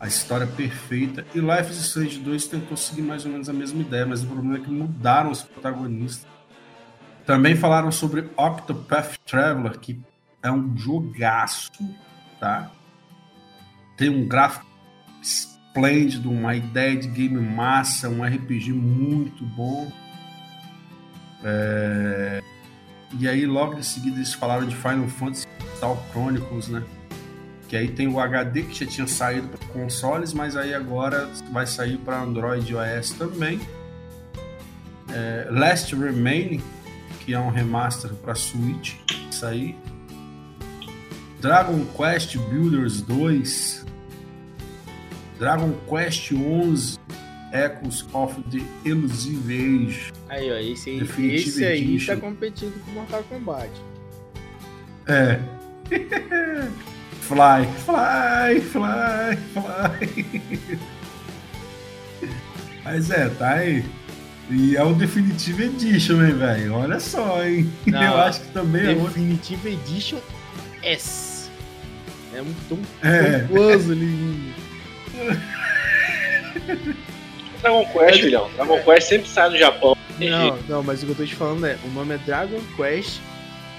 a 0.00 0.06
história 0.06 0.46
perfeita. 0.46 1.26
E 1.34 1.40
Life 1.40 1.70
is 1.70 1.78
Strange 1.78 2.18
2 2.18 2.46
tentou 2.46 2.76
seguir 2.76 3.02
mais 3.02 3.24
ou 3.24 3.32
menos 3.32 3.48
a 3.48 3.52
mesma 3.52 3.80
ideia, 3.80 4.06
mas 4.06 4.22
o 4.22 4.26
problema 4.26 4.56
é 4.56 4.60
que 4.60 4.70
mudaram 4.70 5.30
os 5.30 5.42
protagonistas. 5.42 6.26
Também 7.26 7.54
falaram 7.54 7.92
sobre 7.92 8.28
Octopath 8.36 9.18
Traveler, 9.26 9.78
que 9.78 10.00
é 10.42 10.50
um 10.50 10.76
jogaço, 10.76 11.70
tá? 12.40 12.70
Tem 13.96 14.08
um 14.08 14.26
gráfico 14.26 14.66
esplêndido, 15.22 16.30
uma 16.30 16.54
ideia 16.54 16.96
de 16.96 17.06
game 17.08 17.38
massa, 17.38 18.08
um 18.08 18.24
RPG 18.24 18.72
muito 18.72 19.44
bom. 19.44 19.92
É, 21.44 22.42
E 23.18 23.28
aí, 23.28 23.44
logo 23.44 23.78
em 23.78 23.82
seguida, 23.82 24.16
eles 24.16 24.32
falaram 24.32 24.66
de 24.66 24.76
Final 24.76 25.08
Fantasy 25.08 25.46
Crystal 25.58 26.06
Chronicles, 26.12 26.68
né? 26.68 26.82
Que 27.68 27.76
aí 27.76 27.88
tem 27.88 28.08
o 28.08 28.20
HD 28.20 28.62
que 28.62 28.84
já 28.84 28.90
tinha 28.90 29.06
saído 29.06 29.48
para 29.48 29.66
consoles, 29.68 30.32
mas 30.32 30.56
aí 30.56 30.74
agora 30.74 31.28
vai 31.52 31.66
sair 31.66 31.96
para 31.98 32.20
Android 32.20 32.72
e 32.72 32.76
iOS 32.76 33.10
também. 33.12 33.60
É, 35.12 35.48
Last 35.50 35.94
Remaining, 35.94 36.62
que 37.20 37.34
é 37.34 37.38
um 37.38 37.48
remaster 37.48 38.12
para 38.12 38.34
Switch, 38.34 38.94
isso 39.30 39.46
aí. 39.46 39.76
Dragon 41.40 41.84
Quest 41.96 42.36
Builders 42.36 43.00
2. 43.02 43.86
Dragon 45.38 45.72
Quest 45.88 46.32
11 46.32 46.98
Echoes 47.52 48.04
of 48.12 48.40
the 48.50 48.62
Elusive 48.84 49.52
Age. 49.52 50.12
Aí, 50.28 50.50
ó, 50.50 50.56
esse 50.56 50.90
aí, 50.90 51.34
esse 51.34 51.64
aí 51.64 52.06
tá 52.06 52.16
competindo 52.16 52.84
com 52.84 52.92
Mortal 52.92 53.22
Kombat. 53.24 53.70
É. 55.08 55.40
fly, 57.20 57.66
fly, 57.84 58.60
fly, 58.60 59.36
fly. 59.52 60.78
Mas 62.84 63.10
é, 63.10 63.28
tá 63.30 63.54
aí. 63.54 63.84
E 64.48 64.76
é 64.76 64.82
o 64.82 64.94
Definitive 64.94 65.64
Edition, 65.64 66.24
hein, 66.24 66.34
velho? 66.34 66.74
Olha 66.74 66.98
só, 66.98 67.44
hein? 67.44 67.70
Não, 67.86 68.02
Eu 68.02 68.16
acho 68.18 68.40
que 68.40 68.48
também 68.52 68.84
é 68.86 68.90
outro. 68.90 69.06
Definitive 69.14 69.68
Edition 69.72 70.18
S. 70.82 71.50
É 72.34 72.42
um 72.42 72.52
tão 72.68 72.78
É. 73.02 73.46
ali. 73.90 74.52
Dragon 77.60 77.84
Quest, 77.86 78.20
filhão. 78.20 78.50
Dragon 78.56 78.82
Quest 78.82 79.08
sempre 79.08 79.28
sai 79.28 79.50
no 79.50 79.58
Japão. 79.58 79.96
Não, 80.18 80.58
não, 80.68 80.82
mas 80.82 81.02
o 81.02 81.06
que 81.06 81.12
eu 81.12 81.16
tô 81.16 81.24
te 81.24 81.34
falando 81.34 81.66
é, 81.66 81.76
o 81.84 81.88
nome 81.88 82.14
é 82.14 82.18
Dragon 82.18 82.60
Quest 82.76 83.20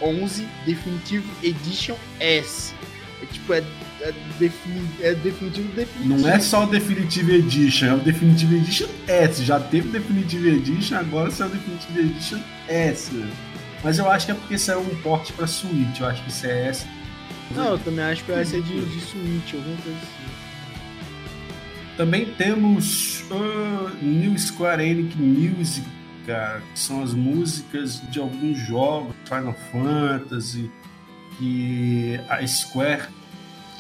11 0.02 0.48
Definitive 0.66 1.26
Edition 1.44 1.96
S. 2.20 2.74
É 3.22 3.26
tipo, 3.28 3.54
é, 3.54 3.64
é, 4.02 4.14
defini, 4.40 4.90
é 5.02 5.14
definitivo 5.14 5.68
definitivo. 5.76 6.20
Não 6.20 6.28
é 6.28 6.40
só 6.40 6.64
o 6.64 6.68
Definitive 6.68 7.36
Edition, 7.36 7.86
é 7.86 7.94
o 7.94 8.00
Definitive 8.00 8.56
Edition 8.56 8.88
S. 9.08 9.44
Já 9.44 9.60
teve 9.60 9.90
o 9.90 9.92
Definitive 9.92 10.50
Edition, 10.50 10.98
agora 10.98 11.30
saiu 11.30 11.50
o 11.50 11.54
Definitive 11.54 12.00
Edition 12.00 12.40
S. 12.68 13.12
Mas 13.84 14.00
eu 14.00 14.10
acho 14.10 14.26
que 14.26 14.32
é 14.32 14.36
porque 14.36 14.58
saiu 14.58 14.80
um 14.80 15.02
porte 15.02 15.34
pra 15.34 15.46
Switch. 15.46 16.00
Eu 16.00 16.08
acho 16.08 16.24
que 16.24 16.30
isso 16.30 16.48
é 16.48 16.68
S. 16.68 16.88
Não, 17.52 17.72
eu 17.72 17.80
também 17.80 18.06
acho 18.06 18.24
que 18.24 18.32
vai 18.32 18.46
ser 18.46 18.62
de, 18.62 18.86
de 18.86 19.02
Switch, 19.02 19.54
alguma 19.54 19.78
coisa 19.78 19.98
assim. 20.00 20.21
Também 21.98 22.26
temos 22.34 23.22
uh, 23.30 23.90
New 24.02 24.38
Square 24.38 24.84
Enix 24.84 25.16
Music, 25.16 25.86
cara, 26.26 26.62
que 26.74 26.80
são 26.80 27.04
as 27.04 27.14
músicas 27.14 28.02
de 28.10 28.20
alguns 28.20 28.58
jogos, 28.60 29.14
Final 29.26 29.56
Fantasy, 29.72 30.72
que 31.38 32.20
a 32.30 32.46
Square 32.48 33.04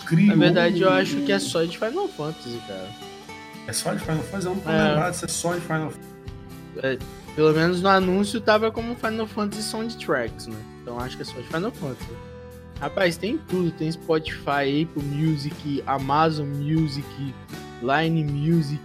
criou. 0.06 0.28
Na 0.28 0.36
verdade, 0.36 0.82
eu 0.82 0.92
acho 0.92 1.18
que 1.22 1.32
é 1.32 1.40
só 1.40 1.64
de 1.64 1.78
Final 1.78 2.08
Fantasy, 2.10 2.60
cara. 2.68 2.90
É 3.68 3.74
só 3.74 3.94
de 3.94 4.00
Final 4.02 4.24
Fantasy? 4.24 4.48
Eu 4.48 4.56
não 4.56 4.62
tô 4.62 4.70
É. 4.70 4.90
lembrado 4.90 5.14
se 5.14 5.26
é 5.26 5.28
só 5.28 5.54
de 5.56 5.62
Final 5.62 5.92
Fantasy. 5.92 7.00
Pelo 7.36 7.54
menos 7.54 7.82
no 7.82 7.88
anúncio 7.90 8.42
tava 8.42 8.70
como 8.72 8.94
Final 8.96 9.26
Fantasy 9.26 9.64
Soundtracks, 9.64 10.48
né? 10.48 10.58
Então 10.82 11.00
acho 11.00 11.16
que 11.16 11.22
é 11.24 11.26
só 11.26 11.40
de 11.40 11.48
Final 11.48 11.72
Fantasy. 11.72 12.10
Rapaz, 12.80 13.16
tem 13.16 13.38
tudo. 13.38 13.72
Tem 13.72 13.90
Spotify, 13.92 14.84
Apple 14.84 15.04
Music, 15.04 15.82
Amazon 15.88 16.48
Music, 16.48 17.06
Line 17.82 18.24
Music, 18.24 18.82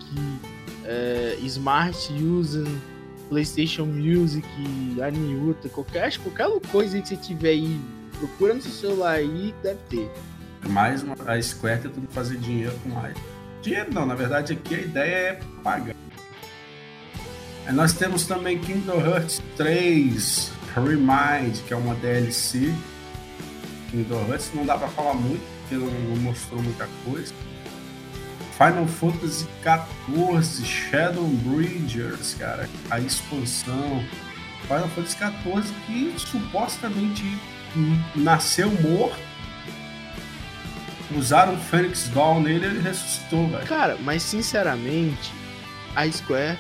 é, 0.84 1.36
Smart 1.42 2.12
User, 2.12 2.66
PlayStation 3.28 3.84
Music, 3.84 4.46
Aniuta, 5.04 5.68
qualquer, 5.68 6.16
qualquer 6.18 6.48
coisa 6.70 7.00
que 7.00 7.08
você 7.08 7.16
tiver 7.16 7.50
aí, 7.50 7.80
procura 8.18 8.54
no 8.54 8.62
seu 8.62 8.72
celular 8.72 9.16
aí, 9.16 9.54
deve 9.62 9.78
ter. 9.88 10.10
Mais 10.68 11.02
uma, 11.02 11.14
a 11.26 11.40
Square 11.40 11.82
tentando 11.82 12.08
fazer 12.08 12.38
dinheiro 12.38 12.74
com 12.82 12.88
mais. 12.90 13.16
Dinheiro 13.62 13.92
não, 13.92 14.06
na 14.06 14.14
verdade 14.14 14.52
aqui 14.52 14.74
a 14.74 14.80
ideia 14.80 15.14
é 15.14 15.40
pagar. 15.62 15.94
Nós 17.72 17.92
temos 17.92 18.24
também 18.26 18.58
Kingdom 18.58 19.00
Hearts 19.00 19.42
3 19.56 20.52
Remind, 20.74 21.62
que 21.66 21.74
é 21.74 21.76
uma 21.76 21.94
DLC. 21.96 22.72
Kingdom 23.90 24.24
Hearts 24.28 24.52
não 24.54 24.64
dá 24.64 24.78
pra 24.78 24.88
falar 24.88 25.14
muito, 25.14 25.42
porque 25.60 25.74
não 25.74 26.16
mostrou 26.18 26.62
muita 26.62 26.88
coisa. 27.04 27.34
Final 28.56 28.86
Fantasy 28.86 29.46
XIV 29.62 30.66
Shadow 30.66 31.26
Bridgers, 31.26 32.34
cara, 32.34 32.68
a 32.90 32.98
expansão. 32.98 34.02
Final 34.62 34.88
Fantasy 34.88 35.16
XIV 35.18 35.74
que 35.86 36.14
supostamente 36.18 37.38
nasceu 38.16 38.70
morto 38.80 39.18
usaram 41.14 41.54
o 41.54 41.58
Fênix 41.58 42.08
Doll 42.08 42.40
nele 42.40 42.66
e 42.66 42.68
ele 42.70 42.80
ressuscitou, 42.80 43.46
velho. 43.48 43.66
Cara, 43.66 43.96
mas 44.00 44.22
sinceramente, 44.22 45.32
a 45.94 46.10
Square. 46.10 46.58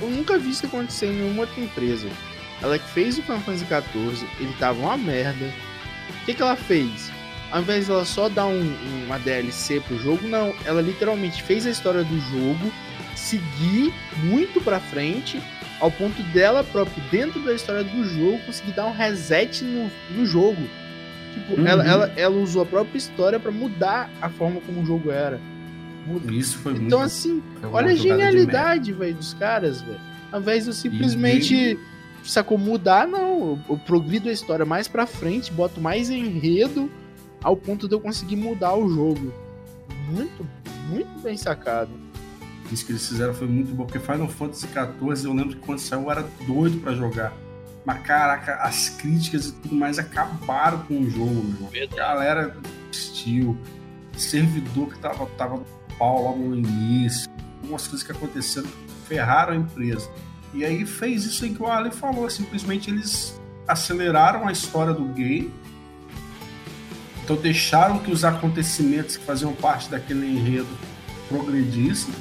eu 0.00 0.10
nunca 0.10 0.38
vi 0.38 0.50
isso 0.50 0.66
acontecer 0.66 1.06
em 1.06 1.16
nenhuma 1.16 1.42
outra 1.42 1.60
empresa. 1.60 2.08
Ela 2.62 2.78
que 2.78 2.88
fez 2.90 3.18
o 3.18 3.22
Final 3.22 3.40
Fantasy 3.40 3.66
XIV, 3.66 4.28
ele 4.40 4.54
tava 4.58 4.80
uma 4.80 4.96
merda. 4.96 5.52
O 6.22 6.24
que, 6.24 6.34
que 6.34 6.42
ela 6.42 6.56
fez? 6.56 7.10
Ao 7.54 7.60
invés 7.62 7.86
dela 7.86 8.04
só 8.04 8.28
dar 8.28 8.46
um- 8.46 8.74
uma 9.06 9.16
DLC 9.16 9.78
pro 9.80 9.96
jogo, 9.96 10.26
não. 10.26 10.52
Ela 10.64 10.80
literalmente 10.82 11.40
fez 11.40 11.64
a 11.66 11.70
história 11.70 12.02
do 12.02 12.18
jogo 12.18 12.72
seguir 13.14 13.92
muito 14.24 14.60
pra 14.60 14.80
frente, 14.80 15.40
ao 15.80 15.88
ponto 15.88 16.20
dela 16.24 16.64
própria, 16.64 17.00
dentro 17.12 17.40
da 17.44 17.54
história 17.54 17.84
do 17.84 18.04
jogo, 18.04 18.40
conseguir 18.44 18.72
dar 18.72 18.86
um 18.86 18.92
reset 18.92 19.62
no, 19.64 19.88
no 20.10 20.26
jogo. 20.26 20.60
Tipo, 21.32 21.60
Uhum. 21.60 21.66
ela, 21.66 21.84
ela, 21.86 22.12
ela 22.16 22.36
usou 22.36 22.62
a 22.62 22.66
própria 22.66 22.98
história 22.98 23.38
pra 23.38 23.52
mudar 23.52 24.10
a 24.20 24.28
forma 24.28 24.60
como 24.60 24.82
o 24.82 24.86
jogo 24.86 25.12
era. 25.12 25.40
Muda- 26.06 26.32
Isso 26.32 26.58
foi 26.58 26.72
muito. 26.72 26.86
Então, 26.86 27.00
assim, 27.00 27.40
foi 27.60 27.68
uma 27.68 27.78
olha 27.78 27.92
a 27.92 27.94
de 27.94 28.02
genialidade, 28.02 28.92
velho, 28.92 29.14
dos 29.14 29.32
caras, 29.34 29.80
velho. 29.80 30.00
Ao 30.32 30.40
invés 30.40 30.64
de 30.64 30.70
eu 30.70 30.74
simplesmente, 30.74 31.78
sacou, 32.24 32.58
mudar, 32.58 33.06
não. 33.06 33.58
Eu 33.68 33.78
progrido 33.78 34.28
a 34.28 34.32
história 34.32 34.64
mais 34.64 34.88
pra 34.88 35.06
frente, 35.06 35.52
boto 35.52 35.80
mais 35.80 36.10
enredo 36.10 36.90
ao 37.44 37.56
ponto 37.56 37.86
de 37.86 37.94
eu 37.94 38.00
conseguir 38.00 38.36
mudar 38.36 38.74
o 38.74 38.88
jogo. 38.88 39.32
Muito, 40.08 40.46
muito 40.88 41.20
bem 41.22 41.36
sacado. 41.36 41.90
Isso 42.72 42.86
que 42.86 42.92
eles 42.92 43.06
fizeram 43.06 43.34
foi 43.34 43.46
muito 43.46 43.74
bom, 43.74 43.84
porque 43.84 44.00
Final 44.00 44.28
Fantasy 44.28 44.66
XIV, 44.66 45.26
eu 45.26 45.34
lembro 45.34 45.54
que 45.54 45.60
quando 45.60 45.78
saiu 45.78 46.02
eu 46.02 46.10
era 46.10 46.24
doido 46.46 46.80
pra 46.80 46.94
jogar. 46.94 47.32
Mas 47.84 48.02
caraca, 48.02 48.54
as 48.56 48.88
críticas 48.88 49.48
e 49.48 49.52
tudo 49.52 49.74
mais 49.74 49.98
acabaram 49.98 50.78
com 50.84 51.00
o 51.00 51.10
jogo, 51.10 51.34
meu. 51.34 51.68
Verdade. 51.68 52.00
A 52.00 52.14
galera 52.14 52.56
desistiu. 52.90 53.56
Servidor 54.16 54.88
que 54.88 54.98
tava, 54.98 55.26
tava 55.36 55.56
no 55.56 55.66
pau 55.98 56.22
logo 56.22 56.38
no 56.38 56.56
início. 56.56 57.30
Algumas 57.60 57.86
coisas 57.86 58.06
que 58.06 58.12
aconteceram 58.12 58.68
ferraram 59.06 59.52
a 59.52 59.56
empresa. 59.56 60.10
E 60.54 60.64
aí 60.64 60.86
fez 60.86 61.24
isso 61.24 61.44
aí 61.44 61.52
que 61.52 61.62
o 61.62 61.66
Ali 61.66 61.90
falou. 61.90 62.30
Simplesmente 62.30 62.90
eles 62.90 63.38
aceleraram 63.68 64.48
a 64.48 64.52
história 64.52 64.94
do 64.94 65.04
game. 65.06 65.52
Então 67.24 67.36
deixaram 67.36 67.98
que 67.98 68.10
os 68.10 68.24
acontecimentos 68.24 69.16
que 69.16 69.24
faziam 69.24 69.52
parte 69.54 69.88
daquele 69.90 70.26
enredo 70.26 70.68
progredissem. 71.28 72.12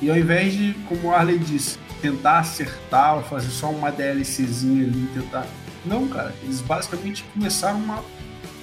E 0.00 0.08
ao 0.10 0.16
invés 0.16 0.52
de, 0.52 0.74
como 0.88 1.08
o 1.08 1.10
Arley 1.14 1.38
disse, 1.38 1.78
tentar 2.00 2.38
acertar 2.40 3.16
ou 3.16 3.22
fazer 3.22 3.50
só 3.50 3.68
uma 3.70 3.90
DLCzinha 3.90 4.84
ali, 4.84 5.08
tentar. 5.14 5.46
Não, 5.84 6.06
cara, 6.08 6.34
eles 6.44 6.60
basicamente 6.60 7.24
começaram 7.34 7.78
uma 7.78 8.04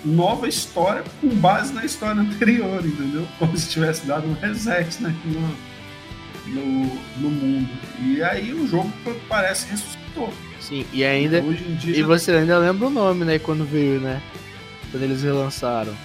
nova 0.06 0.48
história 0.48 1.04
com 1.20 1.30
base 1.30 1.74
na 1.74 1.84
história 1.86 2.22
anterior, 2.22 2.86
entendeu? 2.86 3.28
Como 3.40 3.58
se 3.58 3.70
tivesse 3.70 4.06
dado 4.06 4.28
um 4.28 4.34
reset 4.34 5.02
né, 5.02 5.14
no, 5.26 6.54
no, 6.54 7.00
no 7.18 7.30
mundo. 7.30 7.70
E 8.02 8.22
aí 8.24 8.54
o 8.54 8.68
jogo 8.68 8.92
parece 9.28 9.68
ressuscitou. 9.70 10.32
Sim, 10.60 10.86
e 10.94 11.04
ainda. 11.04 11.42
Hoje 11.42 11.64
em 11.68 11.76
dia. 11.76 11.96
E 11.98 12.00
já- 12.02 12.06
você 12.08 12.32
ainda 12.32 12.58
lembra 12.60 12.88
o 12.88 12.90
nome, 12.90 13.26
né? 13.26 13.40
Quando 13.40 13.66
veio, 13.66 14.00
né? 14.00 14.22
Quando 14.94 15.06
eles 15.06 15.24
relançaram. 15.24 15.96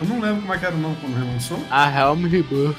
Eu 0.00 0.06
não 0.06 0.18
lembro 0.18 0.40
como 0.40 0.54
é 0.54 0.58
que 0.58 0.64
era 0.64 0.74
o 0.74 0.78
nome 0.78 0.96
quando 0.98 1.14
relançou. 1.14 1.62
A 1.70 1.90
Helm 1.90 2.24
Rebirth. 2.24 2.78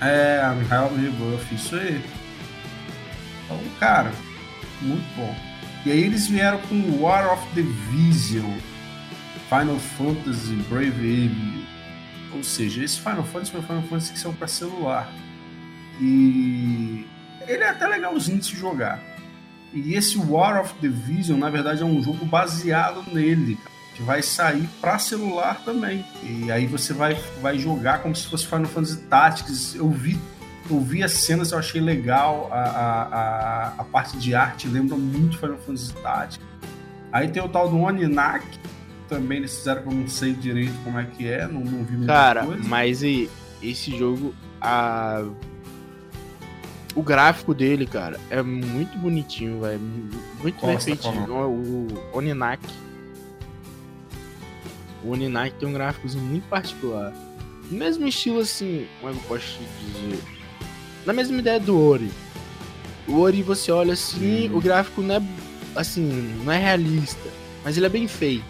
É, 0.00 0.42
Realm 0.68 0.96
Rebuff, 0.96 1.54
isso 1.54 1.76
aí. 1.76 2.04
Então, 3.44 3.60
cara, 3.78 4.10
muito 4.82 5.06
bom. 5.14 5.32
E 5.86 5.92
aí 5.92 6.02
eles 6.02 6.26
vieram 6.26 6.58
com 6.62 7.00
War 7.00 7.32
of 7.32 7.46
the 7.54 7.62
Vision, 7.92 8.58
Final 9.48 9.78
Fantasy 9.78 10.56
Brave 10.68 10.98
Alien. 10.98 11.64
Ou 12.32 12.42
seja, 12.42 12.82
esse 12.82 12.98
Final 12.98 13.22
Fantasy 13.22 13.52
foi 13.52 13.62
Final 13.62 13.82
Fantasy 13.82 14.12
que 14.14 14.18
saiu 14.18 14.34
para 14.34 14.48
celular. 14.48 15.12
E 16.00 17.06
ele 17.46 17.62
é 17.62 17.68
até 17.68 17.86
legalzinho 17.86 18.40
de 18.40 18.46
se 18.46 18.56
jogar. 18.56 19.00
E 19.74 19.94
esse 19.94 20.16
War 20.16 20.60
of 20.60 20.72
the 20.80 20.88
Vision, 20.88 21.36
na 21.36 21.50
verdade, 21.50 21.82
é 21.82 21.84
um 21.84 22.00
jogo 22.00 22.24
baseado 22.24 23.04
nele, 23.12 23.58
que 23.94 24.02
vai 24.02 24.22
sair 24.22 24.68
para 24.80 24.98
celular 25.00 25.60
também. 25.64 26.04
E 26.22 26.50
aí 26.50 26.66
você 26.66 26.92
vai, 26.92 27.14
vai 27.42 27.58
jogar 27.58 27.98
como 27.98 28.14
se 28.14 28.28
fosse 28.28 28.46
Final 28.46 28.66
Fantasy 28.66 28.98
Tactics. 29.02 29.74
Eu 29.74 29.90
vi, 29.90 30.16
eu 30.70 30.80
vi 30.80 31.02
as 31.02 31.10
cenas, 31.12 31.50
eu 31.50 31.58
achei 31.58 31.80
legal. 31.80 32.48
A, 32.52 32.60
a, 32.60 33.74
a, 33.78 33.84
parte 33.84 34.16
de 34.16 34.32
arte 34.32 34.68
lembra 34.68 34.96
muito 34.96 35.38
Final 35.38 35.58
Fantasy 35.58 35.92
Tactics. 35.94 36.46
Aí 37.12 37.28
tem 37.28 37.42
o 37.42 37.48
tal 37.48 37.68
do 37.68 37.78
Oninak, 37.80 38.44
também 39.08 39.38
eles 39.38 39.56
fizeram 39.56 39.82
que 39.82 39.88
eu 39.88 39.92
não 39.92 40.08
sei 40.08 40.32
direito 40.32 40.74
como 40.82 40.98
é 40.98 41.04
que 41.04 41.28
é, 41.28 41.46
não, 41.46 41.60
não 41.60 41.84
vi 41.84 41.96
muita 41.96 42.12
Cara, 42.12 42.44
coisa. 42.44 42.68
mas 42.68 43.02
e 43.02 43.30
esse 43.62 43.96
jogo, 43.96 44.34
a... 44.60 45.24
o 46.94 47.02
gráfico 47.02 47.52
dele, 47.54 47.86
cara, 47.86 48.18
é 48.30 48.42
muito 48.42 48.96
bonitinho, 48.98 49.60
velho. 49.60 49.80
Muito 50.40 50.64
bem 50.66 50.74
tá 50.76 50.80
feitinho. 50.80 51.32
O, 51.32 51.86
o 52.12 52.18
Oninak. 52.18 52.62
O 55.02 55.10
Oninak 55.12 55.54
tem 55.58 55.68
um 55.68 55.72
gráficozinho 55.72 56.24
muito 56.24 56.44
particular. 56.48 57.12
No 57.70 57.78
mesmo 57.78 58.06
estilo, 58.06 58.40
assim, 58.40 58.86
como 59.00 59.12
é 59.12 59.16
que 59.16 59.22
eu 59.22 59.28
posso 59.28 59.58
dizer? 59.80 60.22
Na 61.04 61.12
mesma 61.12 61.38
ideia 61.38 61.60
do 61.60 61.78
Ori. 61.78 62.10
O 63.06 63.18
Ori, 63.20 63.42
você 63.42 63.70
olha 63.70 63.92
assim, 63.94 64.48
Hum. 64.50 64.56
o 64.56 64.60
gráfico 64.60 65.02
não 65.02 65.16
é, 65.16 65.22
assim, 65.76 66.34
não 66.44 66.52
é 66.52 66.58
realista. 66.58 67.28
Mas 67.64 67.76
ele 67.76 67.86
é 67.86 67.90
bem 67.90 68.06
feito. 68.08 68.44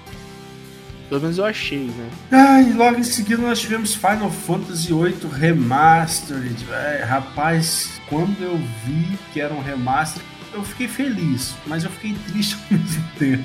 Pelo 1.09 1.21
menos 1.21 1.39
eu 1.39 1.45
achei, 1.45 1.85
né? 1.87 2.11
Ah, 2.33 2.61
e 2.63 2.73
logo 2.73 2.99
em 2.99 3.05
seguida 3.05 3.43
nós 3.43 3.61
tivemos 3.61 3.95
Final 3.95 4.31
Fantasy 4.31 4.93
VIII 4.93 5.17
Remastered. 5.33 6.65
velho. 6.65 7.07
rapaz, 7.07 7.94
quando 8.09 8.41
eu 8.43 8.57
vi 8.85 9.19
que 9.33 9.41
era 9.41 9.53
um 9.53 9.61
remaster, 9.61 10.23
eu 10.53 10.63
fiquei 10.63 10.89
feliz, 10.89 11.55
mas 11.67 11.85
eu 11.85 11.91
fiquei 11.91 12.15
triste 12.29 12.57
ao 12.71 12.79
mesmo 12.79 13.05
tempo. 13.19 13.45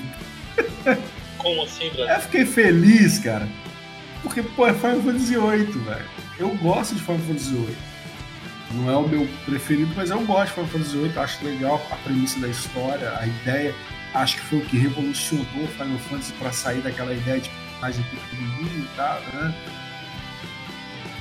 Como 1.37 1.63
assim, 1.63 1.89
Brasil? 1.89 2.13
Eu 2.13 2.21
fiquei 2.21 2.45
feliz, 2.45 3.19
cara, 3.19 3.47
porque, 4.21 4.41
pô, 4.41 4.67
é 4.67 4.73
Final 4.73 5.01
Fantasy 5.01 5.35
VIII, 5.35 5.83
velho. 5.83 6.05
Eu 6.37 6.49
gosto 6.55 6.95
de 6.95 7.01
Final 7.01 7.19
Fantasy 7.19 7.51
VIII. 7.51 7.77
Não 8.71 8.89
é 8.89 8.95
o 8.95 9.07
meu 9.07 9.27
preferido, 9.45 9.91
mas 9.95 10.09
eu 10.09 10.19
gosto 10.21 10.47
de 10.47 10.53
Final 10.53 10.67
Fantasy 10.67 10.97
VIII. 10.97 11.11
Eu 11.15 11.21
acho 11.21 11.45
legal 11.45 11.87
a 11.91 11.95
premissa 11.95 12.39
da 12.39 12.47
história, 12.47 13.17
a 13.17 13.25
ideia. 13.25 13.73
Acho 14.13 14.35
que 14.37 14.41
foi 14.43 14.59
o 14.59 14.65
que 14.65 14.77
revolucionou 14.77 15.67
Final 15.67 15.97
Fantasy 16.09 16.33
para 16.33 16.51
sair 16.51 16.81
daquela 16.81 17.13
ideia 17.13 17.39
de 17.39 17.49
personagem 17.49 18.03
pequenininho 18.03 18.83
e 18.83 18.95
tal, 18.95 19.21
né? 19.33 19.53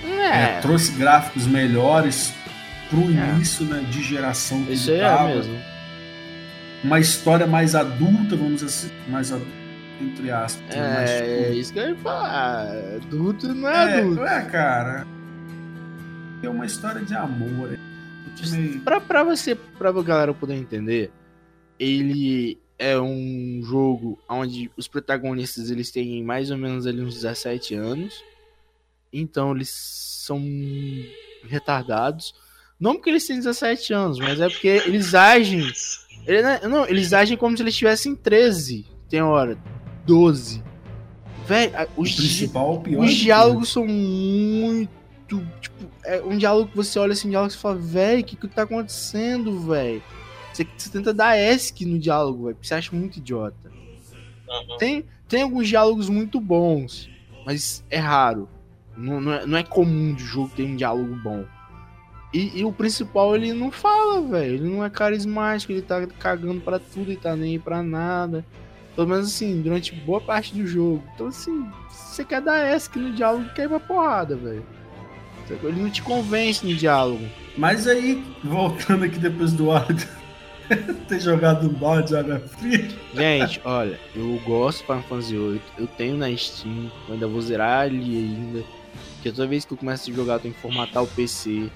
É, 0.05 0.61
trouxe 0.61 0.93
gráficos 0.93 1.47
melhores 1.47 2.33
pro 2.91 3.01
É. 3.01 3.35
início 3.35 3.65
né, 3.67 3.81
de 3.91 4.03
geração 4.03 4.65
que 4.65 4.73
Isso 4.73 4.91
ele 4.91 5.01
aí 5.01 5.07
é 5.07 5.17
tava. 5.17 5.29
mesmo. 5.35 5.59
Uma 6.85 7.01
história 7.01 7.47
mais 7.47 7.75
adulta, 7.75 8.37
vamos 8.37 8.61
dizer 8.63 8.67
assim, 8.67 8.91
mais 9.11 9.33
adulta, 9.33 9.51
entre 10.01 10.31
aspas. 10.31 10.75
né, 10.77 10.95
mais, 10.95 11.11
É, 11.11 11.43
tipo, 11.45 11.53
isso 11.59 11.73
que 11.73 11.79
eu 11.81 11.89
ia 11.91 11.97
falar. 11.97 12.69
Adulto 12.97 13.49
não 13.55 13.69
é, 13.69 13.75
É, 13.99 14.01
adulto. 14.01 14.25
é, 14.25 14.43
cara. 14.45 15.07
É 16.43 16.49
uma 16.49 16.65
história 16.67 17.03
de 17.03 17.15
amor. 17.15 17.75
é 17.75 17.79
meio- 18.57 18.81
Pra, 18.83 19.01
pra 19.01 19.25
você, 19.25 19.57
pra 19.57 19.91
galera 19.91 20.33
poder 20.33 20.55
entender, 20.55 21.11
ele 21.81 22.57
é 22.79 22.97
um 23.01 23.61
jogo 23.65 24.17
onde 24.29 24.71
os 24.77 24.87
protagonistas 24.87 25.69
eles 25.73 25.91
têm 25.91 26.23
mais 26.23 26.49
ou 26.53 26.57
menos 26.57 26.87
ali 26.87 27.01
uns 27.03 27.15
17 27.15 27.75
anos. 27.75 28.23
Então 29.13 29.51
eles 29.53 29.69
são 29.71 30.41
retardados. 31.49 32.33
Não 32.81 32.95
porque 32.95 33.11
eles 33.11 33.27
têm 33.27 33.37
17 33.37 33.93
anos, 33.93 34.19
mas 34.19 34.41
é 34.41 34.49
porque 34.49 34.69
eles 34.69 35.15
agem. 35.15 35.63
ele- 36.27 36.69
não, 36.69 36.87
eles 36.87 37.13
agem 37.13 37.37
como 37.37 37.57
se 37.57 37.63
eles 37.63 37.77
tivessem 37.77 38.15
13. 38.15 38.87
Tem 39.09 39.21
hora. 39.23 39.59
12. 40.07 40.63
Véi, 41.47 41.73
a- 41.75 41.89
O 41.97 42.03
os, 42.03 42.15
principal, 42.15 42.81
pior. 42.81 43.05
os 43.05 43.11
de 43.15 43.23
diálogos 43.23 43.69
são 43.71 43.87
muito. 43.87 44.91
Tipo, 45.61 45.91
é 46.05 46.23
um 46.23 46.37
diálogo 46.39 46.71
que 46.71 46.77
você 46.77 46.99
olha 46.99 47.13
assim, 47.13 47.29
um 47.29 47.31
diálogo 47.31 47.51
que 47.51 47.57
você 47.57 47.63
fala, 47.63 47.77
véi, 47.77 48.21
o 48.21 48.25
que 48.25 48.37
que 48.37 48.49
tá 48.49 48.63
acontecendo, 48.63 49.61
véi? 49.61 50.03
Você, 50.53 50.67
você 50.77 50.89
tenta 50.91 51.13
dar 51.13 51.37
ESC 51.37 51.85
no 51.85 51.99
diálogo, 51.99 52.45
véi, 52.47 52.55
porque 52.55 52.67
você 52.67 52.75
acha 52.75 52.95
muito 52.97 53.19
idiota. 53.19 53.71
Aham. 54.49 54.77
Tem, 54.79 55.05
tem 55.29 55.43
alguns 55.43 55.69
diálogos 55.69 56.09
muito 56.09 56.41
bons, 56.41 57.11
mas 57.45 57.85
é 57.91 57.99
raro. 57.99 58.49
Não, 58.97 59.21
não, 59.21 59.33
é, 59.33 59.47
não 59.47 59.59
é 59.59 59.63
comum 59.63 60.15
de 60.15 60.25
jogo 60.25 60.51
ter 60.57 60.65
um 60.65 60.75
diálogo 60.77 61.15
bom. 61.23 61.45
E, 62.33 62.61
e 62.61 62.65
o 62.65 62.73
principal, 62.73 63.35
ele 63.35 63.53
não 63.53 63.71
fala, 63.71 64.21
velho. 64.21 64.55
Ele 64.55 64.69
não 64.69 64.85
é 64.85 64.91
carismático, 64.91 65.73
ele 65.73 65.83
tá 65.83 66.07
cagando 66.19 66.61
pra 66.61 66.79
tudo 66.79 67.11
e 67.11 67.17
tá 67.17 67.35
nem 67.35 67.59
pra 67.59 67.83
nada. 67.83 68.45
Pelo 68.95 69.09
menos 69.09 69.29
assim, 69.29 69.63
durante 69.63 69.95
boa 69.95 70.21
parte 70.21 70.55
do 70.55 70.67
jogo. 70.67 71.03
Então, 71.15 71.29
assim, 71.29 71.67
você 71.89 72.25
quer 72.25 72.41
dar 72.41 72.75
ESC 72.75 72.99
no 72.99 73.13
diálogo, 73.13 73.49
quer 73.55 73.65
ir 73.65 73.69
pra 73.69 73.81
porrada, 73.81 74.37
velho. 74.37 74.65
Ele 75.63 75.81
não 75.81 75.91
te 75.91 76.03
convence 76.03 76.67
no 76.67 76.75
diálogo. 76.75 77.25
Mas 77.57 77.87
aí, 77.87 78.23
voltando 78.45 79.05
aqui 79.05 79.19
depois 79.19 79.53
do 79.53 79.71
áudio, 79.71 80.07
ter 81.09 81.21
jogado 81.21 81.69
um 81.69 81.73
balde 81.73 82.09
de 82.09 82.17
água 82.17 82.39
fria. 82.39 82.89
Gente, 83.15 83.61
olha, 83.65 83.99
eu 84.15 84.41
gosto 84.45 84.81
de 84.81 84.85
Final 84.85 85.03
Fantasy 85.05 85.37
VIII, 85.37 85.63
eu 85.79 85.87
tenho 85.87 86.17
na 86.17 86.37
Steam, 86.37 86.91
eu 87.09 87.15
ainda 87.15 87.27
vou 87.27 87.41
zerar 87.41 87.83
ali 87.83 88.17
ainda. 88.17 88.65
Porque 89.15 89.33
toda 89.33 89.49
vez 89.49 89.65
que 89.65 89.73
eu 89.73 89.79
começo 89.79 90.11
a 90.11 90.15
jogar, 90.15 90.35
eu 90.35 90.41
tenho 90.41 90.55
que 90.55 90.61
formatar 90.61 91.03
o 91.03 91.07
PC. 91.07 91.71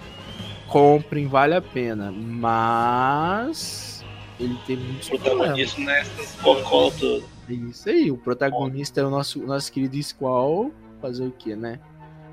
Comprem, 0.69 1.27
vale 1.27 1.55
a 1.55 1.63
pena. 1.63 2.13
Mas. 2.13 4.05
Ele 4.41 4.57
tem 4.67 4.77
muitos 4.77 5.09
problemas. 5.09 5.37
Protagonista 5.39 5.81
nessas 5.81 6.37
toda. 6.43 7.25
É 7.49 7.53
isso 7.53 7.89
aí, 7.89 8.11
o 8.11 8.17
protagonista 8.17 9.01
é 9.01 9.05
o 9.05 9.11
nosso, 9.11 9.39
nosso 9.41 9.71
querido 9.73 10.01
Squall. 10.03 10.73
Fazer 11.01 11.25
o 11.25 11.31
que, 11.33 11.55
né? 11.57 11.79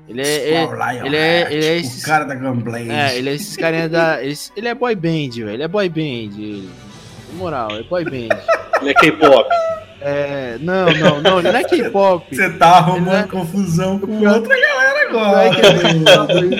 Ele 0.08 0.22
é. 0.22 0.52
é- 0.54 0.62
Squall 0.64 0.74
Lionheart, 0.76 1.06
ele 1.06 1.16
é- 1.16 1.52
ele 1.52 1.66
é 1.66 1.76
esses- 1.78 2.02
O 2.02 2.06
cara 2.06 2.24
da 2.24 2.34
Gunblade. 2.34 2.90
É, 2.90 3.16
ele 3.18 3.30
é 3.30 3.34
esses 3.34 3.56
carinha 3.56 3.88
da. 3.88 4.22
Ele, 4.22 4.36
ele 4.56 4.68
é 4.68 4.74
boy 4.74 4.94
band, 4.94 5.30
velho. 5.34 5.50
Ele 5.50 5.62
é 5.62 5.68
boy 5.68 5.88
band. 5.88 6.00
Ele. 6.38 6.70
Na 7.32 7.34
moral, 7.38 7.70
é 7.72 7.82
boy 7.82 8.04
band. 8.04 8.28
Ele 8.80 8.90
é 8.90 8.94
K-pop. 8.94 9.48
É. 10.00 10.58
Não, 10.60 10.86
não, 10.86 11.20
não, 11.20 11.38
ele 11.40 11.52
não 11.52 11.58
é 11.58 11.64
K-pop. 11.64 12.34
Você 12.34 12.50
tá 12.50 12.78
arrumando 12.78 13.14
é- 13.14 13.22
confusão 13.24 13.98
com 13.98 14.26
outra 14.26 14.58
galera 14.58 15.12
Não 15.12 15.20
é 15.20 15.48
agora. 15.48 15.94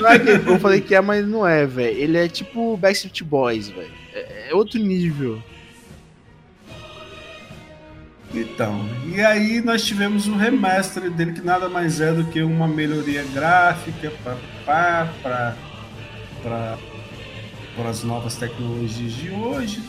não, 0.01 0.09
é 0.09 0.19
que 0.19 0.49
eu 0.49 0.59
falei 0.59 0.81
que 0.81 0.95
é, 0.95 1.01
mas 1.01 1.27
não 1.27 1.47
é, 1.47 1.67
velho. 1.67 1.97
Ele 1.97 2.19
é 2.19 2.29
tipo 2.29 2.77
Backstreet 2.77 3.23
Boys, 3.23 3.69
velho. 3.69 3.91
É, 4.15 4.51
é 4.51 4.55
outro 4.55 4.79
nível. 4.79 5.43
Então, 8.33 8.89
e 9.07 9.21
aí 9.21 9.61
nós 9.61 9.83
tivemos 9.83 10.29
o 10.29 10.37
remaster 10.37 11.11
dele, 11.11 11.33
que 11.33 11.41
nada 11.41 11.69
mais 11.69 12.01
é 12.01 12.13
do 12.13 12.25
que 12.25 12.41
uma 12.43 12.69
melhoria 12.69 13.25
gráfica 13.35 14.13
para 14.65 15.09
as 17.89 18.05
novas 18.05 18.37
tecnologias 18.37 19.13
de 19.13 19.31
hoje. 19.31 19.83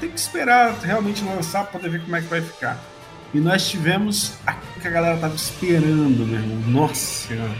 Tem 0.00 0.10
que 0.10 0.18
esperar 0.18 0.72
realmente 0.80 1.22
lançar 1.22 1.64
para 1.64 1.78
poder 1.78 1.90
ver 1.90 2.02
como 2.02 2.16
é 2.16 2.22
que 2.22 2.26
vai 2.26 2.40
ficar. 2.40 2.82
E 3.32 3.38
nós 3.38 3.68
tivemos 3.68 4.32
aquilo 4.46 4.80
que 4.80 4.88
a 4.88 4.90
galera 4.90 5.16
tava 5.18 5.34
esperando, 5.34 6.26
meu 6.26 6.40
irmão. 6.40 6.56
Nossa 6.66 7.28
senhora. 7.28 7.54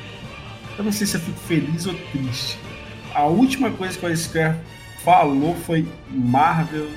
Eu 0.79 0.85
não 0.85 0.91
sei 0.93 1.07
se 1.07 1.17
eu 1.17 1.21
fico 1.21 1.39
feliz 1.41 1.87
ou 1.87 1.95
triste. 2.11 2.59
A 3.15 3.25
última 3.25 3.71
coisa 3.71 3.99
que 3.99 4.07
a 4.07 4.17
Square 4.17 4.59
falou 5.05 5.55
foi 5.67 5.87
Marvel 6.09 6.89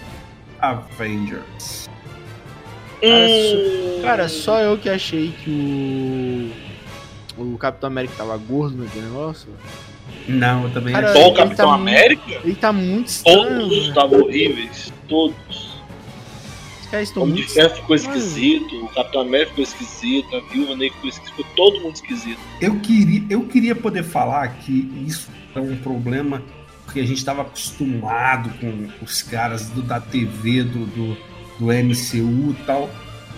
Avengers. 0.60 1.90
Cara, 3.02 3.28
só, 3.28 4.02
cara, 4.02 4.30
só 4.30 4.60
eu 4.61 4.78
que 4.78 4.90
achei 4.90 5.34
que 5.44 5.49
o. 7.38 7.53
O 7.53 7.57
Capitão 7.57 7.88
América 7.88 8.14
tava 8.15 8.38
gordo 8.38 8.84
naquele 8.84 9.07
negócio. 9.07 9.49
Não, 10.28 10.64
eu 10.64 10.70
também 10.72 10.94
Cara. 10.94 11.12
Só 11.12 11.20
o 11.20 11.28
ele 11.28 11.36
Capitão 11.36 11.68
tá 11.70 11.76
América? 11.76 12.42
Ele 12.44 12.56
tá 12.56 12.74
muito 12.74 13.08
estranho. 13.08 13.60
Todos 13.60 13.88
estavam 13.88 14.22
horríveis. 14.22 14.94
Todos. 15.08 15.74
Os 16.82 16.88
caras 16.88 17.08
estão 17.08 17.24
O 17.24 17.26
Homem 17.26 17.38
muito 17.38 17.48
de 17.48 17.54
Ferro 17.54 17.76
ficou 17.76 17.96
esquisito, 17.96 18.86
o 18.86 18.90
Capitão 18.90 19.22
América 19.22 19.50
ficou 19.50 19.64
esquisito, 19.64 20.36
a 20.36 20.40
Viúva 20.42 20.76
Negra 20.76 20.96
ficou 20.96 21.10
esquisito, 21.10 21.36
ficou 21.36 21.56
todo 21.56 21.82
mundo 21.82 21.96
esquisito. 21.96 22.40
Eu 22.62 22.80
queria, 22.80 23.24
eu 23.30 23.42
queria 23.48 23.76
poder 23.76 24.04
falar 24.04 24.48
que 24.60 24.92
isso 25.06 25.30
é 25.56 25.60
um 25.60 25.76
problema 25.78 26.42
porque 26.86 27.00
a 27.00 27.06
gente 27.06 27.18
estava 27.18 27.42
acostumado 27.42 28.52
com 28.60 28.88
os 29.04 29.22
caras 29.24 29.70
do, 29.70 29.82
da 29.82 30.00
TV, 30.00 30.64
do, 30.64 30.86
do, 30.86 31.18
do 31.60 31.66
MCU 31.66 32.52
e 32.52 32.58
tal. 32.66 32.90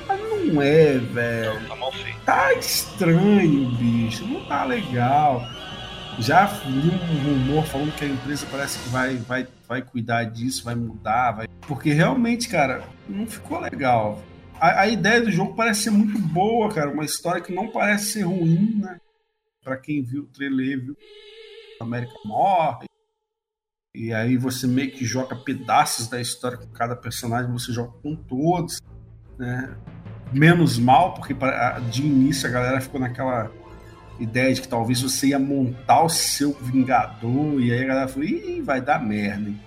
Mas 0.08 0.20
não 0.20 0.62
é, 0.62 0.98
velho. 0.98 1.68
Tá 1.68 1.76
mal 1.76 1.92
feito. 1.92 2.20
Tá 2.26 2.54
estranho, 2.54 3.70
bicho. 3.78 4.26
Não 4.28 4.44
tá 4.46 4.66
legal. 4.66 5.48
Já 6.20 6.48
li 6.66 6.90
um 6.90 7.24
rumor 7.24 7.66
falando 7.66 7.94
que 7.94 8.06
a 8.06 8.08
empresa 8.08 8.48
parece 8.50 8.80
que 8.80 8.90
vai, 8.90 9.18
vai, 9.18 9.48
vai 9.68 9.82
cuidar 9.82 10.24
disso, 10.24 10.64
vai 10.64 10.76
mudar, 10.76 11.32
vai. 11.32 11.48
Porque 11.68 11.92
realmente, 11.92 12.48
cara, 12.48 12.88
não 13.08 13.28
ficou 13.28 13.60
legal. 13.60 14.24
A, 14.60 14.82
a 14.82 14.88
ideia 14.88 15.22
do 15.22 15.32
jogo 15.32 15.56
parece 15.56 15.84
ser 15.84 15.92
muito 15.92 16.18
boa, 16.18 16.74
cara. 16.74 16.90
Uma 16.90 17.04
história 17.04 17.42
que 17.42 17.54
não 17.54 17.68
parece 17.68 18.14
ser 18.14 18.22
ruim, 18.22 18.80
né? 18.82 18.98
Pra 19.62 19.76
quem 19.76 20.02
viu 20.04 20.24
o 20.24 20.28
trailer, 20.28 20.82
viu? 20.82 20.98
A 21.82 21.84
América 21.84 22.14
morre. 22.24 22.86
E 23.94 24.14
aí 24.14 24.38
você 24.38 24.68
meio 24.68 24.92
que 24.92 25.04
joga 25.06 25.36
pedaços 25.36 26.08
da 26.08 26.20
história 26.22 26.58
com 26.58 26.68
cada 26.68 26.96
personagem, 26.96 27.52
você 27.52 27.74
joga 27.74 27.92
com 28.02 28.16
todos, 28.16 28.82
né? 29.38 29.76
Menos 30.32 30.78
mal, 30.78 31.14
porque 31.14 31.36
de 31.92 32.06
início 32.06 32.48
a 32.48 32.52
galera 32.52 32.82
ficou 32.82 33.00
naquela 33.00 33.52
ideia 34.20 34.54
de 34.54 34.62
que 34.62 34.68
talvez 34.68 35.02
você 35.02 35.28
ia 35.28 35.40
montar 35.40 36.04
o 36.04 36.10
seu 36.10 36.54
Vingador, 36.54 37.62
e 37.62 37.72
aí 37.72 37.84
a 37.84 37.88
galera 37.88 38.08
falou, 38.08 38.28
ih, 38.28 38.62
vai 38.62 38.82
dar 38.82 39.04
merda, 39.04 39.50
hein? 39.50 39.60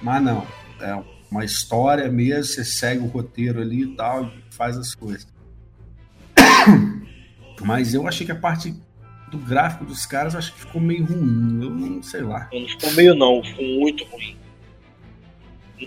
Mas 0.00 0.22
não, 0.22 0.46
é 0.80 1.02
uma 1.30 1.44
história 1.44 2.08
mesmo, 2.10 2.44
você 2.44 2.64
segue 2.64 3.02
o 3.02 3.06
roteiro 3.06 3.60
ali 3.60 3.82
e 3.82 3.96
tal, 3.96 4.24
e 4.24 4.30
faz 4.50 4.76
as 4.76 4.94
coisas. 4.94 5.26
Mas 7.62 7.94
eu 7.94 8.06
achei 8.06 8.26
que 8.26 8.32
a 8.32 8.36
parte 8.36 8.74
do 9.30 9.38
gráfico 9.38 9.84
dos 9.84 10.06
caras, 10.06 10.34
eu 10.34 10.38
acho 10.38 10.52
que 10.52 10.60
ficou 10.60 10.80
meio 10.80 11.04
ruim, 11.04 11.62
eu 11.62 11.70
não 11.70 12.02
sei 12.02 12.20
lá. 12.20 12.48
Não 12.52 12.68
ficou 12.68 12.92
meio 12.92 13.14
não, 13.14 13.42
ficou 13.42 13.64
muito 13.64 14.04
ruim. 14.04 14.36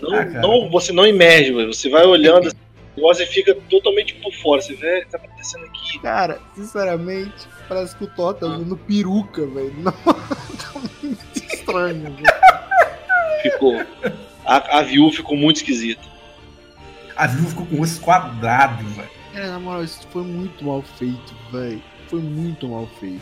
Não, 0.02 0.14
Ah, 0.14 0.24
não, 0.24 0.70
você 0.70 0.92
não 0.92 1.06
emerge, 1.06 1.52
você 1.52 1.88
vai 1.88 2.04
olhando, 2.04 2.52
o 2.98 3.00
negócio 3.00 3.26
fica 3.28 3.54
totalmente 3.70 4.14
por 4.16 4.32
fora. 4.34 4.60
Você 4.62 4.74
vê 4.74 4.98
o 4.98 5.04
que 5.04 5.10
tá 5.10 5.18
acontecendo 5.18 5.64
aqui. 5.66 5.98
Cara, 6.00 6.40
sinceramente, 6.54 7.46
parece 7.68 7.96
que 7.96 8.04
o 8.04 8.06
Thor 8.08 8.34
tá 8.34 8.46
usando 8.46 8.76
peruca, 8.76 9.46
velho. 9.46 9.72
Não, 9.78 9.92
tá 9.92 10.80
muito 11.02 11.36
estranho, 11.36 12.02
velho. 12.14 12.26
Ficou. 13.42 13.80
A, 14.44 14.78
a 14.78 14.82
viúva 14.82 15.14
ficou 15.16 15.36
muito 15.36 15.56
esquisita. 15.56 16.02
A 17.16 17.26
Viúva 17.26 17.48
ficou 17.50 17.66
com 17.66 17.74
o 17.74 17.78
rosto 17.78 18.00
quadrado, 18.00 18.84
velho. 18.90 19.08
Cara, 19.32 19.48
na 19.48 19.58
moral, 19.58 19.82
isso 19.84 20.06
foi 20.10 20.22
muito 20.22 20.64
mal 20.64 20.82
feito, 20.82 21.34
velho. 21.52 21.82
Foi 22.08 22.20
muito 22.20 22.68
mal 22.68 22.88
feito. 23.00 23.20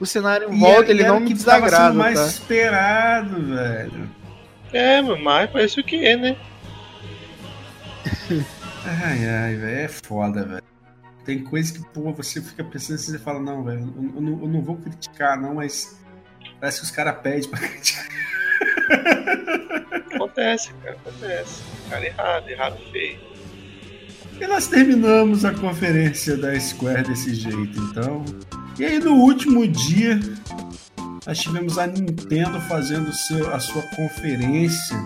O 0.00 0.06
cenário 0.06 0.48
em 0.52 0.56
E 0.56 0.60
volta, 0.60 0.82
era- 0.82 0.90
ele 0.90 1.02
era 1.02 1.12
não 1.12 1.20
me 1.20 1.34
que 1.34 1.44
tava 1.44 1.60
desagrada, 1.66 1.86
sendo 1.88 1.98
mais 1.98 2.18
tá? 2.20 2.26
esperado, 2.26 3.42
velho. 3.46 4.10
É, 4.72 5.02
mas 5.02 5.50
parece 5.50 5.80
o 5.80 5.84
que 5.84 6.06
é, 6.06 6.16
né? 6.16 6.36
Ai, 8.84 9.28
ai, 9.28 9.56
velho, 9.56 9.78
é 9.78 9.88
foda, 9.88 10.44
velho. 10.44 10.62
Tem 11.24 11.44
coisa 11.44 11.72
que, 11.72 11.84
pô, 11.90 12.12
você 12.12 12.42
fica 12.42 12.64
pensando 12.64 12.96
assim, 12.96 13.12
você 13.12 13.18
fala, 13.18 13.38
não, 13.38 13.62
velho, 13.62 13.80
eu, 13.96 14.14
eu 14.16 14.20
não, 14.20 14.40
eu 14.42 14.48
não 14.48 14.60
vou 14.62 14.76
criticar, 14.76 15.40
não, 15.40 15.54
mas 15.54 15.96
parece 16.58 16.80
que 16.80 16.84
os 16.86 16.90
caras 16.90 17.20
pedem 17.22 17.48
pra 17.48 17.60
criticar. 17.68 18.06
Acontece, 20.14 20.72
cara, 20.82 20.96
acontece. 20.96 21.62
Cara, 21.88 22.06
errado, 22.06 22.48
errado 22.48 22.78
feio. 22.90 23.20
E 24.40 24.46
nós 24.46 24.66
terminamos 24.66 25.44
a 25.44 25.52
conferência 25.52 26.36
da 26.36 26.58
Square 26.58 27.04
desse 27.04 27.34
jeito, 27.34 27.78
então. 27.78 28.24
E 28.78 28.84
aí, 28.84 28.98
no 28.98 29.14
último 29.14 29.68
dia, 29.68 30.18
nós 31.24 31.38
tivemos 31.38 31.78
a 31.78 31.86
Nintendo 31.86 32.60
fazendo 32.62 33.12
seu, 33.12 33.54
a 33.54 33.60
sua 33.60 33.82
conferência, 33.94 34.96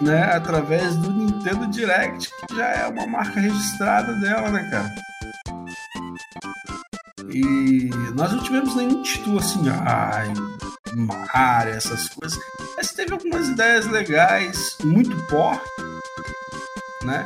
né, 0.00 0.22
através 0.34 0.96
do 0.96 1.10
Nintendo 1.10 1.66
Direct, 1.66 2.30
que 2.48 2.56
já 2.56 2.66
é 2.66 2.86
uma 2.86 3.06
marca 3.06 3.38
registrada 3.40 4.12
dela, 4.14 4.50
né, 4.50 4.68
cara? 4.70 4.94
E 7.32 7.90
nós 8.14 8.32
não 8.32 8.42
tivemos 8.42 8.74
nenhum 8.74 9.02
título 9.02 9.38
assim, 9.38 9.60
ai, 9.68 10.32
Mario, 10.94 11.74
essas 11.74 12.08
coisas. 12.08 12.38
Mas 12.76 12.92
teve 12.92 13.12
algumas 13.12 13.48
ideias 13.48 13.86
legais, 13.86 14.76
muito 14.82 15.16
porte, 15.26 15.64
né? 17.04 17.24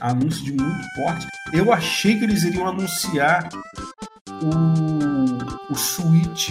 Anúncio 0.00 0.42
de 0.44 0.52
muito 0.52 0.86
porte. 0.96 1.26
Eu 1.52 1.72
achei 1.72 2.18
que 2.18 2.24
eles 2.24 2.42
iriam 2.42 2.66
anunciar 2.66 3.48
o, 4.42 5.72
o 5.72 5.76
Switch, 5.76 6.50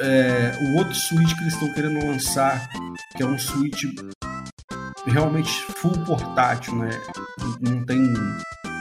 é, 0.00 0.52
o 0.60 0.78
outro 0.78 0.94
Switch 0.94 1.34
que 1.34 1.42
eles 1.42 1.54
estão 1.54 1.72
querendo 1.72 2.04
lançar, 2.06 2.68
que 3.16 3.22
é 3.22 3.26
um 3.26 3.38
Switch 3.38 3.84
realmente 5.06 5.50
full 5.76 5.92
portátil, 6.04 6.74
né? 6.76 6.90
Não 7.60 7.84
tem 7.84 8.00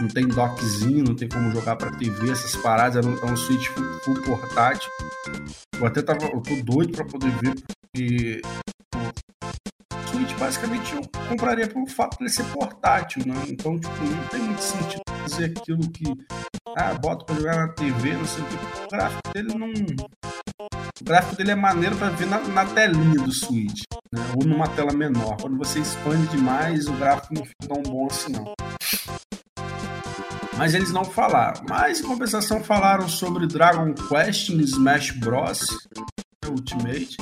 não 0.02 0.08
tem 0.08 0.28
dockzinho, 0.28 1.04
não 1.04 1.16
tem 1.16 1.28
como 1.28 1.52
jogar 1.52 1.76
para 1.76 1.91
TV, 1.91 2.32
essas 2.32 2.56
paradas, 2.56 3.06
é 3.06 3.10
um, 3.10 3.18
é 3.18 3.26
um 3.26 3.36
Switch 3.36 3.68
full, 3.68 4.00
full 4.04 4.22
portátil. 4.22 4.90
Eu 5.78 5.86
até 5.86 6.02
tava, 6.02 6.26
eu 6.26 6.41
tô 6.41 6.56
doido 6.64 6.94
para 6.94 7.06
poder 7.06 7.32
ver 7.32 7.56
porque 7.91 8.41
o 9.94 10.08
Switch 10.08 10.34
basicamente 10.38 10.96
eu 10.96 11.02
compraria 11.28 11.68
pelo 11.68 11.88
fato 11.88 12.18
de 12.18 12.24
ele 12.24 12.30
ser 12.30 12.46
portátil, 12.46 13.24
né? 13.26 13.36
Então, 13.48 13.78
tipo, 13.78 14.04
não 14.04 14.28
tem 14.28 14.40
muito 14.41 14.62
sentido 14.62 15.02
fazer 15.24 15.46
aquilo 15.46 15.90
que 15.91 16.06
ah, 16.78 16.94
bota 16.94 17.26
para 17.26 17.36
jogar 17.36 17.56
na 17.56 17.68
TV, 17.70 18.14
não 18.14 18.26
sei 18.26 18.44
o 18.44 18.48
que. 18.48 18.56
O 18.56 18.90
gráfico 18.90 19.34
dele 19.34 19.54
não 19.56 19.74
o 20.60 21.03
gráfico 21.03 21.36
dele 21.36 21.52
é 21.52 21.56
maneiro 21.56 21.95
para 21.95 22.10
ver 22.10 22.27
na, 22.27 22.40
na 22.40 22.65
telinha 22.65 23.23
do 23.23 23.31
Switch, 23.31 23.84
né? 24.11 24.22
ou 24.36 24.45
numa 24.45 24.68
tela 24.68 24.91
menor. 24.91 25.38
Quando 25.41 25.57
você 25.57 25.80
expande 25.80 26.27
demais, 26.27 26.88
o 26.88 26.94
gráfico 26.94 27.34
não 27.34 27.45
fica 27.45 27.68
tão 27.68 27.81
bom 27.84 28.07
assim, 28.07 28.31
não. 28.34 28.53
Mas 30.57 30.73
eles 30.73 30.91
não 30.91 31.06
falaram. 31.06 31.61
Mas 31.69 32.02
em 32.02 32.03
compensação 32.03 32.61
falaram 32.61 33.07
sobre 33.07 33.48
Dragon 33.48 33.94
Quest 33.94 34.49
em 34.49 34.60
Smash 34.60 35.11
Bros. 35.11 35.88
Ultimate. 36.45 37.15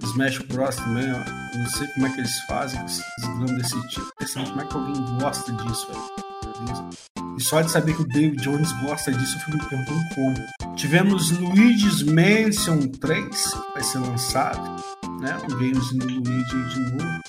Smash 0.00 0.38
Bros 0.38 0.76
também, 0.76 1.10
ó. 1.10 1.58
Não 1.58 1.66
sei 1.66 1.88
como 1.88 2.06
é 2.06 2.10
que 2.10 2.20
eles 2.20 2.40
fazem 2.42 2.80
gramas 3.20 3.50
desse 3.52 3.88
tipo. 3.88 4.08
Pensando 4.16 4.50
como 4.50 4.60
é 4.60 4.66
que 4.66 4.76
alguém 4.76 5.18
gosta 5.18 5.52
disso, 5.52 5.88
velho. 5.88 7.19
E 7.40 7.42
só 7.42 7.62
de 7.62 7.70
saber 7.70 7.94
que 7.94 8.02
o 8.02 8.06
David 8.06 8.36
Jones 8.42 8.70
gosta 8.82 9.10
disso, 9.10 9.38
eu 9.38 9.40
fico 9.40 9.56
me 9.56 9.64
perguntando 9.66 10.00
como. 10.14 10.76
Tivemos 10.76 11.30
Luigi's 11.30 12.02
Mansion 12.02 12.86
3, 13.00 13.24
que 13.24 13.72
vai 13.72 13.82
ser 13.82 13.98
lançado, 14.00 14.84
né? 15.22 15.38
Um 15.44 15.48
gamezinho 15.48 16.06
do 16.06 16.30
Luigi 16.30 16.68
de 16.68 16.80
novo. 16.80 17.20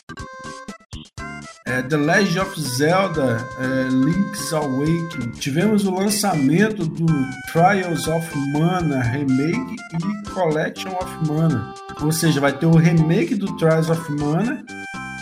É, 1.65 1.81
The 1.83 1.95
Legend 1.95 2.39
of 2.41 2.61
Zelda 2.61 3.47
é, 3.57 3.87
Link's 3.89 4.51
Awakening. 4.51 5.31
Tivemos 5.39 5.85
o 5.85 5.91
lançamento 5.91 6.85
do 6.85 7.05
Trials 7.53 8.05
of 8.09 8.37
Mana 8.51 9.01
Remake 9.01 9.77
e 9.93 10.29
Collection 10.31 10.91
of 10.91 11.31
Mana. 11.31 11.73
Ou 12.01 12.11
seja, 12.11 12.41
vai 12.41 12.51
ter 12.51 12.65
o 12.65 12.75
remake 12.75 13.33
do 13.35 13.55
Trials 13.55 13.89
of 13.89 14.11
Mana 14.11 14.61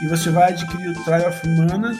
e 0.01 0.07
você 0.07 0.29
vai 0.29 0.51
adquirir 0.51 0.89
o 0.89 1.03
Trial 1.03 1.29
of 1.29 1.47
Mana 1.47 1.91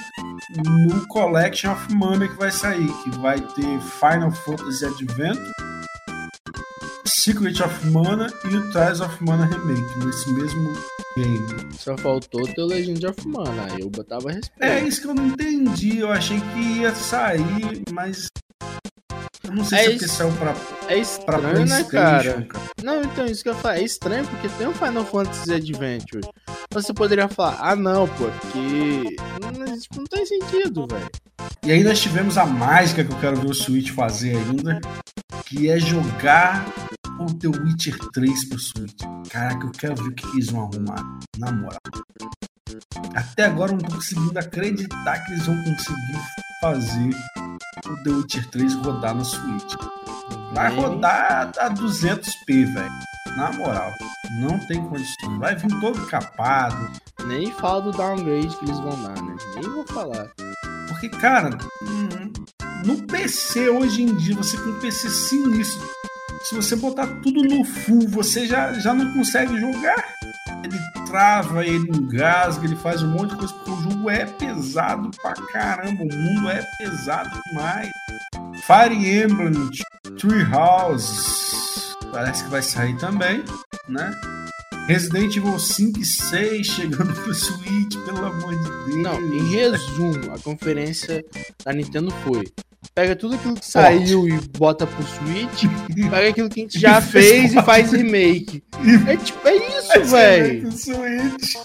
no 0.66 1.08
Collection 1.08 1.74
of 1.74 1.94
Mana 1.94 2.28
que 2.28 2.36
vai 2.36 2.52
sair, 2.52 2.88
que 3.04 3.10
vai 3.20 3.40
ter 3.40 3.80
Final 3.82 4.32
Fantasy 4.32 4.86
Adventure, 4.86 5.52
Secret 7.06 7.62
of 7.62 7.86
Mana 7.88 8.28
e 8.46 8.56
o 8.56 8.72
Trials 8.72 9.02
of 9.02 9.24
Mana 9.24 9.46
Remake, 9.46 10.06
nesse 10.06 10.32
mesmo 10.34 10.74
game. 11.18 11.74
Só 11.78 11.98
faltou 11.98 12.44
ter 12.44 12.62
o 12.62 12.66
Legend 12.66 13.08
of 13.08 13.28
Mana, 13.28 13.68
aí 13.72 13.82
eu 13.82 13.90
botava 13.90 14.32
respeito. 14.32 14.64
É 14.64 14.82
isso 14.82 15.02
que 15.02 15.08
eu 15.08 15.14
não 15.14 15.28
entendi. 15.28 16.00
Eu 16.00 16.12
achei 16.12 16.40
que 16.40 16.60
ia 16.60 16.96
sair, 16.96 17.84
mas. 17.92 18.28
Eu 19.50 19.56
não 19.56 19.64
sei 19.66 19.80
É 19.80 19.84
se 19.84 19.90
é 19.90 19.94
isso. 19.96 20.08
saiu 20.10 20.32
pra, 20.34 20.52
É 20.52 20.54
pra 20.86 20.96
estranho, 20.98 21.66
né, 21.66 21.84
PlayStation, 21.84 21.90
cara? 21.90 22.42
cara. 22.46 22.66
Não, 22.84 23.02
então, 23.02 23.26
isso 23.26 23.42
que 23.44 23.50
eu 23.50 23.56
falo, 23.56 23.76
é 23.76 23.84
estranho 23.84 24.26
porque 24.28 24.48
tem 24.50 24.68
o 24.68 24.74
Final 24.74 25.06
Fantasy 25.06 25.54
Adventure. 25.54 26.28
Você 26.72 26.94
poderia 26.94 27.28
falar, 27.28 27.58
ah 27.60 27.76
não, 27.76 28.08
pô, 28.08 28.26
porque. 28.42 29.16
Não, 29.58 29.80
tipo, 29.80 29.98
não 29.98 30.06
tem 30.06 30.26
sentido, 30.26 30.86
velho. 30.90 31.10
E 31.64 31.72
aí 31.72 31.84
nós 31.84 32.00
tivemos 32.00 32.38
a 32.38 32.46
mágica 32.46 33.04
que 33.04 33.12
eu 33.12 33.18
quero 33.20 33.38
ver 33.42 33.50
o 33.50 33.54
Switch 33.54 33.90
fazer 33.92 34.36
ainda, 34.38 34.80
que 35.46 35.70
é 35.70 35.80
jogar 35.80 36.66
o 37.20 37.26
The 37.34 37.48
Witcher 37.48 37.98
3 38.14 38.46
pro 38.50 38.60
Switch. 38.60 39.02
Caraca, 39.30 39.66
eu 39.66 39.72
quero 39.72 39.96
ver 39.96 40.10
o 40.10 40.14
que 40.14 40.28
eles 40.28 40.48
vão 40.52 40.70
arrumar, 40.72 41.20
na 41.38 41.52
moral. 41.52 41.80
Até 43.16 43.46
agora 43.46 43.72
eu 43.72 43.78
não 43.78 43.84
tô 43.90 43.96
conseguindo 43.96 44.38
acreditar 44.38 45.20
que 45.26 45.32
eles 45.34 45.46
vão 45.46 45.56
conseguir 45.64 46.20
fazer 46.62 47.10
o 47.88 48.04
The 48.04 48.10
Witcher 48.10 48.50
3 48.50 48.76
rodar 48.76 49.16
no 49.16 49.24
Switch. 49.26 49.76
Vai 50.54 50.76
rodar 50.76 51.52
a 51.58 51.70
200p, 51.70 52.74
velho. 52.74 52.92
Na 53.38 53.52
moral, 53.54 53.92
não 54.42 54.60
tem 54.68 54.84
condição. 54.88 55.40
Vai 55.40 55.56
vir 55.56 55.80
todo 55.80 56.06
capado. 56.08 56.92
Nem 57.26 57.52
fala 57.54 57.82
do 57.82 57.92
downgrade 57.92 58.56
que 58.58 58.66
eles 58.66 58.80
vão 58.80 59.02
dar, 59.02 59.22
né? 59.22 59.36
Nem 59.56 59.70
vou 59.70 59.86
falar. 59.88 60.30
Porque, 60.88 61.10
cara, 61.10 61.52
no 62.86 63.08
PC 63.08 63.70
hoje 63.70 64.02
em 64.02 64.16
dia, 64.16 64.36
você 64.36 64.58
com 64.58 64.70
um 64.70 64.80
PC 64.80 65.10
sinistro, 65.10 65.88
se 66.44 66.56
você 66.56 66.76
botar 66.76 67.08
tudo 67.22 67.44
no 67.44 67.64
full, 67.64 68.08
você 68.10 68.48
já, 68.48 68.74
já 68.74 68.94
não 68.94 69.14
consegue 69.14 69.58
jogar. 69.60 70.04
Ele 70.64 70.78
trava, 71.10 71.66
ele 71.66 71.90
engasga, 71.90 72.66
ele 72.66 72.76
faz 72.76 73.02
um 73.02 73.10
monte 73.10 73.32
de 73.32 73.38
coisa, 73.38 73.54
porque 73.56 73.72
o 73.72 73.82
jogo 73.82 74.10
é 74.10 74.26
pesado 74.26 75.10
pra 75.22 75.34
caramba, 75.34 76.04
o 76.04 76.16
mundo 76.16 76.50
é 76.50 76.64
pesado 76.78 77.30
demais. 77.48 77.90
Fire 78.62 78.94
Emblem, 78.94 79.70
Tree 80.18 80.44
House, 80.52 81.96
parece 82.12 82.44
que 82.44 82.50
vai 82.50 82.62
sair 82.62 82.96
também, 82.98 83.44
né? 83.88 84.12
Resident 84.88 85.36
Evil 85.36 85.60
5 85.60 86.00
e 86.00 86.06
6 86.06 86.68
chegando 86.68 87.14
pro 87.14 87.34
Switch, 87.34 87.96
pelo 88.06 88.26
amor 88.26 88.56
de 88.56 88.64
Deus. 88.64 89.04
Não, 89.04 89.22
em 89.22 89.50
resumo, 89.50 90.34
a 90.34 90.40
conferência 90.40 91.24
da 91.64 91.74
Nintendo 91.74 92.12
foi. 92.24 92.44
Pega 92.96 93.16
tudo 93.16 93.36
aquilo 93.36 93.56
que 93.56 93.66
saiu 93.66 94.28
e 94.28 94.40
bota 94.58 94.88
pro 94.88 95.04
Switch, 95.04 95.66
pega 96.10 96.30
aquilo 96.30 96.50
que 96.50 96.62
a 96.62 96.64
gente 96.64 96.80
já 96.80 97.00
fez 97.02 97.54
e 97.54 97.62
faz 97.62 97.92
remake. 97.92 98.64
É 99.08 99.18
tipo, 99.18 99.48
é 99.48 99.56
isso, 99.56 100.12
velho. 100.12 100.70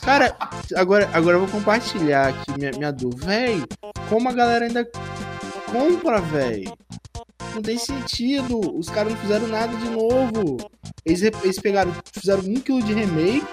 Cara, 0.01 0.37
agora, 0.75 1.09
agora 1.13 1.37
eu 1.37 1.41
vou 1.41 1.49
compartilhar 1.49 2.29
aqui 2.29 2.59
minha, 2.59 2.71
minha 2.73 2.93
dúvida. 2.93 3.27
Véi, 3.27 3.63
como 4.09 4.29
a 4.29 4.33
galera 4.33 4.67
ainda 4.67 4.89
compra, 5.71 6.21
véi? 6.21 6.65
Não 7.55 7.63
tem 7.63 7.79
sentido. 7.79 8.59
Os 8.77 8.89
caras 8.89 9.13
não 9.13 9.21
fizeram 9.21 9.47
nada 9.47 9.77
de 9.77 9.89
novo. 9.89 10.57
Eles, 11.05 11.23
eles 11.23 11.61
pegaram, 11.61 11.93
fizeram 12.13 12.43
um 12.43 12.55
quilo 12.55 12.83
de 12.83 12.93
remake 12.93 13.47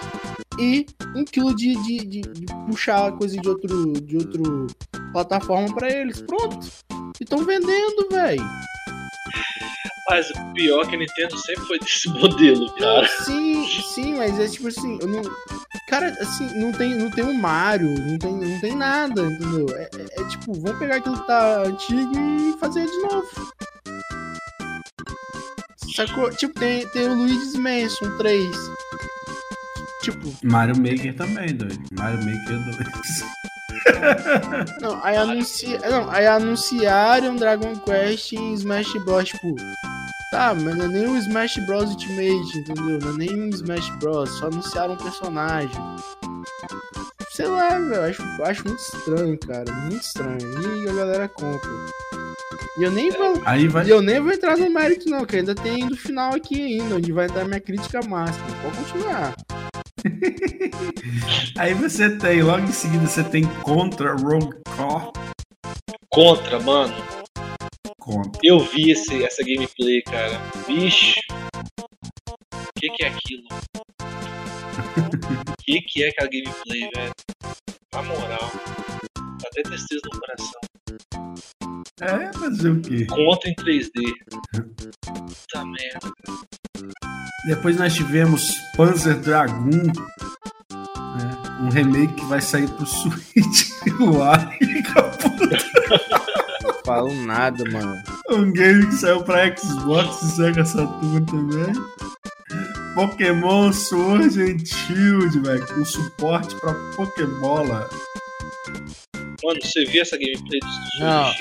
e 0.58 0.86
um 1.16 1.24
quilo 1.24 1.54
de, 1.54 1.74
de, 1.82 1.98
de, 2.06 2.20
de 2.22 2.46
puxar 2.68 3.12
coisa 3.12 3.36
de 3.36 3.48
outro, 3.48 3.92
de 3.92 4.16
outro 4.16 4.66
plataforma 5.12 5.74
pra 5.74 5.90
eles. 5.90 6.20
Pronto. 6.22 6.66
E 7.20 7.24
tão 7.24 7.44
vendendo, 7.44 8.08
véi. 8.10 8.36
Mas 10.10 10.28
o 10.30 10.52
pior 10.52 10.84
é 10.84 10.88
que 10.88 10.96
a 10.96 10.98
Nintendo 10.98 11.38
sempre 11.38 11.64
foi 11.64 11.78
desse 11.78 12.08
modelo, 12.10 12.74
cara. 12.74 13.06
Sim, 13.24 13.64
sim, 13.94 14.16
mas 14.16 14.38
é 14.38 14.48
tipo 14.48 14.68
assim, 14.68 14.98
eu 15.00 15.08
não. 15.08 15.22
Cara, 15.88 16.08
assim, 16.20 16.46
não 16.58 16.72
tem, 16.72 16.94
não 16.96 17.10
tem 17.10 17.24
um 17.24 17.34
Mario, 17.34 17.88
não 18.00 18.18
tem, 18.18 18.34
não 18.34 18.60
tem 18.60 18.74
nada, 18.74 19.22
entendeu? 19.22 19.66
É, 19.76 19.82
é- 19.94 20.22
é 20.22 20.28
tipo, 20.28 20.52
vamos 20.54 20.78
pegar 20.78 20.96
aquilo 20.96 21.18
que 21.20 21.26
tá 21.26 21.62
antigo 21.62 22.12
e 22.16 22.58
fazer 22.58 22.84
de 22.86 22.98
novo. 22.98 23.28
Sacou? 25.94 26.30
Tipo, 26.30 26.58
tem, 26.58 26.86
tem 26.88 27.08
o 27.08 27.14
Luigi's 27.14 27.54
Mansion 27.54 28.16
3. 28.18 28.56
Tipo, 30.02 30.34
Mario 30.42 30.76
Maker 30.76 31.14
também, 31.14 31.54
doido. 31.54 31.80
Mario 31.92 32.18
Maker 32.18 32.58
2. 32.76 33.42
não, 34.82 35.02
aí, 35.04 35.16
anuncia, 35.16 35.78
não, 35.78 36.10
aí 36.10 36.26
anunciaram 36.26 37.36
Dragon 37.36 37.76
Quest 37.76 38.32
em 38.32 38.54
Smash 38.54 38.92
Bros. 39.04 39.28
Tipo, 39.28 39.54
tá, 40.32 40.54
mas 40.54 40.76
não 40.76 40.86
é 40.86 40.88
nem 40.88 41.06
o 41.06 41.16
Smash 41.16 41.56
Bros. 41.66 41.90
Ultimate, 41.90 42.58
entendeu? 42.58 42.98
Não 42.98 43.10
é 43.10 43.12
nem 43.12 43.44
um 43.44 43.48
Smash 43.50 43.88
Bros. 44.00 44.28
Só 44.38 44.46
anunciaram 44.46 44.94
um 44.94 44.98
personagem. 44.98 45.70
Sei 47.30 47.46
lá, 47.46 47.78
velho, 47.78 48.04
acho, 48.04 48.22
acho 48.42 48.66
muito 48.66 48.80
estranho, 48.80 49.38
cara. 49.38 49.72
Muito 49.72 50.02
estranho. 50.02 50.84
E 50.84 50.88
a 50.88 50.92
galera 50.94 51.28
compra. 51.28 51.70
E 52.78 52.82
eu 52.82 52.90
nem 52.90 53.10
vou. 53.10 53.40
Aí 53.46 53.68
vai. 53.68 53.90
Eu 53.90 54.02
nem 54.02 54.20
vou 54.20 54.32
entrar 54.32 54.56
no 54.56 54.68
mérito, 54.68 55.08
não, 55.08 55.24
que 55.24 55.36
ainda 55.36 55.54
tem 55.54 55.86
do 55.86 55.96
final 55.96 56.34
aqui 56.34 56.60
ainda, 56.60 56.96
onde 56.96 57.12
vai 57.12 57.26
entrar 57.26 57.44
minha 57.44 57.60
crítica 57.60 58.00
máxima. 58.02 58.46
Pode 58.62 58.76
continuar. 58.78 59.34
Aí 61.58 61.74
você 61.74 62.16
tem, 62.18 62.42
logo 62.42 62.64
em 62.64 62.72
seguida 62.72 63.06
você 63.06 63.22
tem 63.24 63.44
Contra 63.62 64.14
Rogue 64.14 64.56
Core. 64.76 65.12
Contra, 66.10 66.60
mano. 66.60 66.94
Contra. 67.98 68.40
Eu 68.42 68.58
vi 68.60 68.90
esse, 68.90 69.24
essa 69.24 69.42
gameplay, 69.42 70.02
cara. 70.02 70.40
Bicho. 70.66 71.20
O 71.54 72.80
que, 72.80 72.90
que 72.90 73.04
é 73.04 73.08
aquilo? 73.08 73.48
O 75.48 75.62
que, 75.64 75.80
que 75.82 76.04
é 76.04 76.08
aquela 76.08 76.28
gameplay, 76.28 76.90
velho? 76.94 77.12
Na 77.92 78.02
moral. 78.02 78.50
Até 79.46 79.62
tristeza 79.62 80.02
no 80.12 80.20
coração. 80.20 81.71
É, 82.00 82.32
fazer 82.32 82.70
o 82.70 82.80
quê? 82.80 83.04
Contra 83.06 83.50
em 83.50 83.54
3D. 83.54 83.90
Puta 85.04 85.64
merda. 85.64 86.10
Depois 87.46 87.76
nós 87.76 87.94
tivemos 87.94 88.54
Panzer 88.76 89.18
Dragoon. 89.20 89.70
né? 89.70 89.92
Um 91.60 91.68
remake 91.68 92.14
que 92.14 92.24
vai 92.24 92.40
sair 92.40 92.68
pro 92.70 92.86
Switch. 92.86 93.70
O 94.00 94.12
puto. 95.18 95.48
Não 96.64 96.74
falo 96.84 97.14
nada, 97.26 97.62
mano. 97.70 97.94
Um 98.30 98.52
game 98.52 98.86
que 98.86 98.94
saiu 98.94 99.22
pra 99.22 99.54
Xbox 99.56 100.22
e 100.22 100.30
Sega 100.36 100.64
Saturn 100.64 101.24
também. 101.26 101.72
Pokémon 102.94 103.72
Sword 103.72 104.40
and 104.42 104.64
Shield, 104.64 105.38
velho. 105.40 105.66
Com 105.66 105.84
suporte 105.84 106.54
pra 106.56 106.74
Pokébola. 106.96 107.88
Mano, 109.44 109.60
você 109.62 109.84
viu 109.84 110.02
essa 110.02 110.16
gameplay 110.16 110.60
do 110.60 111.04
Não. 111.04 111.32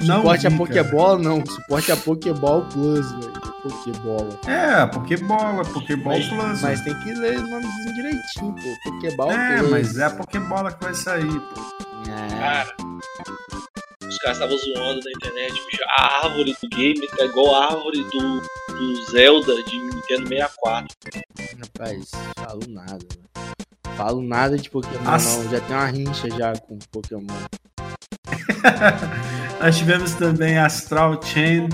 Não 0.00 0.16
Suporte 0.18 0.46
a 0.46 0.50
vi, 0.50 0.56
Pokébola, 0.58 1.18
não. 1.18 1.46
Suporte 1.46 1.92
a 1.92 1.96
Pokéball 1.96 2.66
Plus, 2.66 3.10
velho. 3.12 3.32
Pokébola. 3.62 4.40
É, 4.46 4.86
Pokébola, 4.86 5.64
Pokéball 5.64 6.18
Mas, 6.18 6.28
Plus. 6.28 6.62
mas 6.62 6.80
tem 6.82 6.94
que 7.00 7.14
ler 7.14 7.38
o 7.38 7.42
nomezinho 7.46 7.94
direitinho, 7.94 8.54
pô. 8.54 8.90
Pokéball 8.90 9.32
É, 9.32 9.58
Plus. 9.58 9.70
mas 9.70 9.98
é 9.98 10.04
a 10.04 10.10
Pokébola 10.10 10.72
que 10.72 10.84
vai 10.84 10.94
sair, 10.94 11.40
pô. 11.40 11.60
É. 12.10 12.38
Cara, 12.38 12.76
os 14.06 14.18
caras 14.18 14.36
estavam 14.36 14.58
zoando 14.58 15.00
na 15.04 15.10
internet, 15.12 15.52
bicho. 15.54 15.82
A 15.98 16.24
árvore 16.26 16.56
do 16.62 16.68
game 16.68 17.06
tá 17.08 17.24
igual 17.24 17.54
a 17.54 17.64
árvore 17.72 18.04
do, 18.04 18.40
do 18.68 19.10
Zelda 19.10 19.54
de 19.64 19.78
Nintendo 19.78 20.28
64. 20.28 20.96
Rapaz, 21.58 22.10
falo 22.36 22.60
nada, 22.68 22.98
velho. 22.98 23.24
Falo 23.96 24.22
nada 24.22 24.56
de 24.58 24.68
Pokémon, 24.70 25.08
As- 25.10 25.24
não. 25.44 25.50
Já 25.50 25.60
tem 25.60 25.76
uma 25.76 25.86
rincha 25.86 26.30
já 26.30 26.52
com 26.56 26.78
Pokémon. 26.90 27.26
Nós 29.60 29.76
tivemos 29.78 30.14
também 30.14 30.58
Astral 30.58 31.20
Chain. 31.22 31.68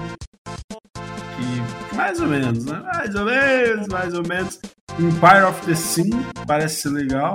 Que 0.95 1.97
mais 1.97 2.21
ou 2.21 2.29
menos, 2.29 2.65
né? 2.65 2.79
Mais 2.81 3.15
ou 3.15 3.25
menos, 3.25 3.89
mais 3.89 4.15
ou 4.15 4.23
menos. 4.27 4.59
Empire 4.99 5.45
of 5.49 5.61
the 5.67 5.75
Sin, 5.75 6.11
parece 6.47 6.83
ser 6.83 6.91
legal. 6.91 7.33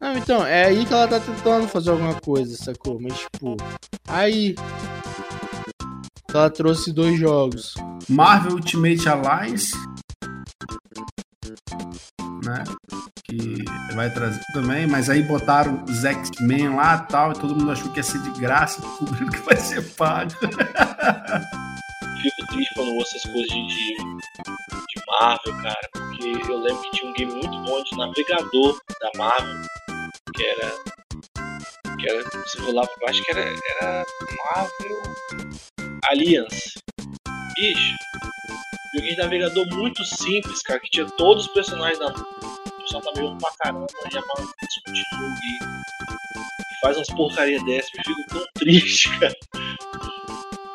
Não, 0.00 0.16
então, 0.18 0.44
é 0.44 0.64
aí 0.66 0.84
que 0.84 0.92
ela 0.92 1.06
tá 1.06 1.20
tentando 1.20 1.68
fazer 1.68 1.90
alguma 1.90 2.14
coisa, 2.20 2.56
sacou? 2.56 2.98
Mas, 3.00 3.16
tipo, 3.18 3.56
aí. 4.08 4.56
Ela 6.34 6.50
trouxe 6.50 6.92
dois 6.92 7.18
jogos. 7.18 7.74
Marvel 8.08 8.54
Ultimate 8.54 9.08
Alliance. 9.08 9.72
Né? 12.44 12.64
Que 13.24 13.64
vai 13.94 14.10
trazer 14.10 14.40
também, 14.52 14.86
mas 14.86 15.08
aí 15.08 15.22
botaram 15.22 15.84
os 15.84 16.04
X-Men 16.04 16.74
lá 16.74 17.04
e 17.04 17.12
tal, 17.12 17.32
e 17.32 17.34
todo 17.34 17.54
mundo 17.54 17.70
achou 17.70 17.90
que 17.92 18.00
ia 18.00 18.02
ser 18.02 18.20
de 18.20 18.30
graça, 18.40 18.80
descobriram 18.82 19.30
que 19.30 19.38
vai 19.38 19.56
ser 19.56 19.82
pago. 19.94 20.30
Fico 22.22 22.46
triste 22.52 22.74
quando 22.74 22.94
ouço 22.94 23.16
essas 23.16 23.32
coisas 23.32 23.48
de, 23.48 23.66
de, 23.66 23.96
de 23.96 25.02
Marvel, 25.08 25.62
cara. 25.62 25.88
Porque 25.92 26.52
eu 26.52 26.58
lembro 26.58 26.82
que 26.82 26.90
tinha 26.92 27.10
um 27.10 27.14
game 27.14 27.32
muito 27.32 27.58
bom 27.62 27.82
de 27.82 27.96
navegador 27.96 28.78
da 29.00 29.10
Marvel. 29.16 29.62
Que 30.34 30.44
era. 30.44 30.70
Que 31.98 32.08
era. 32.08 32.22
Você 32.22 32.60
rolava, 32.60 32.88
eu 33.00 33.08
acho 33.08 33.22
que 33.22 33.30
era, 33.32 33.42
era 33.80 34.04
Marvel 34.54 35.02
Alliance. 36.10 36.78
Bicho, 37.56 37.96
joguei 38.94 39.12
de 39.12 39.18
navegador 39.18 39.66
muito 39.74 40.04
simples, 40.04 40.62
cara, 40.62 40.80
que 40.80 40.90
tinha 40.90 41.06
todos 41.06 41.46
os 41.46 41.52
personagens 41.52 41.98
na. 41.98 42.12
pessoal 42.12 43.02
tá 43.02 43.12
jogando 43.16 43.38
pra 43.38 43.52
caramba, 43.58 43.86
e 44.12 44.16
a 44.16 44.20
Marvel 44.20 44.54
descontinua 44.60 45.28
o. 45.28 45.82
E 46.60 46.80
faz 46.80 46.96
umas 46.96 47.08
porcaria 47.08 47.62
dessa, 47.64 47.88
eu 47.94 48.02
fico 48.04 48.28
tão 48.28 48.46
triste, 48.54 49.18
cara. 49.18 49.34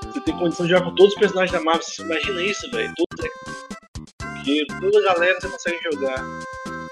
Você 0.03 0.21
tem 0.21 0.37
condição 0.37 0.65
de 0.65 0.71
jogar 0.71 0.85
com 0.85 0.95
todos 0.95 1.13
os 1.13 1.19
personagens 1.19 1.51
da 1.51 1.63
Marvel, 1.63 1.83
você 1.83 2.01
imagina 2.01 2.41
isso, 2.41 2.71
velho. 2.71 2.93
Todos 2.95 3.25
é... 3.25 3.29
Toda 4.79 4.99
a 4.99 5.13
galera 5.13 5.39
você 5.39 5.49
consegue 5.49 5.77
jogar. 5.91 6.23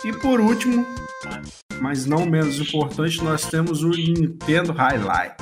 E 0.03 0.11
por 0.11 0.41
último, 0.41 0.85
mas 1.81 2.05
não 2.05 2.25
menos 2.25 2.59
importante, 2.59 3.23
nós 3.23 3.45
temos 3.45 3.81
o 3.81 3.89
Nintendo 3.89 4.73
Highlight. 4.73 5.35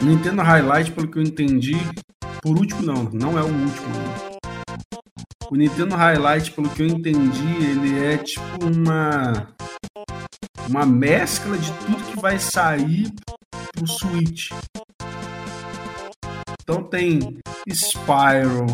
O 0.00 0.04
Nintendo 0.04 0.42
Highlight, 0.42 0.92
pelo 0.92 1.10
que 1.10 1.18
eu 1.18 1.22
entendi, 1.22 1.76
por 2.40 2.56
último 2.56 2.82
não, 2.82 3.04
não 3.04 3.38
é 3.38 3.42
o 3.42 3.46
último. 3.46 4.33
O 5.50 5.56
Nintendo 5.56 5.94
Highlight, 5.94 6.52
pelo 6.52 6.68
que 6.70 6.82
eu 6.82 6.86
entendi, 6.86 7.64
ele 7.64 7.98
é 8.04 8.16
tipo 8.18 8.64
uma 8.64 9.48
uma 10.68 10.86
mescla 10.86 11.56
de 11.58 11.70
tudo 11.72 12.04
que 12.04 12.20
vai 12.20 12.38
sair 12.38 13.12
pro 13.72 13.86
Switch. 13.86 14.50
Então 16.62 16.82
tem 16.84 17.38
Spyro, 17.70 18.66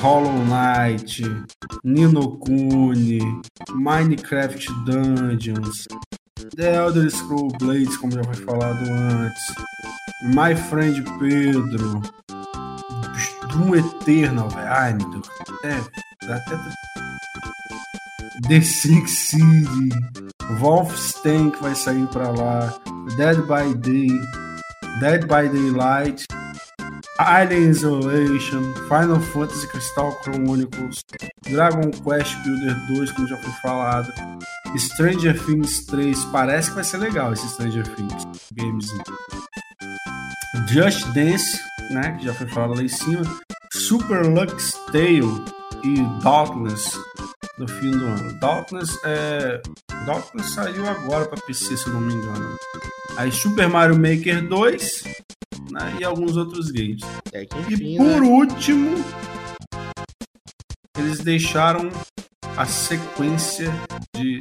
Hollow 0.00 0.44
Knight, 0.44 1.22
Nino 1.84 2.36
Kuni, 2.38 3.20
Minecraft 3.70 4.66
Dungeons, 4.84 5.86
The 6.56 6.74
Elder 6.74 7.08
Scrolls 7.08 7.56
Blades, 7.58 7.96
como 7.96 8.12
já 8.12 8.24
foi 8.24 8.44
falado 8.44 8.84
antes, 8.90 9.42
My 10.34 10.56
Friend 10.56 11.02
Pedro, 11.18 12.02
Doom 13.52 13.76
Eternal, 13.76 14.48
velho. 14.48 14.68
Ai, 14.68 14.94
meu 14.94 15.10
Deus. 15.10 15.28
É, 15.64 16.26
dá 16.26 16.36
até. 16.36 16.58
The 18.48 18.60
Six 18.60 19.10
City, 19.10 19.90
Wolfenstein 20.58 21.50
que 21.50 21.62
vai 21.62 21.74
sair 21.74 22.06
pra 22.08 22.30
lá, 22.30 22.74
Dead 23.16 23.36
by 23.42 23.74
Day, 23.74 24.08
Dead 25.00 25.26
by 25.26 25.48
Daylight, 25.48 26.26
Alien 27.18 27.70
Isolation, 27.70 28.72
Final 28.88 29.20
Fantasy 29.20 29.66
Crystal 29.68 30.12
Chronicles, 30.22 31.04
Dragon 31.42 31.90
Quest 31.90 32.34
Builder 32.42 32.74
2, 32.88 33.12
como 33.12 33.28
já 33.28 33.36
foi 33.36 33.52
falado, 33.62 34.12
Stranger 34.76 35.38
Things 35.44 35.86
3, 35.86 36.24
parece 36.26 36.70
que 36.70 36.76
vai 36.76 36.84
ser 36.84 36.96
legal 36.98 37.32
esse 37.32 37.46
Stranger 37.48 37.84
Things 37.94 38.26
games. 38.54 38.86
Just 40.68 41.06
Dance, 41.12 41.58
né, 41.92 42.16
que 42.18 42.24
já 42.26 42.34
foi 42.34 42.46
falado 42.48 42.74
lá 42.74 42.82
em 42.82 42.88
cima, 42.88 43.22
Super 43.72 44.26
Lux 44.26 44.72
Tale 44.86 45.44
e 45.84 46.22
Dauntless 46.22 46.98
no 47.58 47.68
fim 47.68 47.90
do 47.90 48.04
ano. 48.04 48.40
Dauntless 48.40 48.98
é 49.04 49.60
Dauntless 50.06 50.50
saiu 50.54 50.88
agora 50.88 51.26
para 51.26 51.40
PC, 51.42 51.76
se 51.76 51.86
eu 51.86 51.94
não 51.94 52.00
me 52.00 52.14
engano. 52.14 52.56
Aí 53.16 53.30
Super 53.30 53.68
Mario 53.68 53.96
Maker 53.96 54.48
2, 54.48 55.04
né, 55.70 55.96
e 56.00 56.04
alguns 56.04 56.36
outros 56.36 56.70
games. 56.70 57.02
É 57.32 57.44
que 57.44 57.56
E 57.68 57.74
enfim, 57.74 57.96
por 57.98 58.20
né? 58.20 58.28
último, 58.28 59.04
eles 60.98 61.20
deixaram 61.20 61.90
a 62.56 62.66
sequência 62.66 63.72
de 64.16 64.38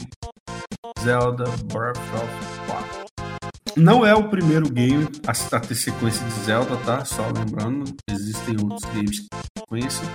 Zelda 0.99 1.45
Breath 1.65 1.97
of. 1.97 2.60
Não 3.75 4.05
é 4.05 4.13
o 4.13 4.29
primeiro 4.29 4.69
game 4.69 5.07
a 5.27 5.55
a 5.55 5.59
ter 5.59 5.75
sequência 5.75 6.25
de 6.25 6.33
Zelda, 6.45 6.77
tá? 6.77 7.03
Só 7.03 7.25
lembrando, 7.27 7.93
existem 8.09 8.55
outros 8.61 8.83
games 8.93 9.19
que 9.19 9.27
conhecem, 9.67 10.07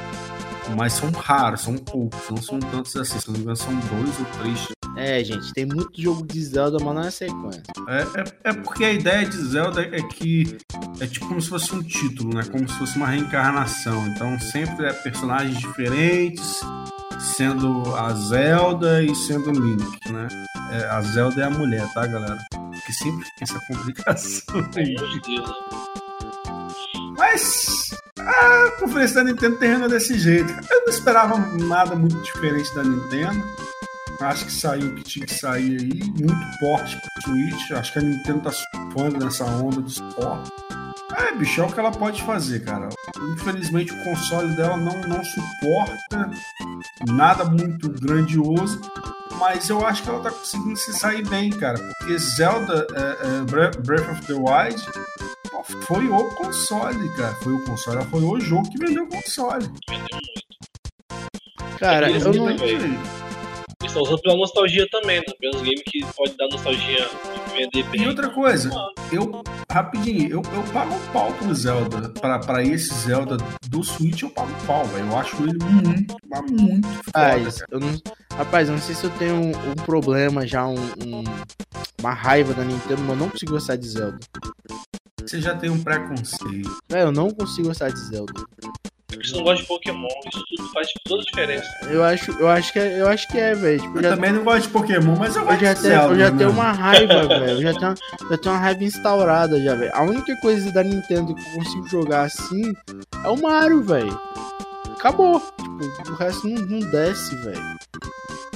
mas 0.77 0.95
são 0.95 1.11
raros, 1.11 1.63
são 1.63 1.77
poucos, 1.77 2.21
não 2.31 2.43
são 2.43 2.59
tantos 2.59 2.97
assim, 2.97 3.19
se 3.19 3.27
não 3.29 3.35
me 3.35 3.41
engano, 3.41 3.57
são 3.57 3.75
dois 3.75 4.19
ou 4.19 4.27
três. 4.41 4.69
É, 4.97 5.23
gente, 5.23 5.53
tem 5.53 5.67
muito 5.67 6.01
jogo 6.01 6.27
de 6.27 6.43
Zelda, 6.43 6.79
mas 6.83 6.95
não 6.95 7.03
é 7.03 7.11
sequência. 7.11 7.63
É, 7.89 8.21
é, 8.21 8.51
é 8.51 8.53
porque 8.53 8.85
a 8.85 8.93
ideia 8.93 9.27
de 9.27 9.37
Zelda 9.37 9.83
é 9.83 10.03
que 10.03 10.57
é 11.01 11.07
tipo 11.07 11.29
como 11.29 11.41
se 11.41 11.49
fosse 11.49 11.75
um 11.75 11.83
título, 11.83 12.35
né? 12.35 12.43
Como 12.51 12.67
se 12.69 12.79
fosse 12.79 12.97
uma 12.97 13.07
reencarnação. 13.07 14.07
Então 14.09 14.39
sempre 14.41 14.87
é 14.87 14.93
personagens 14.93 15.59
diferentes, 15.59 16.61
sendo 17.19 17.95
a 17.95 18.13
Zelda 18.15 19.03
e 19.03 19.15
sendo 19.15 19.51
o 19.51 19.53
Link, 19.53 20.13
né? 20.13 20.29
É, 20.73 20.85
a 20.87 21.01
Zelda 21.01 21.43
é 21.43 21.45
a 21.45 21.51
mulher, 21.51 21.87
tá, 21.93 22.07
galera? 22.07 22.39
Que 22.85 22.93
sempre 22.93 23.25
tem 23.37 23.43
essa 23.43 23.61
complicação 23.67 24.55
aí. 24.77 24.97
Mas 27.17 27.91
a 28.19 28.71
conferência 28.81 29.17
da 29.17 29.25
Nintendo 29.25 29.57
termina 29.57 29.89
desse 29.89 30.19
jeito. 30.19 30.53
Eu 30.71 30.81
não 30.83 30.89
esperava 30.89 31.39
nada 31.39 31.95
muito 31.95 32.21
diferente 32.23 32.75
da 32.75 32.83
Nintendo. 32.83 33.45
Acho 34.21 34.47
que 34.47 34.53
saiu 34.53 34.89
o 34.89 34.95
que 34.95 35.03
tinha 35.03 35.27
que 35.27 35.35
sair 35.35 35.79
aí. 35.81 36.03
Muito 36.19 36.59
porte 36.61 36.97
pro 36.97 37.23
Switch. 37.23 37.71
Acho 37.73 37.93
que 37.93 37.99
a 37.99 38.03
Nintendo 38.03 38.41
tá 38.41 38.51
surfando 38.53 39.25
nessa 39.25 39.45
onda 39.45 39.81
do 39.81 39.91
suporte. 39.91 40.51
É, 41.17 41.35
bicho, 41.35 41.61
é 41.61 41.65
o 41.65 41.73
que 41.73 41.79
ela 41.79 41.93
pode 41.93 42.23
fazer, 42.23 42.65
cara. 42.65 42.89
Infelizmente 43.33 43.93
o 43.93 44.05
console 44.05 44.55
dela 44.57 44.77
não, 44.77 45.01
não 45.03 45.23
suporta 45.25 46.31
nada 47.09 47.45
muito 47.45 47.89
grandioso. 47.91 48.81
Mas 49.39 49.69
eu 49.69 49.87
acho 49.87 50.03
que 50.03 50.09
ela 50.09 50.23
tá 50.23 50.31
conseguindo 50.31 50.77
se 50.77 50.93
sair 50.95 51.27
bem, 51.29 51.51
cara. 51.51 51.79
Porque 51.99 52.17
Zelda 52.19 52.87
é, 52.95 53.01
é, 53.27 53.41
Bre- 53.43 53.77
Breath 53.83 54.09
of 54.11 54.23
the 54.27 54.33
Wild 54.33 54.83
foi 55.83 56.09
o 56.09 56.25
console, 56.37 57.09
cara. 57.17 57.35
Foi 57.43 57.53
o 57.53 57.65
console. 57.65 58.05
Foi 58.07 58.23
o 58.23 58.41
jogo 58.41 58.71
que 58.71 58.79
vendeu 58.79 59.05
o 59.05 59.09
console. 59.09 59.69
Cara, 61.79 62.09
Eles 62.09 62.25
eu 62.25 62.33
não. 62.33 62.47
Estão 63.85 64.03
usando 64.03 64.21
pela 64.23 64.37
nostalgia 64.37 64.87
também, 64.91 65.19
né? 65.19 65.25
Pelos 65.39 65.61
games 65.61 65.83
que 65.87 66.05
pode 66.17 66.37
dar 66.37 66.49
nostalgia 66.49 67.09
e 67.55 67.59
vender 67.59 67.83
bem. 67.91 68.03
E 68.03 68.09
outra 68.09 68.31
coisa, 68.31 68.71
eu, 69.13 69.43
rapidinho, 69.71 70.31
eu, 70.31 70.43
eu 70.55 70.63
pago 70.73 70.95
um 70.95 71.13
pau 71.13 71.33
pro 71.35 71.55
Zelda. 71.55 72.09
Pra, 72.21 72.39
pra 72.39 72.63
esse 72.63 72.93
Zelda 72.95 73.37
do 73.69 73.83
Switch, 73.83 74.23
eu 74.23 74.31
pago 74.31 74.51
um 74.51 74.67
pau, 74.67 74.85
velho. 74.87 75.07
Eu 75.07 75.19
acho 75.19 75.37
ele 75.43 75.59
muito, 75.65 76.17
mas 76.27 76.51
muito 76.51 76.89
foda, 76.89 77.03
Rapaz, 77.15 77.59
cara. 77.59 77.69
eu 77.73 77.81
não. 77.81 78.01
Rapaz, 78.37 78.69
eu 78.69 78.75
não 78.75 78.83
sei 78.83 78.95
se 78.95 79.05
eu 79.05 79.11
tenho 79.11 79.35
um, 79.35 79.49
um 79.51 79.75
problema 79.85 80.47
já, 80.47 80.67
um, 80.67 80.75
um- 81.05 81.25
uma 82.01 82.13
raiva 82.13 82.53
da 82.55 82.63
Nintendo, 82.65 83.01
mas 83.03 83.11
eu 83.11 83.17
não 83.17 83.29
consigo 83.31 83.53
gostar 83.53 83.77
de 83.77 83.89
Zelda. 83.89 84.19
Você 85.25 85.41
já 85.41 85.55
tem 85.57 85.71
um 85.71 85.83
preconceito. 85.83 86.77
Véi, 86.89 87.03
eu 87.03 87.11
não 87.13 87.31
consigo 87.31 87.69
gostar 87.69 87.89
de 87.91 87.99
Zelda. 87.99 88.33
Porque 89.09 89.29
você 89.29 89.37
não 89.37 89.45
gosta 89.45 89.63
de 89.63 89.69
Pokémon, 89.69 90.09
isso 90.33 90.45
tudo 90.57 90.69
faz 90.73 90.89
toda 91.05 91.23
a 91.23 91.25
diferença. 91.25 91.69
Eu 91.89 92.05
acho, 92.05 92.31
eu 92.33 92.49
acho 92.49 92.73
que 92.73 92.79
é, 92.79 93.01
eu 93.01 93.09
acho 93.09 93.29
que 93.29 93.39
é, 93.39 93.55
velho. 93.55 93.81
Tipo, 93.81 93.99
Eu 93.99 94.03
também 94.03 94.33
não 94.33 94.45
gosto 94.45 94.63
de 94.63 94.69
Pokémon, 94.69 95.17
mas 95.17 95.35
eu 95.35 95.43
eu 95.43 95.47
gosto 95.49 95.61
já 95.61 95.73
de 95.75 95.81
tenho, 95.83 95.95
Zelda. 95.95 96.15
eu 96.15 96.19
já 96.19 96.31
né? 96.31 96.39
tenho 96.39 96.51
uma 96.51 96.73
raiva, 96.73 97.27
velho. 97.29 97.45
Eu 97.51 97.63
já 97.63 97.75
tenho, 97.79 97.95
já 98.31 98.39
tenho 98.39 98.55
uma 98.55 98.61
raiva 98.61 98.85
instaurada 98.85 99.63
já, 99.63 99.75
velho. 99.75 99.95
A 99.95 100.03
única 100.03 100.37
coisa 100.41 100.71
da 100.73 100.83
Nintendo 100.83 101.35
que 101.35 101.41
eu 101.41 101.53
consigo 101.55 101.89
jogar 101.89 102.23
assim 102.23 102.73
é 103.25 103.29
o 103.29 103.41
Mario, 103.41 103.83
velho. 103.83 104.21
Acabou. 104.99 105.41
Tipo, 105.41 106.13
o 106.13 106.15
resto 106.17 106.47
não, 106.49 106.63
não 106.67 106.91
desce, 106.91 107.35
velho. 107.37 107.77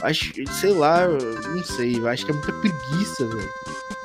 Acho, 0.03 0.33
sei 0.61 0.73
lá, 0.75 1.03
eu 1.05 1.19
não 1.55 1.65
sei, 1.65 1.97
eu 1.97 2.09
acho 2.09 2.25
que 2.27 2.33
é 2.33 2.35
muita 2.35 2.53
preguiça, 2.53 3.27
velho. 3.27 3.51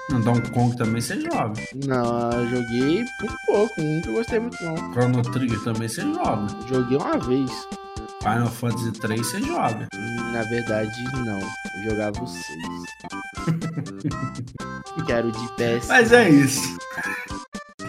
No 0.10 0.22
Donkey 0.22 0.52
Kong 0.52 0.78
também 0.78 1.02
você 1.02 1.20
joga. 1.20 1.54
Não, 1.88 2.32
eu 2.32 2.48
joguei 2.50 3.04
muito 3.20 3.36
pouco, 3.48 3.82
nunca 3.82 4.12
gostei 4.12 4.40
muito 4.40 4.64
não. 4.64 4.94
Chrono 4.94 5.22
Trigger 5.24 5.64
também 5.64 5.88
você 5.88 6.02
joga. 6.02 6.48
Joguei 6.68 6.98
uma 6.98 7.18
vez. 7.18 7.52
Final 8.22 8.48
Fantasy 8.48 8.92
3 8.92 9.26
você 9.26 9.42
joga. 9.42 9.88
Na 10.32 10.44
verdade, 10.44 11.04
não. 11.26 11.40
Eu 11.40 11.90
jogava 11.90 12.28
seis. 12.28 12.86
Quero 15.06 15.32
de 15.32 15.48
PS. 15.54 15.88
Mas 15.88 16.12
é 16.12 16.30
isso. 16.30 16.78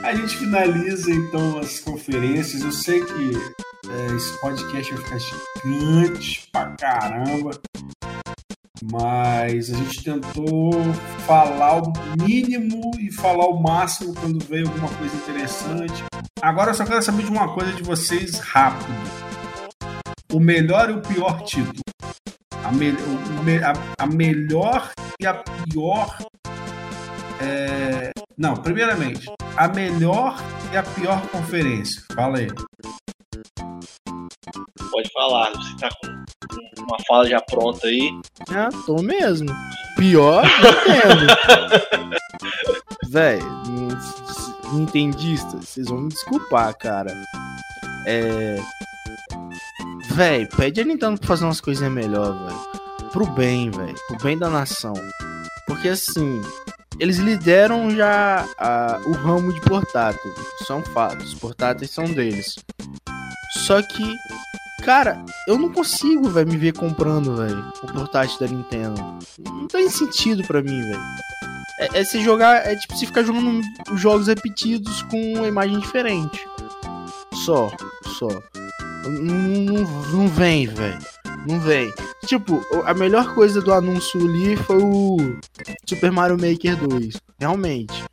A 0.02 0.14
gente 0.14 0.36
finaliza 0.36 1.10
então 1.10 1.59
as 1.59 1.80
conferências. 1.80 2.62
Eu 2.62 2.72
sei 2.72 3.05
que 3.05 3.32
é, 3.90 4.14
esse 4.14 4.40
podcast 4.40 4.94
vai 4.94 5.05
ficar 5.05 5.18
gigante 5.18 6.48
pra 6.52 6.66
caramba. 6.76 7.51
Mas 8.92 9.70
a 9.72 9.76
gente 9.76 10.04
tentou 10.04 10.70
falar 11.26 11.82
o 11.82 11.92
mínimo 12.22 12.90
e 12.98 13.10
falar 13.12 13.46
o 13.46 13.60
máximo 13.60 14.14
quando 14.14 14.38
veio 14.44 14.66
alguma 14.68 14.88
coisa 14.88 15.16
interessante. 15.16 16.04
Agora 16.40 16.70
eu 16.70 16.74
só 16.74 16.84
quero 16.84 17.02
saber 17.02 17.24
de 17.24 17.30
uma 17.30 17.52
coisa 17.54 17.72
de 17.72 17.82
vocês 17.82 18.38
rápido. 18.38 18.92
O 20.32 20.38
melhor 20.38 20.90
e 20.90 20.92
o 20.92 21.00
pior 21.00 21.42
título. 21.42 21.80
A, 22.64 22.70
me- 22.72 22.94
a 23.98 24.06
melhor 24.06 24.90
e 25.20 25.26
a 25.26 25.34
pior 25.34 26.18
é, 27.40 28.10
Não, 28.36 28.54
primeiramente, 28.54 29.26
a 29.56 29.68
melhor 29.68 30.36
e 30.72 30.76
a 30.76 30.82
pior 30.82 31.20
conferência. 31.28 32.02
Fala 32.14 32.38
aí. 32.38 32.48
Pode 34.90 35.10
falar, 35.12 35.50
você 35.52 35.76
tá 35.76 35.88
com 36.00 36.82
uma 36.82 36.96
fala 37.08 37.28
já 37.28 37.40
pronta 37.40 37.86
aí. 37.86 38.10
Ah, 38.50 38.68
tô 38.86 39.02
mesmo. 39.02 39.48
Pior, 39.96 40.42
Nintendo. 40.60 42.16
Véi, 43.08 43.38
nin- 43.68 43.96
nintendistas, 44.78 45.68
vocês 45.68 45.86
vão 45.88 46.02
me 46.02 46.08
desculpar, 46.08 46.76
cara. 46.76 47.12
É. 48.06 48.56
Véi, 50.10 50.46
pede 50.46 50.80
a 50.80 50.84
Nintendo 50.84 51.18
pra 51.18 51.28
fazer 51.28 51.44
umas 51.44 51.60
coisinhas 51.60 51.92
melhor, 51.92 52.32
velho. 52.32 53.10
pro 53.10 53.26
bem, 53.26 53.70
velho. 53.70 53.94
Pro 54.08 54.18
bem 54.22 54.38
da 54.38 54.48
nação. 54.48 54.94
Porque 55.66 55.88
assim, 55.88 56.40
eles 57.00 57.16
lideram 57.18 57.90
já 57.90 58.46
a, 58.58 59.00
o 59.06 59.12
ramo 59.12 59.52
de 59.52 59.60
portátil. 59.62 60.32
São 60.66 60.82
fatos. 60.82 61.34
Portáteis 61.34 61.90
são 61.90 62.04
deles. 62.04 62.56
Só 63.51 63.82
que, 63.82 64.16
cara, 64.85 65.24
eu 65.47 65.59
não 65.59 65.73
consigo, 65.73 66.28
velho, 66.28 66.48
me 66.48 66.56
ver 66.56 66.73
comprando, 66.73 67.36
velho, 67.36 67.73
o 67.82 67.86
portátil 67.93 68.39
da 68.40 68.47
Nintendo. 68.47 69.18
Não 69.44 69.66
tem 69.66 69.89
sentido 69.89 70.43
pra 70.47 70.62
mim, 70.62 70.81
velho. 70.81 71.02
É, 71.78 72.01
é 72.01 72.05
se 72.05 72.23
jogar, 72.23 72.66
é 72.66 72.74
tipo 72.74 72.97
se 72.97 73.06
ficar 73.06 73.23
jogando 73.23 73.60
jogos 73.94 74.28
repetidos 74.28 75.02
com 75.02 75.35
uma 75.35 75.47
imagem 75.47 75.78
diferente. 75.78 76.47
Só, 77.44 77.70
só. 78.18 78.28
Não, 79.05 79.35
não, 79.35 79.82
não 80.12 80.28
vem, 80.28 80.66
velho. 80.66 80.98
Não 81.47 81.60
vem. 81.60 81.93
Tipo, 82.27 82.60
a 82.85 82.93
melhor 82.93 83.35
coisa 83.35 83.60
do 83.60 83.73
anúncio 83.73 84.20
ali 84.20 84.56
foi 84.56 84.82
o 84.82 85.16
Super 85.86 86.10
Mario 86.10 86.36
Maker 86.36 86.77
2. 86.77 87.20
Realmente. 87.39 88.05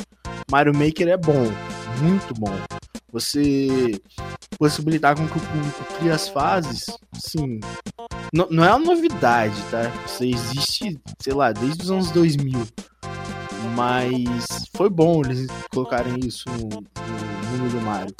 Mario 0.51 0.73
Maker 0.75 1.07
é 1.07 1.17
bom. 1.17 1.51
Muito 2.01 2.33
bom. 2.33 2.57
Você 3.11 4.01
possibilitar 4.57 5.15
com 5.15 5.27
que 5.27 5.37
o 5.37 5.41
público 5.41 5.85
crie 5.97 6.09
as 6.09 6.27
fases, 6.27 6.85
sim. 7.13 7.59
Não, 8.33 8.47
não 8.49 8.65
é 8.65 8.73
uma 8.73 8.85
novidade, 8.85 9.55
tá? 9.69 9.91
Isso 10.05 10.23
existe, 10.23 10.99
sei 11.19 11.33
lá, 11.33 11.51
desde 11.51 11.83
os 11.83 11.91
anos 11.91 12.11
2000. 12.11 12.65
Mas 13.75 14.67
foi 14.75 14.89
bom 14.89 15.21
eles 15.21 15.47
colocarem 15.71 16.19
isso 16.25 16.49
no, 16.49 16.59
mundo 16.59 17.71
do 17.71 17.81
Mario. 17.81 18.15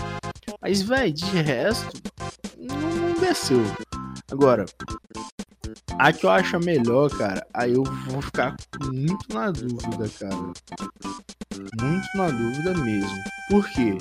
Mas, 0.61 0.81
velho, 0.81 1.11
de 1.11 1.25
resto, 1.25 2.01
não 2.57 3.19
desceu. 3.19 3.63
Agora, 4.31 4.65
a 5.99 6.13
que 6.13 6.25
eu 6.25 6.29
acho 6.29 6.59
melhor, 6.59 7.09
cara, 7.09 7.45
aí 7.53 7.73
eu 7.73 7.83
vou 7.83 8.21
ficar 8.21 8.55
muito 8.85 9.33
na 9.33 9.51
dúvida, 9.51 10.09
cara. 10.19 10.53
Muito 11.81 12.07
na 12.15 12.29
dúvida 12.29 12.73
mesmo. 12.75 13.23
Por 13.49 13.67
quê? 13.69 13.97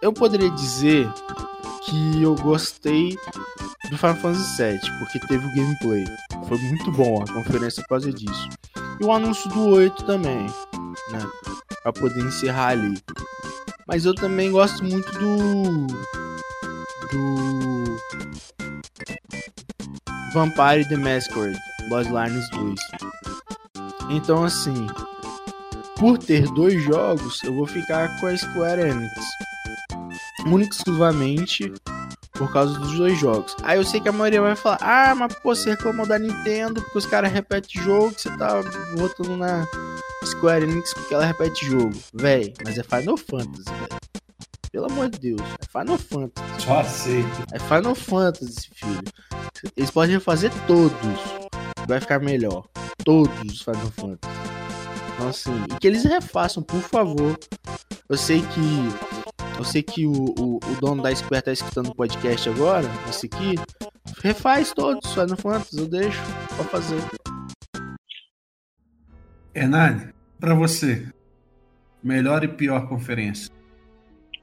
Eu 0.00 0.12
poderia 0.12 0.50
dizer 0.50 1.08
que 1.84 2.22
eu 2.22 2.34
gostei 2.36 3.16
do 3.90 3.98
Final 3.98 4.16
Fantasy 4.16 4.62
VII, 4.62 4.98
porque 4.98 5.18
teve 5.20 5.46
o 5.46 5.54
gameplay. 5.54 6.04
Foi 6.48 6.58
muito 6.58 6.92
bom 6.92 7.22
a 7.22 7.32
conferência 7.32 7.82
por 7.82 7.90
causa 7.90 8.12
disso. 8.12 8.48
E 9.00 9.04
o 9.04 9.12
anúncio 9.12 9.48
do 9.50 9.68
8 9.68 10.04
também, 10.04 10.46
né? 11.10 11.20
Pra 11.82 11.92
poder 11.92 12.24
encerrar 12.24 12.68
ali. 12.68 13.02
Mas 13.86 14.04
eu 14.04 14.14
também 14.14 14.50
gosto 14.50 14.84
muito 14.84 15.10
do. 15.12 15.86
Do. 17.10 17.82
Vampire 20.32 20.88
the 20.88 20.96
Masquerade 20.96 21.58
Bloodlines 21.88 22.48
2. 22.50 22.80
Então, 24.08 24.44
assim, 24.44 24.86
por 26.02 26.18
ter 26.18 26.50
dois 26.50 26.82
jogos, 26.82 27.40
eu 27.44 27.54
vou 27.54 27.64
ficar 27.64 28.18
com 28.18 28.26
a 28.26 28.36
Square 28.36 28.82
Enix. 28.82 29.12
Única 30.44 30.74
exclusivamente 30.74 31.72
por 32.32 32.52
causa 32.52 32.76
dos 32.76 32.98
dois 32.98 33.16
jogos. 33.20 33.54
Aí 33.62 33.78
eu 33.78 33.84
sei 33.84 34.00
que 34.00 34.08
a 34.08 34.12
maioria 34.12 34.40
vai 34.40 34.56
falar: 34.56 34.78
Ah, 34.80 35.14
mas 35.14 35.32
pô, 35.36 35.54
você 35.54 35.70
reclamou 35.70 36.04
da 36.04 36.18
Nintendo 36.18 36.82
porque 36.82 36.98
os 36.98 37.06
caras 37.06 37.30
repetem 37.30 37.80
jogo, 37.80 38.12
você 38.18 38.28
tá 38.36 38.60
votando 38.96 39.36
na 39.36 39.64
Square 40.24 40.64
Enix 40.64 40.92
porque 40.92 41.14
ela 41.14 41.24
repete 41.24 41.64
jogo. 41.66 41.96
Véi, 42.12 42.52
mas 42.64 42.76
é 42.76 42.82
Final 42.82 43.16
Fantasy, 43.16 43.70
velho. 43.70 44.00
Pelo 44.72 44.86
amor 44.86 45.08
de 45.08 45.20
Deus, 45.20 45.40
é 45.60 45.78
Final 45.78 45.98
Fantasy. 45.98 46.64
Só 46.64 46.80
aceito. 46.80 47.44
É 47.52 47.60
Final 47.60 47.94
Fantasy, 47.94 48.70
filho. 48.74 49.04
Eles 49.76 49.90
podem 49.92 50.16
refazer 50.16 50.50
todos. 50.66 51.20
Vai 51.86 52.00
ficar 52.00 52.18
melhor. 52.18 52.66
Todos 53.04 53.38
os 53.44 53.62
Final 53.62 53.92
Fantasy. 53.92 54.61
Então 55.22 55.30
assim, 55.30 55.52
e 55.72 55.78
que 55.78 55.86
eles 55.86 56.02
refaçam, 56.04 56.64
por 56.64 56.82
favor. 56.82 57.38
Eu 58.08 58.16
sei 58.16 58.40
que. 58.40 59.56
Eu 59.56 59.64
sei 59.64 59.80
que 59.80 60.04
o, 60.04 60.12
o, 60.12 60.56
o 60.56 60.80
dono 60.80 61.00
da 61.00 61.14
Square 61.14 61.44
tá 61.44 61.52
escutando 61.52 61.90
o 61.90 61.94
podcast 61.94 62.48
agora, 62.48 62.88
esse 63.08 63.26
aqui. 63.26 63.54
Refaz 64.20 64.72
todos 64.72 65.08
os 65.08 65.14
Final 65.14 65.36
Fantasy, 65.36 65.78
eu 65.78 65.86
deixo 65.86 66.20
pra 66.56 66.64
fazer. 66.64 66.98
Hernani, 69.54 70.12
pra 70.40 70.54
você, 70.54 71.06
melhor 72.02 72.42
e 72.42 72.48
pior 72.48 72.88
conferência? 72.88 73.54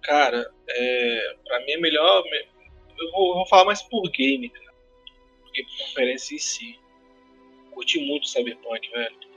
Cara, 0.04 0.50
é, 0.70 1.36
pra 1.46 1.60
mim 1.66 1.72
é 1.72 1.80
melhor. 1.82 2.24
Eu 2.98 3.12
vou, 3.12 3.30
eu 3.32 3.36
vou 3.36 3.48
falar 3.48 3.66
mais 3.66 3.82
por 3.82 4.10
game, 4.12 4.50
cara. 4.50 4.74
Porque 5.42 5.62
por 5.64 5.88
conferência 5.88 6.36
em 6.36 6.40
si. 6.40 6.80
Curti 7.72 8.00
muito 8.00 8.30
Cyberpunk, 8.30 8.90
velho. 8.92 9.29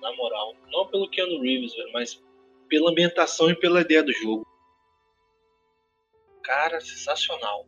Na 0.00 0.14
moral. 0.16 0.54
Não 0.72 0.86
pelo 0.86 1.08
Keanu 1.08 1.40
Reeves, 1.40 1.74
velho, 1.74 1.92
mas 1.92 2.22
pela 2.68 2.90
ambientação 2.90 3.50
e 3.50 3.54
pela 3.54 3.80
ideia 3.80 4.02
do 4.02 4.12
jogo. 4.12 4.46
Cara, 6.42 6.80
sensacional. 6.80 7.66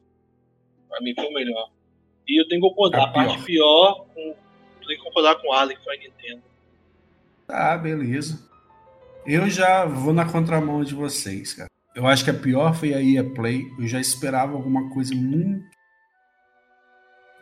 Pra 0.88 1.00
mim 1.00 1.14
foi 1.14 1.26
o 1.26 1.34
melhor. 1.34 1.70
E 2.26 2.40
eu 2.40 2.48
tenho 2.48 2.60
que 2.60 2.68
concordar. 2.68 3.00
A 3.00 3.04
A 3.04 3.12
parte 3.12 3.42
pior, 3.44 4.06
com, 4.14 4.34
tenho 4.86 4.98
que 4.98 5.04
concordar 5.04 5.36
com 5.40 5.48
o 5.48 5.68
que 5.68 5.84
foi 5.84 5.96
a 5.96 6.00
Nintendo. 6.00 6.42
Tá, 7.46 7.76
beleza. 7.76 8.48
Eu 9.26 9.48
já 9.48 9.84
vou 9.84 10.12
na 10.12 10.30
contramão 10.30 10.82
de 10.82 10.94
vocês, 10.94 11.52
cara. 11.52 11.68
Eu 11.94 12.06
acho 12.06 12.24
que 12.24 12.30
a 12.30 12.34
pior 12.34 12.74
foi 12.74 12.94
a 12.94 13.02
EA 13.02 13.22
Play. 13.22 13.62
Eu 13.78 13.86
já 13.86 14.00
esperava 14.00 14.54
alguma 14.54 14.92
coisa 14.92 15.14
muito 15.14 15.62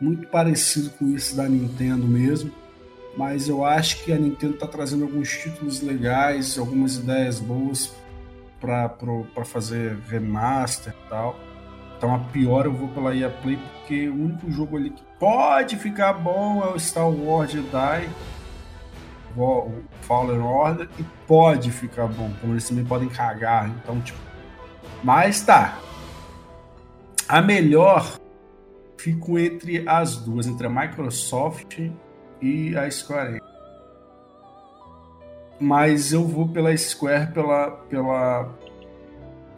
muito 0.01 0.29
parecido 0.29 0.91
com 0.91 1.09
isso 1.09 1.37
da 1.37 1.49
Nintendo 1.49 2.07
mesmo. 2.07 2.51
Mas 3.21 3.51
eu 3.51 3.67
acho 3.67 4.03
que 4.03 4.15
a 4.15 4.17
Nintendo 4.17 4.55
tá 4.55 4.67
trazendo 4.67 5.05
alguns 5.05 5.29
títulos 5.29 5.83
legais, 5.83 6.59
algumas 6.59 6.97
ideias 6.97 7.39
boas 7.39 7.95
para 8.59 9.45
fazer 9.45 9.99
remaster 10.09 10.95
e 10.95 11.09
tal. 11.11 11.39
Então 11.99 12.15
a 12.15 12.19
pior 12.19 12.65
eu 12.65 12.73
vou 12.73 12.89
pela 12.89 13.15
EA 13.15 13.29
Play 13.29 13.59
porque 13.59 14.09
o 14.09 14.15
único 14.15 14.51
jogo 14.51 14.79
ali 14.79 14.89
que 14.89 15.03
pode 15.19 15.77
ficar 15.77 16.15
bom 16.15 16.65
é 16.65 16.73
o 16.73 16.81
Star 16.81 17.11
Wars 17.11 17.51
Jedi 17.51 18.09
o 19.37 19.83
Fallen 20.01 20.41
Order 20.41 20.89
e 20.99 21.05
pode 21.27 21.71
ficar 21.71 22.07
bom, 22.07 22.33
como 22.41 22.55
eles 22.55 22.67
também 22.67 22.87
podem 22.87 23.11
cagar, 23.11 23.69
então 23.69 24.01
tipo. 24.01 24.19
Mas 25.05 25.43
tá. 25.43 25.79
A 27.29 27.43
melhor 27.43 28.19
fico 28.97 29.39
entre 29.39 29.87
as 29.87 30.17
duas, 30.17 30.47
entre 30.47 30.67
a 30.67 30.71
Microsoft 30.71 31.79
e 32.41 32.77
a 32.77 32.91
Square. 32.91 33.41
Mas 35.59 36.13
eu 36.13 36.27
vou 36.27 36.49
pela 36.49 36.75
Square 36.77 37.33
pela 37.33 37.71
pela 37.71 38.49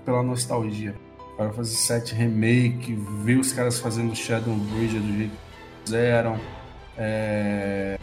pela 0.05 0.23
nostalgia. 0.23 0.95
Para 1.37 1.53
fazer 1.53 1.75
7 1.75 2.15
remake, 2.15 2.95
ver 3.25 3.39
os 3.39 3.53
caras 3.53 3.79
fazendo 3.79 4.15
Shadow 4.15 4.55
Bridge 4.55 4.99
do 4.99 5.17
jeito 5.17 5.31
que 5.31 5.85
fizeram. 5.85 6.39
É... 6.97 7.99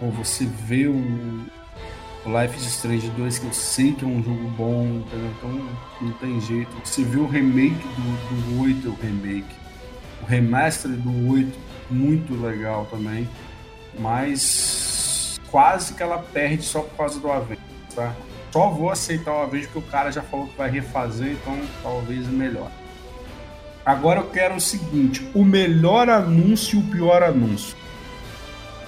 Você 0.00 0.44
vê 0.44 0.86
o, 0.86 0.94
o 0.94 2.40
Life 2.40 2.56
is 2.56 2.66
Strange 2.66 3.08
2, 3.10 3.38
que 3.38 3.46
eu 3.46 3.52
sei 3.52 3.92
que 3.92 4.04
é 4.04 4.08
um 4.08 4.22
jogo 4.22 4.48
bom, 4.50 4.84
entendeu? 4.84 5.30
então 5.38 5.68
não 6.00 6.12
tem 6.14 6.40
jeito. 6.40 6.70
Você 6.84 7.02
vê 7.02 7.18
o 7.18 7.26
remake 7.26 7.74
do, 7.74 8.56
do 8.56 8.62
8, 8.62 8.88
o 8.88 8.94
remake. 8.94 9.54
O 10.22 10.26
remaster 10.26 10.90
do 10.90 11.30
8, 11.30 11.65
muito 11.90 12.34
legal 12.40 12.86
também. 12.90 13.28
Mas 13.98 15.40
quase 15.50 15.94
que 15.94 16.02
ela 16.02 16.18
perde 16.18 16.62
só 16.62 16.80
por 16.80 16.96
causa 16.96 17.18
do 17.18 17.30
Avengers, 17.30 17.94
tá? 17.94 18.14
Só 18.52 18.70
vou 18.70 18.90
aceitar 18.90 19.32
o 19.32 19.42
Avengers 19.42 19.70
porque 19.70 19.88
o 19.88 19.90
cara 19.90 20.10
já 20.10 20.22
falou 20.22 20.46
que 20.46 20.56
vai 20.56 20.70
refazer, 20.70 21.32
então 21.32 21.58
talvez 21.82 22.26
melhor. 22.26 22.70
Agora 23.84 24.20
eu 24.20 24.30
quero 24.30 24.56
o 24.56 24.60
seguinte: 24.60 25.28
o 25.34 25.44
melhor 25.44 26.08
anúncio 26.10 26.78
e 26.78 26.82
o 26.82 26.86
pior 26.90 27.22
anúncio. 27.22 27.76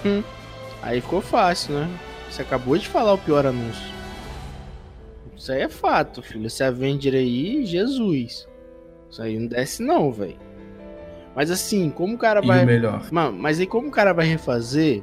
Hum. 0.05 0.23
Aí 0.81 1.01
ficou 1.01 1.21
fácil, 1.21 1.75
né? 1.75 1.89
Você 2.29 2.41
acabou 2.41 2.77
de 2.77 2.87
falar 2.87 3.13
o 3.13 3.17
pior 3.17 3.45
anúncio. 3.45 3.89
Isso 5.35 5.51
aí 5.51 5.61
é 5.61 5.69
fato, 5.69 6.21
filho. 6.21 6.47
Esse 6.47 6.63
Avenger 6.63 7.13
aí, 7.13 7.65
Jesus. 7.65 8.47
Isso 9.09 9.21
aí 9.21 9.39
não 9.39 9.47
desce 9.47 9.81
não, 9.81 10.11
velho. 10.11 10.37
Mas 11.39 11.49
assim, 11.49 11.89
como 11.89 12.15
o 12.15 12.17
cara 12.17 12.41
E 12.43 12.47
vai. 12.47 12.63
o 12.65 12.67
melhor. 12.67 13.01
Mano, 13.11 13.37
mas 13.39 13.61
aí 13.61 13.65
como 13.65 13.87
o 13.87 13.91
cara 13.91 14.11
vai 14.11 14.25
refazer, 14.27 15.01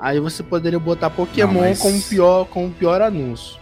aí 0.00 0.18
você 0.18 0.42
poderia 0.42 0.80
botar 0.80 1.08
Pokémon 1.08 1.52
Não, 1.52 1.60
mas- 1.60 1.78
como 1.78 2.02
pior, 2.02 2.46
como 2.46 2.68
pior 2.72 3.00
anúncio. 3.00 3.56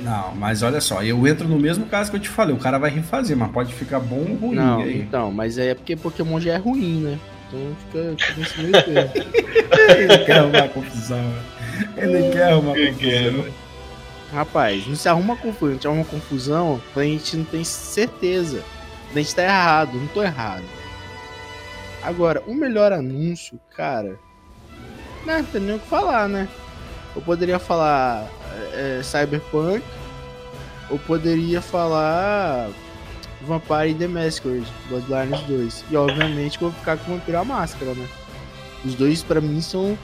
Não, 0.00 0.34
mas 0.34 0.62
olha 0.62 0.80
só, 0.80 1.02
eu 1.02 1.26
entro 1.26 1.46
no 1.46 1.58
mesmo 1.58 1.84
caso 1.84 2.10
que 2.10 2.16
eu 2.16 2.20
te 2.20 2.30
falei. 2.30 2.54
O 2.56 2.58
cara 2.58 2.78
vai 2.78 2.88
refazer, 2.88 3.36
mas 3.36 3.50
pode 3.50 3.74
ficar 3.74 4.00
bom 4.00 4.24
ou 4.30 4.34
ruim. 4.48 4.56
não, 4.56 4.80
aí? 4.80 4.98
então, 5.02 5.30
mas 5.30 5.58
aí 5.58 5.68
é 5.68 5.74
porque 5.74 5.94
Pokémon 5.94 6.40
já 6.40 6.54
é 6.54 6.56
ruim, 6.56 7.02
né? 7.02 7.18
Então 7.48 7.76
fica, 7.84 8.24
fica 8.26 8.40
nesse 8.40 8.58
meio 8.62 8.72
termo. 8.82 9.10
Ele 9.98 10.18
quer 10.24 10.38
arrumar 10.38 10.68
confusão. 10.70 11.18
né? 11.18 11.42
Ele 11.98 12.30
quer 12.32 12.52
arrumar 12.52 12.72
confusão. 12.74 13.44
Rapaz, 14.32 14.86
não 14.86 14.96
se 14.96 15.06
arruma 15.06 15.36
confusão, 15.36 15.68
a 15.68 15.72
gente 15.74 15.86
arruma 15.86 16.04
confusão 16.06 16.80
a 16.96 17.02
gente 17.02 17.36
não 17.36 17.44
tem 17.44 17.62
certeza. 17.62 18.62
A 19.14 19.18
gente 19.18 19.34
tá 19.34 19.42
errado, 19.44 19.98
não 19.98 20.06
tô 20.06 20.22
errado. 20.22 20.64
Agora, 22.06 22.40
o 22.46 22.54
melhor 22.54 22.92
anúncio, 22.92 23.58
cara. 23.74 24.16
Né, 25.24 25.38
não 25.38 25.44
tem 25.44 25.60
nem 25.60 25.74
o 25.74 25.80
que 25.80 25.88
falar, 25.88 26.28
né? 26.28 26.48
Eu 27.16 27.20
poderia 27.20 27.58
falar 27.58 28.30
é, 28.72 29.00
Cyberpunk, 29.02 29.82
ou 30.88 31.00
poderia 31.00 31.60
falar 31.60 32.70
Vampire 33.42 33.92
The 33.94 34.06
Masquerade, 34.06 34.72
Bloodlines 34.88 35.40
2. 35.48 35.84
E 35.90 35.96
obviamente 35.96 36.60
vou 36.60 36.70
ficar 36.70 36.96
com 36.96 37.12
Vampiro 37.16 37.38
a 37.38 37.44
Máscara, 37.44 37.92
né? 37.92 38.08
Os 38.84 38.94
dois 38.94 39.24
para 39.24 39.40
mim 39.40 39.60
são 39.60 39.98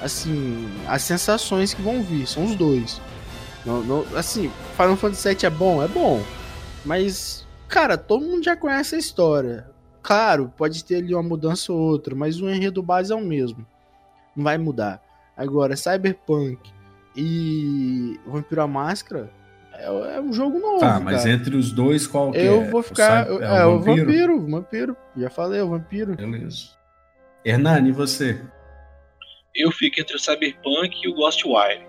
assim, 0.00 0.66
as 0.88 1.02
sensações 1.02 1.74
que 1.74 1.82
vão 1.82 2.02
vir, 2.02 2.26
são 2.26 2.46
os 2.46 2.56
dois. 2.56 3.02
Não, 3.66 3.82
não, 3.82 4.06
assim, 4.16 4.50
Final 4.78 4.96
Fantasy 4.96 5.28
VII 5.28 5.44
é 5.44 5.50
bom, 5.50 5.82
é 5.82 5.88
bom. 5.88 6.22
Mas, 6.86 7.46
cara, 7.68 7.98
todo 7.98 8.24
mundo 8.24 8.42
já 8.42 8.56
conhece 8.56 8.94
a 8.94 8.98
história. 8.98 9.73
Claro, 10.04 10.52
pode 10.54 10.84
ter 10.84 10.96
ali 10.96 11.14
uma 11.14 11.22
mudança 11.22 11.72
ou 11.72 11.78
outra, 11.80 12.14
mas 12.14 12.40
o 12.40 12.48
enredo 12.48 12.82
base 12.82 13.12
é 13.12 13.16
o 13.16 13.24
mesmo. 13.24 13.66
Não 14.36 14.44
vai 14.44 14.58
mudar. 14.58 15.02
Agora, 15.36 15.76
Cyberpunk 15.76 16.58
e 17.16 18.20
Vampiro 18.26 18.60
a 18.60 18.68
Máscara 18.68 19.30
é, 19.72 20.16
é 20.16 20.20
um 20.20 20.32
jogo 20.32 20.58
novo. 20.58 20.78
Tá, 20.78 21.00
mas 21.00 21.22
cara. 21.22 21.30
entre 21.30 21.56
os 21.56 21.72
dois, 21.72 22.06
qual 22.06 22.30
que 22.30 22.38
eu 22.38 22.62
é? 22.62 22.70
vou 22.70 22.82
ficar. 22.82 23.30
O, 23.30 23.42
é, 23.42 23.60
é, 23.60 23.64
o, 23.64 23.78
vampiro? 23.78 24.06
vampiro, 24.06 24.46
vampiro. 24.46 24.96
Já 25.16 25.30
falei, 25.30 25.60
o 25.60 25.70
vampiro. 25.70 26.14
Beleza. 26.14 26.68
Hernani, 27.44 27.88
e 27.88 27.92
você? 27.92 28.40
Eu 29.54 29.70
fico 29.72 30.00
entre 30.00 30.16
o 30.16 30.18
Cyberpunk 30.18 31.00
e 31.02 31.08
o 31.08 31.14
Ghostwire. 31.14 31.82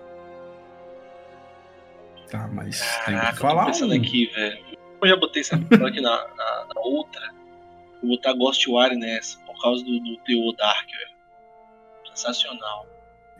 Tá, 2.30 2.48
mas 2.48 2.80
Caraca, 2.80 3.26
tem 3.26 3.32
que 3.32 3.38
falar. 3.38 3.62
Eu 3.62 3.66
tô 3.66 3.72
pensando 3.72 3.92
um. 3.92 3.96
aqui, 3.96 4.26
velho. 4.34 4.58
Eu 5.02 5.08
já 5.08 5.16
botei 5.16 5.44
Cyberpunk 5.44 6.00
na, 6.00 6.10
na, 6.10 6.66
na, 6.74 6.80
outra. 6.80 7.35
Vou 8.02 8.10
botar 8.16 8.34
Ghostwire 8.34 8.96
nessa, 8.96 9.38
por 9.40 9.60
causa 9.60 9.84
do, 9.84 10.00
do 10.00 10.16
teor 10.18 10.54
Dark, 10.56 10.86
velho. 10.86 11.16
Sensacional. 12.14 12.86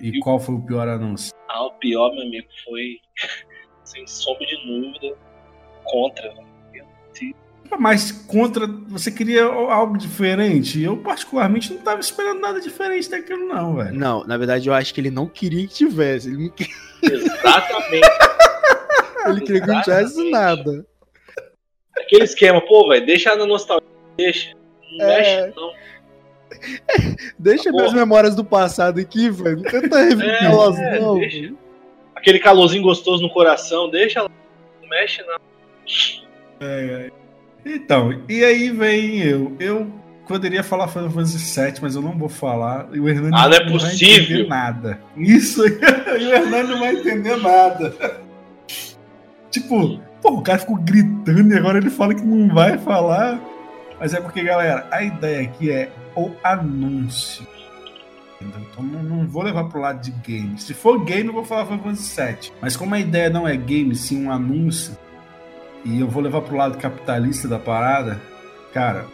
E, 0.01 0.09
e 0.09 0.21
qual 0.21 0.39
foi 0.39 0.55
o 0.55 0.61
pior 0.61 0.89
anúncio? 0.89 1.33
Ah, 1.49 1.65
o 1.65 1.73
pior, 1.73 2.13
meu 2.13 2.23
amigo, 2.23 2.49
foi 2.65 3.01
sem 3.85 4.07
sombra 4.07 4.47
de 4.47 4.57
dúvida 4.67 5.17
contra. 5.85 6.35
Mas 7.79 8.13
contra, 8.13 8.67
você 8.89 9.11
queria 9.11 9.45
algo 9.45 9.99
diferente? 9.99 10.81
Eu, 10.81 10.97
particularmente, 10.99 11.71
não 11.71 11.79
estava 11.79 12.01
esperando 12.01 12.41
nada 12.41 12.61
diferente 12.61 13.11
daquilo, 13.11 13.47
não, 13.47 13.75
velho. 13.75 13.93
Não, 13.93 14.25
na 14.25 14.37
verdade, 14.37 14.69
eu 14.69 14.75
acho 14.75 14.95
que 14.95 15.01
ele 15.01 15.11
não 15.11 15.27
queria 15.27 15.67
que 15.67 15.75
tivesse. 15.75 16.29
Ele 16.29 16.45
não 16.45 16.51
queria... 16.51 16.75
Exatamente. 17.03 18.09
ele 19.27 19.41
queria 19.41 19.61
que 19.61 19.67
não 19.67 19.83
tivesse 19.83 20.31
nada. 20.31 20.87
Aquele 21.99 22.25
esquema, 22.25 22.61
pô, 22.61 22.89
velho, 22.89 23.05
deixa 23.05 23.35
na 23.35 23.47
nostalgia, 23.47 23.89
deixa. 24.17 24.55
Não 24.99 25.07
é... 25.07 25.43
mexe, 25.43 25.55
não. 25.57 25.73
deixa 27.39 27.65
tá 27.65 27.73
minhas 27.73 27.93
memórias 27.93 28.35
do 28.35 28.45
passado 28.45 29.01
aqui, 29.01 29.31
velho. 29.31 29.57
Não 29.57 29.71
tenta 29.71 29.99
reviver 30.03 30.43
é, 30.43 30.45
elas, 30.47 30.79
é, 30.79 31.01
não. 31.01 31.19
Deixa 31.19 31.53
aquele 32.27 32.41
calorzinho 32.41 32.83
gostoso 32.83 33.23
no 33.23 33.31
coração, 33.31 33.89
deixa 33.89 34.23
lá, 34.23 34.31
não 34.83 34.89
mexe 34.89 35.23
não. 35.23 35.37
É, 36.61 37.11
é. 37.11 37.11
Então, 37.65 38.23
e 38.29 38.45
aí 38.45 38.71
vem 38.71 39.21
eu. 39.21 39.57
Eu 39.61 39.87
poderia 40.27 40.65
falar 40.65 40.89
Final 40.89 41.11
Fantasy 41.11 41.61
VII, 41.61 41.75
mas 41.83 41.95
eu 41.95 42.03
não 42.03 42.19
vou 42.19 42.29
falar. 42.29 42.89
E 42.93 42.99
o 42.99 43.09
Hernani 43.09 43.31
ah, 43.33 43.49
não, 43.49 43.57
é 43.57 43.65
não 43.65 43.73
possível. 43.73 44.09
vai 44.09 44.25
entender 44.25 44.49
nada. 44.49 45.01
Isso 45.17 45.63
aí, 45.63 45.71
o 45.79 46.35
Hernani 46.35 46.69
não 46.69 46.81
vai 46.81 46.95
entender 46.95 47.37
nada. 47.37 47.95
tipo, 49.51 50.01
pô, 50.21 50.31
o 50.31 50.43
cara 50.43 50.59
ficou 50.59 50.77
gritando 50.77 51.55
e 51.55 51.57
agora 51.57 51.79
ele 51.79 51.91
fala 51.91 52.15
que 52.15 52.23
não 52.23 52.53
vai 52.53 52.77
falar. 52.79 53.41
Mas 53.99 54.15
é 54.15 54.21
porque, 54.21 54.43
galera, 54.43 54.87
a 54.91 55.03
ideia 55.03 55.43
aqui 55.43 55.71
é 55.71 55.91
o 56.15 56.33
anúncio. 56.43 57.47
Então 58.41 58.85
não, 58.85 59.03
não, 59.03 59.27
vou 59.27 59.43
levar 59.43 59.65
pro 59.65 59.81
lado 59.81 60.01
de 60.01 60.11
game. 60.11 60.59
Se 60.59 60.75
for 60.75 61.03
game, 61.05 61.27
eu 61.27 61.33
vou 61.33 61.45
falar 61.45 61.65
Final 61.65 61.83
Fantasy 61.83 62.23
VII. 62.23 62.53
Mas 62.61 62.77
como 62.77 62.95
a 62.95 62.99
ideia 62.99 63.31
não 63.31 63.49
é 63.49 63.57
game, 63.57 63.95
sim 63.95 64.27
um 64.27 64.31
anúncio, 64.31 64.97
e 65.85 66.01
eu 66.01 66.09
vou 66.09 66.23
levar 66.23 66.43
pro 66.43 66.57
lado 66.57 66.77
capitalista 66.79 67.49
da 67.49 67.59
parada, 67.59 68.21
cara, 68.73 69.07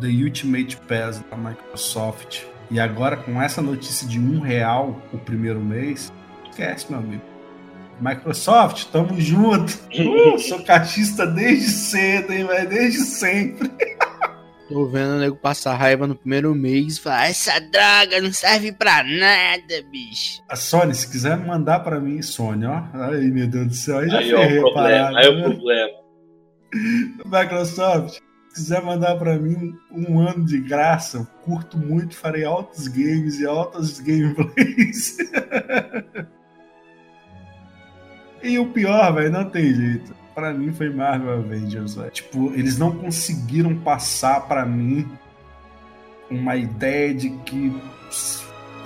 The 0.00 0.06
Ultimate 0.06 0.76
Pass 0.78 1.22
da 1.30 1.36
Microsoft. 1.36 2.44
E 2.70 2.78
agora 2.78 3.16
com 3.16 3.42
essa 3.42 3.60
notícia 3.60 4.06
de 4.06 4.18
um 4.18 4.40
real 4.40 5.00
o 5.12 5.18
primeiro 5.18 5.60
mês, 5.60 6.12
esquece, 6.48 6.86
meu 6.90 7.00
amigo. 7.00 7.29
Microsoft, 8.00 8.86
tamo 8.86 9.20
junto. 9.20 9.78
Uh, 9.94 10.38
sou 10.40 10.62
cachista 10.64 11.26
desde 11.26 11.68
cedo, 11.68 12.32
hein, 12.32 12.46
velho? 12.46 12.68
Desde 12.68 13.00
sempre. 13.00 13.70
Tô 14.70 14.86
vendo 14.86 15.14
o 15.14 15.18
nego 15.18 15.34
passar 15.34 15.74
raiva 15.74 16.06
no 16.06 16.14
primeiro 16.14 16.54
mês 16.54 16.96
e 16.96 17.00
falar: 17.00 17.28
essa 17.28 17.58
droga 17.60 18.20
não 18.22 18.32
serve 18.32 18.70
pra 18.70 19.02
nada, 19.02 19.82
bicho. 19.90 20.40
A 20.48 20.54
Sony, 20.54 20.94
se 20.94 21.10
quiser 21.10 21.36
mandar 21.36 21.80
pra 21.80 21.98
mim, 21.98 22.22
Sony, 22.22 22.66
ó. 22.66 22.84
Ai, 22.94 23.22
meu 23.22 23.48
Deus 23.48 23.66
do 23.66 23.74
céu, 23.74 23.98
aí 23.98 24.08
já 24.08 24.18
aí 24.18 24.30
é 24.30 24.60
o 24.60 24.72
problema. 24.72 25.18
Aí 25.18 25.26
é 25.26 25.28
o 25.28 25.34
né? 25.34 25.42
problema. 25.42 26.00
Microsoft, 27.42 28.14
se 28.14 28.54
quiser 28.54 28.82
mandar 28.82 29.16
pra 29.16 29.36
mim 29.36 29.74
um 29.90 30.20
ano 30.20 30.44
de 30.44 30.60
graça, 30.60 31.18
eu 31.18 31.26
curto 31.44 31.76
muito, 31.76 32.14
farei 32.14 32.44
altos 32.44 32.86
games 32.86 33.40
e 33.40 33.46
altas 33.46 33.98
gameplays. 33.98 35.16
e 38.42 38.58
o 38.58 38.66
pior, 38.66 39.14
velho, 39.14 39.30
não 39.30 39.44
tem 39.48 39.74
jeito 39.74 40.20
para 40.40 40.54
mim 40.54 40.72
foi 40.72 40.88
Marvel 40.88 41.34
Avengers, 41.34 41.94
véio. 41.94 42.10
Tipo, 42.10 42.52
eles 42.54 42.78
não 42.78 42.96
conseguiram 42.96 43.76
passar 43.76 44.48
para 44.48 44.64
mim 44.64 45.06
uma 46.30 46.56
ideia 46.56 47.12
de 47.12 47.30
que 47.30 47.70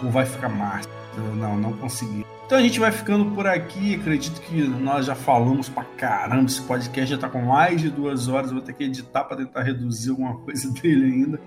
pô, 0.00 0.08
vai 0.08 0.26
ficar 0.26 0.48
massa. 0.48 0.88
Não, 1.36 1.56
não 1.56 1.72
consegui. 1.74 2.26
Então 2.44 2.58
a 2.58 2.60
gente 2.60 2.80
vai 2.80 2.90
ficando 2.90 3.26
por 3.26 3.46
aqui. 3.46 3.94
Acredito 3.94 4.40
que 4.40 4.62
nós 4.66 5.06
já 5.06 5.14
falamos 5.14 5.68
pra 5.68 5.84
caramba. 5.84 6.46
Esse 6.46 6.60
podcast 6.62 7.14
já 7.14 7.18
tá 7.18 7.28
com 7.28 7.42
mais 7.42 7.80
de 7.80 7.88
duas 7.88 8.26
horas. 8.26 8.50
Vou 8.50 8.60
ter 8.60 8.72
que 8.72 8.84
editar 8.84 9.22
para 9.22 9.36
tentar 9.36 9.62
reduzir 9.62 10.10
alguma 10.10 10.36
coisa 10.38 10.68
dele 10.80 11.04
ainda. 11.04 11.40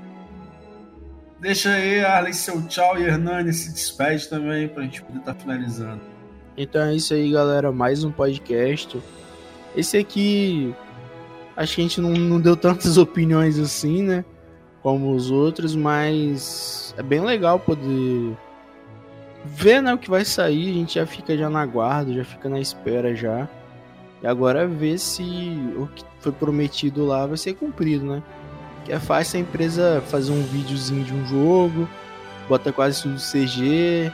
Deixa 1.40 1.70
aí, 1.70 2.04
Arley, 2.04 2.34
seu 2.34 2.66
tchau 2.68 2.98
e 2.98 3.04
Hernani 3.04 3.54
se 3.54 3.72
despede 3.72 4.28
também 4.28 4.68
pra 4.68 4.84
gente 4.84 5.04
poder 5.04 5.20
estar 5.20 5.34
tá 5.34 5.40
finalizando. 5.40 6.02
Então 6.58 6.82
é 6.82 6.96
isso 6.96 7.14
aí, 7.14 7.32
galera. 7.32 7.72
Mais 7.72 8.04
um 8.04 8.12
podcast. 8.12 9.00
Esse 9.76 9.96
aqui, 9.96 10.74
acho 11.56 11.76
que 11.76 11.82
a 11.82 11.84
gente 11.84 12.02
não, 12.02 12.10
não 12.10 12.42
deu 12.42 12.58
tantas 12.58 12.98
opiniões 12.98 13.60
assim, 13.60 14.02
né? 14.02 14.26
Como 14.82 15.14
os 15.14 15.30
outros, 15.30 15.76
mas 15.76 16.96
é 16.98 17.04
bem 17.04 17.20
legal 17.20 17.60
poder 17.60 18.36
ver 19.46 19.84
né, 19.84 19.94
o 19.94 20.00
que 20.00 20.10
vai 20.10 20.26
sair. 20.26 20.72
A 20.72 20.74
gente 20.74 20.96
já 20.96 21.06
fica 21.06 21.38
já 21.38 21.48
na 21.48 21.64
guarda, 21.64 22.12
já 22.12 22.24
fica 22.24 22.50
na 22.50 22.60
espera 22.60 23.16
já. 23.16 23.48
E 24.24 24.26
agora 24.26 24.68
ver 24.68 24.98
se 24.98 25.24
o 25.78 25.86
que 25.86 26.04
foi 26.20 26.32
prometido 26.32 27.06
lá 27.06 27.28
vai 27.28 27.38
ser 27.38 27.54
cumprido, 27.54 28.04
né? 28.04 28.24
Que 28.84 28.94
é 28.94 29.00
fácil 29.00 29.38
a 29.38 29.42
empresa 29.42 30.02
fazer 30.08 30.32
um 30.32 30.42
videozinho 30.42 31.04
de 31.04 31.14
um 31.14 31.24
jogo, 31.28 31.88
bota 32.50 32.74
quase 32.74 33.04
tudo 33.04 33.18
CG. 33.20 34.12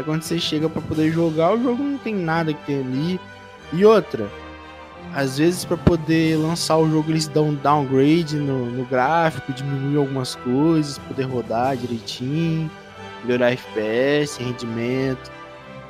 Aí 0.00 0.04
quando 0.04 0.22
você 0.22 0.38
chega 0.38 0.66
para 0.66 0.80
poder 0.80 1.12
jogar, 1.12 1.52
o 1.52 1.62
jogo 1.62 1.82
não 1.82 1.98
tem 1.98 2.14
nada 2.14 2.54
que 2.54 2.64
tem 2.64 2.80
ali. 2.80 3.20
E 3.70 3.84
outra, 3.84 4.26
às 5.14 5.36
vezes 5.36 5.62
para 5.62 5.76
poder 5.76 6.38
lançar 6.38 6.78
o 6.78 6.90
jogo 6.90 7.10
eles 7.10 7.28
dão 7.28 7.50
um 7.50 7.54
downgrade 7.54 8.36
no, 8.36 8.64
no 8.64 8.86
gráfico, 8.86 9.52
diminuir 9.52 9.98
algumas 9.98 10.36
coisas, 10.36 10.96
poder 10.96 11.24
rodar 11.24 11.76
direitinho, 11.76 12.70
melhorar 13.22 13.52
FPS, 13.52 14.42
rendimento. 14.42 15.30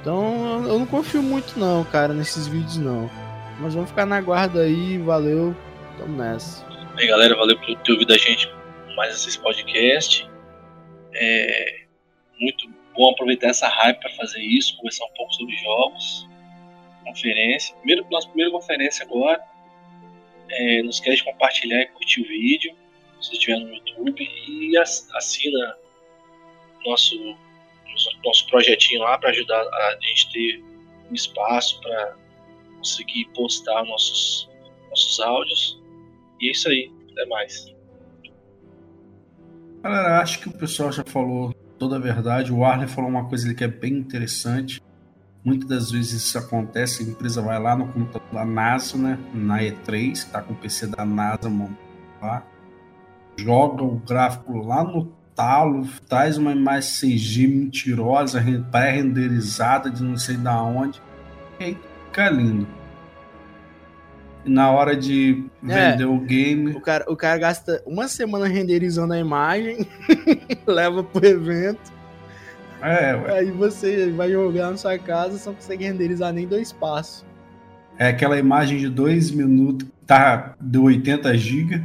Então 0.00 0.64
eu 0.66 0.80
não 0.80 0.86
confio 0.86 1.22
muito 1.22 1.56
não, 1.56 1.84
cara, 1.84 2.12
nesses 2.12 2.48
vídeos 2.48 2.78
não. 2.78 3.08
Mas 3.60 3.74
vamos 3.74 3.90
ficar 3.90 4.06
na 4.06 4.20
guarda 4.20 4.62
aí, 4.62 4.98
valeu, 4.98 5.54
tamo 5.98 6.16
nessa. 6.16 6.66
Bem 6.96 7.06
galera, 7.06 7.36
valeu 7.36 7.56
por 7.60 7.76
ter 7.76 7.92
ouvido 7.92 8.12
a 8.12 8.18
gente 8.18 8.52
mais 8.96 9.14
esse 9.14 9.38
podcast. 9.38 10.28
É 11.14 11.84
muito 12.40 12.79
bom 12.94 13.10
aproveitar 13.10 13.48
essa 13.48 13.68
hype 13.68 14.00
para 14.00 14.10
fazer 14.10 14.40
isso, 14.40 14.76
conversar 14.76 15.04
um 15.04 15.14
pouco 15.14 15.32
sobre 15.34 15.56
jogos 15.56 16.30
conferência. 17.10 17.74
Primeiro, 17.76 18.06
nossa 18.10 18.28
primeira 18.28 18.50
conferência 18.50 19.04
agora. 19.04 19.42
É, 20.48 20.82
não 20.82 20.90
esquece 20.90 21.18
de 21.18 21.24
compartilhar 21.24 21.82
e 21.82 21.86
curtir 21.86 22.22
o 22.22 22.24
vídeo, 22.24 22.74
se 23.20 23.32
estiver 23.32 23.58
no 23.58 23.74
YouTube. 23.74 24.28
E 24.48 24.76
assina 24.76 25.76
nosso, 26.84 27.36
nosso 28.24 28.46
projetinho 28.48 29.02
lá 29.02 29.18
para 29.18 29.30
ajudar 29.30 29.60
a 29.60 29.98
gente 30.00 30.32
ter 30.32 30.64
um 31.10 31.14
espaço 31.14 31.80
para 31.80 32.16
conseguir 32.78 33.26
postar 33.34 33.84
nossos, 33.84 34.48
nossos 34.88 35.20
áudios. 35.20 35.80
E 36.40 36.48
é 36.48 36.50
isso 36.52 36.68
aí. 36.68 36.90
Até 37.12 37.26
mais. 37.26 37.74
Galera, 39.82 40.20
acho 40.20 40.40
que 40.40 40.48
o 40.48 40.52
pessoal 40.52 40.92
já 40.92 41.04
falou 41.04 41.54
toda 41.80 41.96
a 41.96 41.98
verdade. 41.98 42.52
O 42.52 42.62
Arley 42.62 42.86
falou 42.86 43.10
uma 43.10 43.24
coisa 43.24 43.52
que 43.54 43.64
é 43.64 43.68
bem 43.68 43.94
interessante. 43.94 44.80
Muitas 45.42 45.68
das 45.68 45.90
vezes 45.90 46.12
isso 46.22 46.38
acontece, 46.38 47.02
a 47.02 47.06
empresa 47.06 47.40
vai 47.40 47.58
lá 47.58 47.74
no 47.74 47.88
computador 47.88 48.28
da 48.30 48.44
NASA, 48.44 48.98
né, 48.98 49.18
na 49.32 49.60
E3, 49.60 49.86
que 49.86 50.18
está 50.18 50.42
com 50.42 50.52
o 50.52 50.56
PC 50.56 50.86
da 50.88 51.02
NASA 51.02 51.48
montado 51.48 51.78
lá, 52.20 52.42
joga 53.38 53.82
o 53.82 53.96
gráfico 54.06 54.58
lá 54.58 54.84
no 54.84 55.06
talo, 55.34 55.88
traz 56.06 56.36
uma 56.36 56.52
imagem 56.52 57.16
CG 57.16 57.46
mentirosa, 57.46 58.44
pré-renderizada 58.70 59.90
de 59.90 60.02
não 60.02 60.18
sei 60.18 60.36
da 60.36 60.62
onde. 60.62 61.00
E 61.58 61.64
aí 61.64 61.78
fica 62.04 62.28
lindo. 62.28 62.79
E 64.44 64.50
na 64.50 64.70
hora 64.70 64.96
de 64.96 65.44
É. 65.68 65.90
vender 65.92 66.04
o 66.06 66.18
game, 66.18 66.72
O 66.74 66.80
cara, 66.80 67.04
o 67.08 67.16
cara 67.16 67.38
gasta 67.38 67.82
uma 67.86 68.08
semana 68.08 68.46
renderizando 68.46 69.12
a 69.12 69.18
imagem, 69.18 69.86
leva 70.66 71.02
pro 71.04 71.26
evento, 71.26 71.92
é, 72.82 73.14
ué, 73.14 73.38
aí 73.40 73.50
você 73.50 74.10
vai 74.10 74.30
jogar 74.30 74.70
na 74.70 74.76
sua 74.78 74.98
casa 74.98 75.36
só 75.36 75.52
consegue 75.52 75.84
renderizar 75.84 76.32
nem 76.32 76.46
dois 76.46 76.72
passos. 76.72 77.26
é 77.98 78.08
aquela 78.08 78.38
imagem 78.38 78.78
de 78.78 78.88
dois 78.88 79.30
minutos, 79.30 79.86
tá, 80.06 80.54
deu 80.58 80.84
80 80.84 81.36
GB. 81.36 81.82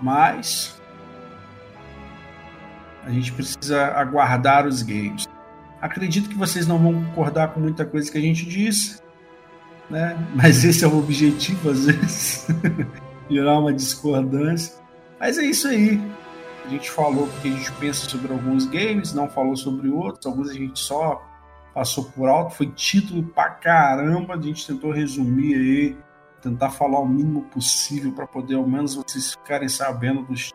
Mas 0.00 0.80
a 3.04 3.10
gente 3.10 3.32
precisa 3.32 3.86
aguardar 3.88 4.66
os 4.66 4.82
games. 4.82 5.26
Acredito 5.80 6.28
que 6.28 6.36
vocês 6.36 6.66
não 6.66 6.78
vão 6.78 7.04
concordar 7.06 7.48
com 7.48 7.60
muita 7.60 7.84
coisa 7.84 8.10
que 8.10 8.16
a 8.18 8.20
gente 8.20 8.46
disse, 8.46 9.00
né? 9.90 10.16
Mas 10.34 10.64
esse 10.64 10.84
é 10.84 10.88
o 10.88 10.98
objetivo, 10.98 11.70
às 11.70 11.86
vezes, 11.86 12.46
gerar 13.30 13.58
uma 13.58 13.72
discordância. 13.72 14.74
Mas 15.18 15.38
é 15.38 15.44
isso 15.44 15.68
aí. 15.68 16.00
A 16.64 16.68
gente 16.68 16.90
falou 16.90 17.24
o 17.24 17.40
que 17.40 17.48
a 17.48 17.50
gente 17.50 17.72
pensa 17.72 18.08
sobre 18.08 18.32
alguns 18.32 18.66
games, 18.66 19.12
não 19.12 19.28
falou 19.28 19.56
sobre 19.56 19.88
outros, 19.88 20.24
alguns 20.26 20.50
a 20.50 20.54
gente 20.54 20.78
só 20.78 21.22
passou 21.74 22.04
por 22.04 22.28
alto, 22.28 22.54
foi 22.54 22.68
título 22.68 23.22
pra 23.22 23.50
caramba, 23.50 24.34
a 24.34 24.40
gente 24.40 24.66
tentou 24.66 24.90
resumir 24.90 25.54
aí, 25.56 25.96
tentar 26.40 26.70
falar 26.70 27.00
o 27.00 27.06
mínimo 27.06 27.42
possível 27.46 28.12
para 28.12 28.26
poder 28.26 28.54
ao 28.54 28.66
menos 28.66 28.94
vocês 28.94 29.32
ficarem 29.32 29.68
sabendo 29.68 30.22
dos 30.22 30.52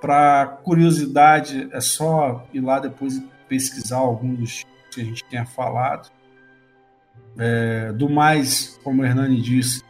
para 0.00 0.46
curiosidade, 0.64 1.68
é 1.72 1.80
só 1.80 2.44
ir 2.52 2.60
lá 2.60 2.80
depois 2.80 3.16
e 3.16 3.20
pesquisar 3.48 3.98
algum 3.98 4.34
dos 4.34 4.64
que 4.90 5.00
a 5.00 5.04
gente 5.04 5.24
tenha 5.24 5.46
falado. 5.46 6.10
É, 7.38 7.92
do 7.92 8.08
mais, 8.08 8.78
como 8.82 9.02
o 9.02 9.04
Hernani 9.04 9.40
disse, 9.40 9.82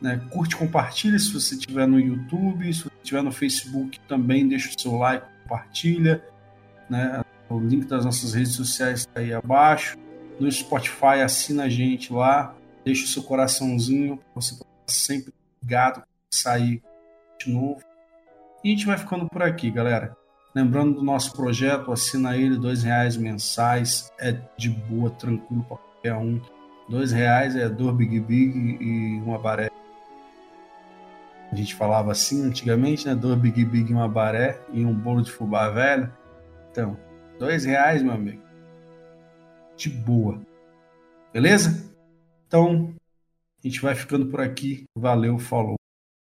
né, 0.00 0.20
curte, 0.30 0.56
compartilha 0.56 1.18
se 1.18 1.32
você 1.32 1.54
estiver 1.54 1.86
no 1.86 2.00
YouTube, 2.00 2.72
se 2.72 2.84
você 2.84 2.90
estiver 3.02 3.22
no 3.22 3.30
Facebook 3.30 4.00
também, 4.08 4.48
deixa 4.48 4.70
o 4.70 4.80
seu 4.80 4.96
like, 4.96 5.26
compartilha. 5.42 6.24
Né, 6.88 7.22
o 7.48 7.58
link 7.58 7.86
das 7.86 8.04
nossas 8.04 8.34
redes 8.34 8.52
sociais 8.52 9.00
está 9.00 9.20
aí 9.20 9.32
abaixo. 9.32 9.96
No 10.38 10.50
Spotify, 10.50 11.20
assina 11.22 11.64
a 11.64 11.68
gente 11.68 12.12
lá, 12.12 12.54
deixa 12.84 13.04
o 13.04 13.08
seu 13.08 13.22
coraçãozinho, 13.22 14.16
para 14.16 14.26
você 14.34 14.54
estar 14.54 14.66
sempre 14.86 15.34
ligado, 15.62 16.02
sair 16.32 16.82
de 17.38 17.52
novo. 17.52 17.82
E 18.64 18.68
a 18.68 18.70
gente 18.70 18.86
vai 18.86 18.96
ficando 18.96 19.28
por 19.28 19.42
aqui, 19.42 19.70
galera. 19.70 20.16
Lembrando 20.54 20.94
do 20.94 21.02
nosso 21.02 21.32
projeto, 21.32 21.92
assina 21.92 22.36
ele, 22.36 22.56
dois 22.56 22.82
reais 22.82 23.16
mensais, 23.16 24.10
é 24.18 24.36
de 24.56 24.68
boa, 24.68 25.10
tranquilo 25.10 25.62
para 25.64 25.76
qualquer 25.76 26.14
um. 26.14 26.40
Dois 26.90 27.12
reais 27.12 27.54
é 27.54 27.68
dor 27.68 27.94
Big 27.94 28.18
Big 28.18 28.58
e 28.80 29.20
uma 29.20 29.38
baré. 29.38 29.70
A 31.52 31.54
gente 31.54 31.72
falava 31.72 32.10
assim 32.10 32.44
antigamente, 32.44 33.06
né? 33.06 33.14
Dor 33.14 33.36
Big 33.36 33.64
Big 33.64 33.92
e 33.92 33.94
uma 33.94 34.08
baré 34.08 34.60
e 34.72 34.84
um 34.84 34.92
bolo 34.92 35.22
de 35.22 35.30
fubá 35.30 35.70
velho. 35.70 36.12
Então, 36.68 36.98
dois 37.38 37.64
reais, 37.64 38.02
meu 38.02 38.12
amigo. 38.12 38.42
De 39.76 39.88
boa. 39.88 40.40
Beleza? 41.32 41.88
Então, 42.48 42.92
a 43.62 43.68
gente 43.68 43.80
vai 43.80 43.94
ficando 43.94 44.26
por 44.26 44.40
aqui. 44.40 44.84
Valeu, 44.92 45.38
falou. 45.38 45.79